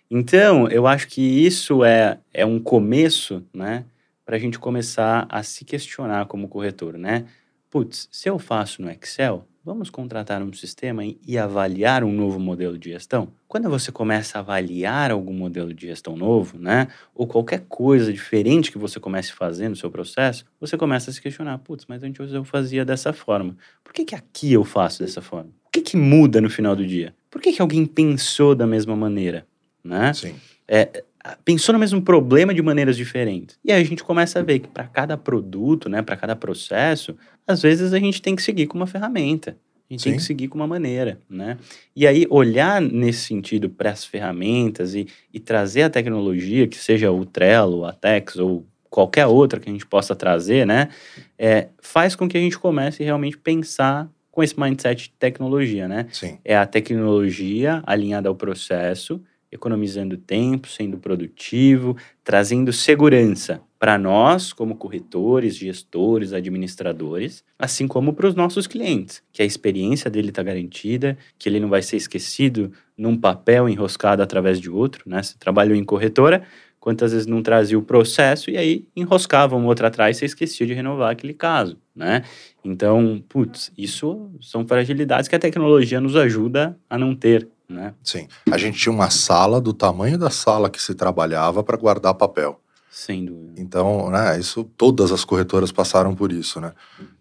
Então, 0.08 0.68
eu 0.68 0.86
acho 0.86 1.08
que 1.08 1.20
isso 1.20 1.84
é, 1.84 2.20
é 2.32 2.46
um 2.46 2.60
começo, 2.60 3.44
né, 3.52 3.86
para 4.24 4.36
a 4.36 4.38
gente 4.38 4.56
começar 4.56 5.26
a 5.28 5.42
se 5.42 5.64
questionar 5.64 6.26
como 6.26 6.46
corretor, 6.46 6.96
né? 6.96 7.26
Putz, 7.68 8.08
se 8.12 8.30
eu 8.30 8.38
faço 8.38 8.80
no 8.80 8.88
Excel, 8.88 9.44
vamos 9.70 9.88
contratar 9.88 10.42
um 10.42 10.52
sistema 10.52 11.02
e 11.04 11.38
avaliar 11.38 12.02
um 12.02 12.10
novo 12.12 12.40
modelo 12.40 12.76
de 12.76 12.90
gestão? 12.90 13.28
Quando 13.46 13.70
você 13.70 13.92
começa 13.92 14.38
a 14.38 14.40
avaliar 14.40 15.12
algum 15.12 15.32
modelo 15.32 15.72
de 15.72 15.86
gestão 15.86 16.16
novo, 16.16 16.58
né, 16.58 16.88
ou 17.14 17.24
qualquer 17.24 17.64
coisa 17.68 18.12
diferente 18.12 18.72
que 18.72 18.78
você 18.78 18.98
comece 18.98 19.30
a 19.30 19.36
fazer 19.36 19.68
no 19.68 19.76
seu 19.76 19.88
processo, 19.88 20.44
você 20.60 20.76
começa 20.76 21.10
a 21.10 21.14
se 21.14 21.22
questionar, 21.22 21.58
putz, 21.58 21.84
mas 21.88 22.02
antes 22.02 22.32
eu 22.32 22.44
fazia 22.44 22.84
dessa 22.84 23.12
forma. 23.12 23.56
Por 23.84 23.92
que, 23.92 24.04
que 24.04 24.14
aqui 24.16 24.52
eu 24.52 24.64
faço 24.64 25.04
dessa 25.04 25.22
forma? 25.22 25.50
O 25.66 25.70
que, 25.70 25.82
que 25.82 25.96
muda 25.96 26.40
no 26.40 26.50
final 26.50 26.74
do 26.74 26.84
dia? 26.84 27.14
Por 27.30 27.40
que, 27.40 27.52
que 27.52 27.62
alguém 27.62 27.86
pensou 27.86 28.56
da 28.56 28.66
mesma 28.66 28.96
maneira? 28.96 29.46
né? 29.84 30.12
Sim. 30.12 30.34
É, 30.66 31.02
pensou 31.44 31.72
no 31.72 31.78
mesmo 31.78 32.00
problema 32.02 32.54
de 32.54 32.62
maneiras 32.62 32.96
diferentes. 32.96 33.58
E 33.64 33.72
aí 33.72 33.80
a 33.80 33.84
gente 33.84 34.02
começa 34.02 34.38
a 34.38 34.42
ver 34.42 34.60
que 34.60 34.68
para 34.68 34.84
cada 34.84 35.16
produto, 35.16 35.88
né, 35.88 36.02
para 36.02 36.16
cada 36.16 36.34
processo, 36.34 37.16
às 37.46 37.62
vezes 37.62 37.92
a 37.92 37.98
gente 37.98 38.22
tem 38.22 38.34
que 38.34 38.42
seguir 38.42 38.66
com 38.66 38.76
uma 38.76 38.86
ferramenta. 38.86 39.56
A 39.88 39.92
gente 39.92 40.02
Sim. 40.02 40.10
tem 40.10 40.18
que 40.18 40.24
seguir 40.24 40.48
com 40.48 40.56
uma 40.56 40.68
maneira, 40.68 41.18
né? 41.28 41.58
E 41.96 42.06
aí, 42.06 42.24
olhar 42.30 42.80
nesse 42.80 43.24
sentido 43.24 43.68
para 43.68 43.90
as 43.90 44.04
ferramentas 44.04 44.94
e, 44.94 45.08
e 45.34 45.40
trazer 45.40 45.82
a 45.82 45.90
tecnologia, 45.90 46.68
que 46.68 46.76
seja 46.76 47.10
o 47.10 47.26
Trello, 47.26 47.84
a 47.84 47.92
Tex 47.92 48.36
ou 48.36 48.64
qualquer 48.88 49.26
outra 49.26 49.58
que 49.58 49.68
a 49.68 49.72
gente 49.72 49.84
possa 49.84 50.14
trazer, 50.14 50.64
né? 50.64 50.90
É, 51.36 51.68
faz 51.82 52.14
com 52.14 52.28
que 52.28 52.36
a 52.36 52.40
gente 52.40 52.56
comece 52.56 53.02
realmente 53.02 53.36
pensar 53.36 54.08
com 54.30 54.44
esse 54.44 54.58
mindset 54.58 55.04
de 55.04 55.10
tecnologia, 55.18 55.88
né? 55.88 56.06
Sim. 56.12 56.38
É 56.44 56.56
a 56.56 56.66
tecnologia 56.66 57.82
alinhada 57.84 58.28
ao 58.28 58.34
processo 58.36 59.20
economizando 59.50 60.16
tempo, 60.16 60.68
sendo 60.68 60.98
produtivo, 60.98 61.96
trazendo 62.22 62.72
segurança 62.72 63.60
para 63.78 63.96
nós, 63.96 64.52
como 64.52 64.76
corretores, 64.76 65.56
gestores, 65.56 66.32
administradores, 66.32 67.42
assim 67.58 67.88
como 67.88 68.12
para 68.12 68.28
os 68.28 68.34
nossos 68.34 68.66
clientes, 68.66 69.22
que 69.32 69.42
a 69.42 69.44
experiência 69.44 70.10
dele 70.10 70.28
está 70.28 70.42
garantida, 70.42 71.16
que 71.38 71.48
ele 71.48 71.58
não 71.58 71.68
vai 71.68 71.80
ser 71.80 71.96
esquecido 71.96 72.72
num 72.96 73.16
papel 73.16 73.68
enroscado 73.68 74.22
através 74.22 74.60
de 74.60 74.68
outro, 74.70 75.08
né? 75.08 75.22
Você 75.22 75.34
trabalhou 75.38 75.74
em 75.74 75.82
corretora, 75.82 76.42
quantas 76.80 77.12
vezes 77.12 77.26
não 77.26 77.42
trazia 77.42 77.78
o 77.78 77.82
processo 77.82 78.50
e 78.50 78.56
aí 78.56 78.88
enroscava 78.96 79.54
um 79.54 79.66
outro 79.66 79.86
atrás 79.86 80.16
e 80.16 80.20
você 80.20 80.24
esquecia 80.26 80.66
de 80.66 80.72
renovar 80.72 81.12
aquele 81.12 81.34
caso, 81.34 81.78
né? 81.94 82.22
Então, 82.64 83.22
putz, 83.28 83.70
isso 83.76 84.30
são 84.40 84.66
fragilidades 84.66 85.28
que 85.28 85.36
a 85.36 85.38
tecnologia 85.38 86.00
nos 86.00 86.16
ajuda 86.16 86.78
a 86.88 86.98
não 86.98 87.14
ter, 87.14 87.46
né? 87.72 87.94
Sim. 88.02 88.28
A 88.50 88.58
gente 88.58 88.78
tinha 88.78 88.92
uma 88.92 89.10
sala 89.10 89.60
do 89.60 89.72
tamanho 89.72 90.18
da 90.18 90.30
sala 90.30 90.68
que 90.68 90.82
se 90.82 90.94
trabalhava 90.94 91.62
para 91.62 91.76
guardar 91.76 92.14
papel. 92.14 92.60
Sem 92.90 93.24
dúvida. 93.24 93.60
Então, 93.60 94.10
né, 94.10 94.38
isso 94.38 94.64
todas 94.76 95.12
as 95.12 95.24
corretoras 95.24 95.70
passaram 95.70 96.14
por 96.14 96.32
isso, 96.32 96.60
né? 96.60 96.72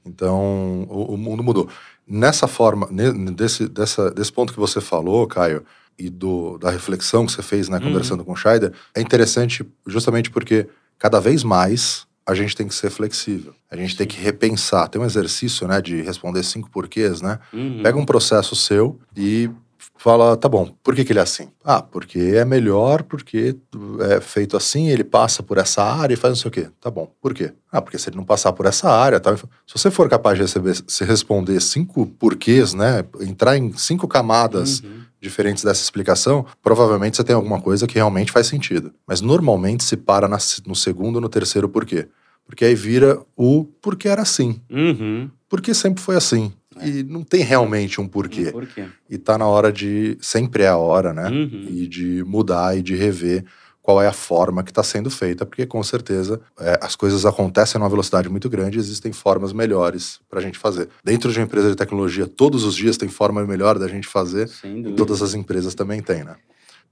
Então, 0.03 0.87
o, 0.89 1.13
o 1.13 1.17
mundo 1.17 1.43
mudou. 1.43 1.69
Nessa 2.07 2.47
forma, 2.47 2.89
desse, 3.35 3.67
dessa, 3.67 4.09
desse 4.09 4.33
ponto 4.33 4.51
que 4.51 4.59
você 4.59 4.81
falou, 4.81 5.27
Caio, 5.27 5.63
e 5.97 6.09
do, 6.09 6.57
da 6.57 6.71
reflexão 6.71 7.25
que 7.25 7.31
você 7.31 7.43
fez, 7.43 7.69
né, 7.69 7.79
conversando 7.79 8.21
uhum. 8.21 8.25
com 8.25 8.31
o 8.31 8.35
Scheider, 8.35 8.73
é 8.95 9.01
interessante 9.01 9.65
justamente 9.85 10.31
porque 10.31 10.67
cada 10.97 11.19
vez 11.19 11.43
mais 11.43 12.07
a 12.25 12.33
gente 12.33 12.55
tem 12.55 12.67
que 12.67 12.75
ser 12.75 12.89
flexível. 12.89 13.53
A 13.69 13.75
gente 13.75 13.91
Sim. 13.91 13.97
tem 13.97 14.07
que 14.07 14.19
repensar. 14.19 14.87
Tem 14.87 15.01
um 15.01 15.05
exercício, 15.05 15.67
né, 15.67 15.81
de 15.81 16.01
responder 16.01 16.43
cinco 16.43 16.69
porquês, 16.69 17.21
né? 17.21 17.39
Uhum. 17.51 17.81
Pega 17.83 17.97
um 17.97 18.05
processo 18.05 18.55
seu 18.55 18.99
e 19.15 19.49
fala, 19.97 20.35
tá 20.35 20.47
bom, 20.49 20.73
por 20.83 20.95
que, 20.95 21.03
que 21.03 21.11
ele 21.11 21.19
é 21.19 21.21
assim? 21.21 21.49
Ah, 21.63 21.81
porque 21.81 22.19
é 22.19 22.43
melhor, 22.43 23.03
porque 23.03 23.55
é 24.01 24.21
feito 24.21 24.55
assim, 24.57 24.89
ele 24.89 25.03
passa 25.03 25.41
por 25.41 25.57
essa 25.57 25.83
área 25.83 26.13
e 26.13 26.17
faz 26.17 26.31
não 26.31 26.35
sei 26.35 26.49
o 26.49 26.51
quê. 26.51 26.69
Tá 26.79 26.91
bom, 26.91 27.11
por 27.21 27.33
quê? 27.33 27.53
Ah, 27.71 27.81
porque 27.81 27.97
se 27.97 28.09
ele 28.09 28.17
não 28.17 28.23
passar 28.23 28.51
por 28.53 28.65
essa 28.65 28.89
área, 28.89 29.19
tal. 29.19 29.37
Se 29.37 29.45
você 29.67 29.89
for 29.89 30.09
capaz 30.09 30.37
de 30.37 30.43
receber, 30.43 30.75
se 30.87 31.03
responder 31.03 31.61
cinco 31.61 32.05
porquês, 32.05 32.73
né, 32.73 33.03
entrar 33.21 33.57
em 33.57 33.71
cinco 33.73 34.07
camadas 34.07 34.81
uhum. 34.81 35.01
diferentes 35.21 35.63
dessa 35.63 35.83
explicação, 35.83 36.45
provavelmente 36.61 37.17
você 37.17 37.23
tem 37.23 37.35
alguma 37.35 37.61
coisa 37.61 37.87
que 37.87 37.95
realmente 37.95 38.31
faz 38.31 38.47
sentido. 38.47 38.93
Mas 39.07 39.21
normalmente 39.21 39.83
se 39.83 39.95
para 39.95 40.27
na, 40.27 40.37
no 40.65 40.75
segundo, 40.75 41.21
no 41.21 41.29
terceiro 41.29 41.69
porquê. 41.69 42.07
Porque 42.45 42.65
aí 42.65 42.73
vira 42.73 43.21
o 43.37 43.65
porque 43.79 44.07
era 44.07 44.23
assim. 44.23 44.59
Uhum. 44.71 45.29
Porque 45.47 45.73
sempre 45.73 46.01
foi 46.01 46.15
assim. 46.15 46.51
E 46.83 47.03
não 47.03 47.23
tem 47.23 47.43
realmente 47.43 47.99
um 47.99 48.07
porquê. 48.07 48.49
Um 48.49 48.51
porquê. 48.51 48.85
E 49.09 49.17
tá 49.17 49.37
na 49.37 49.47
hora 49.47 49.71
de. 49.71 50.17
Sempre 50.21 50.63
é 50.63 50.67
a 50.67 50.77
hora, 50.77 51.13
né? 51.13 51.29
Uhum. 51.29 51.67
E 51.69 51.87
de 51.87 52.23
mudar 52.25 52.77
e 52.77 52.81
de 52.81 52.95
rever 52.95 53.45
qual 53.89 53.99
é 53.99 54.07
a 54.07 54.13
forma 54.13 54.61
que 54.63 54.69
está 54.69 54.83
sendo 54.83 55.09
feita, 55.09 55.47
porque 55.47 55.65
com 55.65 55.81
certeza 55.81 56.39
é, 56.59 56.77
as 56.79 56.95
coisas 56.95 57.25
acontecem 57.25 57.79
numa 57.79 57.89
velocidade 57.89 58.29
muito 58.29 58.47
grande 58.47 58.77
e 58.77 58.79
existem 58.79 59.11
formas 59.11 59.51
melhores 59.51 60.19
para 60.29 60.39
a 60.39 60.43
gente 60.43 60.59
fazer. 60.59 60.89
Dentro 61.03 61.31
de 61.31 61.39
uma 61.39 61.45
empresa 61.45 61.71
de 61.71 61.75
tecnologia, 61.75 62.27
todos 62.27 62.65
os 62.65 62.75
dias 62.75 62.97
tem 62.97 63.09
forma 63.09 63.43
melhor 63.47 63.79
da 63.79 63.87
gente 63.87 64.07
fazer, 64.07 64.47
e 64.63 64.93
todas 64.93 65.23
as 65.23 65.33
empresas 65.33 65.73
também 65.73 66.03
têm, 66.03 66.23
né? 66.23 66.35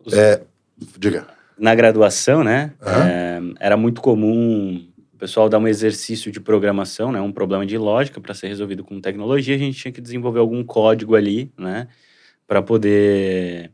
Os... 0.04 0.12
É, 0.12 0.42
diga. 0.98 1.28
Na 1.56 1.76
graduação, 1.76 2.44
né, 2.44 2.74
é, 2.82 3.42
era 3.60 3.78
muito 3.78 4.02
comum 4.02 4.87
o 5.18 5.20
pessoal 5.20 5.50
dá 5.50 5.58
um 5.58 5.68
exercício 5.68 6.32
de 6.32 6.40
programação, 6.40 7.12
né, 7.12 7.20
um 7.20 7.32
problema 7.32 7.66
de 7.66 7.76
lógica 7.76 8.22
para 8.22 8.36
ser 8.36 8.50
resolvido 8.50 8.84
com 8.84 9.02
tecnologia, 9.02 9.56
a 9.56 9.58
gente 9.58 9.76
tinha 9.76 9.92
que 9.92 10.00
desenvolver 10.00 10.38
algum 10.38 10.64
código 10.64 11.16
ali, 11.16 11.52
né, 11.58 11.88
para 12.46 12.62
poder 12.62 13.72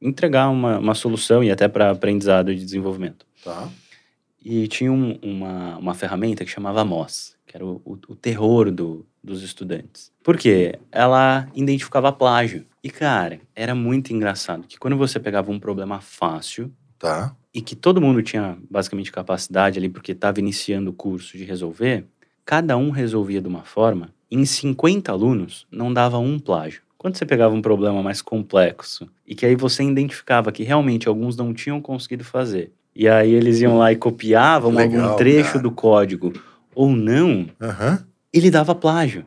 entregar 0.00 0.48
uma, 0.48 0.80
uma 0.80 0.94
solução 0.96 1.44
e 1.44 1.52
até 1.52 1.68
para 1.68 1.92
aprendizado 1.92 2.52
de 2.52 2.64
desenvolvimento. 2.64 3.24
Tá. 3.44 3.68
E 4.44 4.66
tinha 4.66 4.90
um, 4.90 5.16
uma, 5.22 5.76
uma 5.76 5.94
ferramenta 5.94 6.44
que 6.44 6.50
chamava 6.50 6.84
MOS, 6.84 7.36
que 7.46 7.56
era 7.56 7.64
o, 7.64 7.80
o, 7.84 7.92
o 8.08 8.16
terror 8.16 8.72
do, 8.72 9.06
dos 9.22 9.44
estudantes. 9.44 10.10
Por 10.20 10.36
quê? 10.36 10.80
Ela 10.90 11.48
identificava 11.54 12.10
plágio. 12.10 12.66
E, 12.82 12.90
cara, 12.90 13.40
era 13.54 13.72
muito 13.72 14.12
engraçado 14.12 14.66
que 14.66 14.80
quando 14.80 14.96
você 14.96 15.20
pegava 15.20 15.52
um 15.52 15.60
problema 15.60 16.00
fácil, 16.00 16.72
tá. 16.98 17.36
E 17.54 17.60
que 17.60 17.76
todo 17.76 18.00
mundo 18.00 18.22
tinha 18.22 18.56
basicamente 18.70 19.12
capacidade 19.12 19.78
ali, 19.78 19.88
porque 19.88 20.12
estava 20.12 20.40
iniciando 20.40 20.90
o 20.90 20.94
curso 20.94 21.36
de 21.36 21.44
resolver, 21.44 22.04
cada 22.44 22.76
um 22.76 22.90
resolvia 22.90 23.40
de 23.40 23.48
uma 23.48 23.62
forma. 23.62 24.10
Em 24.30 24.44
50 24.44 25.12
alunos, 25.12 25.66
não 25.70 25.92
dava 25.92 26.18
um 26.18 26.38
plágio. 26.38 26.82
Quando 26.96 27.16
você 27.16 27.26
pegava 27.26 27.54
um 27.54 27.60
problema 27.60 28.02
mais 28.02 28.22
complexo 28.22 29.08
e 29.26 29.34
que 29.34 29.44
aí 29.44 29.56
você 29.56 29.82
identificava 29.82 30.52
que 30.52 30.62
realmente 30.62 31.08
alguns 31.08 31.36
não 31.36 31.52
tinham 31.52 31.80
conseguido 31.80 32.24
fazer, 32.24 32.72
e 32.94 33.08
aí 33.08 33.32
eles 33.32 33.60
iam 33.60 33.76
lá 33.76 33.92
e 33.92 33.96
copiavam 33.96 34.72
Legal, 34.72 35.02
algum 35.02 35.16
trecho 35.16 35.52
cara. 35.54 35.62
do 35.62 35.70
código 35.70 36.32
ou 36.74 36.90
não, 36.90 37.48
uhum. 37.60 37.98
ele 38.32 38.50
dava 38.50 38.74
plágio. 38.74 39.26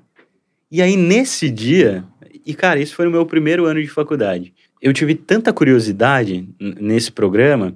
E 0.71 0.81
aí 0.81 0.95
nesse 0.95 1.49
dia, 1.49 2.03
e 2.45 2.53
cara, 2.53 2.79
isso 2.79 2.95
foi 2.95 3.07
o 3.07 3.11
meu 3.11 3.25
primeiro 3.25 3.65
ano 3.65 3.81
de 3.81 3.87
faculdade. 3.87 4.53
Eu 4.81 4.93
tive 4.93 5.15
tanta 5.15 5.51
curiosidade 5.51 6.47
nesse 6.59 7.11
programa 7.11 7.75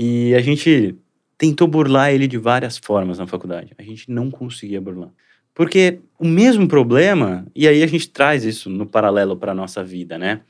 e 0.00 0.32
a 0.32 0.40
gente 0.40 0.94
tentou 1.36 1.66
burlar 1.66 2.12
ele 2.12 2.28
de 2.28 2.38
várias 2.38 2.78
formas 2.78 3.18
na 3.18 3.26
faculdade. 3.26 3.72
A 3.76 3.82
gente 3.82 4.08
não 4.08 4.30
conseguia 4.30 4.80
burlar. 4.80 5.10
Porque 5.52 5.98
o 6.16 6.24
mesmo 6.24 6.68
problema, 6.68 7.44
e 7.52 7.66
aí 7.66 7.82
a 7.82 7.86
gente 7.88 8.08
traz 8.08 8.44
isso 8.44 8.70
no 8.70 8.86
paralelo 8.86 9.36
para 9.36 9.50
a 9.50 9.54
nossa 9.56 9.82
vida, 9.82 10.16
né? 10.16 10.42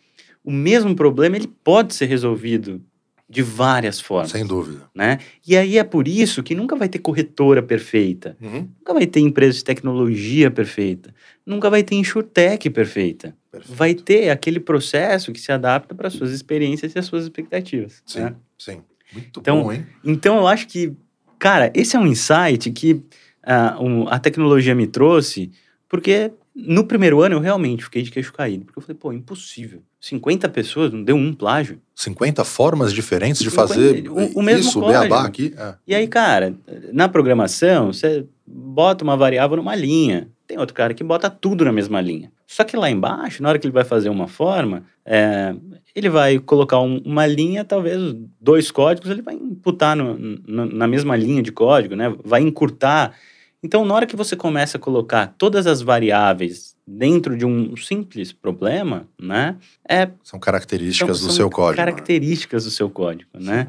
O 0.44 0.52
mesmo 0.52 0.94
problema 0.94 1.36
ele 1.36 1.48
pode 1.64 1.94
ser 1.94 2.04
resolvido 2.04 2.82
de 3.26 3.40
várias 3.40 3.98
formas. 3.98 4.32
Sem 4.32 4.46
dúvida. 4.46 4.86
Né? 4.94 5.18
E 5.46 5.56
aí 5.56 5.78
é 5.78 5.84
por 5.84 6.06
isso 6.06 6.42
que 6.42 6.54
nunca 6.54 6.76
vai 6.76 6.88
ter 6.90 6.98
corretora 6.98 7.62
perfeita, 7.62 8.36
uhum. 8.42 8.68
nunca 8.78 8.92
vai 8.92 9.06
ter 9.06 9.20
empresa 9.20 9.56
de 9.56 9.64
tecnologia 9.64 10.50
perfeita, 10.50 11.14
nunca 11.46 11.70
vai 11.70 11.82
ter 11.82 11.94
insurtech 11.94 12.68
perfeita. 12.68 13.34
Perfeito. 13.50 13.74
Vai 13.74 13.94
ter 13.94 14.28
aquele 14.28 14.60
processo 14.60 15.32
que 15.32 15.40
se 15.40 15.50
adapta 15.50 15.94
para 15.94 16.08
as 16.08 16.12
suas 16.12 16.32
experiências 16.32 16.94
e 16.94 16.98
as 16.98 17.06
suas 17.06 17.24
expectativas. 17.24 18.02
Sim, 18.04 18.20
né? 18.20 18.34
sim. 18.58 18.82
Muito 19.12 19.40
então, 19.40 19.62
bom, 19.62 19.72
hein? 19.72 19.86
Então 20.04 20.36
eu 20.36 20.46
acho 20.46 20.66
que, 20.66 20.92
cara, 21.38 21.70
esse 21.74 21.96
é 21.96 21.98
um 21.98 22.06
insight 22.06 22.70
que 22.70 22.92
uh, 22.92 23.82
um, 23.82 24.08
a 24.08 24.18
tecnologia 24.18 24.74
me 24.74 24.86
trouxe, 24.86 25.50
porque 25.88 26.32
no 26.54 26.84
primeiro 26.84 27.22
ano 27.22 27.36
eu 27.36 27.40
realmente 27.40 27.84
fiquei 27.84 28.02
de 28.02 28.10
queixo 28.10 28.32
caído, 28.32 28.64
porque 28.64 28.78
eu 28.78 28.82
falei, 28.82 28.96
pô, 28.98 29.12
impossível. 29.12 29.82
50 30.00 30.48
pessoas, 30.48 30.92
não 30.92 31.02
deu 31.02 31.16
um 31.16 31.32
plágio. 31.32 31.80
50 31.94 32.44
formas 32.44 32.92
diferentes 32.92 33.42
de 33.42 33.50
50, 33.50 33.68
fazer 33.68 34.08
o, 34.08 34.38
o 34.38 34.42
mesmo 34.42 34.68
isso, 34.68 34.80
código. 34.80 35.00
beabá 35.00 35.24
aqui. 35.24 35.54
É. 35.56 35.74
E 35.86 35.94
aí, 35.94 36.06
cara, 36.06 36.54
na 36.92 37.08
programação, 37.08 37.92
você 37.92 38.26
bota 38.46 39.04
uma 39.04 39.16
variável 39.16 39.56
numa 39.56 39.74
linha. 39.74 40.28
Tem 40.46 40.58
outro 40.58 40.74
cara 40.74 40.94
que 40.94 41.04
bota 41.04 41.28
tudo 41.28 41.64
na 41.64 41.72
mesma 41.72 42.00
linha. 42.00 42.32
Só 42.46 42.64
que 42.64 42.76
lá 42.76 42.90
embaixo, 42.90 43.42
na 43.42 43.50
hora 43.50 43.58
que 43.58 43.66
ele 43.66 43.74
vai 43.74 43.84
fazer 43.84 44.08
uma 44.08 44.26
forma, 44.26 44.84
é, 45.04 45.54
ele 45.94 46.08
vai 46.08 46.38
colocar 46.38 46.80
um, 46.80 46.98
uma 47.04 47.26
linha, 47.26 47.64
talvez 47.64 48.14
dois 48.40 48.70
códigos, 48.70 49.10
ele 49.10 49.22
vai 49.22 49.34
imputar 49.34 49.96
no, 49.96 50.16
no, 50.18 50.66
na 50.66 50.86
mesma 50.86 51.16
linha 51.16 51.42
de 51.42 51.52
código, 51.52 51.96
né? 51.96 52.14
Vai 52.24 52.42
encurtar 52.42 53.14
então, 53.62 53.84
na 53.84 53.92
hora 53.94 54.06
que 54.06 54.14
você 54.14 54.36
começa 54.36 54.78
a 54.78 54.80
colocar 54.80 55.34
todas 55.36 55.66
as 55.66 55.82
variáveis 55.82 56.76
dentro 56.86 57.36
de 57.36 57.44
um 57.44 57.76
simples 57.76 58.32
problema, 58.32 59.08
né? 59.20 59.56
É, 59.88 60.10
são 60.22 60.38
características 60.38 61.18
são, 61.18 61.26
do 61.26 61.32
seu 61.32 61.50
código. 61.50 61.76
Características 61.76 62.64
né? 62.64 62.68
do 62.68 62.72
seu 62.72 62.88
código, 62.88 63.30
né? 63.34 63.68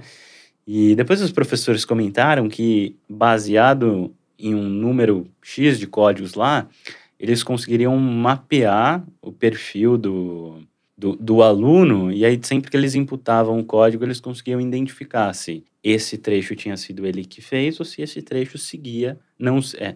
E 0.66 0.96
depois 0.96 1.22
os 1.22 1.32
professores 1.32 1.84
comentaram 1.86 2.48
que, 2.48 2.96
baseado 3.10 4.14
em 4.38 4.54
um 4.54 4.70
número 4.70 5.28
X 5.42 5.80
de 5.80 5.88
códigos 5.88 6.36
lá, 6.36 6.68
eles 7.20 7.42
conseguiriam 7.42 7.98
mapear 7.98 9.04
o 9.22 9.32
perfil 9.32 9.98
do, 9.98 10.62
do, 11.00 11.16
do, 11.16 11.42
aluno, 11.42 12.12
e 12.12 12.26
aí 12.26 12.38
sempre 12.44 12.70
que 12.70 12.76
eles 12.76 12.94
imputavam 12.94 13.58
o 13.58 13.64
código, 13.64 14.04
eles 14.04 14.20
conseguiam 14.20 14.60
identificar 14.60 15.34
se 15.34 15.64
esse 15.82 16.18
trecho 16.18 16.58
tinha 16.58 16.76
sido 16.76 17.08
ele 17.08 17.24
que 17.24 17.42
fez 17.42 17.80
ou 17.80 17.86
se 17.86 18.02
esse 18.02 18.22
trecho 18.22 18.58
seguia 18.58 19.18
não 19.38 19.60
é, 19.78 19.96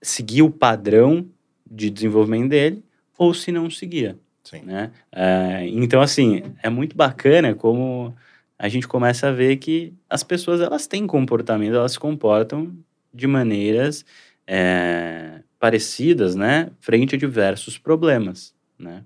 seguia 0.00 0.44
o 0.44 0.50
padrão 0.50 1.26
de 1.68 1.90
desenvolvimento 1.90 2.50
dele 2.50 2.84
ou 3.18 3.34
se 3.34 3.50
não 3.50 3.68
seguia. 3.68 4.16
Sim. 4.44 4.62
Né? 4.62 4.92
É, 5.10 5.66
então, 5.66 6.00
assim, 6.00 6.42
é 6.62 6.70
muito 6.70 6.96
bacana 6.96 7.52
como 7.52 8.14
a 8.56 8.68
gente 8.68 8.86
começa 8.86 9.28
a 9.28 9.32
ver 9.32 9.56
que 9.56 9.92
as 10.08 10.22
pessoas 10.22 10.60
elas 10.60 10.86
têm 10.86 11.08
comportamento, 11.08 11.74
elas 11.74 11.92
se 11.92 11.98
comportam 11.98 12.72
de 13.12 13.26
maneiras 13.26 14.04
é, 14.46 15.40
parecidas, 15.58 16.36
né, 16.36 16.70
frente 16.78 17.16
a 17.16 17.18
diversos 17.18 17.78
problemas, 17.78 18.54
né? 18.78 19.04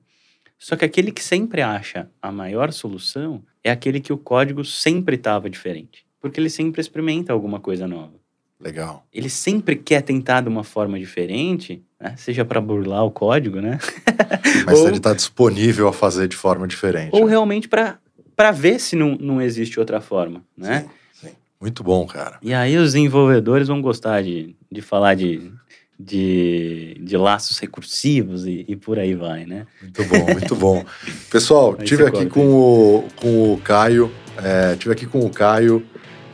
Só 0.65 0.77
que 0.77 0.85
aquele 0.87 1.13
que 1.13 1.23
sempre 1.23 1.61
acha 1.61 2.09
a 2.23 2.33
maior 2.33 2.73
solução 2.73 3.43
é 3.63 3.71
aquele 3.71 4.01
que 4.01 4.15
o 4.15 4.17
código 4.17 4.65
sempre 4.65 5.17
estava 5.17 5.51
diferente, 5.51 6.07
porque 6.19 6.41
ele 6.41 6.49
sempre 6.49 6.81
experimenta 6.81 7.35
alguma 7.35 7.61
coisa 7.61 7.87
nova. 7.87 8.15
Legal. 8.59 9.07
Ele 9.13 9.29
sempre 9.29 9.77
quer 9.77 10.01
tentar 10.01 10.41
de 10.41 10.49
uma 10.49 10.65
forma 10.65 10.99
diferente, 10.99 11.85
né? 12.01 12.15
seja 12.17 12.47
para 12.47 12.63
burlar 12.63 13.05
o 13.05 13.11
código, 13.11 13.61
né? 13.61 13.79
Mas 14.65 14.79
ou, 14.79 14.89
ele 14.89 14.97
está 14.97 15.13
disponível 15.13 15.87
a 15.87 15.93
fazer 15.93 16.29
de 16.29 16.37
forma 16.37 16.67
diferente. 16.67 17.11
Ou 17.13 17.27
né? 17.27 17.31
realmente 17.33 17.69
para 17.69 18.51
ver 18.51 18.81
se 18.81 18.97
não, 18.97 19.17
não 19.21 19.43
existe 19.43 19.79
outra 19.79 20.01
forma, 20.01 20.43
né? 20.57 20.89
Sim, 21.13 21.29
sim. 21.29 21.35
Muito 21.61 21.85
bom, 21.85 22.07
cara. 22.07 22.39
E 22.41 22.55
aí 22.55 22.79
os 22.79 22.95
desenvolvedores 22.95 23.69
vão 23.69 23.83
gostar 23.83 24.23
de, 24.23 24.57
de 24.73 24.81
falar 24.81 25.15
de 25.15 25.53
de, 25.99 26.97
de 27.01 27.17
laços 27.17 27.59
recursivos 27.59 28.47
e, 28.47 28.65
e, 28.67 28.77
por 28.77 28.99
aí 28.99 29.15
vai, 29.15 29.45
né? 29.47 29.67
Muito 29.81 30.05
bom, 30.05 30.33
muito 30.33 30.57
bom. 30.57 30.85
Pessoal, 31.31 31.77
tive 31.77 32.05
aqui 32.05 32.27
com 32.27 32.47
o, 32.47 33.09
com 33.17 33.53
o 33.53 33.59
Caio, 33.59 34.11
é, 34.43 34.75
tive 34.77 34.93
aqui 34.93 35.07
com 35.07 35.21
o 35.21 35.31
Caio. 35.31 35.85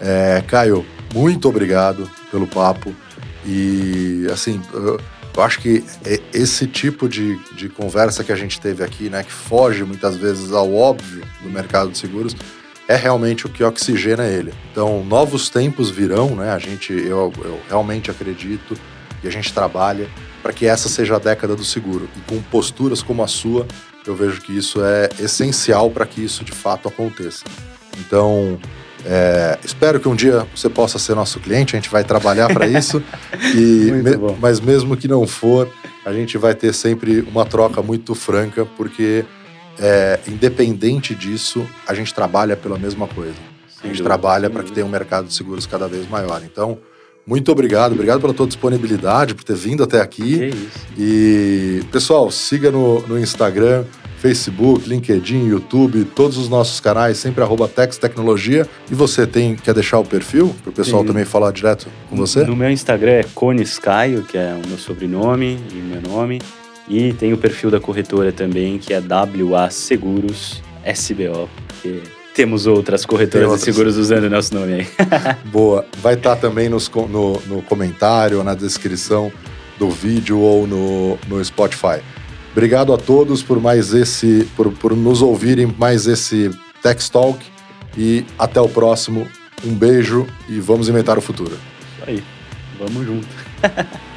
É, 0.00 0.42
Caio, 0.46 0.84
muito 1.14 1.48
obrigado 1.48 2.10
pelo 2.30 2.46
papo. 2.46 2.94
E, 3.44 4.26
assim, 4.32 4.60
eu, 4.72 4.98
eu 5.36 5.42
acho 5.42 5.60
que 5.60 5.84
esse 6.32 6.66
tipo 6.66 7.08
de, 7.08 7.36
de 7.54 7.68
conversa 7.68 8.24
que 8.24 8.32
a 8.32 8.36
gente 8.36 8.60
teve 8.60 8.82
aqui, 8.82 9.08
né, 9.08 9.22
que 9.22 9.32
foge 9.32 9.84
muitas 9.84 10.16
vezes 10.16 10.52
ao 10.52 10.74
óbvio 10.74 11.22
do 11.42 11.50
mercado 11.50 11.90
de 11.90 11.98
seguros, 11.98 12.34
é 12.88 12.96
realmente 12.96 13.46
o 13.46 13.48
que 13.48 13.62
oxigena 13.62 14.26
ele. 14.26 14.52
Então, 14.72 15.04
novos 15.04 15.48
tempos 15.48 15.90
virão, 15.90 16.34
né? 16.34 16.50
A 16.50 16.58
gente, 16.58 16.92
eu, 16.92 17.32
eu 17.38 17.60
realmente 17.68 18.10
acredito 18.10 18.76
e 19.22 19.28
a 19.28 19.30
gente 19.30 19.52
trabalha 19.52 20.08
para 20.42 20.52
que 20.52 20.66
essa 20.66 20.88
seja 20.88 21.16
a 21.16 21.18
década 21.18 21.54
do 21.54 21.64
seguro. 21.64 22.08
E 22.16 22.20
com 22.20 22.40
posturas 22.42 23.02
como 23.02 23.22
a 23.22 23.26
sua, 23.26 23.66
eu 24.06 24.14
vejo 24.14 24.40
que 24.40 24.56
isso 24.56 24.82
é 24.82 25.08
essencial 25.18 25.90
para 25.90 26.06
que 26.06 26.24
isso 26.24 26.44
de 26.44 26.52
fato 26.52 26.88
aconteça. 26.88 27.44
Então, 27.98 28.58
é, 29.04 29.58
espero 29.64 30.00
que 30.00 30.08
um 30.08 30.14
dia 30.14 30.46
você 30.54 30.68
possa 30.68 30.98
ser 30.98 31.14
nosso 31.14 31.40
cliente, 31.40 31.76
a 31.76 31.78
gente 31.78 31.90
vai 31.90 32.04
trabalhar 32.04 32.52
para 32.52 32.66
isso. 32.68 33.02
e 33.54 33.90
me, 33.90 34.16
mas 34.40 34.60
mesmo 34.60 34.96
que 34.96 35.08
não 35.08 35.26
for, 35.26 35.68
a 36.04 36.12
gente 36.12 36.38
vai 36.38 36.54
ter 36.54 36.72
sempre 36.72 37.20
uma 37.20 37.44
troca 37.44 37.82
muito 37.82 38.14
franca, 38.14 38.64
porque 38.64 39.24
é, 39.78 40.18
independente 40.26 41.14
disso, 41.14 41.66
a 41.86 41.94
gente 41.94 42.12
trabalha 42.14 42.56
pela 42.56 42.78
mesma 42.78 43.06
coisa. 43.06 43.36
a 43.82 43.86
gente 43.86 44.02
trabalha 44.02 44.50
para 44.50 44.62
que 44.62 44.72
tenha 44.72 44.84
um 44.84 44.90
mercado 44.90 45.26
de 45.26 45.34
seguros 45.34 45.66
cada 45.66 45.88
vez 45.88 46.08
maior. 46.08 46.42
Então, 46.44 46.78
muito 47.26 47.52
obrigado, 47.52 47.92
obrigado 47.92 48.20
pela 48.20 48.34
tua 48.34 48.46
disponibilidade, 48.46 49.34
por 49.34 49.44
ter 49.44 49.54
vindo 49.54 49.82
até 49.82 50.00
aqui. 50.00 50.38
Que 50.38 50.46
isso. 50.46 50.86
E, 50.98 51.82
pessoal, 51.92 52.30
siga 52.30 52.70
no, 52.70 53.00
no 53.06 53.18
Instagram, 53.18 53.84
Facebook, 54.18 54.88
LinkedIn, 54.88 55.46
YouTube, 55.46 56.04
todos 56.14 56.36
os 56.36 56.48
nossos 56.48 56.80
canais, 56.80 57.16
sempre 57.18 57.42
arroba 57.42 57.66
Tex 57.68 57.96
Tecnologia. 57.96 58.66
E 58.90 58.94
você 58.94 59.26
tem, 59.26 59.56
quer 59.56 59.74
deixar 59.74 59.98
o 59.98 60.04
perfil 60.04 60.54
para 60.62 60.70
o 60.70 60.72
pessoal 60.72 61.04
também 61.04 61.24
falar 61.24 61.52
direto 61.52 61.88
com 62.08 62.16
você? 62.16 62.44
No 62.44 62.56
meu 62.56 62.70
Instagram 62.70 63.12
é 63.12 63.24
Cones 63.34 63.78
Caio, 63.78 64.22
que 64.22 64.36
é 64.36 64.52
o 64.52 64.68
meu 64.68 64.76
sobrenome 64.76 65.58
e 65.72 65.76
o 65.76 65.84
meu 65.84 66.02
nome. 66.02 66.40
E 66.88 67.12
tem 67.12 67.32
o 67.32 67.38
perfil 67.38 67.70
da 67.70 67.80
corretora 67.80 68.32
também, 68.32 68.76
que 68.76 68.92
é 68.92 69.00
WA 69.00 69.70
Seguros 69.70 70.60
SBO, 70.84 71.48
que 71.80 72.02
temos 72.40 72.66
outras 72.66 73.04
corretoras 73.04 73.46
outras. 73.46 73.60
de 73.60 73.66
seguros 73.66 73.98
usando 73.98 74.24
o 74.24 74.30
nosso 74.30 74.54
nome 74.54 74.72
aí. 74.72 74.88
Boa. 75.52 75.84
Vai 75.98 76.14
estar 76.14 76.36
tá 76.36 76.40
também 76.40 76.70
nos, 76.70 76.88
no, 76.88 77.38
no 77.46 77.60
comentário, 77.60 78.42
na 78.42 78.54
descrição 78.54 79.30
do 79.78 79.90
vídeo 79.90 80.38
ou 80.38 80.66
no, 80.66 81.18
no 81.28 81.44
Spotify. 81.44 82.00
Obrigado 82.52 82.94
a 82.94 82.96
todos 82.96 83.42
por 83.42 83.60
mais 83.60 83.92
esse, 83.92 84.48
por, 84.56 84.72
por 84.72 84.96
nos 84.96 85.20
ouvirem 85.20 85.66
mais 85.78 86.06
esse 86.06 86.50
Tech 86.82 87.10
Talk 87.10 87.44
e 87.94 88.24
até 88.38 88.58
o 88.58 88.70
próximo. 88.70 89.28
Um 89.62 89.74
beijo 89.74 90.26
e 90.48 90.60
vamos 90.60 90.88
inventar 90.88 91.18
o 91.18 91.20
futuro. 91.20 91.58
Isso 91.98 92.04
aí. 92.06 92.24
Vamos 92.78 93.06
junto. 93.06 93.28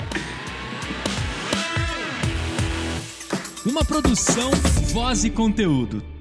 Uma 3.66 3.84
produção, 3.84 4.50
voz 4.94 5.26
e 5.26 5.30
conteúdo. 5.30 6.13